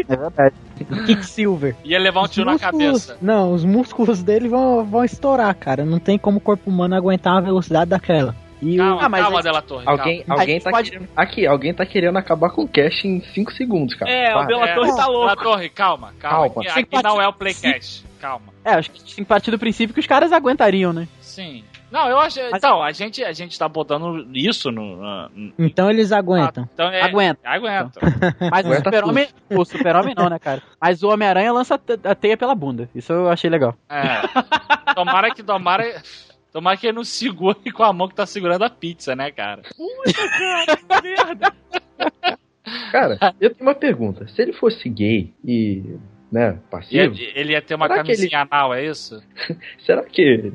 É 0.09 0.15
verdade. 0.17 0.55
Quicksilver. 1.05 1.75
Ia 1.85 1.99
levar 1.99 2.21
um 2.21 2.23
Os 2.23 2.31
tiro 2.31 2.45
na 2.47 2.53
músculos- 2.53 3.05
cabeça. 3.05 3.17
Não, 3.21 3.53
os 3.53 3.63
músculos 3.63 4.21
dele 4.23 4.49
vão, 4.49 4.83
vão 4.83 5.03
estourar, 5.03 5.53
cara. 5.55 5.85
Não 5.85 5.99
tem 5.99 6.17
como 6.17 6.37
o 6.39 6.41
corpo 6.41 6.69
humano 6.69 6.95
aguentar 6.95 7.33
uma 7.33 7.41
velocidade 7.41 7.89
daquela. 7.91 8.35
E 8.63 8.79
o- 8.79 8.83
Calma, 8.83 9.05
Ah, 9.05 9.09
mas 9.09 9.21
calma, 9.21 9.37
aí- 9.39 9.43
Dela 9.43 9.61
Torre. 9.61 9.83
Alguém, 9.85 10.23
A 10.27 10.33
alguém 10.33 10.59
tá 10.59 10.71
pode- 10.71 10.91
querendo. 10.91 11.09
Aqui, 11.15 11.45
alguém 11.47 11.73
tá 11.73 11.85
querendo 11.85 12.17
acabar 12.17 12.49
com 12.49 12.63
o 12.63 12.67
cash 12.67 13.03
em 13.05 13.21
5 13.33 13.51
segundos, 13.53 13.93
cara. 13.95 14.09
É, 14.11 14.31
o 14.31 14.33
Para. 14.37 14.45
Bela 14.47 14.69
É, 14.69 14.73
Torre 14.75 14.89
tá 14.89 14.95
Dela 14.95 15.07
louco. 15.07 15.43
Torre, 15.43 15.69
calma, 15.69 16.13
calma. 16.19 16.49
Calma. 16.49 16.69
Aqui, 16.69 16.79
aqui 16.79 17.03
não 17.03 17.21
é 17.21 17.27
o 17.27 17.33
Playcast. 17.33 18.05
Calma. 18.19 18.53
É, 18.63 18.71
acho 18.71 18.89
que 18.89 19.03
tem 19.03 19.15
que 19.15 19.25
partir 19.25 19.51
do 19.51 19.59
princípio 19.59 19.93
que 19.93 19.99
os 19.99 20.07
caras 20.07 20.31
aguentariam, 20.31 20.93
né? 20.93 21.07
Sim. 21.19 21.63
Não, 21.91 22.09
eu 22.09 22.17
acho. 22.17 22.39
Mas- 22.49 22.53
Então, 22.55 22.81
a 22.81 22.91
gente, 22.91 23.23
a 23.23 23.31
gente 23.33 23.59
tá 23.59 23.67
botando 23.69 24.25
isso 24.33 24.71
no. 24.71 25.29
Então 25.59 25.91
eles 25.91 26.11
aguentam. 26.11 26.67
então 26.73 26.87
é, 26.87 27.01
Aguenta. 27.03 27.39
Aguenta. 27.47 27.99
Mas 28.51 28.65
o 28.65 28.69
Aguenta 28.69 28.89
super-homem. 28.89 29.27
O 29.49 29.63
super-homem 29.63 30.15
não, 30.17 30.27
né, 30.27 30.39
cara? 30.39 30.63
Mas 30.81 31.03
o 31.03 31.09
Homem-Aranha 31.09 31.51
lança 31.53 31.75
a 32.03 32.15
teia 32.15 32.35
pela 32.35 32.55
bunda. 32.55 32.89
Isso 32.95 33.13
eu 33.13 33.29
achei 33.29 33.47
legal. 33.47 33.75
É. 33.87 34.21
Tomara 34.95 35.29
que. 35.35 35.43
Tomara. 35.43 36.01
Tomara 36.53 36.77
que 36.77 36.85
ele 36.87 36.95
não 36.95 37.03
segure 37.03 37.57
com 37.73 37.83
a 37.83 37.91
mão 37.91 38.07
que 38.07 38.15
tá 38.15 38.25
segurando 38.27 38.63
a 38.63 38.69
pizza, 38.69 39.15
né, 39.15 39.31
cara? 39.31 39.63
Merda. 41.01 41.51
Cara, 42.91 43.17
eu 43.41 43.49
tenho 43.49 43.67
uma 43.69 43.75
pergunta. 43.75 44.27
Se 44.27 44.41
ele 44.41 44.53
fosse 44.53 44.87
gay 44.87 45.33
e 45.43 45.97
né, 46.31 46.49
Ia- 46.49 46.59
passivo. 46.69 47.15
ele 47.35 47.51
ia 47.53 47.61
ter 47.61 47.75
uma 47.75 47.87
que 47.89 47.95
camisinha 47.95 48.41
anal, 48.41 48.73
é 48.73 48.85
isso? 48.85 49.21
Será 49.85 50.03
que 50.03 50.51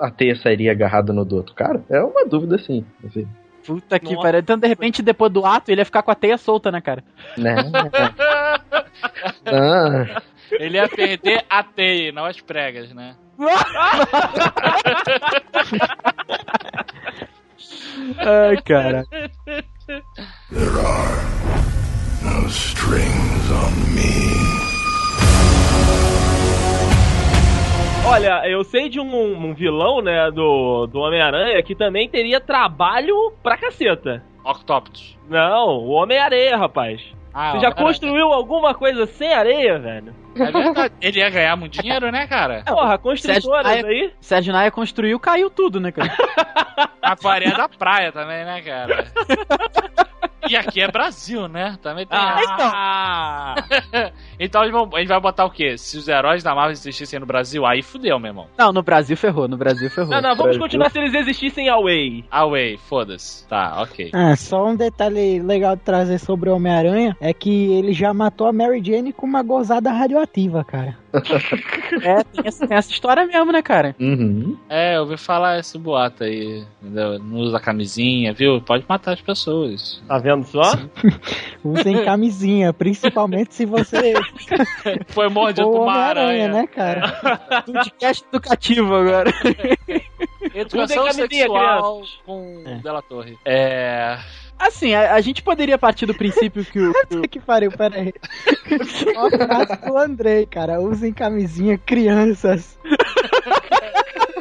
a 0.00 0.10
teia 0.10 0.36
sairia 0.36 0.72
agarrada 0.72 1.12
no 1.12 1.24
do 1.24 1.36
outro 1.36 1.54
cara? 1.54 1.82
É 1.88 2.00
uma 2.00 2.26
dúvida, 2.26 2.58
sim. 2.58 2.84
Assim, 3.04 3.26
Puta 3.66 3.98
que 3.98 4.14
pariu. 4.16 4.40
Então, 4.40 4.56
de 4.58 4.66
repente, 4.66 5.02
depois 5.02 5.30
do 5.32 5.44
ato, 5.44 5.70
ele 5.70 5.80
ia 5.80 5.84
ficar 5.84 6.02
com 6.02 6.10
a 6.10 6.14
teia 6.14 6.38
solta, 6.38 6.70
né, 6.70 6.80
cara? 6.80 7.04
né? 7.36 7.56
ah, 9.46 10.22
Ele 10.52 10.76
ia 10.78 10.88
perder 10.88 11.44
a 11.50 11.62
teia, 11.62 12.12
não 12.12 12.24
as 12.24 12.40
pregas, 12.40 12.92
né? 12.94 13.14
Ai, 18.18 18.56
cara. 18.64 19.04
There 20.50 20.80
are 20.80 21.22
no 22.22 22.48
strings 22.48 23.50
on 23.50 23.70
me. 23.94 24.58
Olha, 28.06 28.48
eu 28.48 28.64
sei 28.64 28.88
de 28.88 28.98
um, 28.98 29.46
um 29.46 29.54
vilão, 29.54 30.00
né, 30.02 30.30
do, 30.30 30.86
do 30.86 30.98
Homem-Aranha 30.98 31.62
que 31.62 31.74
também 31.74 32.08
teria 32.08 32.40
trabalho 32.40 33.32
pra 33.42 33.56
caceta. 33.56 34.24
Octopus. 34.44 35.16
Não, 35.28 35.68
o 35.68 35.90
Homem-Areia, 35.90 36.56
rapaz. 36.56 37.02
Ah, 37.40 37.52
Você 37.52 37.60
já 37.60 37.70
cara, 37.70 37.86
construiu 37.86 38.32
alguma 38.32 38.74
coisa 38.74 39.06
sem 39.06 39.32
areia, 39.32 39.78
velho? 39.78 40.12
É 40.34 40.50
verdade. 40.50 40.94
Ele 41.00 41.20
ia 41.20 41.30
ganhar 41.30 41.54
muito 41.54 41.80
dinheiro, 41.80 42.10
né, 42.10 42.26
cara? 42.26 42.64
Porra, 42.66 42.98
construtoras 42.98 43.64
Sérgio 43.64 43.86
aí. 43.86 44.12
Sérgio 44.20 44.52
Naia 44.52 44.72
construiu, 44.72 45.20
caiu 45.20 45.48
tudo, 45.48 45.78
né, 45.78 45.92
cara? 45.92 46.10
A 47.00 47.14
farinha 47.14 47.56
da 47.56 47.68
praia 47.68 48.10
também, 48.10 48.44
né, 48.44 48.60
cara? 48.62 49.04
E 50.48 50.54
aqui 50.56 50.80
é 50.80 50.88
Brasil, 50.90 51.48
né? 51.48 51.78
Também 51.82 52.06
tem. 52.06 52.18
Ah, 52.20 53.54
então 54.38 54.62
eles 54.62 54.72
vão- 54.72 54.88
a 54.94 54.98
gente 54.98 55.08
vai 55.08 55.20
botar 55.20 55.44
o 55.44 55.50
quê? 55.50 55.76
Se 55.76 55.96
os 55.96 56.06
heróis 56.08 56.42
da 56.42 56.54
Marvel 56.54 56.72
existissem 56.72 57.18
no 57.18 57.26
Brasil, 57.26 57.64
aí 57.66 57.82
fudeu, 57.82 58.18
meu 58.18 58.28
irmão. 58.30 58.46
Não, 58.56 58.72
no 58.72 58.82
Brasil 58.82 59.16
ferrou, 59.16 59.48
no 59.48 59.56
Brasil 59.56 59.90
ferrou. 59.90 60.10
Não, 60.10 60.20
não, 60.20 60.36
vamos 60.36 60.56
continuar 60.58 60.90
se 60.90 60.98
eles 60.98 61.14
existissem 61.14 61.68
away. 61.68 62.24
Away, 62.30 62.76
foda-se. 62.76 63.46
Tá, 63.48 63.82
ok. 63.82 64.10
Ah, 64.12 64.36
só 64.36 64.66
um 64.66 64.76
detalhe 64.76 65.40
legal 65.40 65.76
de 65.76 65.82
trazer 65.82 66.18
sobre 66.18 66.50
o 66.50 66.54
Homem-Aranha 66.56 67.16
é 67.20 67.32
que 67.32 67.72
ele 67.72 67.92
já 67.92 68.12
matou 68.14 68.46
a 68.46 68.52
Mary 68.52 68.82
Jane 68.84 69.12
com 69.12 69.26
uma 69.26 69.42
gozada 69.42 69.90
radioativa, 69.90 70.64
cara. 70.64 70.96
É, 71.12 72.22
tem 72.24 72.42
essa, 72.44 72.66
tem 72.66 72.76
essa 72.76 72.90
história 72.90 73.26
mesmo, 73.26 73.50
né, 73.52 73.62
cara? 73.62 73.94
uhum. 73.98 74.56
É, 74.68 74.96
eu 74.96 75.00
ouvi 75.02 75.16
falar 75.16 75.58
esse 75.58 75.78
boato 75.78 76.24
aí. 76.24 76.64
entendeu? 76.82 77.18
Não 77.18 77.38
usa 77.38 77.58
camisinha, 77.60 78.32
viu? 78.32 78.60
Pode 78.60 78.84
matar 78.88 79.12
as 79.14 79.20
pessoas. 79.20 80.02
Tá 80.06 80.18
vendo 80.18 80.44
só? 80.44 80.62
Usem 81.64 82.04
camisinha, 82.04 82.72
principalmente 82.72 83.54
se 83.54 83.64
você 83.64 84.14
Foi 85.08 85.28
mordido 85.28 85.70
por 85.70 85.82
uma 85.82 85.94
aranha. 85.94 86.48
né, 86.48 86.66
cara? 86.66 87.08
Podcast 87.66 88.24
educativo 88.30 88.94
agora. 88.94 89.30
Educação 90.54 91.04
Usem 91.04 91.16
camisinha, 91.26 91.42
sexual 91.46 92.02
com 92.24 92.62
É. 92.66 92.74
Della 92.76 93.02
Torre. 93.02 93.36
É. 93.44 94.18
Assim, 94.58 94.94
a, 94.94 95.14
a 95.14 95.20
gente 95.20 95.42
poderia 95.42 95.78
partir 95.78 96.06
do 96.06 96.14
princípio 96.14 96.64
que 96.64 96.78
o. 96.80 96.92
que 97.22 97.28
que 97.28 97.40
pariu, 97.40 97.70
pera 97.72 97.96
aí. 98.00 98.12
Ó, 99.16 99.92
o 99.92 99.98
Andrei, 99.98 100.46
cara. 100.46 100.80
Usem 100.80 101.12
camisinha, 101.12 101.78
crianças. 101.78 102.78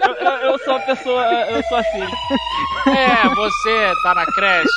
eu, 0.04 0.14
eu- 0.14 0.38
eu 0.52 0.60
sou 0.60 0.76
a 0.76 0.80
pessoa. 0.80 1.24
Eu 1.24 1.62
sou 1.64 1.78
assim. 1.78 2.02
É, 2.88 3.28
você 3.36 3.92
tá 4.04 4.16
na 4.16 4.26
creche. 4.26 4.70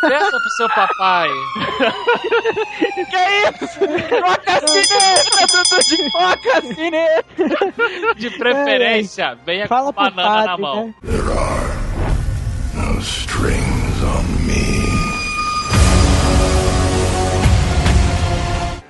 Peça 0.00 0.30
pro 0.30 0.50
seu 0.56 0.68
papai. 0.68 1.28
que 3.10 3.16
é 3.16 3.40
isso? 3.50 3.78
Coca 3.78 4.66
cineta, 4.66 5.46
Dudu 5.52 5.78
de 5.88 6.10
coca 6.12 6.74
cineta! 6.74 8.14
De 8.16 8.30
preferência, 8.30 9.36
venha 9.44 9.66
Fala 9.68 9.92
com 9.92 10.00
banana 10.02 10.22
na 10.40 10.44
padre, 10.46 10.62
mão. 10.62 10.86
né? 10.86 10.94
There 11.02 11.22
are 11.32 12.92
no 12.94 13.00
strings 13.00 13.83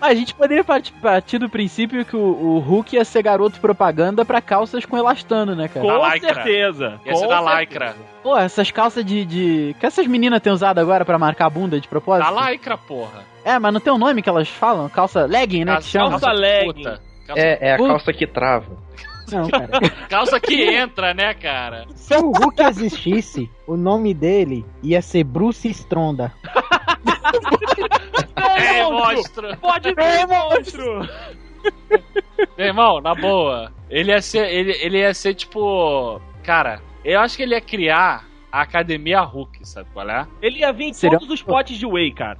A 0.04 0.14
gente 0.14 0.34
poderia 0.34 0.62
partir, 0.62 0.92
partir 0.92 1.38
do 1.38 1.48
princípio 1.48 2.04
que 2.04 2.14
o, 2.14 2.20
o 2.20 2.58
Hulk 2.58 2.94
ia 2.94 3.04
ser 3.06 3.22
garoto 3.22 3.58
propaganda 3.58 4.22
pra 4.24 4.40
calças 4.42 4.84
com 4.84 4.98
elastano, 4.98 5.54
né, 5.54 5.66
cara? 5.66 5.86
Da 5.86 5.98
Com 5.98 6.12
lycra. 6.12 6.34
certeza. 6.34 7.00
Ia 7.06 7.14
ser 7.16 7.22
com 7.22 7.28
da 7.28 7.60
lycra. 7.60 7.96
Pô, 8.22 8.36
essas 8.36 8.70
calças 8.70 9.02
de, 9.04 9.24
de. 9.24 9.76
que 9.80 9.86
essas 9.86 10.06
meninas 10.06 10.42
têm 10.42 10.52
usado 10.52 10.78
agora 10.78 11.04
pra 11.06 11.18
marcar 11.18 11.46
a 11.46 11.50
bunda 11.50 11.80
de 11.80 11.88
propósito? 11.88 12.30
Da 12.34 12.50
lycra, 12.50 12.76
porra. 12.76 13.24
É, 13.44 13.58
mas 13.58 13.72
não 13.72 13.80
tem 13.80 13.92
um 13.92 13.98
nome 13.98 14.20
que 14.20 14.28
elas 14.28 14.48
falam? 14.48 14.88
Calça 14.90 15.24
legging, 15.24 15.64
né? 15.64 15.76
Que 15.76 15.84
chama? 15.84 16.10
calça 16.10 16.32
legging. 16.32 16.72
puta. 16.74 17.00
Calça, 17.26 17.42
É, 17.42 17.58
é 17.70 17.72
a 17.74 17.78
calça 17.78 18.12
que 18.12 18.26
trava. 18.26 18.66
Não, 19.32 19.48
cara. 19.48 19.68
calça 20.08 20.38
que 20.40 20.62
entra, 20.62 21.14
né, 21.14 21.34
cara? 21.34 21.86
Se 21.94 22.14
o 22.16 22.30
Hulk 22.30 22.62
existisse, 22.62 23.50
o 23.66 23.76
nome 23.76 24.12
dele 24.14 24.64
ia 24.82 25.00
ser 25.02 25.24
Bruce 25.24 25.68
Stronda. 25.68 26.32
É, 28.36 28.82
monstro. 28.84 29.56
Pode 29.58 29.94
ver, 29.94 30.26
monstro! 30.26 31.08
Meu 32.56 32.66
irmão, 32.66 33.00
na 33.00 33.14
boa. 33.14 33.72
Ele 33.90 34.10
ia 34.12 34.20
ser. 34.20 34.46
Ele, 34.46 34.72
ele 34.80 34.98
ia 34.98 35.14
ser 35.14 35.34
tipo. 35.34 36.20
Cara, 36.42 36.80
eu 37.04 37.20
acho 37.20 37.36
que 37.36 37.42
ele 37.42 37.54
ia 37.54 37.60
criar 37.60 38.26
a 38.52 38.60
Academia 38.62 39.20
Hulk, 39.22 39.66
sabe 39.66 39.88
qual 39.92 40.08
é? 40.08 40.26
Ele 40.42 40.58
ia 40.60 40.72
vir 40.72 40.84
em 40.86 40.92
Seria- 40.92 41.18
todos 41.18 41.32
os 41.32 41.42
potes 41.42 41.76
de 41.78 41.86
whey, 41.86 42.12
cara. 42.12 42.38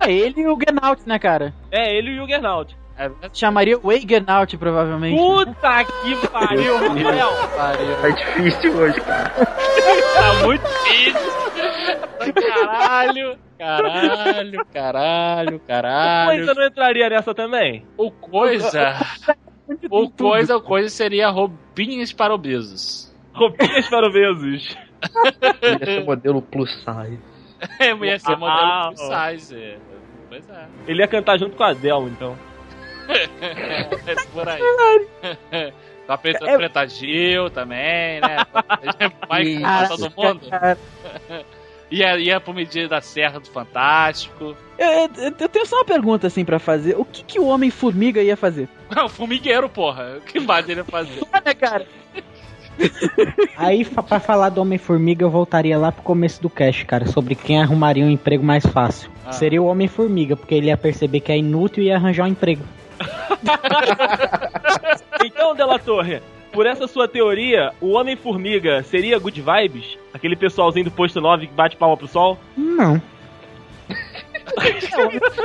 É 0.00 0.10
ele 0.12 0.40
e 0.40 0.46
o 0.46 0.56
Genout, 0.58 1.02
né, 1.06 1.18
cara? 1.18 1.54
É, 1.70 1.94
ele 1.94 2.10
e 2.10 2.14
o 2.14 2.22
Juggernaut. 2.22 2.74
É, 3.00 3.10
Chamaria 3.32 3.78
Genout, 4.06 4.58
provavelmente. 4.58 5.16
Puta 5.16 5.84
que 5.84 6.28
pariu, 6.28 6.76
Rafael! 6.76 7.30
Tá 8.02 8.08
difícil 8.10 8.76
hoje, 8.76 9.00
cara. 9.00 9.30
tá 9.30 10.34
muito 10.44 10.62
difícil. 10.62 11.30
Caralho, 12.34 13.38
caralho, 13.58 14.66
caralho, 14.72 15.60
caralho. 15.60 16.36
Coisa 16.46 16.54
não 16.54 16.66
entraria 16.66 17.08
nessa 17.08 17.34
também? 17.34 17.86
O 17.96 18.10
coisa. 18.10 18.94
O 19.88 20.10
coisa, 20.10 20.56
o 20.56 20.60
coisa 20.60 20.88
seria 20.88 21.28
roupinhas 21.30 22.12
para 22.12 22.34
obesos. 22.34 23.14
Roupinhas 23.32 23.88
para 23.88 24.08
obesos. 24.08 24.76
Ia 25.62 25.78
ser 25.86 26.04
modelo 26.04 26.42
plus 26.42 26.70
size. 26.74 27.20
É, 27.78 27.94
ia 27.94 28.18
ser 28.18 28.36
modelo 28.36 28.48
Ah, 28.50 28.90
plus 28.92 29.00
size. 29.00 29.54
é. 29.56 29.78
Pois 30.28 30.50
é. 30.50 30.66
Ele 30.88 31.00
ia 31.02 31.06
cantar 31.06 31.38
junto 31.38 31.54
com 31.56 31.62
a 31.62 31.68
Adele, 31.68 32.06
então. 32.06 32.36
É 33.10 34.14
por 34.32 34.48
aí. 34.48 35.72
Da 36.06 36.18
Preta, 36.18 36.44
É- 36.50 36.56
Preta 36.56 36.86
Gil 36.88 37.50
também, 37.50 38.20
né? 38.20 38.44
Vai 39.28 39.54
com 39.54 39.62
Caraca, 39.62 39.96
todo 39.96 40.12
mundo. 40.16 40.40
Ia, 41.90 42.18
ia 42.18 42.40
pro 42.40 42.54
medida 42.54 42.88
da 42.88 43.00
Serra 43.00 43.40
do 43.40 43.46
Fantástico. 43.48 44.56
Eu, 44.78 44.88
eu- 44.88 45.34
eu 45.40 45.48
tenho 45.48 45.66
só 45.66 45.76
uma 45.76 45.84
pergunta 45.84 46.26
assim 46.26 46.44
pra 46.44 46.58
fazer. 46.58 46.94
O 46.98 47.04
que, 47.04 47.22
que 47.24 47.38
o 47.40 47.46
Homem-Formiga 47.46 48.22
ia 48.22 48.36
fazer? 48.36 48.68
Não, 48.94 49.08
formigueiro, 49.08 49.68
porra. 49.68 50.16
O 50.18 50.20
que 50.20 50.38
mais 50.40 50.68
ele 50.68 50.80
ia 50.80 50.84
fazer? 50.84 51.20
Olha, 51.32 51.54
cara. 51.54 51.86
Aí, 53.56 53.84
pra 53.84 54.18
falar 54.20 54.48
do 54.48 54.60
Homem-Formiga, 54.62 55.24
eu 55.24 55.30
voltaria 55.30 55.76
lá 55.76 55.92
pro 55.92 56.02
começo 56.02 56.40
do 56.40 56.48
cast, 56.48 56.84
cara, 56.86 57.06
sobre 57.06 57.34
quem 57.34 57.60
arrumaria 57.60 58.04
um 58.04 58.10
emprego 58.10 58.42
mais 58.42 58.64
fácil. 58.64 59.10
Ah. 59.26 59.32
Seria 59.32 59.60
o 59.60 59.66
Homem-Formiga, 59.66 60.34
porque 60.36 60.54
ele 60.54 60.68
ia 60.68 60.76
perceber 60.76 61.20
que 61.20 61.30
é 61.30 61.36
inútil 61.38 61.82
e 61.82 61.86
ia 61.88 61.96
arranjar 61.96 62.24
um 62.24 62.28
emprego. 62.28 62.62
Então, 65.24 65.54
Della 65.54 65.78
Torre, 65.78 66.22
por 66.52 66.66
essa 66.66 66.86
sua 66.86 67.06
teoria, 67.06 67.72
o 67.80 67.92
Homem-Formiga 67.92 68.82
seria 68.82 69.18
good 69.18 69.40
vibes? 69.40 69.98
Aquele 70.14 70.34
pessoalzinho 70.34 70.86
do 70.86 70.90
posto 70.90 71.20
9 71.20 71.46
que 71.46 71.52
bate 71.52 71.76
palma 71.76 71.96
pro 71.96 72.08
sol? 72.08 72.38
Não. 72.56 73.00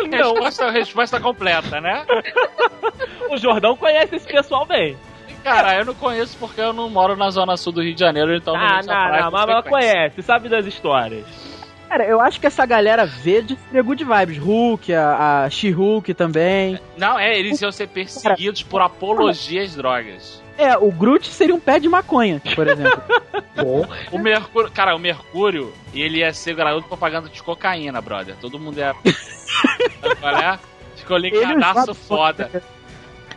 Não, 0.10 0.34
Resposta, 0.34 0.72
resposta 0.72 1.20
completa, 1.20 1.80
né? 1.82 2.06
o 3.30 3.38
Jordão 3.38 3.76
conhece 3.76 4.16
esse 4.16 4.28
pessoal 4.28 4.66
bem. 4.66 4.98
Cara, 5.44 5.78
eu 5.78 5.86
não 5.86 5.94
conheço 5.94 6.36
porque 6.40 6.60
eu 6.60 6.74
não 6.74 6.90
moro 6.90 7.16
na 7.16 7.30
zona 7.30 7.56
sul 7.56 7.72
do 7.72 7.84
Rio 7.84 7.94
de 7.94 8.00
Janeiro, 8.00 8.36
então 8.36 8.56
Ah, 8.56 8.82
não, 8.84 9.32
não, 9.32 9.32
com 9.32 9.48
mas 9.48 9.68
conhece, 9.68 10.22
sabe 10.24 10.50
das 10.50 10.66
histórias. 10.66 11.55
Cara, 11.88 12.06
eu 12.06 12.20
acho 12.20 12.40
que 12.40 12.48
essa 12.48 12.66
galera 12.66 13.06
verde 13.06 13.58
seria 13.68 13.82
good 13.84 14.04
vibes. 14.04 14.38
Hulk, 14.38 14.94
a, 14.94 15.44
a 15.44 15.50
She-Hulk 15.50 16.14
também. 16.14 16.80
Não, 16.98 17.18
é, 17.18 17.38
eles 17.38 17.62
iam 17.62 17.72
ser 17.72 17.88
perseguidos 17.88 18.64
por 18.64 18.82
apologia 18.82 19.62
às 19.64 19.76
drogas. 19.76 20.44
É, 20.58 20.78
o 20.78 20.90
Groot 20.92 21.28
seria 21.28 21.54
um 21.54 21.60
pé 21.60 21.80
de 21.80 21.88
maconha, 21.90 22.42
por 22.56 22.68
exemplo. 22.68 23.02
O 24.12 24.18
Mercúrio, 24.20 24.70
cara, 24.70 24.94
o 24.96 25.00
Mercúrio, 25.00 25.74
ele 25.94 26.18
ia 26.20 26.34
ser 26.34 26.56
garoto 26.56 26.88
propaganda 26.90 27.30
de 27.30 27.42
cocaína, 27.42 28.02
brother. 28.02 28.36
Todo 28.40 28.60
mundo 28.60 28.78
ia. 28.78 28.94
Qual 30.20 30.36
é? 30.38 30.60
Ficou 30.98 31.18
linkadaço 31.18 31.92
usava- 31.92 31.94
foda. 31.94 32.64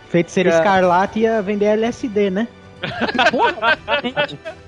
Feiticeiro 0.09 0.51
É. 0.51 0.55
Escarlate 0.57 1.21
ia 1.21 1.41
vender 1.41 1.67
LSD, 1.67 2.31
né? 2.31 2.49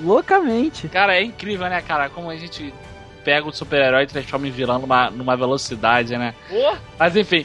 Loucamente. 0.00 0.88
Cara, 0.88 1.16
é 1.16 1.22
incrível, 1.22 1.68
né, 1.68 1.80
cara? 1.80 2.08
Como 2.08 2.30
a 2.30 2.36
gente 2.36 2.72
pega 3.24 3.48
o 3.48 3.52
super-herói 3.52 4.04
e 4.04 4.06
transforma 4.06 4.46
em 4.46 4.50
vilão 4.52 4.78
numa, 4.78 5.10
numa 5.10 5.36
velocidade, 5.36 6.16
né? 6.16 6.32
Pô, 6.48 6.76
Mas 6.98 7.16
enfim. 7.16 7.44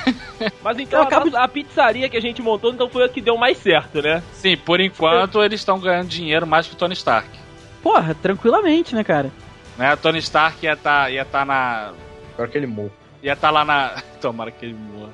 Mas 0.62 0.78
então 0.78 1.00
Eu 1.00 1.06
acabo 1.06 1.34
a, 1.36 1.44
a 1.44 1.48
pizzaria 1.48 2.08
que 2.08 2.16
a 2.16 2.20
gente 2.20 2.42
montou 2.42 2.70
então 2.72 2.88
foi 2.90 3.04
a 3.04 3.08
que 3.08 3.20
deu 3.20 3.36
mais 3.38 3.56
certo, 3.56 4.02
né? 4.02 4.22
Sim, 4.34 4.56
por 4.58 4.78
enquanto 4.80 5.42
eles 5.42 5.60
estão 5.60 5.78
ganhando 5.78 6.08
dinheiro 6.08 6.46
mais 6.46 6.66
que 6.66 6.74
o 6.74 6.76
Tony 6.76 6.92
Stark. 6.92 7.28
Porra, 7.82 8.14
tranquilamente, 8.14 8.94
né, 8.94 9.02
cara? 9.02 9.30
Né? 9.78 9.94
O 9.94 9.96
Tony 9.96 10.18
Stark 10.18 10.64
ia 10.66 10.74
estar 10.74 11.10
ia 11.10 11.24
tá 11.24 11.44
na. 11.44 11.92
Agora 12.34 12.48
que 12.50 12.58
ele 12.58 12.66
morre. 12.66 12.90
ia 13.22 13.32
estar 13.32 13.50
lá 13.50 13.64
na. 13.64 14.02
Tomara 14.20 14.50
que 14.50 14.66
ele 14.66 14.74
morra. 14.74 15.12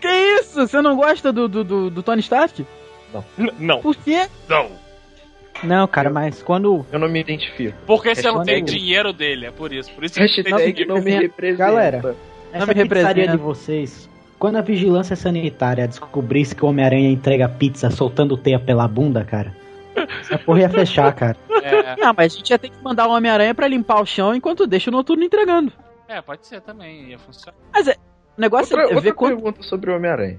Que 0.00 0.08
isso? 0.40 0.66
Você 0.66 0.82
não 0.82 0.96
gosta 0.96 1.32
do, 1.32 1.46
do, 1.46 1.62
do, 1.62 1.90
do 1.90 2.02
Tony 2.02 2.20
Stark? 2.20 2.66
N- 3.38 3.52
Não. 3.58 3.80
Por 3.80 3.94
quê? 3.96 4.28
Não. 4.48 4.70
Não, 5.62 5.86
cara, 5.88 6.10
mas 6.10 6.42
quando. 6.42 6.84
Eu 6.92 6.98
não 6.98 7.08
me 7.08 7.20
identifico. 7.20 7.76
Porque 7.86 8.14
você 8.14 8.22
não 8.30 8.42
tem 8.44 8.62
dinheiro 8.64 9.12
dele, 9.12 9.46
é 9.46 9.50
por 9.50 9.72
isso. 9.72 9.90
Por 9.92 10.04
isso 10.04 10.14
que 10.14 10.20
tem 10.42 10.52
Hashtag 10.52 10.72
dinheiro. 10.72 10.94
não 10.94 11.02
me 11.02 11.10
representa. 11.12 11.58
Galera. 11.64 12.16
Essa 12.52 12.66
me 12.66 12.74
pizzaria 12.74 12.82
representa. 12.84 13.30
de 13.32 13.36
vocês. 13.38 14.10
Quando 14.38 14.56
a 14.56 14.60
vigilância 14.60 15.16
sanitária 15.16 15.88
descobrisse 15.88 16.54
que 16.54 16.64
o 16.64 16.68
Homem-Aranha 16.68 17.10
entrega 17.10 17.48
pizza 17.48 17.88
soltando 17.90 18.36
teia 18.36 18.58
pela 18.58 18.86
bunda, 18.86 19.24
cara. 19.24 19.56
Essa 20.20 20.38
porra 20.38 20.60
ia 20.60 20.68
fechar, 20.68 21.10
cara. 21.16 21.36
É, 21.62 21.96
Não, 21.96 22.12
mas 22.14 22.34
a 22.34 22.36
gente 22.36 22.50
ia 22.50 22.58
ter 22.58 22.68
que 22.68 22.76
mandar 22.84 23.06
o 23.08 23.12
Homem-Aranha 23.12 23.54
pra 23.54 23.66
limpar 23.66 24.00
o 24.02 24.06
chão 24.06 24.34
enquanto 24.34 24.66
deixa 24.66 24.90
o 24.90 24.92
Noturno 24.92 25.24
entregando. 25.24 25.72
é, 26.06 26.20
pode 26.20 26.46
ser 26.46 26.60
também, 26.60 27.08
ia 27.10 27.18
funcionar. 27.18 27.56
Mas 27.72 27.88
é. 27.88 27.96
O 28.36 28.40
negócio 28.40 28.76
Outra, 28.76 28.82
é 28.84 28.88
ver 28.90 28.96
outra 28.96 29.14
quanto. 29.14 29.34
pergunta 29.36 29.62
sobre 29.62 29.90
o 29.90 29.96
Homem-Aranha. 29.96 30.38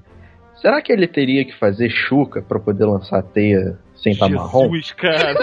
Será 0.61 0.81
que 0.81 0.91
ele 0.91 1.07
teria 1.07 1.45
que 1.45 1.57
fazer 1.57 1.89
chuca 1.89 2.41
pra 2.41 2.59
poder 2.59 2.85
lançar 2.85 3.19
a 3.19 3.23
teia 3.23 3.77
sem 3.95 4.13
estar 4.13 4.29
marrom? 4.29 4.69
Jesus, 4.71 4.91
cara. 4.93 5.35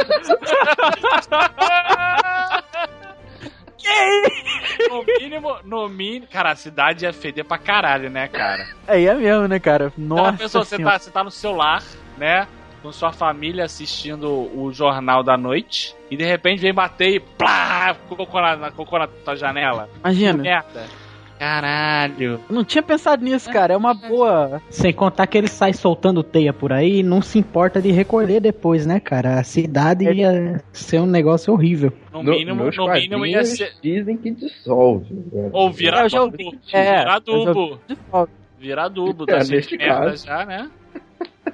No 4.88 5.04
mínimo, 5.04 5.56
no 5.64 5.88
mínimo. 5.88 6.26
Cara, 6.26 6.52
a 6.52 6.56
cidade 6.56 7.04
ia 7.04 7.12
feder 7.12 7.44
pra 7.44 7.58
caralho, 7.58 8.10
né, 8.10 8.28
cara? 8.28 8.66
É, 8.88 9.02
é 9.02 9.14
mesmo, 9.14 9.46
né, 9.46 9.58
cara? 9.58 9.92
Nossa, 9.96 10.22
Nossa. 10.22 10.38
pessoa, 10.38 10.64
você, 10.64 10.78
tá, 10.78 10.98
você 10.98 11.10
tá 11.10 11.24
no 11.24 11.30
celular, 11.30 11.82
né? 12.16 12.48
Com 12.82 12.92
sua 12.92 13.12
família 13.12 13.64
assistindo 13.64 14.28
o 14.28 14.72
jornal 14.72 15.22
da 15.22 15.36
noite. 15.36 15.94
E 16.10 16.16
de 16.16 16.24
repente 16.24 16.60
vem 16.60 16.72
bater 16.74 17.14
e 17.14 17.20
plá! 17.20 17.94
Cocô 18.08 18.40
na, 18.40 18.70
cocô 18.70 18.98
na 18.98 19.06
tua 19.06 19.36
janela. 19.36 19.88
Imagina. 20.00 20.42
Merda. 20.42 21.03
Caralho. 21.38 22.40
Não 22.48 22.64
tinha 22.64 22.82
pensado 22.82 23.24
nisso, 23.24 23.50
cara. 23.50 23.74
É 23.74 23.76
uma 23.76 23.92
boa. 23.94 24.62
Sem 24.70 24.92
contar 24.92 25.26
que 25.26 25.36
ele 25.36 25.48
sai 25.48 25.72
soltando 25.72 26.22
teia 26.22 26.52
por 26.52 26.72
aí 26.72 27.00
e 27.00 27.02
não 27.02 27.20
se 27.20 27.38
importa 27.38 27.82
de 27.82 27.90
recolher 27.90 28.40
depois, 28.40 28.86
né, 28.86 29.00
cara? 29.00 29.38
A 29.40 29.44
cidade 29.44 30.04
ia 30.10 30.62
ser 30.72 31.00
um 31.00 31.06
negócio 31.06 31.52
horrível. 31.52 31.92
No 32.12 32.22
No- 32.22 32.30
mínimo, 32.32 32.64
no 32.70 32.92
mínimo 32.92 33.26
ia 33.26 33.44
ser. 33.44 33.72
Dizem 33.82 34.16
que 34.16 34.30
dissolve. 34.30 35.12
né? 35.32 35.50
Ou 35.52 35.70
vira 35.70 35.98
É, 36.00 36.04
eu 36.04 36.08
já 36.08 36.18
adubo. 36.20 36.44
ouvi. 36.44 36.58
É, 36.72 36.82
vira 36.82 37.00
eu 37.00 37.04
já 37.04 37.14
adubo. 37.16 37.80
De 37.88 37.96
volta. 38.10 38.32
Vira 38.58 38.82
adubo. 38.84 39.24
É, 39.28 39.38
Tá 39.38 39.44
neste 39.44 39.76
caso. 39.76 40.26
já, 40.26 40.46
né? 40.46 40.70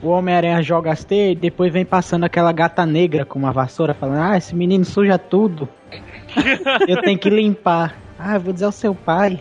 O 0.00 0.08
Homem-Aranha 0.10 0.62
joga 0.62 0.92
as 0.92 1.02
teias 1.02 1.32
e 1.32 1.34
depois 1.34 1.72
vem 1.72 1.84
passando 1.84 2.22
aquela 2.24 2.52
gata 2.52 2.86
negra 2.86 3.24
com 3.24 3.36
uma 3.38 3.50
vassoura 3.52 3.92
falando: 3.94 4.20
Ah, 4.32 4.36
esse 4.36 4.54
menino 4.54 4.84
suja 4.84 5.18
tudo. 5.18 5.68
Eu 6.86 7.00
tenho 7.02 7.18
que 7.18 7.28
limpar. 7.28 7.96
Ah, 8.18 8.34
eu 8.34 8.40
vou 8.40 8.52
dizer 8.52 8.64
ao 8.66 8.72
seu 8.72 8.94
pai. 8.94 9.40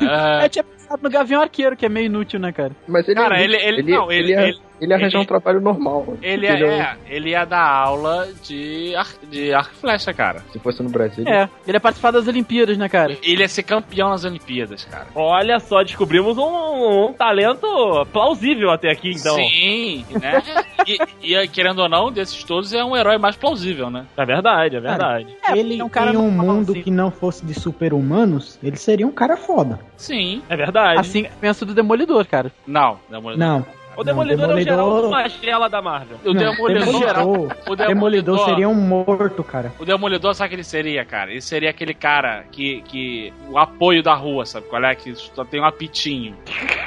É, 0.00 0.44
Eu 0.44 0.48
tinha 0.50 0.62
pensado 0.64 1.02
no 1.02 1.10
Gavião 1.10 1.42
Arqueiro, 1.42 1.76
que 1.76 1.84
é 1.86 1.88
meio 1.88 2.06
inútil, 2.06 2.38
né, 2.38 2.52
cara? 2.52 2.72
Mas 2.86 3.06
ele, 3.08 3.16
Cara, 3.20 3.38
é 3.40 3.44
ele- 3.44 3.56
ele- 3.56 3.80
ele, 3.80 3.92
não, 3.92 4.12
ele- 4.12 4.30
ia, 4.32 4.42
ele- 4.48 4.58
ele 4.80 4.92
ia 4.92 4.96
arranjar 4.96 5.18
ele- 5.18 5.24
um 5.24 5.26
trabalho 5.26 5.60
normal. 5.60 6.16
ele, 6.22 6.46
Porque 6.46 6.62
é, 6.62 6.66
um- 6.66 6.70
é, 6.82 6.96
ele 7.08 7.30
ia 7.30 7.44
dar 7.44 7.66
aula 7.68 8.28
de, 8.42 8.94
ar, 8.96 9.06
de 9.30 9.52
arco 9.54 9.72
e 9.74 9.80
flecha, 9.80 10.12
cara. 10.12 10.42
Se 10.52 10.58
fosse 10.58 10.82
no 10.82 10.88
Brasil, 10.90 11.24
ele- 11.26 11.34
É, 11.34 11.48
ele 11.66 11.76
ia 11.76 11.80
participar 11.80 12.10
das 12.10 12.26
Olimpíadas, 12.28 12.76
né, 12.76 12.88
cara? 12.88 13.16
Ele 13.22 13.42
ia 13.42 13.48
ser 13.48 13.62
campeão 13.62 14.10
nas 14.10 14.24
Olimpíadas, 14.24 14.84
cara. 14.84 15.06
Olha 15.14 15.58
só, 15.60 15.82
descobrimos 15.82 16.36
um, 16.38 17.06
um 17.08 17.12
talento 17.12 17.66
plausível 18.12 18.70
até 18.70 18.90
aqui, 18.90 19.10
então. 19.10 19.34
Sim, 19.36 20.04
né? 20.20 20.42
e, 20.86 20.98
e, 21.34 21.48
querendo 21.48 21.80
ou 21.80 21.88
não, 21.88 22.10
desses 22.12 22.42
todos 22.44 22.72
é 22.72 22.84
um 22.84 22.96
herói 22.96 23.18
mais 23.18 23.36
plausível, 23.36 23.90
né? 23.90 24.06
É 24.16 24.24
verdade, 24.24 24.76
é 24.76 24.80
verdade. 24.80 25.36
É, 25.46 25.56
ele 25.56 25.80
é 25.80 25.84
um 25.84 25.88
cara 25.88 26.12
em 26.12 26.16
um 26.16 26.30
mundo 26.30 26.72
assim. 26.72 26.82
que 26.82 26.90
não 26.90 27.10
fosse 27.10 27.44
de 27.44 27.54
super-humanos, 27.54 28.58
ele 28.62 28.76
seria 28.76 29.06
um 29.06 29.12
cara 29.12 29.36
foda. 29.36 29.80
Sim. 29.96 30.42
É 30.48 30.56
verdade. 30.56 31.00
Assim, 31.00 31.26
penso 31.40 31.64
do 31.64 31.74
Demolidor, 31.74 32.26
cara. 32.26 32.52
Não, 32.66 32.98
Demolidor. 33.08 33.46
Não. 33.46 33.66
O 33.96 34.04
Demolidor, 34.04 34.48
não, 34.48 34.56
é 34.56 34.60
o 34.60 34.60
Geraldo 34.62 34.94
Demolidor- 34.94 35.10
Magela 35.10 35.68
da 35.68 35.82
Marvel. 35.82 36.18
O 36.24 36.32
Não, 36.32 36.34
Demolidor, 36.34 36.84
Demolidor, 36.84 37.56
o 37.68 37.76
Demolidor 37.76 38.38
seria 38.44 38.68
um 38.68 38.74
morto, 38.74 39.42
cara. 39.42 39.72
O 39.78 39.84
Demolidor, 39.84 40.34
sabe 40.34 40.46
o 40.46 40.50
que 40.50 40.54
ele 40.56 40.64
seria, 40.64 41.04
cara? 41.04 41.30
Ele 41.30 41.40
seria 41.40 41.70
aquele 41.70 41.94
cara 41.94 42.44
que. 42.50 42.82
que 42.82 43.32
o 43.48 43.58
apoio 43.58 44.02
da 44.02 44.14
rua, 44.14 44.44
sabe 44.46 44.66
qual 44.66 44.84
é? 44.84 44.94
Que 44.94 45.14
só 45.14 45.44
tem 45.44 45.60
um 45.60 45.64
apitinho. 45.64 46.36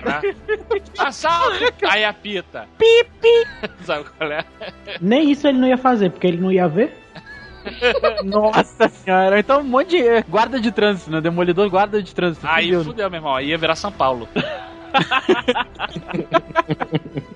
Né? 0.06 0.36
Assalto! 0.98 1.74
Aí 1.88 2.04
apita. 2.06 2.68
Pipi! 2.78 3.48
sabe 3.84 4.06
qual 4.18 4.32
é? 4.32 4.46
Nem 5.02 5.32
isso 5.32 5.48
ele 5.48 5.58
não 5.58 5.68
ia 5.68 5.78
fazer, 5.78 6.10
porque 6.12 6.28
ele 6.28 6.38
não 6.38 6.52
ia 6.52 6.68
ver. 6.68 6.96
Nossa 8.24 8.88
senhora. 8.90 9.40
Então, 9.40 9.62
um 9.62 9.64
monte 9.64 9.90
de 9.98 10.22
guarda 10.30 10.60
de 10.60 10.72
trânsito, 10.72 11.12
né? 11.12 11.22
Demolidor 11.22 11.70
guarda 11.70 12.02
de 12.02 12.14
trânsito. 12.14 12.46
Aí 12.48 12.66
fudeu, 12.66 12.80
né? 12.80 12.86
fudeu, 12.86 13.10
meu 13.10 13.18
irmão. 13.18 13.36
Aí 13.36 13.48
ia 13.48 13.58
virar 13.58 13.76
São 13.76 13.92
Paulo. 13.92 14.28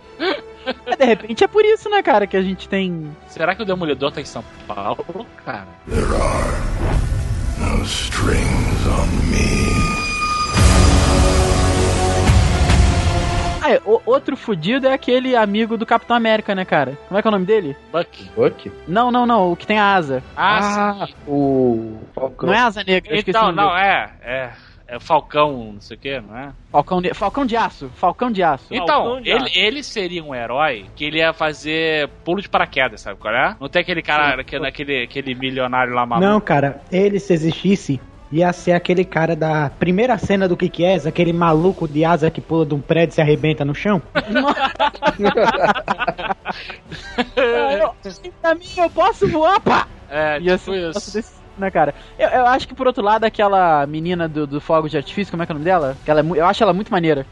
É, 0.88 0.96
de 0.96 1.04
repente 1.06 1.44
é 1.44 1.48
por 1.48 1.66
isso, 1.66 1.90
né, 1.90 2.02
cara, 2.02 2.26
que 2.26 2.38
a 2.38 2.42
gente 2.42 2.70
tem. 2.70 3.12
Será 3.28 3.54
que 3.54 3.62
o 3.62 3.66
Demolidor 3.66 4.12
tá 4.14 4.22
em 4.22 4.26
São 4.26 4.42
Paulo, 4.66 5.26
cara? 5.46 5.68
There 5.90 6.06
are 6.06 6.48
no 7.78 7.84
strings 7.84 8.88
on 8.88 9.06
me. 9.30 9.74
Ah, 13.62 13.72
é, 13.72 13.82
o- 13.86 14.02
outro 14.06 14.36
fudido 14.38 14.88
é 14.88 14.94
aquele 14.94 15.36
amigo 15.36 15.78
do 15.78 15.86
Capitão 15.86 16.16
América, 16.16 16.56
né, 16.56 16.64
cara? 16.66 16.98
Como 17.08 17.18
é 17.18 17.22
que 17.22 17.28
é 17.28 17.30
o 17.30 17.32
nome 17.32 17.46
dele? 17.46 17.76
Bucky. 17.92 18.32
Bucky? 18.36 18.72
Não, 18.88 19.12
não, 19.12 19.26
não. 19.26 19.52
O 19.52 19.56
que 19.58 19.68
tem 19.68 19.78
a 19.80 19.94
asa. 19.96 20.24
Ah, 20.36 21.06
sim. 21.08 21.14
o 21.28 21.98
Falcão. 22.14 22.48
Não 22.48 22.54
é 22.54 22.60
asa 22.60 22.84
negra. 22.86 23.12
eu 23.14 23.18
esqueci 23.20 23.38
o 23.38 23.40
Então, 23.40 23.52
nome 23.52 23.70
não, 23.70 23.76
é. 23.78 24.10
É. 24.22 24.50
É 24.88 25.00
Falcão, 25.00 25.72
não 25.74 25.82
sei 25.82 25.96
o 25.96 26.00
que, 26.00 26.20
não 26.20 26.38
é? 26.38 26.52
Falcão 26.72 27.02
de... 27.02 27.14
Falcão 27.14 27.46
de 27.46 27.56
aço. 27.56 27.90
Falcão 27.96 28.30
de 28.30 28.44
aço. 28.44 28.68
Então, 28.70 29.22
de 29.22 29.30
ele, 29.30 29.44
aço. 29.46 29.58
ele 29.60 29.84
seria 29.84 30.24
um 30.24 30.36
herói 30.36 30.86
que 30.96 31.06
ele 31.06 31.20
ia 31.20 31.32
fazer 31.34 32.10
pulo 32.26 32.42
de 32.42 32.50
paraquedas, 32.50 33.02
sabe 33.02 33.18
qual 33.18 33.34
é? 33.34 33.56
Não 33.60 33.70
tem 33.70 33.82
aquele 33.82 34.02
cara, 34.02 34.42
aquele, 34.42 34.68
aquele, 34.68 35.04
aquele 35.04 35.36
milionário 35.36 35.94
lá 35.94 36.06
maluco. 36.06 36.28
Não, 36.30 36.42
cara, 36.42 36.82
ele 36.92 37.18
se 37.20 37.32
existisse, 37.34 38.00
ia 38.30 38.52
ser 38.52 38.74
aquele 38.74 39.06
cara 39.06 39.36
da 39.38 39.70
primeira 39.70 40.18
cena 40.18 40.48
do 40.50 40.58
que 40.58 40.68
que 40.68 40.84
é, 40.84 40.96
aquele 40.96 41.32
maluco 41.32 41.88
de 41.88 42.04
asa 42.04 42.30
que 42.30 42.42
pula 42.42 42.66
de 42.66 42.74
um 42.76 42.82
prédio 42.82 43.14
e 43.14 43.16
se 43.16 43.22
arrebenta 43.22 43.64
no 43.64 43.74
chão. 43.74 44.02
Eu- 47.36 47.94
Pra 48.42 48.54
mim, 48.56 48.66
eu 48.78 48.90
posso 48.90 49.28
voar, 49.28 49.60
pá! 49.62 49.88
É, 50.10 50.40
tipo 50.40 50.72
um 50.72 50.76
isso. 50.90 51.34
Né, 51.58 51.70
cara? 51.72 51.94
Eu, 52.18 52.30
eu 52.30 52.48
acho 52.48 52.68
que, 52.68 52.74
por 52.74 52.88
outro 52.88 53.04
lado, 53.04 53.24
aquela 53.24 53.86
menina 53.88 54.28
do, 54.28 54.46
do 54.46 54.62
fogo 54.62 54.90
de 54.90 54.98
artifício, 54.98 55.32
como 55.32 55.44
é 55.44 55.46
que 55.46 55.52
é 55.52 55.56
o 55.56 55.58
nome 55.58 55.66
dela? 55.66 55.96
Que 56.04 56.12
ela 56.12 56.22
é 56.22 56.24
eu 56.24 56.46
acho 56.46 56.64
ela 56.64 56.74
muito 56.74 56.92
maneira. 56.92 57.26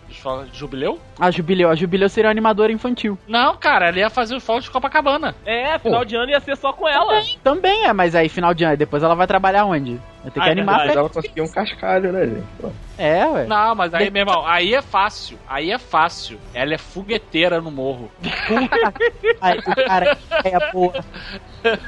Jubileu? 0.53 0.99
A 1.19 1.31
Jubileu. 1.31 1.69
A 1.69 1.75
Jubileu 1.75 2.09
seria 2.09 2.27
uma 2.27 2.31
animadora 2.31 2.71
infantil. 2.71 3.17
Não, 3.27 3.55
cara, 3.57 3.89
ele 3.89 3.99
ia 3.99 4.09
fazer 4.09 4.35
os 4.35 4.43
fogos 4.43 4.65
de 4.65 4.71
Copacabana. 4.71 5.35
É, 5.45 5.77
final 5.79 6.05
de 6.05 6.15
ano 6.15 6.31
ia 6.31 6.39
ser 6.39 6.55
só 6.57 6.73
com 6.73 6.87
ela. 6.87 7.21
Também 7.43 7.85
é, 7.85 7.93
mas 7.93 8.15
aí, 8.15 8.29
final 8.29 8.53
de 8.53 8.63
ano, 8.63 8.77
depois 8.77 9.03
ela 9.03 9.15
vai 9.15 9.27
trabalhar 9.27 9.65
onde? 9.65 9.99
Vai 10.23 10.31
ter 10.31 10.39
que 10.39 10.45
Ah, 10.45 10.47
é 10.47 10.51
animar 10.51 10.75
a 10.75 10.77
verdade. 10.77 10.87
Festa. 10.87 10.99
ela 10.99 11.09
conseguiu 11.09 11.43
um 11.43 11.51
cascalho, 11.51 12.11
né, 12.11 12.25
gente? 12.27 12.43
Pô. 12.61 12.71
É, 12.97 13.25
ué. 13.25 13.45
Não, 13.47 13.73
mas 13.73 13.91
aí, 13.93 14.11
meu 14.11 14.21
irmão, 14.21 14.45
aí 14.45 14.75
é 14.75 14.81
fácil. 14.81 15.39
Aí 15.47 15.71
é 15.71 15.79
fácil. 15.79 16.39
Ela 16.53 16.75
é 16.75 16.77
fogueteira 16.77 17.59
no 17.59 17.71
morro. 17.71 18.11
Aí, 19.41 19.57
o 19.57 19.63
cara 19.87 20.17
é 20.43 20.55
a 20.55 20.71
porra. 20.71 21.03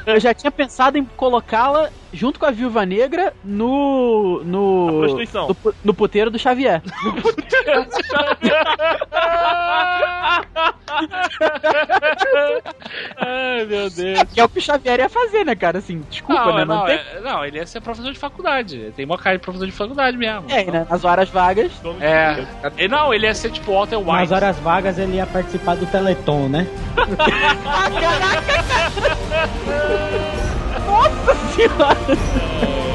Eu 0.07 0.19
já 0.19 0.33
tinha 0.33 0.51
pensado 0.51 0.97
em 0.97 1.05
colocá-la 1.05 1.89
junto 2.11 2.39
com 2.39 2.45
a 2.47 2.51
Viúva 2.51 2.83
Negra 2.85 3.33
no. 3.43 4.39
A 4.41 4.45
no. 4.45 4.87
prostituição. 4.99 5.47
No, 5.49 5.55
pu- 5.55 5.75
no 5.83 5.93
puteiro 5.93 6.31
do 6.31 6.39
Xavier. 6.39 6.81
Ai, 13.17 13.65
meu 13.65 13.89
Deus. 13.89 14.23
Que 14.33 14.39
é 14.39 14.43
o 14.43 14.49
que 14.49 14.59
o 14.59 14.61
Xavier 14.61 14.99
ia 14.99 15.09
fazer, 15.09 15.43
né, 15.45 15.55
cara? 15.55 15.79
Assim, 15.79 16.01
desculpa, 16.09 16.45
Não, 16.45 16.55
né? 16.55 16.65
Não, 16.65 16.75
não, 16.77 16.85
tem. 16.85 16.95
é- 16.95 17.19
não, 17.23 17.45
ele 17.45 17.57
ia 17.57 17.65
ser 17.67 17.81
professor 17.81 18.11
de 18.11 18.19
faculdade. 18.19 18.93
Tem 18.95 19.05
uma 19.05 19.17
cara 19.17 19.37
de 19.37 19.43
professor 19.43 19.65
de 19.65 19.71
faculdade 19.71 20.17
mesmo. 20.17 20.45
É, 20.49 20.63
né? 20.65 20.85
Nas 20.89 21.03
horas 21.03 21.29
vagas. 21.29 21.71
É. 21.99 22.45
E 22.77 22.87
não, 22.87 23.13
ele 23.13 23.25
ia 23.25 23.33
ser 23.33 23.51
tipo 23.51 23.71
Walter 23.73 23.97
White. 23.97 24.11
Nas 24.11 24.31
horas 24.31 24.57
vagas 24.59 24.97
ele 24.97 25.15
ia 25.17 25.25
participar 25.25 25.75
do 25.75 25.85
Teleton, 25.85 26.47
né? 26.49 26.67
Nossa 30.85 31.35
senhora! 31.55 32.83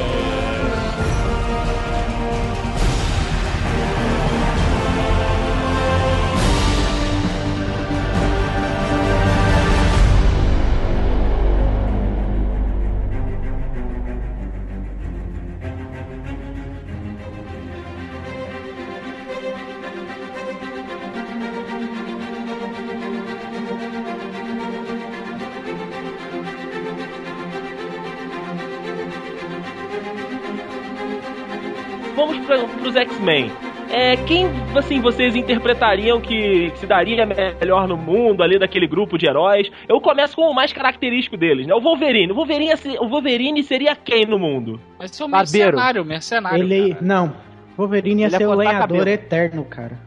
É, 33.98 34.16
quem, 34.28 34.46
assim, 34.76 35.00
vocês 35.00 35.34
interpretariam 35.34 36.20
que, 36.20 36.70
que 36.70 36.78
se 36.78 36.86
daria 36.86 37.26
melhor 37.26 37.88
no 37.88 37.96
mundo 37.96 38.44
ali 38.44 38.56
daquele 38.56 38.86
grupo 38.86 39.18
de 39.18 39.26
heróis? 39.26 39.68
Eu 39.88 40.00
começo 40.00 40.36
com 40.36 40.42
o 40.42 40.54
mais 40.54 40.72
característico 40.72 41.36
deles, 41.36 41.66
né? 41.66 41.74
O 41.74 41.80
Wolverine. 41.80 42.30
O 42.30 42.34
Wolverine, 42.36 42.74
o 43.00 43.08
Wolverine 43.08 43.60
seria 43.64 43.96
quem 43.96 44.24
no 44.24 44.38
mundo? 44.38 44.80
Mas 45.00 45.18
o 45.20 45.26
Barbeiro. 45.26 45.72
mercenário, 45.72 46.04
mercenário. 46.04 46.62
Ele. 46.62 46.94
cara. 46.94 47.04
Não. 47.04 47.34
Wolverine 47.76 48.20
ia 48.22 48.28
Ele 48.28 48.36
ser 48.36 48.46
o 48.46 48.54
lenhador 48.54 48.78
cabelo. 48.98 49.08
eterno, 49.08 49.64
cara. 49.64 49.98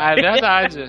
Ah, 0.00 0.12
é 0.12 0.14
verdade. 0.14 0.88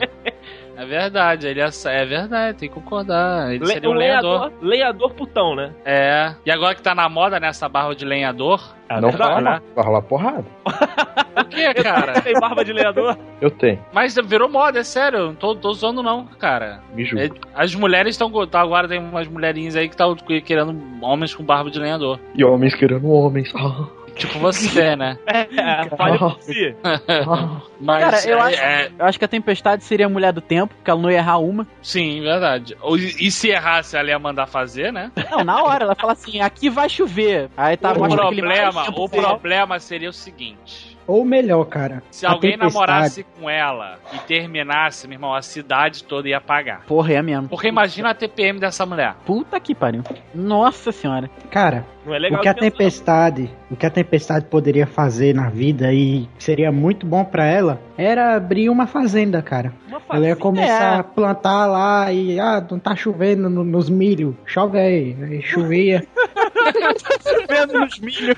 É 0.78 0.86
verdade, 0.86 1.46
ele 1.46 1.60
é, 1.60 1.68
é 1.88 2.06
verdade, 2.06 2.58
tem 2.58 2.70
que 2.70 2.76
concordar. 2.76 3.50
Ele 3.54 3.60
Le- 3.66 3.74
seria 3.74 3.90
o 3.90 3.92
um 3.92 3.96
lenhador. 3.96 4.40
lenhador, 4.40 4.54
lenhador 4.62 5.14
putão, 5.14 5.56
né? 5.58 5.72
É. 5.84 6.34
E 6.46 6.50
agora 6.52 6.74
que 6.74 6.82
tá 6.82 6.96
na 6.96 7.10
moda 7.10 7.38
nessa 7.38 7.68
barba 7.68 7.94
de 7.94 8.06
lenhador. 8.06 8.62
É 8.88 9.02
não 9.02 9.10
verdade, 9.10 9.34
fala, 9.44 9.62
vai 9.76 9.86
rolar 9.86 10.02
porrada. 10.04 10.46
Por 11.44 11.50
que, 11.50 11.74
cara? 11.76 12.22
Tem 12.22 12.34
barba 12.40 12.64
de 12.64 12.74
lenhador? 12.74 13.18
Eu 13.42 13.50
tenho, 13.52 13.80
Mas 13.94 14.16
virou 14.24 14.50
moda, 14.50 14.80
é 14.80 14.84
sério. 14.84 15.20
eu 15.20 15.26
Não 15.28 15.36
tô, 15.36 15.56
tô 15.56 15.74
zoando, 15.74 16.02
não, 16.04 16.26
cara. 16.26 16.82
me 16.94 17.06
julga. 17.06 17.26
É, 17.26 17.30
As 17.56 17.74
mulheres 17.76 18.16
estão. 18.16 18.30
Tá, 18.48 18.62
agora 18.62 18.88
tem 18.88 19.00
umas 19.00 19.28
mulherinhas 19.28 19.76
aí 19.76 19.88
que 19.88 19.94
estão 19.94 20.16
querendo 20.46 20.76
homens 21.02 21.34
com 21.34 21.44
barba 21.44 21.70
de 21.70 21.80
lenhador. 21.80 22.20
E 22.36 22.44
homens 22.44 22.76
querendo 22.76 23.10
homens. 23.10 23.52
Ah, 23.56 23.88
Tipo 24.16 24.38
você, 24.40 24.96
né? 24.98 25.18
É, 25.28 25.96
fale 25.96 26.18
por 26.18 26.38
si. 26.42 26.76
ah. 26.84 27.62
Mas 27.80 28.04
Cara, 28.04 28.30
eu 28.30 28.38
é- 28.38 28.42
acho- 28.42 28.62
é- 28.62 28.92
Eu 29.00 29.06
acho 29.06 29.18
que 29.20 29.24
a 29.24 29.28
Tempestade 29.30 29.84
seria 29.86 30.08
a 30.08 30.10
mulher 30.10 30.34
do 30.34 30.42
tempo, 30.42 30.74
porque 30.76 30.92
ela 30.92 31.00
não 31.02 31.10
ia 31.10 31.18
errar 31.20 31.38
uma. 31.38 31.66
sim, 31.82 32.20
verdade. 32.22 32.76
Ou- 32.82 32.98
E 32.98 33.32
se 33.32 33.48
errasse, 33.50 33.96
ela 33.96 34.10
ia 34.10 34.20
mandar 34.20 34.46
fazer, 34.48 34.92
né? 34.92 35.10
Não, 35.32 35.44
na 35.46 35.64
hora, 35.64 35.86
ela 35.86 35.96
fala 35.96 36.12
assim, 36.14 36.42
aqui 36.42 36.70
vai 36.70 36.90
chover. 36.90 37.50
Aí 37.56 37.78
tá 37.78 37.92
o 37.94 37.96
problema, 38.10 38.84
o 38.90 39.08
problema 39.10 39.80
seria 39.80 40.10
o 40.10 40.14
seguinte. 40.14 40.89
Ou 41.10 41.26
melhor, 41.26 41.66
cara. 41.66 42.04
Se 42.12 42.26
alguém 42.26 42.52
Tempestade- 42.52 42.74
namorasse 42.74 43.24
com 43.40 43.50
ela 43.50 43.98
e 44.14 44.20
terminasse, 44.20 45.08
meu 45.08 45.16
irmão, 45.16 45.34
a 45.34 45.42
cidade 45.42 46.04
toda 46.04 46.30
ia 46.30 46.38
apagar. 46.38 46.82
Porra, 46.86 47.14
é 47.14 47.22
mesmo. 47.22 47.50
Porque 47.50 47.68
imagina 47.68 48.12
a 48.12 48.14
TPM 48.14 48.60
dessa 48.60 48.86
mulher. 48.86 49.16
Puta 49.26 49.60
que 49.60 49.74
pariu. 49.74 50.04
Nossa 50.36 50.92
senhora. 50.92 51.30
Cara, 51.50 51.84
Não 52.10 52.16
é 52.16 52.20
legal 52.20 52.40
o 52.40 52.42
que 52.42 52.50
a 52.50 52.54
tempestade, 52.56 53.50
o 53.70 53.76
que 53.76 53.86
a 53.86 53.90
tempestade 53.90 54.46
poderia 54.46 54.88
fazer 54.88 55.36
na 55.36 55.48
vida 55.50 55.94
e 55.94 56.28
seria 56.40 56.72
muito 56.72 57.06
bom 57.06 57.24
pra 57.24 57.46
ela, 57.46 57.80
era 57.96 58.36
abrir 58.36 58.68
uma 58.70 58.88
fazenda, 58.88 59.42
cara. 59.44 59.72
Uma 59.88 59.98
Ela 60.10 60.28
ia 60.28 60.36
fazenda. 60.36 60.36
começar 60.38 60.96
É. 60.96 61.00
a 61.00 61.04
plantar 61.04 61.68
lá 61.68 62.12
e 62.12 62.40
ah, 62.40 62.66
não 62.70 62.80
tá 62.80 62.96
chovendo 62.96 63.48
no- 63.48 63.64
nos 63.64 63.90
milho, 63.92 64.36
chove 64.46 64.80
aí, 64.80 65.16
aí 65.22 65.42
chovia. 65.44 66.06
Vendo 67.48 67.80
nos 67.80 68.00
milho. 68.00 68.36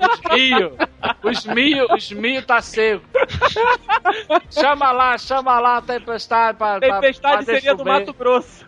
Os 0.00 0.32
milho, 0.32 0.72
os 1.24 1.46
milho, 1.46 1.86
os 1.94 2.12
milho 2.12 2.42
tá 2.42 2.60
seco. 2.60 3.04
Chama 4.50 4.92
lá, 4.92 5.18
chama 5.18 5.58
lá 5.58 5.78
a 5.78 5.82
tempestade 5.82 6.56
pra, 6.58 6.78
pra 6.78 7.00
Tempestade 7.00 7.44
fazer 7.44 7.54
seria 7.60 7.74
do 7.74 7.78
chover. 7.78 7.92
Mato 8.00 8.14
Grosso. 8.14 8.66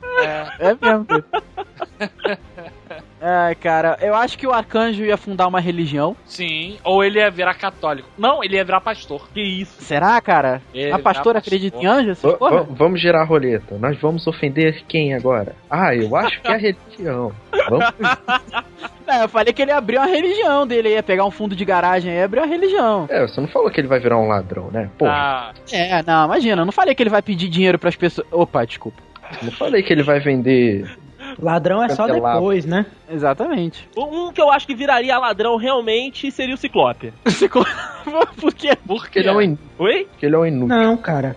É 0.59 0.75
mesmo. 0.81 1.07
Ai, 3.21 3.55
cara, 3.55 3.99
eu 4.01 4.15
acho 4.15 4.39
que 4.39 4.47
o 4.47 4.53
arcanjo 4.53 5.05
ia 5.05 5.17
fundar 5.17 5.47
uma 5.47 5.61
religião. 5.61 6.17
Sim, 6.25 6.79
ou 6.83 7.05
ele 7.05 7.19
ia 7.19 7.31
virar 7.31 7.55
católico. 7.55 8.09
Não, 8.17 8.43
ele 8.43 8.57
ia 8.57 8.65
virar 8.65 8.81
pastor. 8.81 9.29
Que 9.33 9.43
isso? 9.43 9.83
Será, 9.83 10.19
cara? 10.21 10.63
Ele 10.73 10.91
a 10.93 10.99
pastora 10.99 11.39
acredita 11.39 11.77
em 11.79 11.87
anjos? 11.87 12.23
Vamos 12.71 13.01
girar 13.01 13.23
a 13.23 13.25
roleta. 13.25 13.77
Nós 13.79 13.99
vamos 14.01 14.27
ofender 14.27 14.83
quem 14.89 15.15
agora? 15.15 15.55
Ah, 15.71 15.95
eu 15.95 16.17
acho 16.17 16.41
que 16.41 16.49
é 16.49 16.55
a 16.55 16.57
religião. 16.59 17.33
Vamos 17.69 17.85
É, 19.07 19.25
eu 19.25 19.29
falei 19.29 19.53
que 19.53 19.61
ele 19.61 19.73
ia 19.73 19.77
abrir 19.77 19.97
uma 19.97 20.07
religião 20.07 20.65
dele, 20.65 20.91
ia 20.91 21.03
pegar 21.03 21.25
um 21.25 21.33
fundo 21.33 21.57
de 21.57 21.65
garagem 21.65 22.13
e 22.15 22.23
abrir 22.23 22.39
uma 22.41 22.47
religião. 22.47 23.07
É, 23.11 23.27
você 23.27 23.41
não 23.41 23.49
falou 23.49 23.69
que 23.69 23.81
ele 23.81 23.89
vai 23.89 23.99
virar 23.99 24.17
um 24.17 24.29
ladrão, 24.29 24.71
né? 24.71 24.89
Porra, 24.97 25.11
Ah, 25.13 25.53
É, 25.73 26.01
não, 26.05 26.27
imagina, 26.27 26.63
eu 26.63 26.67
não 26.67 26.73
falei 26.73 26.95
que 26.95 27.03
ele 27.03 27.11
vai 27.11 27.21
pedir 27.21 27.49
dinheiro 27.49 27.77
pras 27.77 27.97
pessoas. 27.97 28.25
Opa, 28.31 28.65
desculpa. 28.65 29.03
não 29.43 29.51
falei 29.51 29.83
que 29.83 29.93
ele 29.93 30.05
vai 30.05 30.21
vender. 30.21 30.89
Ladrão 31.43 31.83
é 31.83 31.89
só 31.91 32.07
depois, 32.07 32.65
né? 32.65 32.87
Exatamente. 33.11 33.89
Um 33.97 34.33
que 34.33 34.41
eu 34.41 34.51
acho 34.51 34.67
que 34.67 34.75
viraria 34.75 35.19
ladrão 35.19 35.57
realmente 35.57 36.31
seria 36.31 36.55
o 36.55 36.59
Ciclope. 36.59 37.13
Por 38.41 38.55
quê? 38.55 38.77
por 38.87 39.09
quê? 39.09 39.19
ele 39.21 39.29
é 39.29 39.33
um 39.33 39.43
inútil. 39.43 39.65
Oi? 39.79 40.09
Que 40.19 40.27
ele 40.27 40.35
é 40.35 40.39
um 40.39 40.47
inútil. 40.47 40.77
Não, 40.77 40.97
cara. 40.97 41.37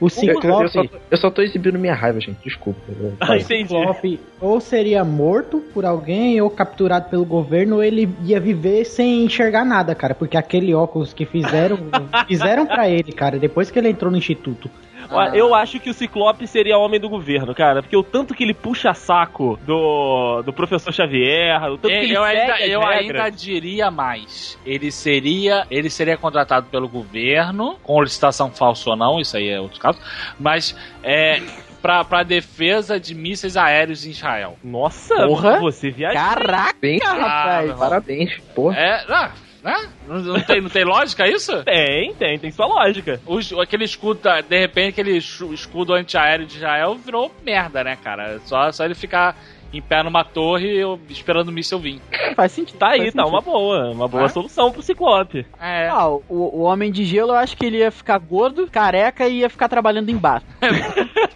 O 0.00 0.06
Eu, 0.06 0.08
eu 0.08 0.10
Ciclope, 0.10 0.68
só, 0.70 0.84
eu 1.10 1.16
só 1.16 1.30
tô 1.30 1.40
exibindo 1.40 1.78
minha 1.78 1.94
raiva, 1.94 2.20
gente. 2.20 2.36
Desculpa. 2.44 2.80
Eu- 2.88 3.14
Ah, 3.20 3.36
entendi. 3.36 3.68
Ciclope 3.68 4.20
ou 4.40 4.60
seria 4.60 5.04
morto 5.04 5.60
por 5.72 5.84
alguém 5.84 6.40
ou 6.40 6.50
capturado 6.50 7.08
pelo 7.08 7.24
governo, 7.24 7.76
ou 7.76 7.82
ele 7.82 8.08
ia 8.24 8.38
viver 8.40 8.84
sem 8.84 9.24
enxergar 9.24 9.64
nada, 9.64 9.94
cara, 9.94 10.14
porque 10.14 10.36
aquele 10.36 10.74
óculos 10.74 11.12
que 11.14 11.24
fizeram, 11.24 11.78
fizeram 12.28 12.66
para 12.66 12.88
ele, 12.88 13.12
cara, 13.12 13.38
depois 13.38 13.70
que 13.70 13.78
ele 13.78 13.88
entrou 13.88 14.10
no 14.10 14.18
instituto. 14.18 14.68
Ó, 15.10 15.24
Eu 15.34 15.54
acho 15.54 15.80
que 15.80 15.90
o 15.90 15.94
Ciclope 15.94 16.46
seria 16.46 16.78
homem 16.78 17.00
do 17.00 17.08
governo, 17.08 17.54
cara. 17.54 17.82
Porque 17.82 17.96
o 17.96 18.02
tanto 18.02 18.34
que 18.34 18.42
ele 18.42 18.54
puxa 18.54 18.94
saco 18.94 19.58
do, 19.66 20.42
do 20.42 20.52
professor 20.52 20.92
Xavier, 20.92 21.62
o 21.64 21.78
tanto 21.78 21.88
que 21.88 21.94
ele 21.94 22.16
eu 22.16 22.22
ainda, 22.22 22.60
eu 22.66 22.86
ainda 22.86 23.28
diria 23.30 23.90
mais. 23.90 24.58
Ele 24.64 24.90
seria, 24.90 25.66
ele 25.70 25.90
seria 25.90 26.16
contratado 26.16 26.66
pelo 26.70 26.88
governo, 26.88 27.76
com 27.82 28.02
licitação 28.02 28.50
falsa 28.50 28.90
ou 28.90 28.96
não, 28.96 29.20
isso 29.20 29.36
aí 29.36 29.48
é 29.48 29.60
outro 29.60 29.80
caso. 29.80 29.98
Mas 30.38 30.76
é 31.02 31.40
pra, 31.84 32.02
pra 32.02 32.22
defesa 32.22 32.98
de 32.98 33.14
mísseis 33.14 33.58
aéreos 33.58 34.06
em 34.06 34.10
Israel. 34.10 34.56
Nossa, 34.64 35.14
Porra. 35.26 35.60
você 35.60 35.90
viajou. 35.90 36.18
Caraca, 36.18 36.74
Bem, 36.80 36.98
rapaz. 36.98 37.70
Ah, 37.70 37.74
parabéns. 37.74 38.38
Porra. 38.54 38.78
É, 38.78 39.04
ah, 39.08 39.32
né? 39.64 39.88
Não, 40.06 40.18
não 40.20 40.40
tem, 40.40 40.60
não 40.60 40.68
tem 40.68 40.84
lógica 40.84 41.26
isso? 41.26 41.50
Tem, 41.64 42.14
tem, 42.14 42.38
tem 42.38 42.50
sua 42.50 42.66
lógica. 42.66 43.18
Os- 43.26 43.52
aquele 43.54 43.84
escudo, 43.84 44.20
de 44.48 44.58
repente, 44.58 44.90
aquele 45.00 45.16
escudo 45.16 45.94
antiaéreo 45.94 46.46
de 46.46 46.56
Israel 46.58 46.94
virou 46.96 47.34
merda, 47.44 47.82
né, 47.82 47.96
cara? 47.96 48.38
Só, 48.44 48.70
só 48.70 48.84
ele 48.84 48.94
ficar 48.94 49.34
em 49.72 49.82
pé 49.82 50.04
numa 50.04 50.22
torre 50.22 50.82
esperando 51.08 51.48
o 51.48 51.52
míssil 51.52 51.80
vir. 51.80 52.00
Faz 52.36 52.52
sentido. 52.52 52.78
Tá 52.78 52.90
aí, 52.90 53.00
faz 53.00 53.14
tá 53.14 53.22
sentido. 53.24 53.34
uma 53.34 53.40
boa. 53.40 53.90
Uma 53.90 54.06
boa 54.06 54.26
Ah. 54.26 54.28
solução 54.28 54.70
pro 54.70 54.82
Ciclope. 54.82 55.44
É. 55.60 55.88
Ah, 55.88 56.06
o, 56.08 56.22
o 56.28 56.60
Homem 56.62 56.92
de 56.92 57.04
Gelo 57.04 57.32
eu 57.32 57.36
acho 57.36 57.56
que 57.56 57.66
ele 57.66 57.78
ia 57.78 57.90
ficar 57.90 58.18
gordo, 58.18 58.68
careca 58.70 59.26
e 59.26 59.38
ia 59.40 59.50
ficar 59.50 59.68
trabalhando 59.68 60.10
em 60.10 60.16
bar. 60.16 60.42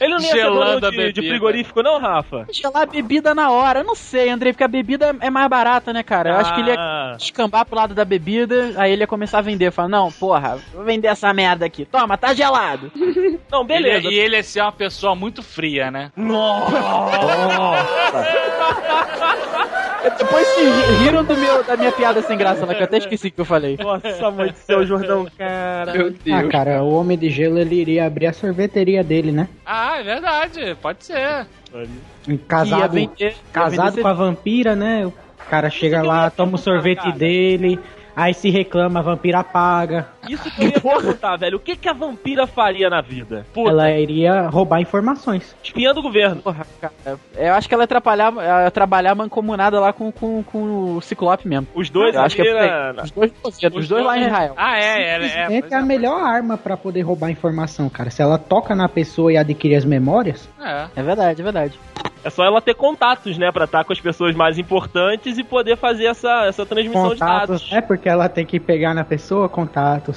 Ele 0.00 0.14
não 0.14 0.20
ia 0.20 0.32
Gelando 0.32 0.90
de, 0.90 1.12
de 1.12 1.22
frigorífico, 1.28 1.82
não, 1.82 1.98
Rafa? 2.00 2.46
Gelar 2.52 2.82
a 2.82 2.86
bebida 2.86 3.34
na 3.34 3.50
hora. 3.50 3.80
Eu 3.80 3.84
não 3.84 3.94
sei, 3.94 4.28
Andrei, 4.30 4.52
porque 4.52 4.64
a 4.64 4.68
bebida 4.68 5.14
é 5.20 5.30
mais 5.30 5.48
barata, 5.48 5.92
né, 5.92 6.02
cara? 6.02 6.30
Eu 6.30 6.36
acho 6.36 6.54
que 6.54 6.60
ele 6.60 6.70
ia 6.70 6.76
Ah, 6.78 7.14
descambar 7.16 7.64
pro 7.66 7.76
lado 7.76 7.94
da 7.94 8.04
bebida, 8.04 8.72
aí 8.76 8.92
ele 8.92 9.02
ia 9.02 9.06
começar 9.06 9.38
a 9.38 9.42
vender. 9.42 9.70
Falar, 9.70 9.88
não, 9.88 10.10
porra, 10.12 10.58
vou 10.72 10.84
vender 10.84 11.08
essa 11.08 11.32
merda 11.32 11.64
aqui. 11.66 11.84
Toma, 11.84 12.16
tá 12.18 12.32
gelado. 12.34 12.90
Não, 13.50 13.64
beleza. 13.64 14.08
Ele- 14.08 14.16
e 14.16 14.18
ele 14.18 14.36
ia 14.36 14.42
ser 14.42 14.60
uma 14.62 14.72
pessoa 14.72 15.14
muito 15.14 15.40
fria, 15.42 15.88
né? 15.90 16.10
Depois 20.18 20.46
se 20.54 20.60
ri- 20.60 21.04
riram 21.04 21.24
do 21.24 21.36
meu, 21.36 21.62
da 21.62 21.76
minha 21.76 21.92
piada 21.92 22.20
sem 22.22 22.36
graça, 22.36 22.66
lá, 22.66 22.74
que 22.74 22.80
eu 22.80 22.84
até 22.84 22.98
esqueci 22.98 23.28
o 23.28 23.30
que 23.32 23.40
eu 23.40 23.44
falei. 23.44 23.78
Nossa, 23.80 24.30
mãe 24.30 24.50
do 24.50 24.56
céu, 24.58 24.84
Jordão, 24.84 25.26
cara. 25.38 25.92
Meu 25.92 26.08
Ah, 26.08 26.12
Deus. 26.40 26.50
cara, 26.50 26.82
o 26.82 26.92
Homem 26.94 27.16
de 27.16 27.30
Gelo 27.30 27.58
ele 27.58 27.76
iria 27.76 28.06
abrir 28.06 28.26
a 28.26 28.32
sorveteria 28.32 29.02
dele, 29.04 29.32
né? 29.32 29.48
Ah, 29.64 29.83
é 29.98 30.02
verdade, 30.02 30.76
pode 30.80 31.04
ser. 31.04 31.46
Casado, 32.48 32.92
vender, 32.92 33.36
casado 33.52 34.00
com 34.00 34.08
a 34.08 34.12
vampira, 34.12 34.74
né? 34.76 35.06
O 35.06 35.12
cara 35.50 35.68
chega 35.68 36.02
lá, 36.02 36.30
toma 36.30 36.54
o 36.54 36.58
sorvete 36.58 37.12
dele, 37.12 37.78
aí 38.16 38.32
se 38.32 38.48
reclama, 38.50 39.00
a 39.00 39.02
vampira 39.02 39.40
apaga. 39.40 40.08
Isso 40.28 40.50
que 40.50 40.62
eu 40.64 40.68
ia 40.68 40.80
perguntar, 40.80 41.36
velho. 41.36 41.56
O 41.56 41.60
que, 41.60 41.76
que 41.76 41.88
a 41.88 41.92
vampira 41.92 42.46
faria 42.46 42.88
na 42.90 43.00
vida? 43.00 43.46
Puta, 43.52 43.70
Ela 43.70 43.90
iria 43.92 44.48
roubar 44.48 44.80
informações. 44.80 45.54
espiã 45.62 45.92
do 45.92 46.02
governo. 46.02 46.42
Porra, 46.42 46.66
cara. 46.80 47.18
Eu 47.36 47.54
acho 47.54 47.68
que 47.68 47.74
ela 47.74 47.82
ia 47.82 47.84
atrapalhar, 47.84 48.32
ia 48.64 48.70
trabalhar 48.70 49.14
mancomunada 49.14 49.78
lá 49.80 49.92
com, 49.92 50.10
com, 50.10 50.42
com 50.42 50.96
o 50.96 51.00
Ciclope 51.00 51.46
mesmo. 51.48 51.66
Os 51.74 51.90
dois 51.90 52.14
Eu 52.14 52.22
acho 52.22 52.36
que 52.36 52.42
ali 52.42 52.50
é 52.50 53.02
Os 53.02 53.10
dois, 53.10 53.32
os 53.74 53.88
dois 53.88 54.04
lá 54.04 54.18
em 54.18 54.26
Israel. 54.26 54.54
Ah, 54.56 54.78
é, 54.78 55.16
é, 55.16 55.26
é. 55.26 55.62
É 55.70 55.74
a 55.74 55.82
melhor 55.82 56.22
arma 56.22 56.56
pra 56.56 56.76
poder 56.76 57.02
roubar 57.02 57.30
informação, 57.30 57.88
cara. 57.88 58.10
Se 58.10 58.22
ela 58.22 58.38
toca 58.38 58.74
na 58.74 58.88
pessoa 58.88 59.32
e 59.32 59.36
adquire 59.36 59.74
as 59.74 59.84
memórias, 59.84 60.48
É. 60.60 60.86
É 60.96 61.02
verdade, 61.02 61.40
é 61.40 61.44
verdade. 61.44 61.78
É 62.22 62.30
só 62.30 62.42
ela 62.42 62.60
ter 62.60 62.74
contatos, 62.74 63.36
né? 63.36 63.52
Pra 63.52 63.64
estar 63.66 63.84
com 63.84 63.92
as 63.92 64.00
pessoas 64.00 64.34
mais 64.34 64.58
importantes 64.58 65.36
e 65.36 65.44
poder 65.44 65.76
fazer 65.76 66.06
essa, 66.06 66.46
essa 66.46 66.64
transmissão 66.64 67.10
de 67.14 67.20
contatos, 67.20 67.48
dados. 67.60 67.70
né? 67.70 67.80
Porque 67.82 68.08
ela 68.08 68.28
tem 68.30 68.46
que 68.46 68.58
pegar 68.58 68.94
na 68.94 69.04
pessoa 69.04 69.46
contatos. 69.48 70.13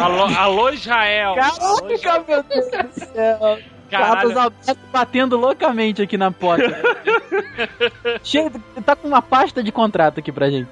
Alô, 0.00 0.24
alô, 0.24 0.70
Israel. 0.70 1.34
Alô, 1.38 1.98
Caraca, 1.98 2.24
meu 2.28 2.42
Deus 2.42 2.66
do 2.70 3.00
céu. 3.04 3.58
Caralho. 3.90 4.36
Alberto 4.36 4.78
batendo 4.92 5.36
loucamente 5.36 6.02
aqui 6.02 6.18
na 6.18 6.30
porta. 6.32 6.64
Chega, 8.22 8.60
tá 8.84 8.96
com 8.96 9.06
uma 9.06 9.22
pasta 9.22 9.62
de 9.62 9.70
contrato 9.70 10.18
aqui 10.18 10.32
pra 10.32 10.50
gente. 10.50 10.68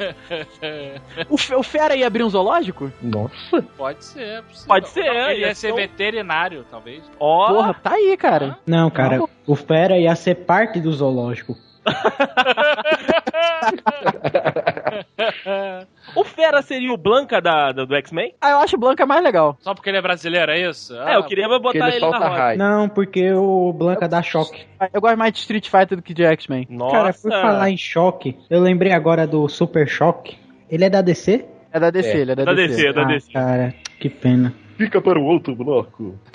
O, 1.28 1.34
o 1.58 1.62
Fera 1.62 1.94
ia 1.94 2.06
abrir 2.08 2.24
um 2.24 2.28
zoológico? 2.30 2.90
Nossa. 3.00 3.62
Pode 3.76 4.04
ser. 4.04 4.20
é 4.22 4.42
possível. 4.42 4.66
Pode 4.68 4.88
ser, 4.88 5.04
Não, 5.04 5.30
Ele 5.30 5.40
ia 5.42 5.46
ia 5.48 5.54
ser 5.54 5.72
um- 5.72 5.76
veterinário, 5.76 6.64
talvez. 6.70 7.02
Ó, 7.20 7.46
Porra, 7.54 7.74
tá 7.74 7.92
aí, 7.92 8.16
cara. 8.16 8.58
Não, 8.66 8.90
cara, 8.90 9.20
o 9.46 9.54
Fera 9.54 9.96
ia 9.96 10.14
ser 10.16 10.34
parte 10.34 10.80
do 10.80 10.92
zoológico. 10.92 11.56
O 16.16 16.24
Fera 16.24 16.62
seria 16.62 16.92
o 16.92 16.96
Blanca 16.96 17.40
da, 17.40 17.72
da- 17.72 17.84
do 17.84 17.94
X-Men? 17.96 18.34
Ah, 18.40 18.50
eu 18.50 18.58
acho 18.58 18.76
o 18.76 18.78
Blanca 18.78 19.04
mais 19.06 19.22
legal. 19.22 19.56
Só 19.60 19.74
porque 19.74 19.90
ele 19.90 19.98
é 19.98 20.02
brasileiro, 20.02 20.52
é 20.52 20.68
isso? 20.70 20.94
É, 20.96 21.16
eu 21.16 21.24
queria 21.24 21.48
Porque 21.48 21.62
botar 21.78 21.88
ele 21.88 21.96
ele, 21.96 22.10
na 22.10 22.18
roda. 22.18 22.28
raio. 22.30 22.58
Não, 22.58 22.88
porque 22.88 23.32
o 23.32 23.72
Blanca 23.72 24.08
dá 24.08 24.22
choque. 24.22 24.64
Eu 24.92 25.00
gosto 25.00 25.16
mais 25.16 25.32
de 25.32 25.38
Street 25.40 25.68
Fighter 25.68 25.96
do 25.96 26.02
que 26.02 26.14
de 26.14 26.24
X-Men. 26.24 26.66
Nossa. 26.70 26.94
Cara, 26.94 27.12
por 27.14 27.30
falar 27.30 27.70
em 27.70 27.76
choque, 27.76 28.36
eu 28.48 28.60
lembrei 28.60 28.92
agora 28.92 29.26
do 29.26 29.48
Super 29.48 29.88
Choque. 29.88 30.36
Ele 30.70 30.84
é 30.84 30.90
da 30.90 31.02
DC? 31.02 31.44
É 31.72 31.80
da 31.80 31.90
DC, 31.90 32.08
É. 32.10 32.16
ele 32.18 32.32
é 32.32 32.34
da, 32.36 32.44
Da 32.44 32.54
DC. 32.54 32.68
DC, 32.76 32.92
da 32.92 33.02
ah, 33.02 33.04
DC. 33.06 33.32
cara, 33.32 33.74
que 33.98 34.08
pena. 34.08 34.54
Fica 34.76 35.00
para 35.00 35.18
o 35.18 35.24
outro 35.24 35.54
bloco. 35.54 36.18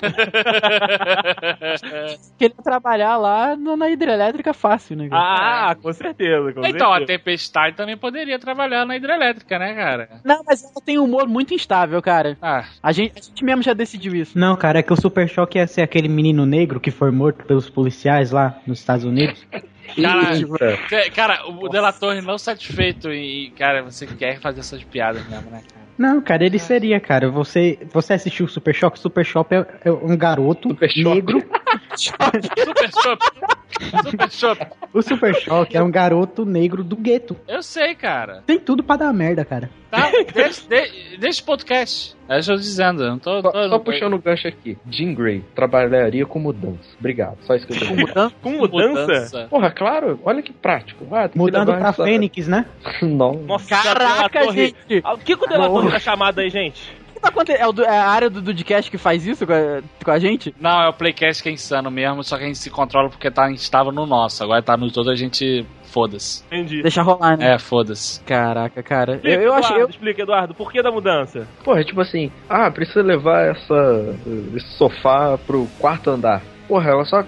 Que 2.38 2.44
ele 2.46 2.54
ia 2.56 2.62
trabalhar 2.64 3.16
lá 3.16 3.56
na 3.56 3.90
hidrelétrica 3.90 4.52
fácil, 4.54 4.96
né? 4.96 5.08
cara? 5.08 5.70
Ah, 5.70 5.74
com 5.74 5.92
certeza. 5.92 6.52
Com 6.52 6.66
Então, 6.66 6.92
a 6.92 6.98
certeza. 6.98 7.18
Tempestade 7.18 7.76
também 7.76 7.96
poderia 7.96 8.38
trabalhar 8.38 8.86
na 8.86 8.96
hidrelétrica, 8.96 9.58
né, 9.58 9.74
cara? 9.74 10.08
Não, 10.24 10.42
mas 10.46 10.62
ela 10.64 10.72
tem 10.84 10.98
um 10.98 11.04
humor 11.04 11.28
muito 11.28 11.52
instável, 11.54 12.00
cara. 12.00 12.36
Ah, 12.40 12.64
A 12.82 12.92
gente, 12.92 13.12
a 13.18 13.22
gente 13.22 13.44
mesmo 13.44 13.62
já 13.62 13.74
decidiu 13.74 14.14
isso. 14.14 14.38
Não, 14.38 14.56
cara, 14.56 14.78
é 14.78 14.82
que 14.82 14.92
o 14.92 14.96
Super 15.00 15.28
Choque 15.28 15.58
ia 15.58 15.66
ser 15.66 15.82
aquele 15.82 16.08
menino 16.08 16.46
negro 16.46 16.80
que 16.80 16.90
foi 16.90 17.10
morto 17.10 17.44
pelos 17.44 17.68
policiais 17.68 18.30
lá 18.30 18.58
nos 18.66 18.78
Estados 18.80 19.04
Unidos. 19.04 19.46
cara, 19.94 20.36
Eita. 20.36 21.10
cara, 21.14 21.46
o 21.48 21.68
Dela 21.68 21.92
Torre 21.92 22.20
não 22.20 22.38
satisfeito 22.38 23.12
e, 23.12 23.50
cara, 23.58 23.82
você 23.82 24.06
quer 24.06 24.40
fazer 24.40 24.60
essas 24.60 24.82
piadas 24.84 25.26
mesmo, 25.28 25.50
né, 25.50 25.62
cara? 25.68 25.80
Não, 25.98 26.20
cara, 26.22 26.46
ele 26.46 26.58
seria, 26.58 26.98
cara. 26.98 27.30
Você, 27.30 27.78
você 27.92 28.14
assistiu 28.14 28.46
o 28.46 28.48
Super 28.48 28.74
Choque? 28.74 28.98
Super 28.98 29.24
Choque 29.24 29.54
é, 29.54 29.66
é 29.84 29.90
um 29.92 30.16
garoto 30.16 30.70
Super 30.70 30.90
negro. 30.96 31.42
Super 31.94 32.90
Shop! 32.90 33.24
Super 34.10 34.30
Shop! 34.30 34.66
O 34.94 35.02
Super 35.02 35.34
Choque 35.34 35.76
é 35.76 35.82
um 35.82 35.90
garoto 35.90 36.44
negro 36.46 36.82
do 36.82 36.96
gueto. 36.96 37.36
Eu 37.46 37.62
sei, 37.62 37.94
cara. 37.94 38.42
Tem 38.46 38.58
tudo 38.58 38.82
pra 38.82 38.96
dar 38.96 39.12
merda, 39.12 39.44
cara. 39.44 39.70
Tá? 39.90 40.10
Deixa, 40.32 40.62
de- 40.68 41.18
deixa 41.18 41.42
o 41.42 41.44
podcast. 41.44 42.16
É 42.30 42.36
eu 42.36 42.38
estou 42.40 42.56
dizendo, 42.56 43.02
eu 43.02 43.10
não 43.10 43.18
tô. 43.18 43.42
Só, 43.42 43.50
tô- 43.50 43.68
só 43.68 43.78
puxando 43.80 44.14
o 44.14 44.18
gancho 44.20 44.46
aqui. 44.46 44.78
Jean 44.88 45.12
Grey 45.14 45.42
trabalharia 45.52 46.24
com 46.24 46.38
mudança. 46.38 46.78
Obrigado. 46.98 47.38
Só 47.42 47.56
isso 47.56 47.66
que 47.66 47.72
eu 47.72 47.78
que 47.78 47.86
dizer. 47.96 48.30
Com 48.40 48.52
mudança? 48.52 49.48
Porra, 49.50 49.70
claro. 49.72 50.18
Olha 50.24 50.40
que 50.40 50.52
prático. 50.52 51.04
Ah, 51.10 51.28
Mudando 51.34 51.72
pra 51.76 51.92
Fênix, 51.92 52.46
né? 52.46 52.66
Não. 53.02 53.32
Nossa, 53.32 53.68
Caraca, 53.68 54.52
gente! 54.52 54.76
Ah, 55.02 55.14
O 55.14 55.18
que 55.18 55.36
que 55.36 55.44
o 55.44 55.48
Dela 55.48 55.66
Torre 55.68 55.90
tá 55.90 55.98
chamado 55.98 56.38
aí, 56.38 56.48
gente? 56.48 56.80
Que 57.20 57.22
tá 57.22 57.28
acontecendo? 57.28 57.84
É, 57.84 57.86
é 57.86 57.98
a 57.98 58.08
área 58.08 58.30
do 58.30 58.40
Dudcast 58.40 58.90
que 58.90 58.96
faz 58.96 59.26
isso 59.26 59.46
com 59.46 59.52
a, 59.52 59.82
com 60.02 60.10
a 60.10 60.18
gente? 60.18 60.54
Não, 60.58 60.82
é 60.82 60.88
o 60.88 60.92
Playcast 60.92 61.42
que 61.42 61.50
é 61.50 61.52
insano 61.52 61.90
mesmo, 61.90 62.24
só 62.24 62.38
que 62.38 62.44
a 62.44 62.46
gente 62.46 62.58
se 62.58 62.70
controla 62.70 63.10
porque 63.10 63.30
tá, 63.30 63.50
estava 63.50 63.92
no 63.92 64.06
nosso. 64.06 64.42
Agora 64.42 64.62
tá 64.62 64.76
no 64.76 64.90
todo, 64.90 65.10
a 65.10 65.14
gente. 65.14 65.66
Foda-se. 65.84 66.44
Entendi. 66.46 66.82
Deixa 66.82 67.02
rolar, 67.02 67.36
né? 67.36 67.54
É, 67.54 67.58
foda-se. 67.58 68.20
Caraca, 68.22 68.80
cara. 68.80 69.16
Explica, 69.16 69.36
Eu, 69.36 69.42
eu 69.42 69.54
acho. 69.54 69.66
Eduardo, 69.66 69.80
Eu, 69.80 69.90
Explica, 69.90 70.22
Eduardo, 70.22 70.54
por 70.54 70.70
que 70.70 70.80
da 70.80 70.90
mudança? 70.92 71.48
Porra, 71.64 71.82
tipo 71.82 72.00
assim, 72.00 72.30
ah, 72.48 72.70
precisa 72.70 73.02
levar 73.02 73.50
essa, 73.50 74.16
esse 74.54 74.68
sofá 74.78 75.36
pro 75.36 75.66
quarto 75.80 76.10
andar. 76.10 76.42
Porra, 76.68 76.90
ela 76.90 77.04
só. 77.04 77.24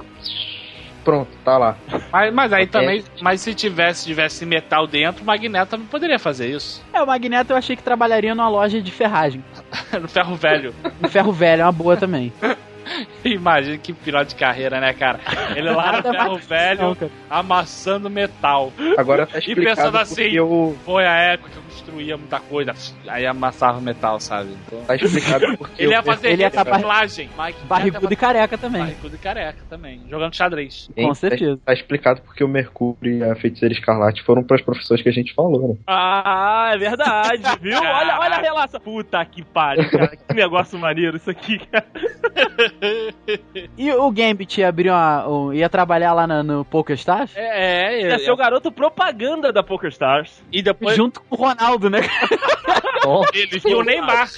Pronto, 1.05 1.29
tá 1.45 1.59
lá. 1.59 1.77
Mas, 2.13 2.33
mas 2.33 2.53
aí 2.53 2.65
É. 2.65 2.67
também. 2.67 3.05
Mas 3.21 3.41
se 3.41 3.55
tivesse, 3.55 4.05
tivesse 4.05 4.47
metal 4.47 4.87
dentro, 4.87 5.23
o 5.23 5.27
Magneto 5.27 5.71
também 5.73 5.87
poderia 5.87 6.19
fazer 6.19 6.49
isso. 6.55 6.83
é, 6.93 7.03
o 7.03 7.07
Magneto 7.07 7.53
eu 7.53 7.57
achei 7.57 7.75
que 7.77 7.83
trabalharia 7.83 8.35
numa 8.35 8.49
loja 8.49 8.81
de 8.81 8.91
ferragem. 8.91 9.43
no 10.01 10.09
ferro 10.09 10.37
velho. 10.37 10.75
Um 11.03 11.09
ferro 11.09 11.33
velho 11.33 11.63
é 11.63 11.65
uma 11.65 11.73
boa 11.73 11.97
também. 11.97 12.33
Imagina 13.25 13.79
que 13.79 13.93
final 13.93 14.25
de 14.25 14.35
carreira, 14.35 14.81
né, 14.81 14.93
cara? 14.93 15.21
Ele 15.57 15.71
lá 15.71 15.93
no 16.01 16.03
ferro 16.03 16.37
velho, 16.39 16.81
não, 17.01 17.11
amassando 17.31 18.11
metal. 18.11 18.73
Agora 18.97 19.27
tá 19.27 19.39
E 19.39 19.41
explicado 19.41 19.77
pensando 19.77 19.93
porque 19.93 20.23
assim, 20.23 20.31
eu. 20.37 20.77
Foi 20.85 21.07
a 21.07 21.15
época 21.17 21.51
que 21.51 21.57
eu 21.57 21.63
construía 21.63 22.17
muita 22.17 22.41
coisa. 22.41 22.75
Aí 23.09 23.27
amassava 23.27 23.81
metal, 23.81 24.19
sabe? 24.21 24.51
Então, 24.67 24.81
Tá 24.85 24.97
explicado 24.97 25.45
porque 25.59 25.83
ele 25.83 25.93
ia 25.93 26.03
fazer 26.03 26.31
ele 26.31 26.43
ia 26.43 26.49
acabar- 26.49 26.73
reciclagem. 26.73 27.31
Mike 27.39 27.65
Barrigudo 27.67 28.13
e 28.13 28.17
careca 28.17 28.59
também. 28.59 28.83
Barrigudo 28.83 29.15
e 29.15 29.19
careca 29.19 29.59
também. 29.69 30.03
Jogando 30.09 30.35
xadrez. 30.35 30.89
Hein? 30.97 31.07
Com 31.09 31.15
certeza. 31.15 31.57
Tá, 31.57 31.63
tá 31.67 31.73
explicado 31.73 32.21
porque 32.23 32.43
o 32.45 32.49
Mercúrio 32.49 33.19
e 33.19 33.23
a 33.25 33.35
Feiticeira 33.37 33.75
Escarlate 33.75 34.23
foram 34.23 34.43
pras 34.43 34.61
profissões 34.63 35.03
que 35.03 35.09
a 35.09 35.13
gente 35.13 35.35
falou, 35.35 35.69
né? 35.69 35.75
Ah, 35.87 36.71
é 36.75 36.79
verdade, 36.79 37.43
viu? 37.61 37.79
Olha, 37.79 38.19
olha 38.19 38.37
a 38.37 38.41
relação. 38.41 38.81
Puta 38.81 39.25
que 39.25 39.43
pariu, 39.45 39.89
cara. 39.91 40.17
Que 40.17 40.35
negócio 40.35 40.79
maneiro 40.79 41.17
isso 41.17 41.31
aqui, 41.31 41.59
cara. 41.67 41.87
E 43.77 43.93
o 43.93 44.11
Gambit 44.11 44.61
ia 44.61 44.69
abrir 44.69 44.91
uma. 44.91 45.27
o- 45.29 45.53
ia 45.53 45.69
trabalhar 45.69 46.13
lá 46.13 46.27
na- 46.27 46.43
no 46.43 46.65
PokerStars? 46.65 47.31
É, 47.37 48.03
é. 48.03 48.11
Ia 48.11 48.19
ser 48.19 48.31
o 48.33 48.37
garoto 48.37 48.71
propaganda 48.73 49.53
da 49.53 49.63
PokerStars. 49.63 50.43
E 50.53 50.63
depois 50.63 50.97
Junto 50.97 51.21
com 51.23 51.35
o 51.37 51.39
Ronaldo, 51.39 51.89
né? 51.89 52.01
eles 53.35 53.65
e 53.65 53.75
o 53.75 53.83
Neymar. 53.83 54.29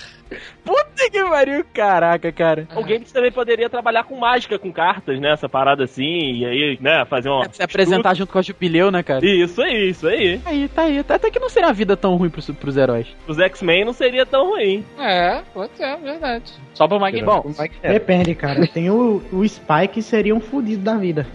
Puta 0.65 1.11
que 1.11 1.23
pariu, 1.23 1.65
caraca, 1.73 2.33
cara. 2.33 2.67
O 2.75 2.83
Games 2.83 3.13
também 3.13 3.31
poderia 3.31 3.69
trabalhar 3.69 4.05
com 4.05 4.19
mágica, 4.19 4.59
com 4.59 4.73
cartas, 4.73 5.21
né? 5.21 5.33
Essa 5.33 5.49
parada 5.49 5.85
assim, 5.85 6.39
e 6.39 6.47
aí, 6.47 6.79
né, 6.81 7.05
fazer 7.05 7.29
uma. 7.29 7.49
Se 7.53 7.63
apresentar 7.63 8.15
junto 8.15 8.33
com 8.33 8.39
a 8.39 8.43
Jubileu, 8.43 8.91
né, 8.91 9.03
cara? 9.03 9.25
Isso 9.25 9.61
aí, 9.63 9.91
isso 9.91 10.09
aí. 10.09 10.41
Aí, 10.45 10.69
tá 10.69 10.83
aí. 10.83 10.99
Até 10.99 11.31
que 11.31 11.39
não 11.39 11.51
seria 11.51 11.69
uma 11.69 11.75
vida 11.75 11.97
tão 11.97 12.17
ruim 12.17 12.31
pros, 12.31 12.51
pros 12.51 12.77
heróis. 12.77 13.07
Os 13.29 13.39
X-Men 13.39 13.85
não 13.85 13.93
seria 13.93 14.25
tão 14.25 14.51
ruim. 14.51 14.85
É, 14.99 15.43
pode 15.53 15.77
ser, 15.77 15.97
verdade. 15.99 16.53
Só 16.73 16.89
pro 16.89 16.99
Magneto. 16.99 17.27
Bom, 17.27 17.55
é 17.59 17.69
que 17.69 17.77
é? 17.83 17.93
Depende, 17.93 18.35
cara. 18.35 18.67
Tem 18.67 18.91
o, 18.91 19.23
o 19.31 19.47
Spike 19.47 20.03
seria 20.03 20.35
um 20.35 20.41
fudido 20.41 20.83
da 20.83 20.97
vida. 20.97 21.27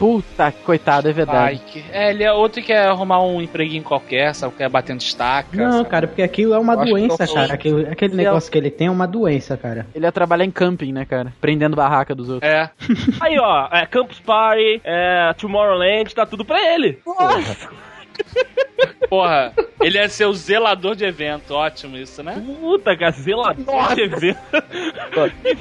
Puta, 0.00 0.50
coitado, 0.64 1.10
é 1.10 1.12
verdade. 1.12 1.58
Spike. 1.58 1.84
É, 1.92 2.08
ele 2.08 2.24
é 2.24 2.32
outro 2.32 2.62
que 2.62 2.68
quer 2.68 2.86
arrumar 2.86 3.22
um 3.22 3.42
empreguinho 3.42 3.82
qualquer, 3.82 4.34
sabe? 4.34 4.54
Quer 4.56 4.70
batendo 4.70 5.02
estaca. 5.02 5.54
Não, 5.54 5.72
sabe? 5.72 5.88
cara, 5.90 6.06
porque 6.06 6.22
aquilo 6.22 6.54
é 6.54 6.58
uma 6.58 6.72
Eu 6.72 6.86
doença, 6.86 7.26
cara. 7.26 7.52
Aquele, 7.52 7.86
aquele 7.86 8.16
negócio 8.16 8.50
que 8.50 8.56
ele 8.56 8.70
tem 8.70 8.86
é 8.86 8.90
uma 8.90 9.06
doença, 9.06 9.58
cara. 9.58 9.86
Ele 9.94 10.06
ia 10.06 10.10
trabalhar 10.10 10.46
em 10.46 10.50
camping, 10.50 10.90
né, 10.90 11.04
cara? 11.04 11.34
Prendendo 11.38 11.76
barraca 11.76 12.14
dos 12.14 12.30
outros. 12.30 12.50
É. 12.50 12.70
Aí, 13.20 13.38
ó, 13.38 13.68
é 13.70 13.84
Campus 13.84 14.18
Party, 14.20 14.80
é 14.82 15.34
Tomorrowland, 15.34 16.14
tá 16.14 16.24
tudo 16.24 16.46
pra 16.46 16.58
ele. 16.74 16.98
Porra, 19.10 19.52
ele 19.82 19.98
ia 19.98 20.08
ser 20.08 20.26
o 20.26 20.32
zelador 20.32 20.94
de 20.94 21.04
evento. 21.04 21.52
Ótimo 21.52 21.96
isso, 21.96 22.22
né? 22.22 22.40
Puta, 22.60 22.96
cara, 22.96 23.10
zelador 23.10 23.94
de 23.96 24.02
evento. 24.02 24.38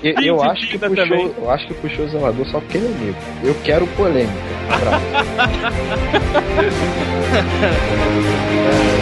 Eu, 0.03 0.13
eu 0.21 0.41
acho 0.43 0.67
que 0.67 0.77
puxou, 0.77 0.95
também. 0.95 1.33
eu 1.35 1.49
acho 1.49 1.67
que 1.67 1.73
puxou 1.73 2.05
o 2.05 2.09
zelador 2.09 2.45
só 2.45 2.59
porque 2.61 2.77
ele 2.77 2.85
é 2.85 2.89
negro. 2.91 3.21
Eu 3.43 3.55
quero 3.63 3.87
polêmica. 3.87 4.31
Abraço. 4.69 5.03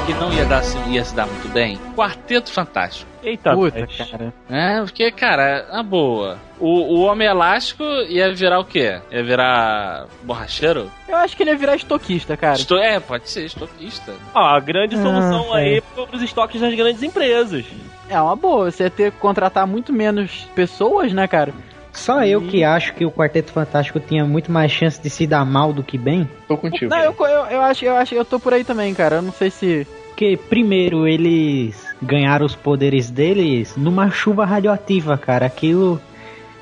que 0.00 0.12
não 0.14 0.32
ia, 0.32 0.44
dar, 0.44 0.62
ia 0.88 1.04
se 1.04 1.14
dar 1.14 1.26
muito 1.26 1.48
bem? 1.48 1.78
Quarteto 1.96 2.50
Fantástico. 2.52 3.10
Eita, 3.22 3.54
Puta, 3.54 3.86
cara. 3.86 4.34
É, 4.50 4.80
porque, 4.82 5.10
cara, 5.10 5.66
na 5.72 5.82
boa. 5.82 6.36
O, 6.60 6.68
o 6.98 7.00
Homem 7.04 7.26
Elástico 7.26 7.82
ia 8.08 8.32
virar 8.34 8.58
o 8.60 8.64
quê? 8.64 9.00
Ia 9.10 9.24
virar 9.24 10.06
borracheiro? 10.22 10.90
Eu 11.08 11.16
acho 11.16 11.34
que 11.36 11.42
ele 11.42 11.50
ia 11.50 11.56
virar 11.56 11.74
estoquista, 11.76 12.36
cara. 12.36 12.54
Esto- 12.54 12.76
é, 12.76 13.00
pode 13.00 13.28
ser, 13.30 13.46
estoquista. 13.46 14.12
Ó, 14.34 14.40
a 14.44 14.60
grande 14.60 14.96
solução 14.96 15.52
Ah, 15.54 15.56
aí 15.58 15.78
é. 15.78 15.80
para 15.80 16.16
os 16.16 16.22
estoques 16.22 16.60
das 16.60 16.74
grandes 16.74 17.02
empresas. 17.02 17.64
É 18.10 18.20
uma 18.20 18.36
boa. 18.36 18.70
Você 18.70 18.84
ia 18.84 18.90
ter 18.90 19.10
que 19.12 19.18
contratar 19.18 19.66
muito 19.66 19.90
menos 19.92 20.46
pessoas, 20.54 21.12
né, 21.12 21.26
cara? 21.26 21.54
Só 21.94 22.24
eu 22.24 22.42
que 22.42 22.64
acho 22.64 22.92
que 22.94 23.06
o 23.06 23.10
Quarteto 23.10 23.52
Fantástico 23.52 24.00
tinha 24.00 24.24
muito 24.24 24.50
mais 24.50 24.70
chance 24.70 25.00
de 25.00 25.08
se 25.08 25.26
dar 25.26 25.44
mal 25.44 25.72
do 25.72 25.82
que 25.82 25.96
bem. 25.96 26.28
Tô 26.48 26.56
contigo. 26.56 26.90
Não, 26.90 26.98
eu, 26.98 27.14
eu, 27.18 27.46
eu 27.46 27.62
acho, 27.62 27.84
eu 27.84 27.96
acho, 27.96 28.14
eu 28.14 28.24
tô 28.24 28.38
por 28.38 28.52
aí 28.52 28.64
também, 28.64 28.92
cara. 28.92 29.16
Eu 29.16 29.22
não 29.22 29.32
sei 29.32 29.50
se. 29.50 29.86
Porque, 30.08 30.36
primeiro, 30.48 31.08
eles 31.08 31.86
ganharam 32.02 32.44
os 32.44 32.54
poderes 32.54 33.10
deles 33.10 33.76
numa 33.76 34.10
chuva 34.10 34.44
radioativa, 34.44 35.16
cara. 35.16 35.46
Aquilo. 35.46 36.00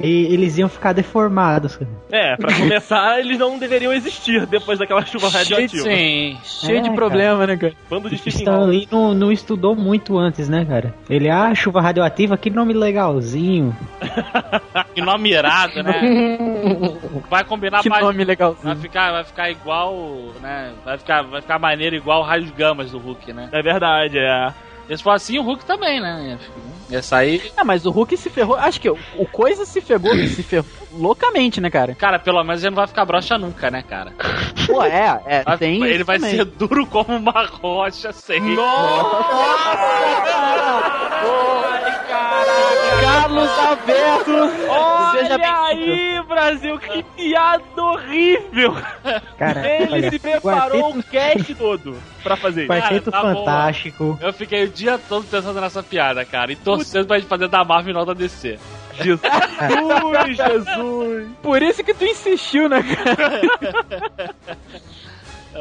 E 0.02 0.34
eles 0.34 0.58
iam 0.58 0.68
ficar 0.68 0.92
deformados. 0.92 1.76
cara. 1.76 1.90
É, 2.10 2.36
pra 2.36 2.52
começar, 2.58 3.20
eles 3.20 3.38
não 3.38 3.58
deveriam 3.58 3.92
existir 3.92 4.44
depois 4.46 4.78
daquela 4.78 5.04
chuva 5.06 5.28
radioativa. 5.28 5.82
Sim. 5.84 6.36
Cheio 6.44 6.78
É, 6.78 6.80
de 6.80 6.88
cara. 6.88 6.94
problema, 6.94 7.46
né, 7.46 7.56
cara? 7.56 7.72
Bando 7.88 8.08
de 8.10 8.16
O 8.16 8.18
Stephen 8.18 8.38
Stan 8.40 8.56
Hawking. 8.56 8.70
Lee 8.70 8.88
não, 8.90 9.14
não 9.14 9.32
estudou 9.32 9.74
muito 9.76 10.18
antes, 10.18 10.48
né, 10.48 10.64
cara? 10.64 10.94
Ele, 11.08 11.30
ah, 11.30 11.54
chuva 11.54 11.80
radioativa, 11.80 12.36
que 12.36 12.50
nome 12.50 12.72
legalzinho. 12.74 13.74
Que 14.94 15.00
nome 15.00 15.30
irado, 15.30 15.82
né? 15.82 16.38
Vai 17.30 17.44
combinar 17.44 17.80
Que 17.82 17.88
mais- 17.88 18.02
nome 18.02 18.18
Vai 18.18 18.24
legalzinho. 18.26 18.76
ficar, 18.76 19.12
vai 19.12 19.24
ficar 19.24 19.50
igual, 19.50 19.94
né? 20.42 20.72
Vai 20.84 20.98
ficar, 20.98 21.22
vai 21.22 21.40
ficar 21.40 21.58
maneiro 21.58 21.96
igual 21.96 22.20
o 22.20 22.24
Raios 22.24 22.50
Gamas 22.50 22.90
do 22.90 22.98
Hulk, 22.98 23.32
né? 23.32 23.48
É 23.52 23.62
verdade, 23.62 24.18
é. 24.18 24.52
Se 24.94 25.02
for 25.02 25.10
assim, 25.12 25.38
o 25.38 25.42
Hulk 25.42 25.64
também, 25.64 26.00
né? 26.00 26.36
Ia, 26.92 26.98
Essa 26.98 27.16
aí, 27.16 27.50
Ah, 27.56 27.64
mas 27.64 27.84
o 27.86 27.90
Hulk 27.90 28.16
se 28.16 28.28
ferrou. 28.30 28.54
Acho 28.56 28.80
que 28.80 28.88
o, 28.90 28.98
o 29.16 29.26
Coisa 29.26 29.64
se 29.64 29.80
ferrou, 29.80 30.14
se 30.28 30.42
ferrou 30.42 30.66
loucamente, 30.92 31.60
né, 31.60 31.70
cara? 31.70 31.94
cara, 31.94 32.18
pelo 32.18 32.42
menos 32.44 32.62
ele 32.62 32.70
não 32.70 32.76
vai 32.76 32.86
ficar 32.86 33.04
broxa 33.04 33.38
nunca, 33.38 33.70
né, 33.70 33.82
cara? 33.82 34.12
Pô, 34.66 34.82
é, 34.84 35.20
é 35.26 35.42
Vai- 35.42 35.58
tem 35.58 35.82
ele 35.82 35.96
isso 35.96 36.04
vai 36.04 36.18
também. 36.18 36.36
ser 36.36 36.44
duro 36.44 36.86
como 36.86 37.16
uma 37.16 37.46
rocha 37.46 38.12
Carlos 43.02 43.48
Alberto! 43.58 44.32
seja 45.12 45.34
Olha 45.34 45.38
bem-vindo. 45.38 45.92
aí, 45.92 46.22
Brasil, 46.26 46.78
que 46.78 47.02
piada 47.02 47.82
horrível! 47.82 48.76
Cara, 49.38 49.66
Ele 49.68 49.92
olha, 49.92 50.10
se 50.10 50.18
preparou 50.18 50.94
um 50.94 51.02
cast 51.02 51.54
todo 51.54 51.96
pra 52.22 52.36
fazer 52.36 52.62
isso. 52.62 52.72
Quarteto 52.72 53.10
Cara, 53.10 53.22
tá 53.22 53.34
Fantástico. 53.34 54.18
Eu 54.20 54.32
fiquei 54.32 54.64
o 54.64 54.68
dia 54.68 54.98
todo 54.98 55.26
pensando 55.26 55.60
nessa 55.60 55.82
piada, 55.82 56.24
cara, 56.24 56.52
e 56.52 56.56
torcendo 56.56 57.06
pra 57.06 57.18
gente 57.18 57.28
fazer 57.28 57.48
da 57.48 57.64
Marvel 57.64 57.92
e 57.92 57.94
não 57.94 58.04
da 58.04 58.14
DC. 58.14 58.58
Jesus, 58.94 59.20
Jesus! 60.36 61.28
Por 61.42 61.62
isso 61.62 61.82
que 61.82 61.94
tu 61.94 62.04
insistiu, 62.04 62.68
né, 62.68 62.82
cara? 62.82 63.40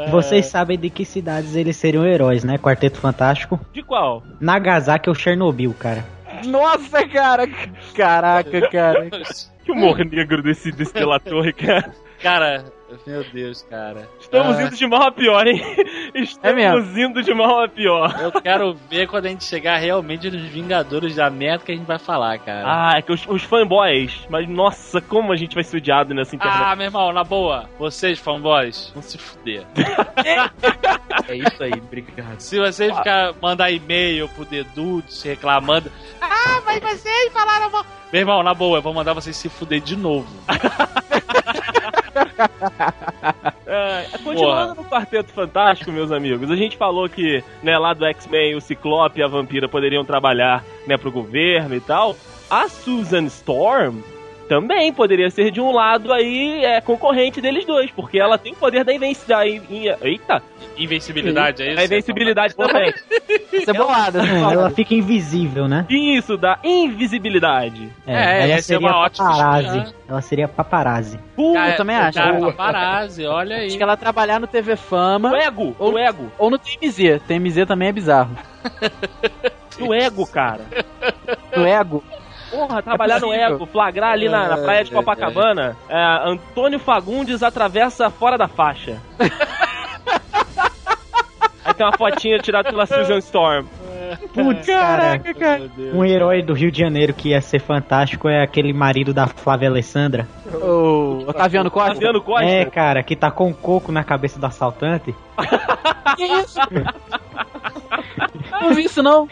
Vocês 0.09 0.45
sabem 0.45 0.77
de 0.77 0.89
que 0.89 1.03
cidades 1.03 1.55
eles 1.55 1.75
seriam 1.75 2.05
heróis, 2.05 2.43
né? 2.43 2.57
Quarteto 2.57 2.97
Fantástico. 2.97 3.59
De 3.73 3.83
qual? 3.83 4.23
Nagasaki 4.39 5.09
ou 5.09 5.15
Chernobyl, 5.15 5.73
cara. 5.77 6.05
Nossa, 6.45 7.07
cara! 7.07 7.47
Caraca, 7.95 8.69
cara. 8.69 9.09
Que 9.63 9.71
humor 9.71 10.03
negro 10.03 10.41
desse, 10.41 10.71
desse 10.71 10.91
delator, 10.91 11.53
cara. 11.53 11.93
Cara, 12.19 12.65
meu 13.05 13.23
Deus, 13.23 13.65
cara. 13.69 14.07
Estamos 14.19 14.57
Ah, 14.57 14.63
indo 14.63 14.75
de 14.75 14.87
mal 14.87 15.03
a 15.03 15.11
pior, 15.11 15.47
hein? 15.47 15.61
Estamos 16.15 16.55
mesmo. 16.85 16.99
indo 16.99 17.23
de 17.23 17.33
mal 17.33 17.63
a 17.63 17.67
pior. 17.67 18.13
Eu 18.21 18.31
quero 18.41 18.73
ver 18.89 19.07
quando 19.07 19.25
a 19.25 19.29
gente 19.29 19.43
chegar 19.43 19.77
realmente 19.77 20.29
nos 20.29 20.41
Vingadores 20.51 21.15
da 21.15 21.29
merda 21.29 21.63
que 21.65 21.71
a 21.71 21.75
gente 21.75 21.85
vai 21.87 21.99
falar, 21.99 22.37
cara. 22.39 22.63
Ah, 22.65 22.97
é 22.97 23.01
que 23.01 23.11
os, 23.11 23.25
os 23.27 23.43
fanboys. 23.43 24.25
Mas 24.29 24.47
nossa, 24.49 24.99
como 25.01 25.31
a 25.31 25.35
gente 25.35 25.55
vai 25.55 25.63
ser 25.63 25.77
odiado 25.77 26.13
nessa 26.13 26.35
internet. 26.35 26.61
Ah, 26.63 26.75
meu 26.75 26.85
irmão, 26.85 27.11
na 27.13 27.23
boa, 27.23 27.69
vocês, 27.79 28.19
fanboys, 28.19 28.91
vão 28.93 29.01
se 29.01 29.17
fuder. 29.17 29.63
É 31.27 31.35
isso 31.35 31.63
aí, 31.63 31.71
obrigado. 31.73 32.39
Se 32.39 32.57
você 32.59 32.93
ficar 32.93 33.33
mandar 33.41 33.69
e-mail 33.71 34.27
pro 34.29 34.43
Dedudes 34.45 35.21
reclamando, 35.23 35.91
ah, 36.21 36.61
mas 36.65 36.79
vocês 36.81 37.31
falaram. 37.31 37.69
mal." 37.69 37.85
Meu 38.11 38.21
irmão, 38.21 38.43
na 38.43 38.53
boa, 38.53 38.77
eu 38.77 38.81
vou 38.81 38.93
mandar 38.93 39.13
vocês 39.13 39.35
se 39.35 39.47
fuder 39.47 39.79
de 39.81 39.95
novo. 39.95 40.27
É, 43.73 44.05
continuando 44.21 44.75
no 44.75 44.83
Quarteto 44.83 45.31
Fantástico, 45.31 45.93
meus 45.93 46.11
amigos, 46.11 46.51
a 46.51 46.57
gente 46.57 46.75
falou 46.75 47.07
que 47.07 47.41
né, 47.63 47.77
lá 47.77 47.93
do 47.93 48.05
X-Men 48.05 48.55
o 48.55 48.59
Ciclope 48.59 49.21
e 49.21 49.23
a 49.23 49.27
Vampira 49.27 49.69
poderiam 49.69 50.03
trabalhar 50.03 50.61
né, 50.85 50.97
pro 50.97 51.09
governo 51.09 51.73
e 51.73 51.79
tal. 51.79 52.17
A 52.49 52.67
Susan 52.67 53.27
Storm 53.27 54.01
também 54.47 54.91
poderia 54.93 55.29
ser 55.29 55.51
de 55.51 55.61
um 55.61 55.71
lado 55.71 56.11
aí 56.11 56.63
é, 56.63 56.81
concorrente 56.81 57.39
deles 57.41 57.65
dois, 57.65 57.89
porque 57.91 58.19
ela 58.19 58.37
tem 58.37 58.53
o 58.53 58.55
poder 58.55 58.83
da 58.83 58.93
invencibilidade. 58.93 59.97
Eita! 60.01 60.41
Invencibilidade, 60.77 61.63
é 61.63 61.71
isso? 61.71 61.79
A 61.79 61.85
invencibilidade 61.85 62.55
também. 62.55 62.93
Isso 63.51 63.69
é 63.69 63.73
bolada. 63.73 64.21
É, 64.25 64.53
ela 64.53 64.69
fica 64.69 64.95
invisível, 64.95 65.67
né? 65.67 65.85
Isso, 65.89 66.37
da 66.37 66.57
invisibilidade. 66.63 67.89
É, 68.07 68.47
ia 68.47 68.61
ser 68.61 68.77
uma 68.77 68.97
ótima 68.97 69.29
paparazzi. 69.29 69.77
espiã. 69.77 69.93
Ela 70.07 70.21
seria 70.21 70.47
paparazzi. 70.47 71.19
Puta, 71.35 71.59
eu 71.67 71.75
também 71.75 71.95
acho. 71.95 72.17
Cara, 72.17 72.39
paparazzi, 72.39 73.25
olha 73.25 73.57
aí. 73.57 73.67
Acho 73.67 73.77
que 73.77 73.83
ela 73.83 73.97
trabalhar 73.97 74.39
no 74.39 74.47
TV 74.47 74.75
Fama 74.75 75.29
no 75.29 75.35
ego, 75.35 75.75
no 75.79 75.97
ego, 75.97 76.31
ou 76.39 76.49
no 76.49 76.57
TMZ. 76.57 77.21
TMZ 77.27 77.65
também 77.67 77.89
é 77.89 77.91
bizarro. 77.91 78.35
no 79.77 79.93
ego, 79.93 80.25
cara. 80.25 80.61
No 81.55 81.65
ego. 81.65 82.03
Porra, 82.51 82.83
trabalhar 82.83 83.21
no 83.21 83.27
possível. 83.27 83.55
ego, 83.55 83.65
flagrar 83.65 84.11
ali 84.11 84.27
na, 84.27 84.49
na 84.49 84.57
praia 84.57 84.83
de 84.83 84.91
Copacabana. 84.91 85.77
É, 85.87 86.29
Antônio 86.29 86.77
Fagundes 86.77 87.41
atravessa 87.41 88.09
fora 88.09 88.37
da 88.37 88.47
faixa. 88.47 88.97
Aí 91.63 91.73
tem 91.75 91.85
uma 91.85 91.95
fotinha 91.95 92.39
tirada 92.39 92.69
pela 92.69 92.85
Susan 92.85 93.19
Storm. 93.19 93.65
Putz, 94.33 94.65
cara. 94.65 95.19
cara. 95.19 95.69
Um 95.93 96.03
herói 96.03 96.41
do 96.41 96.53
Rio 96.53 96.71
de 96.71 96.79
Janeiro 96.79 97.13
que 97.13 97.29
ia 97.29 97.39
ser 97.39 97.59
fantástico 97.59 98.27
é 98.27 98.41
aquele 98.41 98.73
marido 98.73 99.13
da 99.13 99.27
Flávia 99.27 99.69
Alessandra. 99.69 100.27
O 100.53 101.23
Otaviano 101.27 101.71
Costa. 101.71 101.93
Fabiano 101.93 102.21
Costa. 102.21 102.45
É, 102.45 102.65
cara, 102.65 103.03
que 103.03 103.15
tacou 103.15 103.47
um 103.47 103.53
coco 103.53 103.91
na 103.91 104.03
cabeça 104.03 104.39
do 104.39 104.45
assaltante. 104.45 105.15
Que 106.17 106.23
isso? 106.25 106.59
Não 108.61 108.73
vi 108.73 108.85
isso, 108.85 109.01
não. 109.01 109.27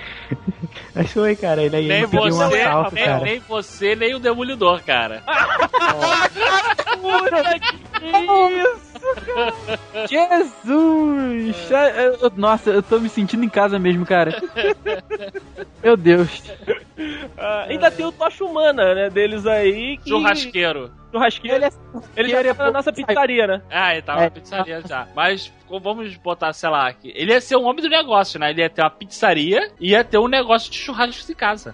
Mas 0.96 1.12
foi, 1.12 1.36
cara, 1.36 1.64
ele 1.64 1.76
aí 1.76 1.88
Nem 1.88 2.08
pediu 2.08 2.22
um 2.26 2.32
você, 2.32 2.62
assalto, 2.62 2.96
nem, 2.96 3.06
cara. 3.06 3.24
nem 3.24 3.40
você, 3.40 3.96
nem 3.96 4.16
o 4.16 4.20
Demolidor, 4.20 4.82
cara. 4.84 5.24
Puta 7.02 7.60
que 7.60 8.08
isso! 8.08 8.89
Jesus! 10.10 11.72
Eu- 11.72 12.14
eu- 12.22 12.32
Nossa, 12.36 12.70
eu 12.70 12.82
tô 12.84 13.00
me 13.00 13.10
sentindo 13.10 13.44
em 13.44 13.50
casa 13.50 13.78
mesmo, 13.80 14.06
cara. 14.06 14.36
Meu 15.84 15.96
Deus. 15.98 16.44
Ah, 17.38 17.66
ainda 17.70 17.90
tem 17.90 18.06
o 18.06 18.12
Tocha 18.12 18.44
Humana, 18.44 18.94
né, 18.94 19.10
deles 19.10 19.46
aí. 19.46 19.98
Que... 19.98 20.10
Churrasqueiro. 20.10 20.92
Churrasqueiro. 21.12 21.56
Ele 21.58 21.72
Ele, 22.16 22.34
é 22.34 22.44
já 22.44 22.54
tá 22.54 22.66
na 22.66 22.72
nossa 22.72 22.92
pizzaria, 22.94 23.48
né? 23.48 23.62
Ah, 23.72 23.94
ele 23.94 24.02
tava 24.02 24.20
É. 24.20 24.24
na 24.26 24.30
pizzaria 24.32 24.82
já. 24.86 25.08
Mas 25.16 25.52
vamos 25.70 26.16
botar, 26.18 26.52
sei 26.54 26.70
lá, 26.70 26.92
que 26.94 27.12
ele 27.16 27.32
ia 27.32 27.40
ser 27.42 27.56
um 27.56 27.64
homem 27.66 27.82
do 27.82 27.90
negócio, 27.90 28.40
né? 28.40 28.52
Ele 28.52 28.62
ia 28.62 28.70
ter 28.70 28.82
uma 28.82 28.90
pizzaria 28.90 29.72
e 29.80 29.92
ia 29.92 30.04
ter 30.04 30.18
um 30.20 30.28
negócio 30.28 30.70
de 30.72 30.78
churrasco 30.78 31.32
em 31.32 31.36
casa. 31.36 31.74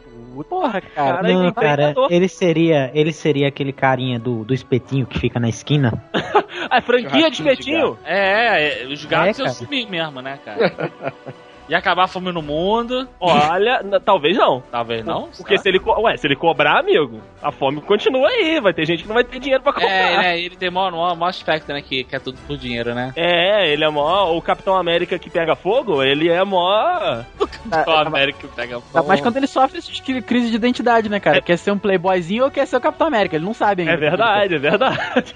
Porra, 0.50 0.80
cara. 0.82 1.16
Cara, 1.18 1.34
Não, 1.34 1.52
cara, 1.52 1.94
ele 2.10 2.28
seria, 2.28 2.92
ele 2.94 3.12
seria 3.12 3.48
aquele 3.48 3.74
carinha 3.74 4.20
do, 4.20 4.44
do 4.46 4.54
espetinho 4.54 5.06
que 5.06 5.18
fica 5.20 5.40
na 5.40 5.50
esquina. 5.50 5.92
A 6.70 6.82
franquia 6.82 7.30
de 7.30 7.38
espetinho. 7.42 7.98
É, 8.06 8.84
é, 8.84 8.88
os 8.88 9.04
gatos 9.06 9.40
É, 9.40 9.44
iam 9.44 9.50
sumir 9.54 9.90
mesmo, 9.90 10.22
né, 10.22 10.40
cara? 10.44 10.92
Ia 11.68 11.80
acabar 11.80 12.04
a 12.04 12.08
fome 12.08 12.32
no 12.32 12.44
mundo. 12.44 13.10
Olha, 13.20 13.84
talvez 14.06 14.38
não. 14.38 14.62
Talvez 14.72 15.04
não. 15.04 15.30
Porque 15.36 15.58
será? 15.58 15.62
se 15.64 15.70
ele, 15.70 15.80
co- 15.80 16.00
ué, 16.00 16.16
se 16.16 16.28
ele 16.28 16.36
cobrar, 16.36 16.78
amigo, 16.78 17.20
a 17.42 17.52
fome 17.52 17.82
continua 17.82 18.28
aí. 18.30 18.60
Vai 18.60 18.72
ter 18.72 18.86
gente 18.86 19.02
que 19.02 19.08
não 19.08 19.16
vai 19.16 19.24
ter 19.24 19.40
dinheiro 19.40 19.64
pra 19.64 19.74
comprar. 19.74 19.90
É, 19.90 20.18
né? 20.18 20.40
Ele 20.40 20.56
tem 20.56 20.70
maior, 20.70 20.92
maior, 20.92 21.16
maior 21.18 21.30
aspecto, 21.32 21.74
né? 21.74 21.82
Que, 21.82 22.04
que 22.04 22.16
é 22.16 22.20
tudo 22.20 22.38
por 22.46 22.56
dinheiro, 22.56 22.94
né? 22.94 23.12
É, 23.16 23.68
ele 23.74 23.84
é 23.84 23.90
mó. 23.90 24.32
O 24.38 24.42
Capitão 24.44 24.76
América 24.78 25.18
que 25.18 25.28
pega 25.28 25.56
fogo, 25.56 26.04
ele 26.04 26.30
é 26.30 26.44
mó. 26.44 27.24
O 27.40 27.90
América 27.98 28.48
pega 28.56 28.80
Tá, 28.94 29.02
mas 29.02 29.20
quando 29.22 29.38
ele 29.38 29.48
sofre 29.48 29.80
essas 29.80 30.00
cri- 30.00 30.22
crises 30.22 30.52
de 30.52 30.58
identidade, 30.58 31.10
né, 31.10 31.20
cara? 31.20 31.42
Quer 31.42 31.58
ser 31.58 31.72
um 31.72 31.80
playboyzinho 31.80 32.44
ou 32.44 32.52
quer 32.52 32.68
ser 32.68 32.78
o 32.78 32.82
Capitão 32.82 33.08
América? 33.08 33.38
Ele 33.38 33.46
não 33.46 33.56
sabe 33.56 33.82
ainda. 33.82 33.94
É 33.94 33.98
verdade, 33.98 34.54
é 34.54 34.60
verdade. 34.60 35.34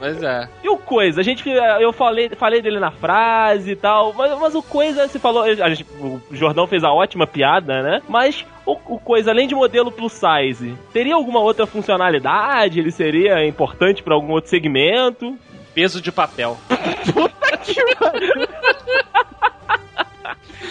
Pois 0.00 0.22
é. 0.22 0.48
E 0.64 0.68
o 0.70 0.78
Coisa, 0.78 1.20
a 1.20 1.22
gente, 1.22 1.44
eu 1.78 1.92
falei, 1.92 2.30
falei 2.30 2.62
dele 2.62 2.80
na 2.80 2.90
frase 2.90 3.72
e 3.72 3.76
tal, 3.76 4.14
mas, 4.14 4.36
mas 4.40 4.54
o 4.54 4.62
Coisa, 4.62 5.06
você 5.06 5.18
falou, 5.18 5.42
a 5.42 5.68
gente, 5.68 5.86
o 6.00 6.22
Jordão 6.32 6.66
fez 6.66 6.82
a 6.82 6.90
ótima 6.90 7.26
piada, 7.26 7.82
né? 7.82 8.00
Mas 8.08 8.46
o, 8.64 8.72
o 8.72 8.98
Coisa, 8.98 9.30
além 9.30 9.46
de 9.46 9.54
modelo 9.54 9.92
plus 9.92 10.14
size, 10.14 10.74
teria 10.90 11.14
alguma 11.14 11.40
outra 11.40 11.66
funcionalidade? 11.66 12.80
Ele 12.80 12.90
seria 12.90 13.46
importante 13.46 14.02
pra 14.02 14.14
algum 14.14 14.32
outro 14.32 14.48
segmento? 14.48 15.36
Peso 15.74 16.00
de 16.00 16.10
papel. 16.10 16.56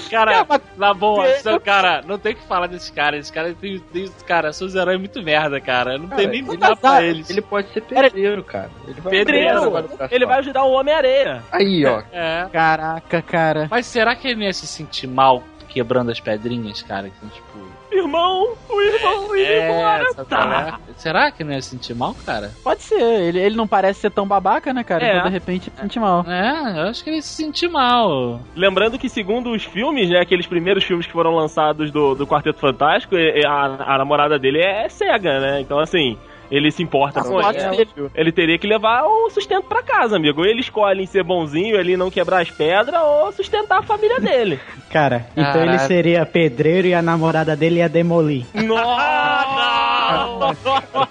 Cara, 0.10 0.46
na 0.78 0.94
boa, 0.94 1.28
seu 1.36 1.60
cara, 1.60 2.02
não 2.06 2.18
tem 2.18 2.34
o 2.34 2.36
que 2.36 2.48
falar 2.48 2.68
desses 2.68 2.90
caras. 2.90 3.20
Esses 3.22 3.32
caras 3.32 3.56
tem, 3.60 3.80
tem, 3.80 4.10
cara, 4.26 4.52
seus 4.54 4.76
heróis 4.76 4.96
é 4.96 5.00
muito 5.00 5.22
merda, 5.22 5.60
cara. 5.62 5.98
Não 5.98 6.08
tem 6.10 6.18
Cara, 6.18 6.30
nem 6.30 6.44
que 6.44 6.50
ele- 6.52 6.58
dar 6.58 6.76
pra 6.76 7.04
eles. 7.04 7.30
Ele 7.30 7.42
pode 7.42 7.70
ser 7.72 7.82
pedreiro, 7.82 8.44
cara. 8.44 8.70
Ele 8.88 9.02
vai 9.02 9.12
Pedreiro, 9.12 9.88
ele 10.12 10.26
vai 10.26 10.40
ajudar 10.40 10.64
o 10.64 10.72
Homem-Areia. 10.72 11.44
Aí, 11.52 11.86
ó. 11.86 12.02
É. 12.12 12.48
Caraca, 12.52 13.22
cara. 13.22 13.68
Mas 13.70 13.86
será 13.86 14.16
que 14.16 14.28
ele 14.28 14.36
não 14.38 14.44
ia 14.44 14.54
se 14.54 14.68
sentir 14.68 15.08
mal 15.08 15.44
quebrando 15.68 16.12
as 16.12 16.20
pedrinhas, 16.20 16.82
cara? 16.82 17.10
Que 17.10 17.20
são 17.20 17.30
tipo. 17.30 17.79
Irmão, 17.92 18.54
o 18.70 18.82
irmão 18.82 19.36
embora. 19.36 20.04
É, 20.04 20.14
sabe 20.14 20.30
qual 20.30 20.52
é? 20.52 20.74
Será 20.98 21.32
que 21.32 21.44
não 21.44 21.54
ia 21.54 21.62
se 21.62 21.70
sentir 21.70 21.96
mal, 21.96 22.16
cara? 22.26 22.52
Pode 22.64 22.82
ser. 22.84 23.02
Ele, 23.02 23.40
ele 23.40 23.56
não 23.56 23.68
parece 23.68 24.02
ser 24.02 24.12
tão 24.12 24.28
babaca, 24.28 24.74
né, 24.74 24.84
cara? 24.84 25.06
É. 25.06 25.12
Então, 25.12 25.24
de 25.26 25.32
repente, 25.32 25.72
sente 25.76 26.00
mal. 26.00 26.26
É, 26.28 26.82
eu 26.82 26.90
acho 26.90 27.04
que 27.04 27.10
ele 27.10 27.18
ia 27.18 27.22
se 27.22 27.34
sentir 27.34 27.68
mal. 27.68 28.42
Lembrando 28.56 28.98
que, 28.98 29.10
segundo 29.10 29.52
os 29.52 29.64
filmes, 29.64 30.10
né, 30.10 30.20
aqueles 30.20 30.46
primeiros 30.46 30.84
filmes 30.84 31.06
que 31.06 31.14
foram 31.14 31.36
lançados 31.36 31.92
do, 31.92 32.16
do 32.16 32.28
Quarteto 32.28 32.60
Fantástico, 32.60 33.16
a, 33.16 33.94
a 33.96 33.98
namorada 33.98 34.38
dele 34.38 34.62
é 34.62 34.88
cega, 34.90 35.40
né? 35.40 35.62
Então, 35.62 35.80
assim, 35.80 36.18
ele 36.52 36.72
se 36.72 36.82
importa 36.84 37.22
com 37.22 37.30
pode 37.42 37.58
ela. 37.60 37.74
ser. 37.74 37.88
Ele 38.16 38.32
teria 38.32 38.58
que 38.58 38.68
levar 38.68 39.04
o 39.06 39.30
sustento 39.30 39.66
pra 39.68 39.84
casa, 39.84 40.16
amigo. 40.16 40.42
Ou 40.42 40.48
ele 40.48 40.62
escolhe 40.62 41.04
em 41.04 41.06
ser 41.06 41.24
bonzinho, 41.24 41.76
ele 41.80 41.96
não 41.98 42.10
quebrar 42.10 42.42
as 42.42 42.50
pedras, 42.50 43.02
ou 43.02 43.32
sustentar 43.32 43.80
a 43.80 43.84
família 43.84 44.20
dele. 44.20 44.60
Cara, 44.92 45.28
então 45.34 45.44
Caralho. 45.54 45.72
ele 45.72 45.80
seria 45.80 46.26
pedreiro 46.26 46.88
e 46.88 46.94
a 46.94 47.02
namorada 47.02 47.56
dele 47.56 47.80
ia 47.80 47.90
demolir. 47.90 48.46
Nossa! 48.54 49.30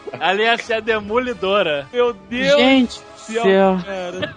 Ali 0.20 0.42
ia 0.42 0.56
ser 0.58 0.74
a 0.74 0.80
demolidora. 0.80 1.86
Meu 1.92 2.12
Deus 2.12 2.60
Gente 2.60 2.98
do 3.00 3.18
céu, 3.20 3.42
céu. 3.44 3.78
cara. 3.84 4.34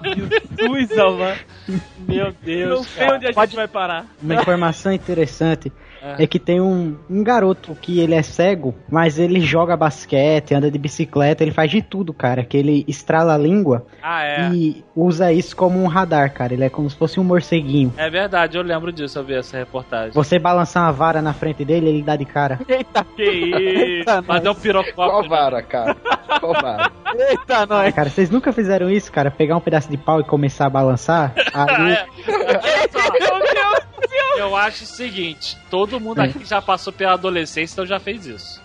Jesus. 0.60 1.82
Meu 2.08 2.32
Deus. 2.44 2.70
Não 2.70 2.84
sei 2.84 3.04
cara. 3.06 3.16
onde 3.16 3.26
a 3.26 3.28
gente 3.30 3.36
Pode- 3.36 3.56
vai 3.56 3.68
parar. 3.68 4.06
Uma 4.22 4.36
informação 4.36 4.92
interessante 4.92 5.72
É. 6.04 6.24
é 6.24 6.28
que 6.28 6.40
tem 6.40 6.60
um, 6.60 6.96
um 7.10 7.24
garoto 7.24 7.76
que 7.80 8.00
ele 8.00 8.16
é 8.16 8.24
cego, 8.24 8.74
mas 8.90 9.20
ele 9.20 9.40
joga 9.40 9.78
basquete, 9.78 10.54
anda 10.54 10.72
de 10.72 10.78
bicicleta, 10.80 11.44
ele 11.44 11.52
faz 11.52 11.70
de 11.70 11.82
tudo, 11.82 12.14
cara. 12.14 12.44
Que 12.44 12.58
ele 12.58 12.84
estrala 12.88 13.36
a 13.36 13.38
língua 13.38 13.86
Ah, 14.02 14.24
é. 14.24 14.50
e 14.52 14.84
usa 14.96 15.32
isso 15.32 15.56
como 15.56 15.82
um 15.82 15.88
radar, 15.88 16.34
cara. 16.34 16.54
Ele 16.54 16.64
é 16.64 16.70
como 16.70 16.90
se 16.90 16.96
fosse 16.96 17.20
um 17.20 17.24
morceguinho. 17.24 17.94
É 17.98 18.10
verdade, 18.10 18.58
eu 18.58 18.64
lembro 18.64 18.92
disso, 18.92 19.20
eu 19.20 19.24
vi 19.24 19.36
essa 19.36 19.58
reportagem. 19.58 20.12
Você 20.14 20.40
balançar 20.40 20.84
uma 20.84 20.92
vara 20.92 21.22
na 21.22 21.34
frente 21.34 21.64
dele, 21.64 21.90
ele 21.90 22.02
dá 22.02 22.16
de 22.16 22.26
cara. 22.26 22.60
Eita, 22.68 23.06
Que 23.16 23.24
isso. 23.24 23.58
eita, 23.58 24.22
Mas 24.28 24.38
é 24.44 24.50
um 24.50 24.54
nós. 24.54 24.62
Qual 24.62 24.62
pirocópio. 24.62 25.30
vara, 25.30 25.62
cara? 25.62 25.96
Qual 26.40 26.54
vara? 26.54 26.92
Eita, 27.30 27.66
nós. 27.66 27.94
Cara, 27.94 28.10
vocês 28.10 28.30
nunca 28.30 28.52
fizeram 28.52 28.90
isso, 28.90 29.12
cara? 29.12 29.30
Pegar 29.30 29.56
um 29.58 29.62
pedaço 29.62 29.90
de 29.90 29.98
pau 29.98 30.20
e 30.20 30.24
começar 30.24 30.66
a 30.66 30.70
balançar? 30.70 31.34
Aí, 31.54 31.98
Olha 32.28 32.90
só, 32.92 33.91
Eu 34.38 34.56
acho 34.56 34.84
o 34.84 34.88
seguinte: 34.88 35.58
todo 35.70 36.00
mundo 36.00 36.20
aqui 36.20 36.46
já 36.46 36.62
passou 36.62 36.94
pela 36.94 37.14
adolescência, 37.14 37.74
então 37.74 37.86
já 37.86 38.00
fez 38.00 38.26
isso. 38.26 38.62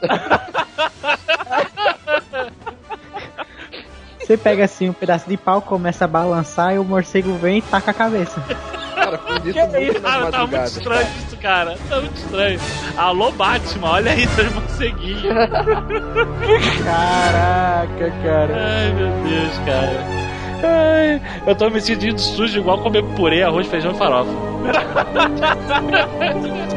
você 4.19 4.37
pega 4.37 4.65
assim 4.65 4.89
um 4.89 4.93
pedaço 4.93 5.29
de 5.29 5.37
pau, 5.37 5.63
começa 5.63 6.05
a 6.05 6.09
balançar 6.09 6.75
e 6.75 6.79
o 6.79 6.85
morcego 6.85 7.35
vem 7.35 7.59
e 7.59 7.63
taca 7.63 7.91
a 7.91 7.95
cabeça. 7.95 8.41
Cara, 8.97 9.19
fiz 9.19 9.55
isso 9.55 9.67
muito 9.69 10.01
Cara, 10.03 10.33
tá 10.33 10.47
muito 10.47 10.65
estranho 10.65 11.09
isso, 11.19 11.37
cara. 11.37 11.79
Tá 11.89 12.01
muito 12.01 12.17
estranho. 12.17 12.61
Alô, 12.97 13.31
Batman, 13.31 13.91
olha 13.91 14.13
aí, 14.13 14.27
seus 14.27 14.53
morceguinhos. 14.53 15.23
Caraca, 16.83 18.11
cara. 18.23 18.57
Ai, 18.57 18.93
meu 18.95 19.11
Deus, 19.23 19.59
cara. 19.65 20.16
Ai, 20.63 21.21
eu 21.47 21.55
tô 21.55 21.71
me 21.71 21.81
sentindo 21.81 22.19
sujo 22.19 22.59
igual 22.59 22.79
comer 22.79 23.03
purê, 23.15 23.43
arroz, 23.43 23.67
feijão 23.67 23.93
e 23.93 23.97
farofa. 23.97 24.31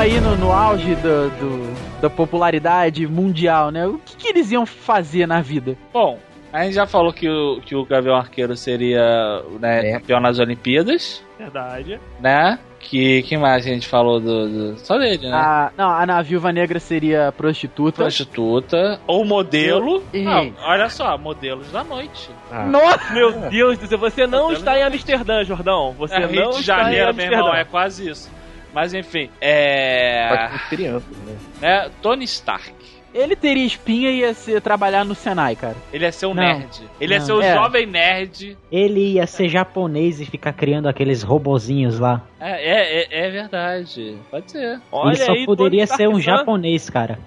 aí 0.00 0.20
no, 0.20 0.36
no 0.36 0.50
auge 0.52 0.94
do, 0.96 1.30
do- 1.30 2.00
da 2.00 2.08
popularidade 2.08 3.06
mundial, 3.06 3.70
né? 3.70 3.86
O 3.86 3.98
que, 3.98 4.16
que 4.16 4.28
eles 4.28 4.50
iam 4.50 4.64
fazer 4.64 5.26
na 5.26 5.40
vida? 5.42 5.76
Bom, 5.92 6.18
a 6.52 6.64
gente 6.64 6.74
já 6.74 6.86
falou 6.86 7.12
que 7.12 7.28
o, 7.28 7.60
que 7.60 7.74
o 7.76 7.84
Gavião 7.84 8.16
Arqueiro 8.16 8.56
seria 8.56 9.42
né, 9.60 9.88
É. 9.90 9.92
campeão 9.98 10.18
nas 10.20 10.38
Olimpíadas, 10.38 11.22
Verdade. 11.38 12.00
né? 12.20 12.58
Que, 12.78 13.22
que 13.24 13.36
mais 13.36 13.66
a 13.66 13.68
gente 13.68 13.86
falou 13.86 14.18
do, 14.18 14.48
do- 14.72 14.78
Só 14.78 14.96
dele, 14.96 15.28
né? 15.28 15.34
A, 15.36 15.70
não, 15.76 15.90
a 15.90 16.06
na 16.06 16.22
Viúva 16.22 16.50
Negra 16.50 16.80
seria 16.80 17.30
prostituta. 17.36 18.02
Prostituta 18.02 18.98
ou 19.06 19.22
modelo. 19.22 20.02
Ih. 20.14 20.22
Não, 20.24 20.50
olha 20.62 20.88
só, 20.88 21.18
modelos 21.18 21.70
da 21.70 21.84
noite. 21.84 22.30
Ah, 22.50 22.64
Nossa! 22.64 23.12
Meu 23.12 23.32
Deus 23.50 23.76
do 23.76 23.86
céu, 23.86 23.98
você 23.98 24.26
não 24.26 24.50
está 24.50 24.78
em 24.78 24.82
Amsterdã, 24.82 25.44
Jordão. 25.44 25.94
Você 25.98 26.14
é 26.14 26.20
não 26.20 26.28
Rio 26.28 26.50
de 26.52 26.60
está 26.60 26.74
em 26.74 26.78
Janeiro, 26.84 27.14
meu 27.14 27.24
irmão, 27.26 27.38
Amsterdã. 27.40 27.60
é 27.60 27.64
quase 27.66 28.08
isso. 28.08 28.39
Mas 28.72 28.94
enfim, 28.94 29.28
é. 29.40 30.28
Pode 30.28 30.52
ser 30.52 30.68
crianças, 30.68 31.16
né? 31.26 31.36
né, 31.60 31.90
Tony 32.00 32.24
Stark. 32.24 32.72
Ele 33.12 33.34
teria 33.34 33.66
espinha 33.66 34.08
e 34.12 34.18
ia 34.20 34.32
ser, 34.32 34.60
trabalhar 34.62 35.04
no 35.04 35.16
Senai, 35.16 35.56
cara. 35.56 35.74
Ele 35.92 36.04
ia 36.04 36.12
ser 36.12 36.26
um 36.26 36.34
Não. 36.34 36.44
nerd. 36.44 36.82
Ele 37.00 37.12
ia 37.12 37.18
Não. 37.18 37.26
ser 37.26 37.32
o 37.32 37.42
É. 37.42 37.54
jovem 37.54 37.84
nerd. 37.84 38.56
Ele 38.70 39.14
ia 39.14 39.26
ser 39.26 39.48
japonês 39.48 40.20
e 40.20 40.24
ficar 40.26 40.52
criando 40.52 40.88
aqueles 40.88 41.24
robozinhos 41.24 41.98
lá. 41.98 42.22
É, 42.38 42.50
é, 42.52 43.02
é, 43.02 43.26
é 43.26 43.30
verdade. 43.30 44.16
Pode 44.30 44.52
ser. 44.52 44.80
Olha 44.92 45.08
ele 45.16 45.24
só 45.24 45.32
aí, 45.32 45.44
poderia 45.44 45.86
ser 45.88 46.08
um 46.08 46.20
japonês, 46.20 46.88
cara. 46.88 47.18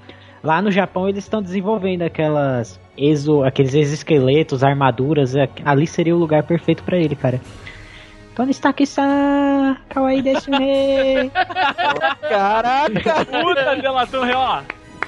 Lá 0.41 0.61
no 0.61 0.71
Japão 0.71 1.07
eles 1.09 1.25
estão 1.25 1.41
desenvolvendo 1.41 2.03
aquelas 2.03 2.79
exo, 2.97 3.43
aqueles 3.43 3.73
exoesqueletos, 3.73 4.63
armaduras. 4.63 5.35
é- 5.35 5.49
Ali 5.65 5.85
seria 5.85 6.15
o 6.15 6.19
lugar 6.19 6.43
perfeito 6.43 6.81
pra 6.83 6.97
ele, 6.97 7.15
cara. 7.15 7.41
Tony 8.35 8.51
Stark-san, 8.51 9.77
kawaii 9.89 10.21
desu 10.21 10.49
ne. 10.51 11.29
Caraca! 12.29 13.25
Puta 13.25 13.75
delação 13.75 14.23
real. 14.23 14.63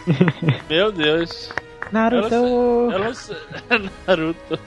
Meu 0.70 0.92
Deus. 0.92 1.52
Naruto. 1.92 2.34
Eu 2.36 3.00
não 3.00 3.14
sei. 3.14 3.36
Naruto. 4.08 4.60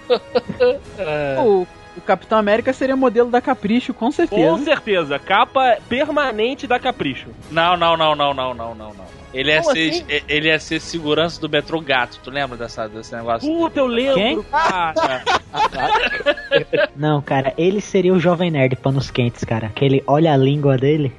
É. 0.98 1.36
o, 1.38 1.66
o 1.96 2.00
Capitão 2.00 2.36
América 2.38 2.72
seria 2.72 2.96
modelo 2.96 3.30
da 3.30 3.40
Capricho, 3.40 3.94
com 3.94 4.06
Com 4.06 4.12
certeza. 4.12 4.64
certeza, 4.64 5.18
capa 5.18 5.78
permanente 5.88 6.66
da 6.66 6.80
Capricho. 6.80 7.28
Não, 7.50 7.76
não, 7.76 7.96
não, 7.96 8.14
não, 8.16 8.34
não, 8.34 8.54
não, 8.54 8.74
não, 8.74 8.88
não. 8.94 9.06
Ele 9.32 9.50
ia, 9.50 9.60
Como 9.60 9.72
ser, 9.74 9.88
assim? 9.90 10.04
e- 10.08 10.22
ele 10.28 10.48
ia 10.48 10.58
ser 10.58 10.80
segurança 10.80 11.40
do 11.40 11.48
metrô 11.48 11.80
gato. 11.80 12.18
Tu 12.22 12.30
lembra 12.30 12.56
dessa, 12.56 12.88
desse 12.88 13.14
negócio? 13.14 13.48
Puta, 13.48 13.78
eu 13.80 13.86
lembro, 13.86 14.14
Quem? 14.14 14.42
cara. 14.44 15.22
Não, 16.96 17.20
cara, 17.22 17.52
ele 17.56 17.80
seria 17.80 18.12
o 18.12 18.18
jovem 18.18 18.50
nerd 18.50 18.76
panos 18.76 19.10
quentes, 19.10 19.44
cara. 19.44 19.68
Que 19.74 19.84
ele 19.84 20.02
olha 20.06 20.32
a 20.32 20.36
língua 20.36 20.76
dele. 20.76 21.12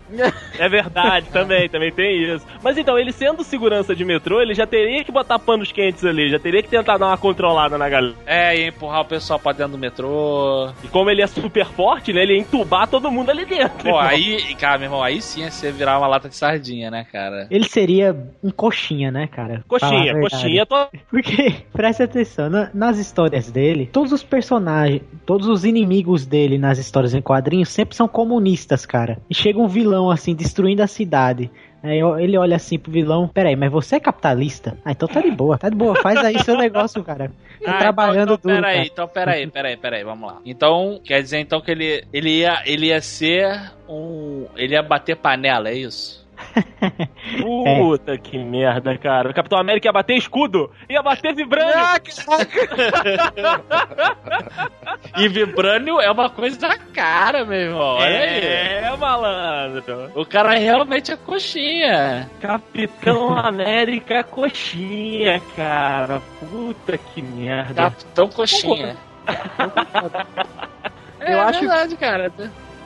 É 0.57 0.67
verdade, 0.67 1.27
também, 1.31 1.69
também 1.69 1.91
tem 1.91 2.23
isso. 2.33 2.45
Mas 2.63 2.77
então, 2.77 2.97
ele 2.97 3.11
sendo 3.11 3.43
segurança 3.43 3.95
de 3.95 4.03
metrô, 4.03 4.41
ele 4.41 4.53
já 4.53 4.65
teria 4.65 5.03
que 5.03 5.11
botar 5.11 5.39
panos 5.39 5.71
quentes 5.71 6.03
ali, 6.05 6.29
já 6.29 6.39
teria 6.39 6.61
que 6.61 6.69
tentar 6.69 6.97
dar 6.97 7.07
uma 7.07 7.17
controlada 7.17 7.77
na 7.77 7.87
galera. 7.87 8.15
É, 8.25 8.55
ia 8.57 8.67
empurrar 8.67 9.01
o 9.01 9.05
pessoal 9.05 9.39
pra 9.39 9.51
dentro 9.51 9.73
do 9.73 9.77
metrô. 9.77 10.71
E 10.83 10.87
como 10.87 11.09
ele 11.09 11.21
é 11.21 11.27
super 11.27 11.65
forte, 11.65 12.11
né, 12.11 12.23
ele 12.23 12.33
ia 12.33 12.39
entubar 12.39 12.87
todo 12.87 13.11
mundo 13.11 13.29
ali 13.29 13.45
dentro. 13.45 13.89
Pô, 13.89 13.97
aí, 13.97 14.55
cara, 14.55 14.77
meu 14.79 14.85
irmão, 14.87 15.03
aí 15.03 15.21
sim 15.21 15.41
ia 15.41 15.51
ser 15.51 15.71
virar 15.71 15.97
uma 15.97 16.07
lata 16.07 16.27
de 16.29 16.35
sardinha, 16.35 16.89
né, 16.91 17.05
cara? 17.11 17.47
Ele 17.49 17.67
seria 17.67 17.98
um 18.43 18.51
coxinha, 18.51 19.11
né, 19.11 19.27
cara? 19.27 19.63
Coxinha, 19.67 20.19
coxinha, 20.19 20.65
tô... 20.65 20.75
Porque, 21.09 21.53
presta 21.73 22.03
atenção, 22.03 22.49
na- 22.49 22.69
nas 22.73 22.97
histórias 22.97 23.51
dele, 23.51 23.89
todos 23.91 24.11
os 24.11 24.23
personagens, 24.23 25.01
todos 25.25 25.47
os 25.47 25.65
inimigos 25.65 26.25
dele 26.25 26.57
nas 26.57 26.77
histórias 26.77 27.13
em 27.13 27.21
quadrinhos 27.21 27.69
sempre 27.69 27.95
são 27.95 28.07
comunistas, 28.07 28.85
cara. 28.85 29.17
E 29.29 29.35
chega 29.35 29.59
um 29.59 29.67
vilão 29.67 30.09
assim, 30.11 30.33
destruindo 30.35 30.81
a 30.83 30.87
cidade. 30.87 31.49
Aí 31.81 31.99
ele 32.21 32.37
olha 32.37 32.57
assim 32.57 32.77
pro 32.77 32.91
vilão, 32.91 33.25
peraí, 33.27 33.55
mas 33.55 33.71
você 33.71 33.95
é 33.95 33.99
capitalista? 34.01 34.77
Ah, 34.83 34.91
então 34.91 35.07
tá 35.07 35.21
de 35.21 35.31
boa, 35.31 35.57
tá 35.57 35.69
de 35.69 35.75
boa, 35.77 35.95
faz 36.01 36.17
aí 36.17 36.37
seu 36.43 36.57
negócio, 36.57 37.01
cara. 37.03 37.31
Tá 37.63 37.71
Ah, 37.75 37.77
trabalhando 37.77 38.33
então, 38.33 38.35
então, 38.35 38.51
duro, 38.51 38.55
peraí, 38.61 38.75
cara. 38.75 38.87
então 38.91 39.07
peraí, 39.07 39.47
peraí, 39.47 39.77
peraí, 39.77 40.03
vamos 40.03 40.27
lá. 40.29 40.39
Então, 40.45 40.99
quer 41.03 41.21
dizer 41.21 41.39
então 41.39 41.61
que 41.61 41.71
ele, 41.71 42.03
ele, 42.11 42.39
ia, 42.39 42.61
ele 42.65 42.87
ia 42.87 43.01
ser 43.01 43.71
um. 43.87 44.45
Ele 44.57 44.73
ia 44.73 44.83
bater 44.83 45.15
panela, 45.15 45.69
é 45.69 45.75
isso? 45.75 46.18
Puta 47.41 48.17
que 48.17 48.37
merda, 48.37 48.97
cara. 48.97 49.29
O 49.29 49.33
Capitão 49.33 49.59
América 49.59 49.87
ia 49.87 49.91
bater 49.93 50.15
escudo, 50.17 50.71
ia 50.89 51.01
bater 51.01 51.33
vibrando. 51.35 51.71
E 55.17 55.27
Vibrânio 55.27 55.99
é 55.99 56.09
uma 56.11 56.29
coisa 56.29 56.57
da 56.59 56.77
cara, 56.77 57.43
meu 57.45 57.59
irmão. 57.59 57.79
Olha 57.97 58.05
aí. 58.05 58.39
É, 58.45 58.95
malandro. 58.97 60.11
O 60.15 60.25
cara 60.25 60.51
realmente 60.53 61.11
é 61.11 61.17
coxinha. 61.17 62.29
Capitão 62.39 63.35
América 63.37 64.23
coxinha, 64.23 65.41
cara. 65.55 66.21
Puta 66.39 66.97
que 66.97 67.21
merda. 67.21 67.73
Capitão 67.83 68.29
Coxinha. 68.29 68.95
É 71.19 71.33
Eu 71.33 71.41
acho- 71.41 71.59
verdade, 71.59 71.95
cara. 71.97 72.31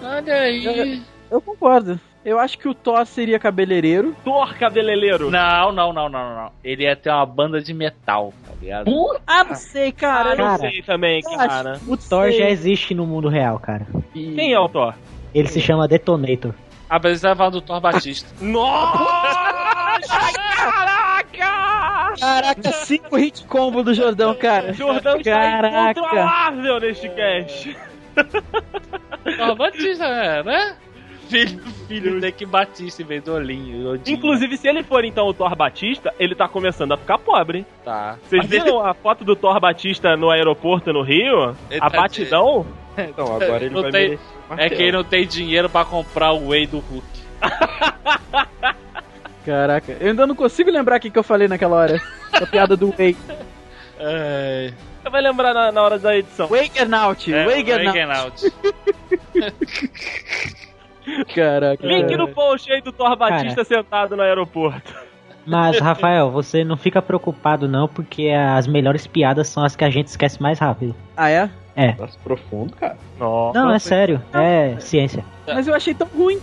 Olha 0.02 0.34
aí. 0.36 1.02
Eu 1.30 1.42
concordo. 1.42 2.00
Eu 2.26 2.40
acho 2.40 2.58
que 2.58 2.70
o 2.70 2.74
Thor 2.74 3.06
seria 3.06 3.38
cabeleireiro. 3.38 4.16
Thor 4.24 4.54
cabeleireiro. 4.58 5.30
Não, 5.30 5.72
não, 5.74 5.92
não, 5.92 6.08
não, 6.08 6.36
não. 6.36 6.52
Ele 6.64 6.84
ia 6.84 6.96
ter 6.96 7.10
uma 7.10 7.26
banda 7.26 7.62
de 7.62 7.74
metal, 7.74 8.34
tá 8.46 8.54
ligado? 8.62 8.90
Ah, 9.28 9.44
não 9.44 9.56
sei, 9.56 9.92
cara. 9.92 10.32
Ah, 10.32 10.36
não 10.36 10.46
Cara, 10.46 10.58
sei 10.60 10.82
também, 10.82 11.22
cara. 11.22 11.80
O 11.86 11.98
Thor 11.98 12.32
já 12.32 12.50
existe 12.50 12.94
no 12.94 13.06
mundo 13.06 13.28
real, 13.28 13.60
cara. 13.60 13.86
Quem 14.14 14.54
é 14.54 14.60
o 14.60 14.70
Thor? 14.70 14.94
Ele 15.36 15.48
se 15.50 15.60
chama 15.60 15.88
Detonator. 15.88 16.54
Ah, 16.90 17.00
mas 17.04 17.22
falar 17.22 17.50
do 17.50 17.60
Thor 17.60 17.82
Batista. 17.82 18.30
Nossa! 18.40 20.14
Caraca! 20.56 22.14
Caraca, 22.20 22.72
cinco 22.72 23.18
hit 23.18 23.44
combo 23.48 23.84
do 23.84 23.94
Jordão, 23.94 24.36
cara. 24.36 24.72
Jordão 24.74 25.18
está 25.18 25.32
Caraca. 25.34 26.00
incontrolável 26.00 26.80
neste 26.80 27.10
cast. 27.10 27.78
Thor 28.16 29.56
Batista, 29.56 30.06
é, 30.06 30.44
né? 30.44 30.78
Filho, 31.34 31.60
filho 31.88 32.22
tem 32.22 32.32
que 32.32 32.46
Batista 32.46 33.02
em 33.02 33.06
vez 33.06 33.24
do 33.24 33.34
Olinho. 33.34 33.90
Odinho. 33.92 34.18
Inclusive, 34.18 34.56
se 34.58 34.68
ele 34.68 34.84
for 34.84 35.04
então 35.04 35.28
o 35.28 35.34
Thor 35.34 35.56
Batista, 35.56 36.14
ele 36.20 36.36
tá 36.36 36.48
começando 36.48 36.92
a 36.94 36.98
ficar 36.98 37.18
pobre. 37.18 37.60
hein? 37.60 37.66
Tá. 37.84 38.18
Vocês 38.24 38.44
Mas 38.44 38.52
ele- 38.52 38.64
viram 38.64 38.86
a 38.86 38.94
foto 38.94 39.24
do 39.26 39.36
Thor 39.36 39.60
Batista 39.60 40.16
no 40.16 40.30
aeroporto 40.30 40.94
no 40.94 41.02
Rio? 41.02 41.56
Ele 41.72 41.80
a 41.82 41.90
tá- 41.90 42.02
batidão? 42.02 42.66
Então, 42.96 43.26
agora 43.36 43.66
ele 43.66 43.74
Não 43.74 43.82
vai 43.82 43.92
tem- 43.92 44.14
É 44.14 44.18
martelo. 44.48 44.76
quem 44.76 44.92
não 44.92 45.04
tem 45.04 45.26
dinheiro 45.26 45.68
pra 45.68 45.84
comprar 45.84 46.32
o 46.32 46.50
Whey 46.50 46.68
do 46.68 46.78
Hulk. 46.78 47.08
Caraca, 49.44 49.98
eu 50.00 50.10
ainda 50.10 50.28
não 50.28 50.36
consigo 50.36 50.70
lembrar 50.70 50.98
o 50.98 51.00
que, 51.00 51.10
que 51.10 51.18
eu 51.18 51.24
falei 51.24 51.48
naquela 51.48 51.76
hora. 51.76 52.00
A 52.32 52.46
piada 52.46 52.78
do 52.78 52.92
Wake. 52.92 53.18
É, 54.00 54.72
Você 55.02 55.10
vai 55.10 55.22
lembrar 55.24 55.54
na, 55.54 55.72
na 55.72 55.82
hora 55.82 55.98
da 56.00 56.16
edição. 56.16 56.48
Wagernaut, 56.48 57.34
é, 57.34 57.46
Wagernaut. 57.46 58.54
Caraca. 61.36 61.86
Link 61.86 62.16
no 62.16 62.28
post 62.30 62.72
aí 62.72 62.82
do 62.82 62.92
Thor 62.92 63.16
Batista 63.16 63.64
sentado 63.64 64.16
no 64.16 64.22
aeroporto. 64.24 64.94
Mas, 65.46 65.78
Rafael, 65.80 66.32
você 66.32 66.64
não 66.64 66.78
fica 66.78 67.02
preocupado 67.02 67.68
não, 67.68 67.86
porque 67.88 68.30
as 68.30 68.66
melhores 68.66 69.06
piadas 69.06 69.48
são 69.48 69.64
as 69.64 69.76
que 69.76 69.84
a 69.84 69.90
gente 69.90 70.08
esquece 70.08 70.42
mais 70.42 70.58
rápido. 70.58 70.96
Ah, 71.18 71.30
é? 71.30 71.50
Nossa, 72.00 72.18
profundo, 72.24 72.74
cara. 72.76 72.98
Nossa. 73.20 73.60
Não, 73.60 73.72
é 73.74 73.80
sério, 73.80 74.22
é 74.34 74.76
ciência. 74.80 75.26
Mas 75.46 75.68
eu 75.68 75.74
achei 75.76 75.94
tão 75.94 76.08
ruim. 76.08 76.40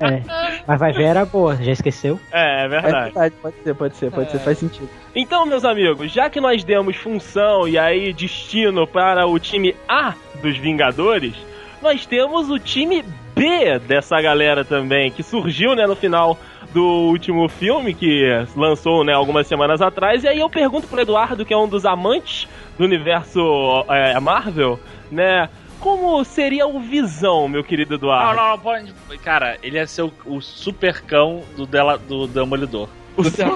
É. 0.00 0.22
Mas 0.66 0.80
vai 0.80 0.92
ver, 0.92 1.02
era 1.04 1.26
boa, 1.26 1.56
já 1.56 1.72
esqueceu? 1.72 2.18
É, 2.32 2.62
é 2.62 2.64
É 2.64 2.68
verdade. 2.68 3.04
verdade, 3.12 3.34
pode 3.42 3.56
ser, 3.62 3.74
pode 3.74 3.96
ser, 3.96 4.10
pode 4.10 4.30
ser, 4.30 4.38
faz 4.38 4.58
sentido. 4.58 4.88
Então, 5.14 5.44
meus 5.44 5.62
amigos, 5.64 6.10
já 6.10 6.30
que 6.30 6.40
nós 6.40 6.64
demos 6.64 6.96
função 6.96 7.68
e 7.68 7.76
aí 7.78 8.10
destino 8.14 8.86
para 8.86 9.26
o 9.26 9.38
time 9.38 9.76
A 9.86 10.14
dos 10.42 10.56
Vingadores, 10.56 11.34
nós 11.82 12.06
temos 12.06 12.50
o 12.50 12.58
time 12.58 13.04
B 13.34 13.78
dessa 13.78 14.20
galera 14.20 14.64
também, 14.64 15.10
que 15.10 15.22
surgiu 15.22 15.74
né, 15.74 15.86
no 15.86 15.96
final 15.96 16.38
do 16.72 16.84
último 16.84 17.48
filme 17.48 17.94
que 17.94 18.24
lançou 18.54 19.04
né, 19.04 19.12
algumas 19.12 19.46
semanas 19.46 19.80
atrás. 19.80 20.22
E 20.24 20.28
aí 20.28 20.38
eu 20.38 20.48
pergunto 20.48 20.86
pro 20.86 21.00
Eduardo, 21.00 21.44
que 21.44 21.52
é 21.52 21.56
um 21.56 21.68
dos 21.68 21.84
amantes 21.84 22.48
do 22.78 22.84
universo 22.84 23.40
é, 23.88 24.18
Marvel, 24.20 24.78
né? 25.10 25.48
Como 25.80 26.22
seria 26.24 26.66
o 26.66 26.78
Visão, 26.78 27.48
meu 27.48 27.64
querido 27.64 27.92
Não, 27.92 27.98
Eduardo? 27.98 28.36
não, 28.36 28.50
não, 28.50 28.58
pode. 28.58 28.92
Cara, 29.24 29.56
ele 29.62 29.76
ia 29.76 29.86
ser 29.86 30.02
o, 30.02 30.12
o 30.26 30.40
super 30.42 31.00
cão 31.00 31.42
do, 31.56 31.64
dela, 31.66 31.96
do 31.96 32.26
Demolidor. 32.26 32.88
O 33.16 33.24
super 33.24 33.46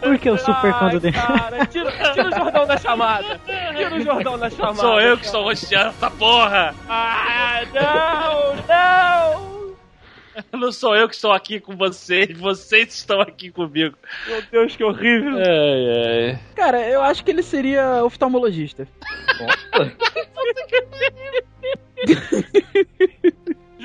Por 0.00 0.18
que 0.18 0.30
o 0.30 0.38
super 0.38 0.72
Ai, 0.72 0.78
quando 0.78 1.00
dele? 1.00 1.16
cara, 1.16 1.66
tira, 1.66 1.90
tira 2.12 2.28
o 2.28 2.32
Jordão 2.32 2.66
da 2.66 2.76
chamada. 2.76 3.40
Tira 3.76 3.94
o 3.94 4.00
Jordão 4.00 4.38
da 4.38 4.50
chamada. 4.50 4.74
Sou 4.76 5.00
eu 5.00 5.16
que 5.18 5.24
estou 5.24 5.42
rosteando 5.44 5.88
essa 5.90 6.10
porra! 6.10 6.74
Ah, 6.88 7.62
não, 7.72 8.56
não! 8.68 9.54
Não 10.52 10.72
sou 10.72 10.96
eu 10.96 11.08
que 11.08 11.14
estou 11.14 11.30
aqui 11.30 11.60
com 11.60 11.76
vocês, 11.76 12.36
vocês 12.36 12.92
estão 12.92 13.20
aqui 13.20 13.52
comigo. 13.52 13.96
Meu 14.26 14.42
Deus, 14.50 14.74
que 14.74 14.82
horrível. 14.82 15.38
Ai, 15.38 16.30
ai. 16.32 16.40
Cara, 16.56 16.80
eu 16.88 17.00
acho 17.02 17.24
que 17.24 17.30
ele 17.30 17.42
seria 17.42 18.02
oftalmologista. 18.04 18.88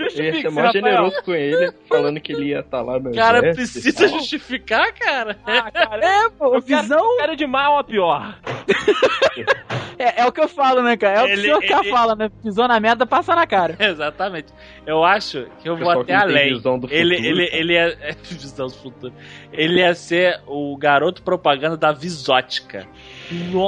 Eu 0.02 0.24
ia 0.26 0.34
ser 0.42 0.50
mais 0.52 0.68
Rafael. 0.68 0.72
generoso 0.72 1.24
com 1.24 1.34
ele, 1.34 1.72
falando 1.88 2.20
que 2.20 2.32
ele 2.34 2.46
ia 2.50 2.60
estar 2.60 2.82
lá 2.82 3.00
no 3.00 3.14
Cara, 3.14 3.40
exército 3.40 3.82
precisa 3.82 4.08
justificar, 4.08 4.94
cara? 4.94 5.38
Ah, 5.46 5.70
cara, 5.72 6.06
É, 6.06 6.30
pô, 6.30 6.52
quero, 6.52 6.62
visão 6.62 7.18
quero 7.18 7.36
de 7.36 7.46
mal 7.48 7.78
a 7.78 7.84
pior. 7.84 8.36
é, 9.98 10.22
é 10.22 10.26
o 10.26 10.32
que 10.32 10.42
eu 10.42 10.48
falo, 10.48 10.82
né, 10.82 10.96
cara? 10.98 11.20
É 11.20 11.24
o 11.24 11.26
que 11.28 11.32
Ele- 11.34 11.54
o 11.54 11.62
senhor 11.62 11.82
ele- 11.84 11.90
fala, 11.92 12.16
né? 12.16 12.30
Pisou 12.44 12.68
na 12.68 12.80
merda, 12.80 13.06
passa 13.06 13.36
na 13.36 13.46
cara. 13.48 13.76
Exatamente. 13.80 14.54
Eu 14.86 15.04
acho 15.04 15.46
que 15.62 15.70
eu 15.70 15.76
vou 15.78 15.90
até 15.90 16.16
além. 16.16 16.54
visão 16.54 16.80
do 16.80 16.88
Ele, 16.92 17.16
futuro, 17.18 17.30
ele, 17.42 17.46
cara. 17.48 17.60
ele 17.60 17.76
é, 17.76 17.98
é 18.02 18.12
visão 18.24 18.68
do 18.68 18.74
futuro. 18.74 19.14
Ele 19.52 19.80
ia 19.80 19.94
ser 19.96 20.40
o 20.48 20.76
garoto 20.78 21.22
propaganda 21.24 21.76
da 21.78 21.92
Visótica. 21.92 22.88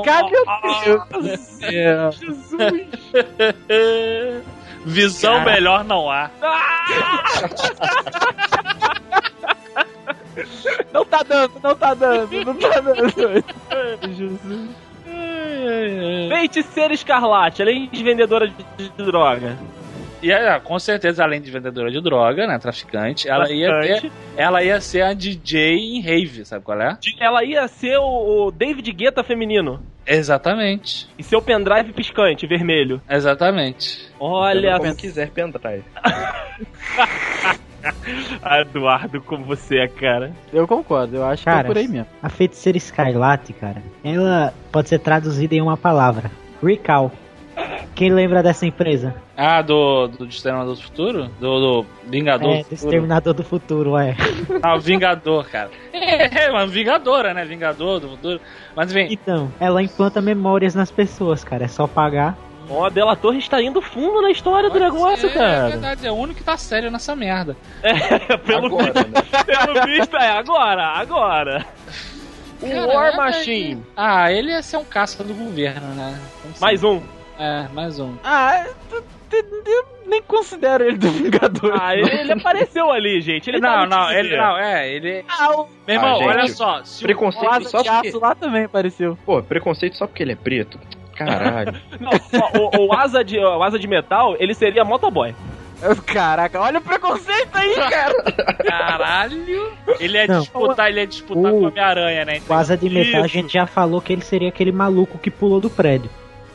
Cara, 0.05 0.27
meu 0.29 0.43
Deus 0.83 1.07
do 1.09 1.37
céu. 1.37 2.09
Visão 4.85 5.39
Cara. 5.39 5.51
melhor 5.51 5.83
não 5.83 6.09
há. 6.09 6.29
Não 10.93 11.05
tá 11.05 11.23
dando, 11.23 11.51
não 11.61 11.75
tá 11.75 11.93
dando, 11.93 12.45
não 12.45 12.55
tá 12.55 12.79
dando. 12.79 13.43
Jesus. 14.15 14.69
Feiticeira 16.29 16.93
Escarlate, 16.93 17.61
além 17.61 17.89
de 17.89 18.03
vendedora 18.03 18.47
de, 18.47 18.89
droga. 18.97 19.57
E 20.21 20.31
é, 20.31 20.59
com 20.59 20.77
certeza, 20.79 21.23
além 21.23 21.41
de 21.41 21.49
vendedora 21.51 21.89
de 21.91 21.99
droga, 22.01 22.45
né? 22.47 22.57
Traficante, 22.59 23.27
ela 23.27 23.51
ia, 23.51 23.67
Traficante. 23.67 24.01
ter, 24.01 24.11
ela 24.41 24.63
ia 24.63 24.79
ser 24.79 25.01
a 25.01 25.13
DJ 25.13 25.97
em 25.97 26.01
rave, 26.01 26.45
sabe 26.45 26.63
qual 26.63 26.79
é? 26.79 26.97
Ela 27.19 27.43
ia 27.43 27.67
ser 27.67 27.97
o, 27.97 28.47
o 28.47 28.51
David 28.51 28.91
Guetta 28.91 29.23
feminino. 29.23 29.81
Exatamente. 30.11 31.07
E 31.17 31.23
seu 31.23 31.41
pendrive 31.41 31.93
piscante, 31.93 32.45
vermelho. 32.45 33.01
Exatamente. 33.09 34.11
Olha, 34.19 34.77
como 34.77 34.93
quiser 34.95 35.29
pendrive. 35.29 35.85
Eduardo, 38.61 39.21
como 39.21 39.45
você 39.45 39.79
é, 39.79 39.87
cara. 39.87 40.33
Eu 40.51 40.67
concordo, 40.67 41.15
eu 41.15 41.25
acho 41.25 41.43
que 41.43 41.49
é 41.49 41.53
Cara, 41.53 41.67
por 41.67 41.77
aí 41.77 41.87
mesmo. 41.87 42.07
a 42.21 42.29
feiticeira 42.29 42.77
Escarlate, 42.77 43.53
cara, 43.53 43.81
ela 44.03 44.53
pode 44.71 44.89
ser 44.89 44.99
traduzida 44.99 45.55
em 45.55 45.61
uma 45.61 45.77
palavra: 45.77 46.29
Recall. 46.61 47.11
Quem 47.95 48.11
lembra 48.11 48.41
dessa 48.41 48.65
empresa? 48.65 49.13
Ah, 49.35 49.61
do, 49.61 50.07
do 50.07 50.25
Exterminador 50.25 50.75
do 50.75 50.81
Futuro? 50.81 51.29
Do, 51.39 51.59
do 51.81 51.85
Vingador 52.07 52.49
É, 52.49 52.57
do 52.57 52.57
do 52.57 52.63
Futuro? 52.63 52.75
Exterminador 52.75 53.33
do 53.33 53.43
Futuro, 53.43 53.97
é. 53.97 54.15
Ah, 54.61 54.75
o 54.75 54.79
Vingador, 54.79 55.45
cara. 55.49 55.69
É, 55.93 56.45
é 56.45 56.51
uma 56.51 56.65
Vingadora, 56.67 57.33
né? 57.33 57.43
Vingador 57.45 57.99
do 57.99 58.09
Futuro. 58.09 58.39
Mas 58.75 58.91
enfim, 58.95 59.07
Então, 59.13 59.51
ela 59.59 59.81
implanta 59.83 60.21
memórias 60.21 60.73
nas 60.75 60.89
pessoas, 60.91 61.43
cara. 61.43 61.65
É 61.65 61.67
só 61.67 61.85
pagar. 61.87 62.37
Ó, 62.69 62.85
a 62.85 62.89
Bela 62.89 63.15
Torre 63.15 63.39
está 63.39 63.61
indo 63.61 63.81
fundo 63.81 64.21
na 64.21 64.31
história 64.31 64.69
do 64.69 64.79
negócio, 64.79 65.27
é, 65.27 65.31
É 65.31 65.33
cara. 65.35 65.67
verdade, 65.69 66.07
é 66.07 66.11
o 66.11 66.15
único 66.15 66.39
que 66.39 66.43
tá 66.45 66.55
sério 66.55 66.89
nessa 66.89 67.15
merda. 67.15 67.57
É, 67.83 68.37
pelo, 68.37 68.67
Agora, 68.67 68.93
visto, 68.93 69.07
né? 69.09 69.21
pelo 69.45 69.85
visto, 69.87 70.15
é 70.15 70.29
agora, 70.29 70.83
agora. 70.87 71.65
O 72.61 72.69
Cara, 72.69 72.87
War 72.93 73.13
é, 73.13 73.17
Machine. 73.17 73.83
Ah, 73.97 74.31
ele 74.31 74.51
ia 74.51 74.61
ser 74.61 74.77
um 74.77 74.85
caça 74.85 75.23
do 75.23 75.33
governo, 75.33 75.87
né? 75.95 76.17
Mais 76.61 76.83
um. 76.83 77.01
É, 77.39 77.67
mais 77.73 77.99
um. 77.99 78.15
Ah, 78.23 78.65
eu, 78.91 79.03
nem 80.05 80.21
considero 80.21 80.83
ele 80.83 80.97
do 80.97 81.09
Vingador. 81.11 81.73
Ah, 81.79 81.95
ele, 81.95 82.09
ele 82.11 82.33
apareceu 82.33 82.91
ali, 82.91 83.21
gente. 83.21 83.49
Ele 83.49 83.59
não, 83.59 83.85
não, 83.85 84.11
ele 84.11 84.35
não, 84.35 84.57
é, 84.57 84.89
ele. 84.93 85.25
Ah, 85.27 85.51
o 85.61 85.67
Meu 85.87 85.95
irmão, 85.95 86.15
Ah, 86.15 86.17
gente, 86.17 86.27
olha 86.27 86.47
só. 86.49 86.83
Se 86.83 87.03
o- 87.03 87.07
Preconceito 87.07 87.49
Asa 87.51 87.69
só 87.69 87.83
porque... 87.83 88.07
Aço 88.09 88.19
lá 88.19 88.35
também 88.35 88.65
apareceu. 88.65 89.17
Pô, 89.25 89.41
preconceito 89.41 89.95
só 89.97 90.05
porque 90.07 90.21
ele 90.23 90.33
é 90.33 90.35
preto. 90.35 90.79
Caralho. 91.15 91.73
Não, 91.99 92.11
o, 92.61 92.87
o 92.87 92.93
asa 92.93 93.23
de, 93.23 93.39
o 93.39 93.61
asa 93.63 93.77
de 93.79 93.87
metal, 93.87 94.35
ele 94.39 94.53
seria 94.53 94.83
motoboy. 94.83 95.33
Caraca, 96.05 96.59
olha 96.61 96.77
o 96.77 96.81
preconceito 96.81 97.49
aí, 97.55 97.73
cara. 97.75 98.23
Caralho! 98.63 99.71
Ele 99.99 100.15
ia 100.17 100.27
Não. 100.27 100.39
disputar, 100.41 100.89
ele 100.89 100.99
ia 100.99 101.07
disputar 101.07 101.51
O- 101.51 101.55
com 101.59 101.63
o 101.63 101.67
Homem-Aranha, 101.69 102.23
né? 102.25 102.39
Com 102.47 102.53
asa 102.53 102.77
de 102.77 102.87
metal, 102.89 103.23
a 103.23 103.25
Isso. 103.25 103.33
gente 103.33 103.53
já 103.53 103.65
falou 103.65 103.99
que 103.99 104.13
ele 104.13 104.21
seria 104.21 104.49
aquele 104.49 104.71
maluco 104.71 105.17
que 105.17 105.31
pulou 105.31 105.59
do 105.59 105.69
prédio. 105.71 106.09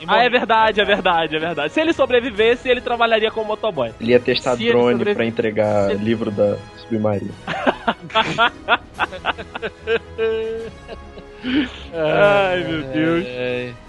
Ah, 0.07 0.25
é 0.25 0.29
verdade, 0.29 0.81
é 0.81 0.85
verdade, 0.85 1.37
é 1.37 1.39
verdade. 1.39 1.73
Se 1.73 1.81
ele 1.81 1.93
sobrevivesse, 1.93 2.69
ele 2.69 2.81
trabalharia 2.81 3.31
como 3.31 3.47
motoboy. 3.47 3.93
Ele 4.01 4.11
ia 4.13 4.21
testar 4.21 4.57
Se 4.57 4.67
drone 4.69 4.93
sobrevi- 4.99 5.15
pra 5.17 5.25
entregar 5.25 5.91
Se- 5.91 5.95
livro 5.97 6.31
da 6.31 6.57
Submarina. 6.77 7.33
Ai, 11.95 12.65
meu 12.65 12.83
Deus. 12.93 13.25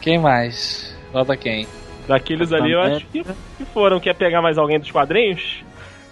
Quem 0.02 0.18
mais? 0.20 0.96
Falta 1.12 1.36
quem? 1.36 1.68
Daqueles 2.08 2.54
ali, 2.54 2.72
eu 2.72 2.82
acho 2.82 3.06
que, 3.08 3.24
que 3.24 3.66
foram. 3.74 4.00
Quer 4.00 4.16
pegar 4.16 4.42
mais 4.42 4.58
alguém 4.58 4.80
dos 4.80 4.92
quadrinhos? 4.92 5.64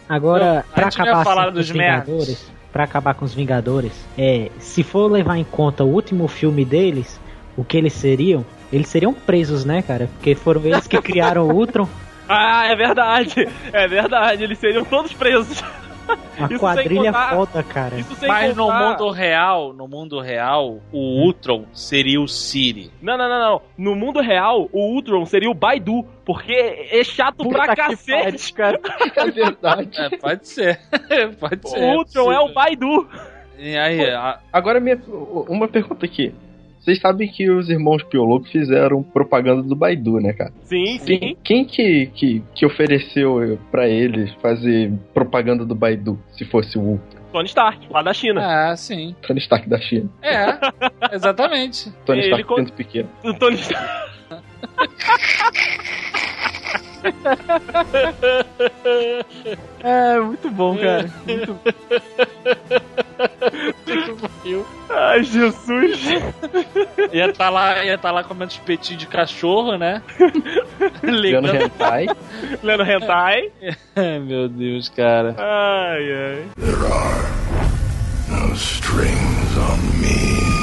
Agora, 0.09 0.45
Não, 0.45 0.59
a 0.59 0.63
pra 0.63 0.87
acabar 0.87 1.23
falar 1.23 1.41
assim, 1.43 1.49
com 1.51 1.55
dos 1.57 1.65
os 1.65 1.71
Vingadores, 1.71 2.51
pra 2.71 2.83
acabar 2.83 3.13
com 3.15 3.25
os 3.25 3.33
Vingadores, 3.33 4.05
é, 4.17 4.51
se 4.59 4.83
for 4.83 5.09
levar 5.11 5.37
em 5.37 5.43
conta 5.43 5.83
o 5.83 5.87
último 5.91 6.27
filme 6.27 6.63
deles, 6.65 7.19
o 7.57 7.63
que 7.63 7.77
eles 7.77 7.93
seriam, 7.93 8.45
eles 8.71 8.87
seriam 8.87 9.13
presos, 9.13 9.63
né, 9.65 9.81
cara? 9.81 10.07
Porque 10.13 10.35
foram 10.35 10.61
eles 10.65 10.87
que 10.87 11.01
criaram 11.01 11.47
o 11.47 11.53
Ultron. 11.53 11.87
Ah, 12.27 12.65
é 12.65 12.75
verdade. 12.75 13.47
É 13.71 13.87
verdade, 13.87 14.43
eles 14.43 14.57
seriam 14.57 14.83
todos 14.83 15.13
presos. 15.13 15.63
Uma 16.39 16.47
Isso 16.49 16.59
quadrilha 16.59 17.13
contar- 17.13 17.35
foda, 17.35 17.61
cara. 17.63 17.95
Isso 17.99 18.15
sem 18.15 18.27
Mas 18.27 18.55
no 18.55 18.63
contar- 18.65 18.89
mundo 18.89 19.11
real, 19.11 19.73
no 19.73 19.87
mundo 19.87 20.19
real, 20.19 20.79
o 20.91 21.21
Ultron 21.23 21.65
seria 21.71 22.19
o 22.19 22.27
Siri. 22.27 22.91
Não, 22.99 23.15
não, 23.15 23.29
não, 23.29 23.39
não. 23.39 23.61
No 23.77 23.95
mundo 23.95 24.21
real, 24.21 24.67
o 24.71 24.93
Ultron 24.95 25.23
seria 25.27 25.51
o 25.51 25.53
Baidu, 25.53 26.03
porque 26.25 26.51
é 26.91 27.03
chato 27.03 27.43
Puta 27.43 27.59
pra 27.59 27.75
que 27.75 27.81
cacete. 27.81 28.53
pariu, 28.53 28.55
cara. 28.55 28.79
É 29.17 29.31
verdade. 29.31 29.89
É, 29.95 30.17
pode 30.17 30.47
ser. 30.47 30.79
pode 31.39 31.69
ser. 31.69 31.79
O 31.79 31.97
Ultron 31.97 32.31
é 32.33 32.39
o 32.39 32.51
Baidu. 32.53 33.07
E 33.59 33.77
aí, 33.77 34.09
a- 34.09 34.39
Agora, 34.51 34.79
minha, 34.79 34.99
uma 35.47 35.67
pergunta 35.67 36.07
aqui. 36.07 36.33
Vocês 36.85 36.99
sabem 36.99 37.27
que 37.27 37.49
os 37.49 37.67
irmãos 37.67 38.03
Piologo 38.03 38.45
fizeram 38.45 39.01
propaganda 39.01 39.63
do 39.63 39.75
Baidu, 39.75 40.19
né, 40.19 40.33
cara? 40.33 40.53
Sim, 40.61 40.99
sim. 40.99 41.17
Quem, 41.17 41.37
quem 41.43 41.65
que, 41.65 42.05
que, 42.13 42.43
que 42.53 42.63
ofereceu 42.63 43.57
pra 43.71 43.87
eles 43.89 44.31
fazer 44.35 44.93
propaganda 45.11 45.65
do 45.65 45.73
Baidu, 45.73 46.19
se 46.37 46.45
fosse 46.45 46.77
o 46.77 46.81
Ultra? 46.81 47.19
Tony 47.31 47.47
Stark, 47.47 47.87
lá 47.89 48.03
da 48.03 48.13
China. 48.13 48.69
Ah, 48.69 48.77
sim. 48.77 49.15
Tony 49.25 49.39
Stark 49.39 49.67
da 49.67 49.79
China. 49.79 50.07
É, 50.21 51.15
exatamente. 51.15 51.91
Tony 52.05 52.19
Ele 52.19 52.27
Stark 52.27 52.43
con- 52.45 52.65
pequeno. 52.75 53.09
O 53.23 53.33
Tony 53.33 53.55
Stark. 53.55 53.89
É, 59.87 60.19
muito 60.19 60.49
bom, 60.49 60.75
cara. 60.75 61.07
Muito 61.27 61.59
Ai, 64.89 65.23
Jesus. 65.23 65.99
Ia 67.13 67.33
tá 67.33 67.49
lá, 67.49 67.83
ia 67.83 67.97
tá 67.97 68.11
lá 68.11 68.23
comendo 68.23 68.51
espetinho 68.51 68.97
de 68.97 69.05
cachorro, 69.05 69.77
né? 69.77 70.01
Ligando. 71.03 71.55
hentai. 71.55 72.07
Lendo 72.63 72.83
hentai. 72.83 73.51
Ai, 73.95 74.19
meu 74.19 74.49
Deus, 74.49 74.89
cara. 74.89 75.35
Ai, 75.37 76.11
ai. 76.11 76.45
No 78.27 78.53
strings 78.55 79.57
on 79.57 79.77
me. 79.99 80.54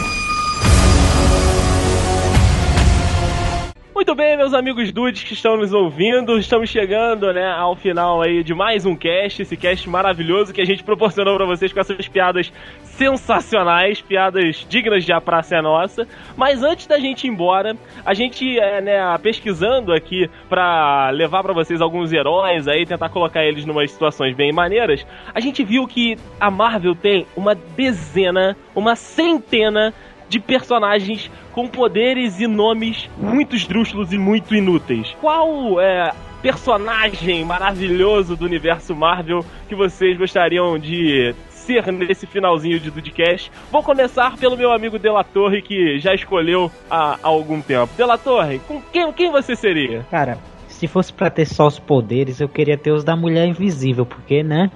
Muito 3.94 4.14
bem, 4.14 4.38
meus 4.38 4.54
amigos 4.54 4.90
dudes 4.90 5.22
que 5.22 5.34
estão 5.34 5.58
nos 5.58 5.74
ouvindo, 5.74 6.38
estamos 6.38 6.70
chegando, 6.70 7.30
né, 7.30 7.52
ao 7.52 7.76
final 7.76 8.22
aí 8.22 8.42
de 8.42 8.54
mais 8.54 8.86
um 8.86 8.96
cast, 8.96 9.42
esse 9.42 9.54
cast 9.54 9.86
maravilhoso 9.86 10.50
que 10.50 10.62
a 10.62 10.64
gente 10.64 10.82
proporcionou 10.82 11.36
pra 11.36 11.44
vocês 11.44 11.74
com 11.74 11.78
essas 11.78 12.08
piadas 12.08 12.50
sensacionais, 12.82 14.00
piadas 14.00 14.66
dignas 14.66 15.04
de 15.04 15.12
A 15.12 15.20
Praça 15.20 15.56
é 15.56 15.60
Nossa. 15.60 16.08
Mas 16.34 16.62
antes 16.62 16.86
da 16.86 16.98
gente 16.98 17.26
ir 17.26 17.30
embora, 17.30 17.76
a 18.02 18.14
gente, 18.14 18.58
é, 18.58 18.80
né, 18.80 19.18
pesquisando 19.22 19.92
aqui 19.92 20.26
pra 20.48 21.10
levar 21.10 21.42
pra 21.42 21.52
vocês 21.52 21.82
alguns 21.82 22.14
heróis 22.14 22.66
aí, 22.66 22.86
tentar 22.86 23.10
colocar 23.10 23.44
eles 23.44 23.66
numa 23.66 23.86
situações 23.86 24.34
bem 24.34 24.52
maneiras, 24.52 25.06
a 25.34 25.38
gente 25.38 25.62
viu 25.62 25.86
que 25.86 26.16
a 26.40 26.50
Marvel 26.50 26.94
tem 26.94 27.26
uma 27.36 27.54
dezena, 27.54 28.56
uma 28.74 28.96
centena 28.96 29.92
de 30.32 30.40
personagens 30.40 31.30
com 31.52 31.68
poderes 31.68 32.40
e 32.40 32.46
nomes 32.46 33.10
muito 33.18 33.54
esdrúxulos 33.54 34.14
e 34.14 34.18
muito 34.18 34.54
inúteis. 34.54 35.14
Qual 35.20 35.78
é 35.78 36.10
personagem 36.40 37.44
maravilhoso 37.44 38.34
do 38.34 38.46
universo 38.46 38.96
Marvel 38.96 39.44
que 39.68 39.74
vocês 39.74 40.16
gostariam 40.16 40.78
de 40.78 41.34
ser 41.50 41.92
nesse 41.92 42.26
finalzinho 42.26 42.80
de 42.80 42.90
Dudcast? 42.90 43.52
Vou 43.70 43.82
começar 43.82 44.38
pelo 44.38 44.56
meu 44.56 44.72
amigo 44.72 44.98
Dela 44.98 45.22
Torre, 45.22 45.60
que 45.60 45.98
já 45.98 46.14
escolheu 46.14 46.70
há, 46.90 47.18
há 47.22 47.28
algum 47.28 47.60
tempo. 47.60 47.92
Dela 47.94 48.16
Torre, 48.16 48.58
com 48.60 48.80
quem, 48.80 49.12
quem 49.12 49.30
você 49.30 49.54
seria? 49.54 50.06
Cara, 50.10 50.38
se 50.66 50.88
fosse 50.88 51.12
pra 51.12 51.28
ter 51.28 51.44
só 51.44 51.66
os 51.66 51.78
poderes, 51.78 52.40
eu 52.40 52.48
queria 52.48 52.78
ter 52.78 52.90
os 52.90 53.04
da 53.04 53.14
mulher 53.14 53.46
invisível, 53.46 54.06
porque, 54.06 54.42
né? 54.42 54.70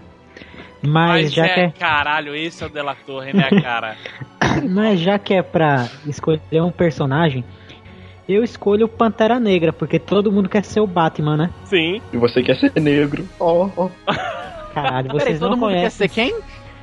Mas, 0.87 1.25
Mas 1.25 1.33
já 1.33 1.47
é, 1.47 1.49
que 1.55 1.61
é, 1.61 1.71
caralho, 1.71 2.35
esse 2.35 2.63
é 2.63 2.67
o 2.67 2.71
Dela 2.71 2.97
Torre, 3.07 3.33
né, 3.33 3.49
cara? 3.63 3.97
mas 4.69 5.01
já 5.01 5.19
que 5.19 5.35
é 5.35 5.43
pra 5.43 5.89
escolher 6.07 6.63
um 6.63 6.71
personagem, 6.71 7.45
eu 8.29 8.43
escolho 8.43 8.87
o 8.87 8.89
Pantera 8.89 9.39
Negra, 9.39 9.73
porque 9.73 9.99
todo 9.99 10.33
mundo 10.33 10.49
quer 10.49 10.65
ser 10.65 10.81
o 10.81 10.87
Batman, 10.87 11.37
né? 11.37 11.51
Sim. 11.65 12.01
E 12.13 12.17
você 12.17 12.43
quer 12.43 12.57
ser 12.57 12.73
negro. 12.81 13.27
Ó, 13.39 13.69
ó. 13.77 13.89
Caralho, 14.75 15.09
Peraí, 15.09 15.21
vocês 15.27 15.39
todo 15.39 15.51
não 15.51 15.57
mundo 15.57 15.71
quer 15.71 15.77
conhecem. 15.77 16.09
ser 16.09 16.15
quem? 16.15 16.37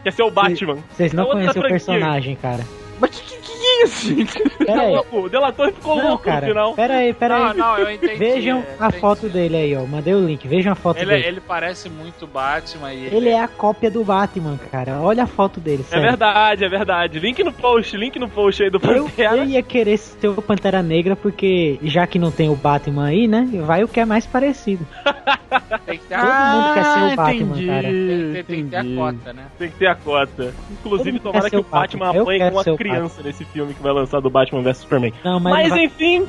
Quer 0.04 0.12
ser 0.14 0.24
o 0.24 0.32
Batman. 0.32 0.78
Vocês 0.90 1.14
não 1.14 1.24
É 1.26 1.32
conhecem 1.32 1.62
o 1.62 1.68
personagem, 1.68 2.36
cara. 2.36 2.64
Mas 3.00 3.12
que 3.20 3.33
que, 3.44 3.52
é 3.52 3.84
isso, 3.84 4.08
gente? 4.16 4.50
Pera 4.58 4.82
aí. 4.82 4.92
louco? 4.94 5.20
O 5.22 5.30
Dela 5.30 5.52
Torre 5.52 5.72
ficou 5.72 5.96
Não, 5.96 6.10
louco 6.10 6.26
no 6.28 6.34
cara. 6.34 6.48
final. 6.48 6.74
Pera 6.74 6.96
aí, 6.98 7.14
pera 7.14 7.40
Não, 7.40 7.46
aí. 7.52 7.58
não, 7.58 7.78
eu 7.78 7.92
entendi. 7.92 8.16
Vejam 8.16 8.60
eu 8.60 8.66
a 8.80 8.88
entendi. 8.88 9.02
foto 9.02 9.30
dele 9.30 9.56
aí, 9.58 9.76
ó. 9.76 9.86
Mandei 9.86 10.14
o 10.14 10.26
link. 10.26 10.48
Vejam 10.48 10.72
a 10.72 10.76
foto 10.76 10.98
Ele, 10.98 11.12
dele. 11.12 11.28
ele 11.28 11.42
parece 11.42 11.90
muito 11.90 12.26
Batman 12.28 12.94
e 12.94 13.06
Ele 13.08 13.30
é 13.30 13.40
a 13.42 13.48
cópia 13.48 13.90
do 13.92 14.04
Batman, 14.04 14.58
cara. 14.72 15.00
Olha 15.02 15.24
a 15.24 15.28
foto 15.28 15.60
dele, 15.60 15.82
É 15.88 15.90
sério. 15.92 16.06
verdade, 16.08 16.66
é 16.66 16.70
verdade. 16.70 17.20
Link 17.20 17.44
no 17.44 17.52
post, 17.54 17.96
link 17.98 18.18
no 18.20 18.30
post 18.30 18.64
aí 18.64 18.70
do 18.70 18.78
Eu, 18.84 19.06
Pantera. 19.06 19.38
eu 19.38 19.46
ia 19.46 19.62
querer 19.62 19.98
ser 19.98 20.28
o 20.28 20.42
Pantera 20.42 20.82
Negra 20.82 21.16
porque, 21.16 21.80
já 21.84 22.06
que 22.08 22.18
não 22.20 22.32
tem 22.32 22.50
o 22.50 22.56
Batman 22.56 23.08
aí, 23.08 23.28
né? 23.28 23.48
Vai 23.66 23.84
o 23.84 23.88
que 23.88 24.00
é 24.00 24.06
mais 24.06 24.26
parecido. 24.26 24.86
tem 25.86 25.98
que 25.98 26.06
ter 26.06 26.16
Todo 26.20 26.30
a, 26.30 26.52
mundo 26.54 26.74
quer 26.74 26.84
ser 26.84 27.00
o 27.00 27.16
Batman, 27.16 27.24
Ah, 27.24 27.34
entendi, 27.34 27.68
cara. 27.68 27.82
tem, 27.84 28.44
tem 28.44 28.64
que 28.64 28.70
ter 28.70 28.76
a 28.78 28.96
cota, 28.96 29.34
né? 29.34 29.44
Tem 29.58 29.70
que 29.70 29.76
ter 29.78 29.88
a 29.88 29.96
cota. 29.96 30.54
Inclusive, 30.72 31.20
tomara 31.20 31.50
que 31.50 31.56
o 31.58 31.64
Batman. 31.64 31.84
Batman 31.84 32.14
Eu 32.16 32.22
apanhe 32.24 32.40
com 32.40 32.50
uma 32.72 32.78
criança 32.78 33.22
nesse 33.24 33.33
filme 33.46 33.74
que 33.74 33.82
vai 33.82 33.94
lançar 33.94 34.20
do 34.20 34.30
Batman 34.30 34.62
vs 34.62 34.78
Superman. 34.78 35.14
Não, 35.24 35.40
mas, 35.40 35.70
Mas, 35.70 35.82
enfim, 35.82 36.28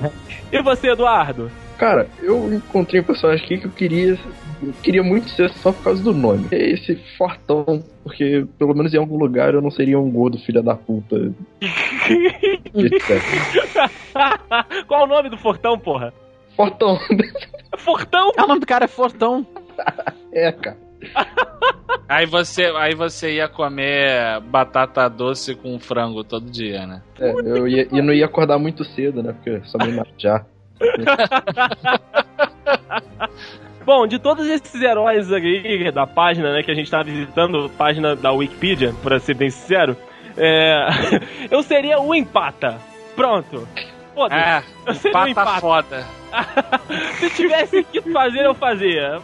e 0.52 0.62
você, 0.62 0.90
Eduardo? 0.90 1.50
Cara, 1.78 2.08
eu 2.22 2.52
encontrei 2.54 3.00
um 3.00 3.04
personagem 3.04 3.44
aqui 3.44 3.58
que 3.58 3.66
eu 3.66 3.70
queria. 3.70 4.18
Eu 4.62 4.72
queria 4.82 5.02
muito 5.02 5.28
ser 5.30 5.50
só 5.50 5.72
por 5.72 5.82
causa 5.82 6.02
do 6.02 6.14
nome. 6.14 6.46
É 6.52 6.70
esse 6.70 6.94
Fortão, 7.18 7.82
porque 8.02 8.46
pelo 8.58 8.74
menos 8.74 8.94
em 8.94 8.98
algum 8.98 9.18
lugar 9.18 9.54
eu 9.54 9.60
não 9.60 9.70
seria 9.70 9.98
um 9.98 10.10
gordo 10.10 10.38
filha 10.38 10.62
da 10.62 10.76
puta. 10.76 11.32
Qual 14.86 15.04
o 15.04 15.06
nome 15.06 15.28
do 15.28 15.36
Fortão, 15.36 15.78
porra? 15.78 16.12
Fortão. 16.56 16.98
Fortão? 17.78 18.32
É 18.36 18.42
o 18.42 18.46
nome 18.46 18.60
do 18.60 18.66
cara 18.66 18.84
é 18.84 18.88
Fortão. 18.88 19.46
é, 20.32 20.52
cara. 20.52 20.83
Aí 22.06 22.26
você, 22.26 22.64
aí 22.76 22.94
você 22.94 23.36
ia 23.36 23.48
comer 23.48 24.38
batata 24.42 25.08
doce 25.08 25.54
com 25.54 25.78
frango 25.78 26.22
todo 26.22 26.50
dia, 26.50 26.86
né? 26.86 27.02
É, 27.18 27.30
eu, 27.30 27.66
ia, 27.66 27.88
eu 27.90 28.02
não 28.02 28.12
ia 28.12 28.26
acordar 28.26 28.58
muito 28.58 28.84
cedo, 28.84 29.22
né? 29.22 29.32
Porque 29.32 29.62
só 29.64 29.78
me 29.78 30.02
já. 30.18 30.44
Bom, 33.86 34.06
de 34.06 34.18
todos 34.18 34.46
esses 34.46 34.80
heróis 34.80 35.30
aí 35.32 35.90
da 35.92 36.06
página, 36.06 36.52
né, 36.52 36.62
que 36.62 36.70
a 36.70 36.74
gente 36.74 36.90
tá 36.90 37.02
visitando, 37.02 37.70
página 37.76 38.16
da 38.16 38.32
Wikipedia, 38.32 38.94
pra 39.02 39.18
ser 39.18 39.34
bem 39.34 39.50
sincero, 39.50 39.96
é... 40.36 40.88
eu 41.50 41.62
seria 41.62 42.00
o 42.00 42.14
empata. 42.14 42.78
Pronto. 43.14 43.68
Foda-se. 44.14 44.40
É, 44.40 44.62
Eu 44.86 44.94
seria 44.94 45.28
empata 45.28 45.30
empata. 45.50 45.60
foda. 45.60 46.04
Se 47.18 47.30
tivesse 47.30 47.84
que 47.84 48.00
fazer, 48.12 48.44
eu 48.44 48.54
fazia. 48.54 49.20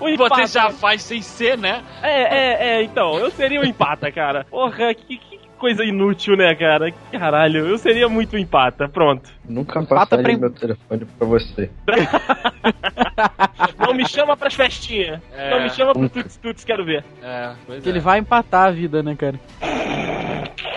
O 0.00 0.08
empata. 0.08 0.34
Você 0.46 0.46
já 0.58 0.70
faz 0.70 1.02
sem 1.02 1.20
ser, 1.22 1.56
né? 1.58 1.82
É, 2.02 2.22
é, 2.22 2.66
é, 2.78 2.82
então, 2.82 3.18
eu 3.18 3.30
seria 3.30 3.60
o 3.60 3.64
empata, 3.64 4.10
cara. 4.10 4.44
Porra, 4.50 4.92
que, 4.94 5.16
que 5.16 5.38
coisa 5.58 5.84
inútil, 5.84 6.36
né, 6.36 6.54
cara? 6.54 6.92
Caralho, 7.12 7.66
eu 7.68 7.78
seria 7.78 8.08
muito 8.08 8.36
empata, 8.36 8.88
pronto. 8.88 9.30
Nunca 9.48 9.80
Empata 9.80 10.16
passaria 10.16 10.38
pra- 10.38 10.48
meu 10.48 10.50
telefone 10.50 11.04
pra 11.18 11.26
você. 11.26 11.70
Não 13.78 13.94
me 13.94 14.06
chama 14.08 14.36
pras 14.36 14.54
festinhas. 14.54 15.20
É. 15.32 15.50
Não 15.50 15.62
me 15.62 15.70
chama 15.70 15.92
pro 15.92 16.08
Tuts 16.08 16.36
Tuts, 16.36 16.64
quero 16.64 16.84
ver. 16.84 17.04
É, 17.22 17.52
pois 17.66 17.86
é. 17.86 17.88
ele 17.88 18.00
vai 18.00 18.18
empatar 18.18 18.66
a 18.66 18.70
vida, 18.70 19.02
né, 19.02 19.14
cara? 19.16 19.38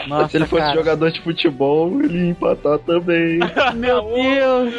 Nossa, 0.08 0.30
Se 0.30 0.38
ele 0.38 0.46
fosse 0.46 0.62
cara. 0.64 0.76
jogador 0.76 1.12
de 1.12 1.22
futebol, 1.22 2.02
ele 2.02 2.18
ia 2.26 2.30
empatar 2.32 2.80
também. 2.80 3.40
Meu 3.76 4.02
Deus! 4.04 4.74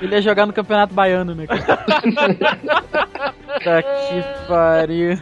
Ele 0.00 0.14
ia 0.14 0.20
jogar 0.22 0.46
no 0.46 0.52
Campeonato 0.52 0.92
Baiano, 0.94 1.34
né, 1.34 1.46
cara? 1.46 1.76
Puta 3.54 3.82
que 3.82 4.48
pariu. 4.48 5.18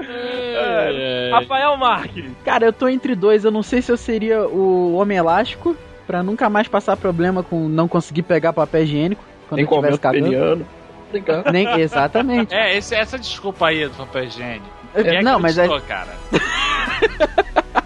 É, 0.00 1.28
é. 1.28 1.30
Rafael 1.32 1.76
Marques. 1.76 2.24
Cara, 2.44 2.64
eu 2.64 2.72
tô 2.72 2.88
entre 2.88 3.14
dois. 3.14 3.44
Eu 3.44 3.50
não 3.50 3.62
sei 3.62 3.82
se 3.82 3.92
eu 3.92 3.96
seria 3.96 4.46
o 4.46 4.94
Homem 4.94 5.18
Elástico, 5.18 5.76
pra 6.06 6.22
nunca 6.22 6.48
mais 6.48 6.66
passar 6.68 6.96
problema 6.96 7.42
com 7.42 7.68
não 7.68 7.86
conseguir 7.86 8.22
pegar 8.22 8.52
papel 8.52 8.82
higiênico 8.84 9.22
quando 9.48 9.58
Nem 9.58 9.66
eu 9.70 9.76
tivesse 9.76 10.00
cagando. 10.00 10.24
peniano. 10.24 10.66
Legal. 11.12 11.44
Nem, 11.52 11.68
exatamente. 11.80 12.54
É, 12.54 12.74
esse- 12.76 12.94
essa 12.94 13.18
desculpa 13.18 13.66
aí 13.68 13.86
do 13.86 13.94
papel 13.94 14.24
higiênico. 14.24 14.66
Quem 14.94 15.18
é 15.18 15.22
não, 15.22 15.38
mas 15.38 15.58
é, 15.58 15.68
cara? 15.80 16.08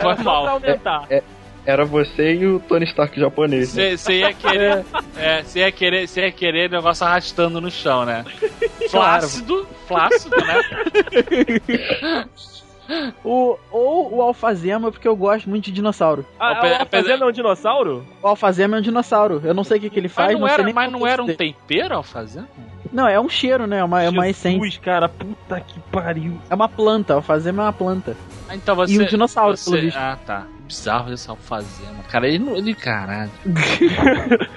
Foi 0.00 0.14
pra 0.14 0.24
mal. 0.24 0.46
aumentar. 0.48 1.08
Era 1.66 1.84
você 1.84 2.34
e 2.34 2.46
o 2.46 2.60
Tony 2.60 2.86
Stark 2.86 3.18
japonês. 3.20 3.74
né? 3.74 3.96
Você 3.96 4.20
ia 4.20 4.32
querer. 4.32 4.84
É, 5.20 5.42
você 5.42 5.58
ia 5.58 5.72
querer, 5.72 6.06
você 6.06 6.20
ia 6.20 6.30
querer 6.32 6.70
negócio 6.70 7.04
arrastando 7.04 7.60
no 7.60 7.68
chão, 7.72 8.04
né? 8.04 8.24
Flácido, 8.88 9.66
flácido, 9.88 10.36
né? 10.36 12.24
o, 13.24 13.58
ou 13.70 14.14
o 14.16 14.22
Alfazema, 14.22 14.90
porque 14.90 15.06
eu 15.08 15.16
gosto 15.16 15.48
muito 15.50 15.64
de 15.64 15.72
dinossauro. 15.72 16.24
Ah, 16.38 16.52
Ape- 16.52 16.68
o 16.68 16.74
Alfazema 16.80 17.24
é 17.24 17.28
um 17.28 17.32
dinossauro? 17.32 18.06
O 18.22 18.26
Alfazema 18.28 18.76
é 18.76 18.78
um 18.78 18.82
dinossauro. 18.82 19.40
Eu 19.44 19.52
não 19.54 19.64
sei 19.64 19.78
o 19.78 19.80
que, 19.80 19.90
que 19.90 19.98
ele 19.98 20.08
faz, 20.08 20.32
Mas 20.32 20.40
não 20.40 20.46
sei 20.46 20.54
era, 20.54 20.62
nem 20.64 20.74
mas 20.74 20.92
não 20.92 21.06
é 21.06 21.10
era 21.10 21.22
um 21.22 21.26
tempero 21.26 21.96
ao 21.96 22.02
fazer? 22.02 22.44
Não, 22.92 23.06
é 23.06 23.20
um 23.20 23.28
cheiro, 23.28 23.66
né? 23.66 23.80
É 23.80 23.84
uma, 23.84 24.02
é 24.02 24.08
uma 24.08 24.28
essência. 24.28 24.58
Jesus, 24.58 24.78
cara, 24.78 25.08
puta 25.08 25.60
que 25.60 25.78
pariu. 25.92 26.38
É 26.48 26.54
uma 26.54 26.68
planta. 26.68 27.14
O 27.14 27.16
Alfazema 27.16 27.62
é 27.64 27.66
uma 27.66 27.72
planta. 27.72 28.16
Ah, 28.48 28.54
então 28.56 28.74
você. 28.74 28.94
E 28.94 28.98
um 29.00 29.04
dinossauro, 29.04 29.56
você- 29.56 29.70
pelo 29.70 29.82
visto. 29.82 29.96
Ah, 29.96 30.18
tá. 30.24 30.46
Bizarro 30.66 31.12
esse 31.12 31.28
alfazema. 31.30 32.02
Cara, 32.10 32.26
ele 32.28 32.38
não. 32.38 32.56
Ele, 32.56 32.74
caralho. 32.74 33.30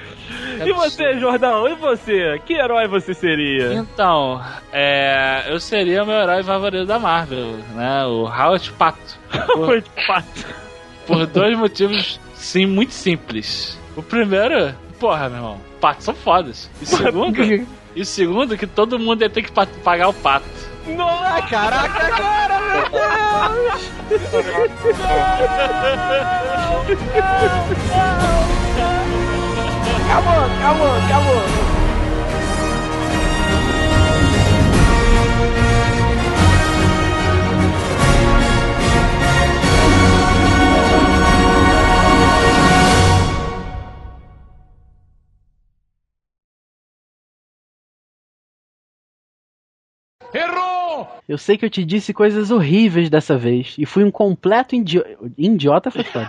E 0.64 0.74
você, 0.74 1.18
Jordão? 1.20 1.68
E 1.68 1.74
você? 1.76 2.40
Que 2.46 2.54
herói 2.54 2.88
você 2.88 3.14
seria? 3.16 3.74
Então, 3.74 4.40
é, 4.72 5.46
eu 5.48 5.60
seria 5.60 6.04
o 6.04 6.06
meu 6.06 6.16
herói 6.16 6.44
favorito 6.44 6.86
da 6.86 7.00
Marvel, 7.00 7.58
né? 7.74 8.06
O 8.06 8.26
Howard 8.26 8.72
Pato. 8.74 9.18
De 9.32 10.06
pato. 10.06 10.46
por 11.08 11.26
dois 11.26 11.58
motivos, 11.58 12.20
sim, 12.36 12.66
muito 12.68 12.94
simples. 12.94 13.78
O 13.96 14.04
primeiro, 14.04 14.74
porra, 15.00 15.30
meu 15.30 15.38
irmão, 15.38 15.62
patos 15.80 16.06
são 16.06 16.14
fodas. 16.14 16.70
E 16.80 16.84
o 16.84 16.88
segundo, 16.88 17.44
e 17.96 18.02
o 18.02 18.06
segundo 18.06 18.58
que 18.58 18.68
todo 18.68 19.00
mundo 19.00 19.22
ia 19.24 19.30
ter 19.30 19.42
que 19.42 19.52
pa- 19.52 19.66
pagar 19.84 20.10
o 20.10 20.14
pato. 20.14 20.46
Ai, 20.88 21.42
caraca, 21.48 22.08
agora, 22.08 22.60
meu 22.60 22.90
Deus! 22.90 23.92
Acabou, 30.06 30.40
acabou, 30.46 30.92
acabou. 30.98 31.61
Eu 51.28 51.38
sei 51.38 51.58
que 51.58 51.66
eu 51.66 51.70
te 51.70 51.84
disse 51.84 52.14
coisas 52.14 52.52
horríveis 52.52 53.10
dessa 53.10 53.38
vez. 53.38 53.76
E 53.78 53.86
fui 53.86 54.04
um 54.04 54.12
completo 54.12 54.76
idiota. 54.76 55.10
Idiota 55.38 55.92
foi 55.92 56.04
foda. 56.04 56.28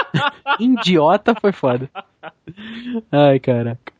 idiota 0.58 1.34
foi 1.34 1.52
foda. 1.52 1.90
Ai, 3.12 3.38
caraca. 3.38 3.92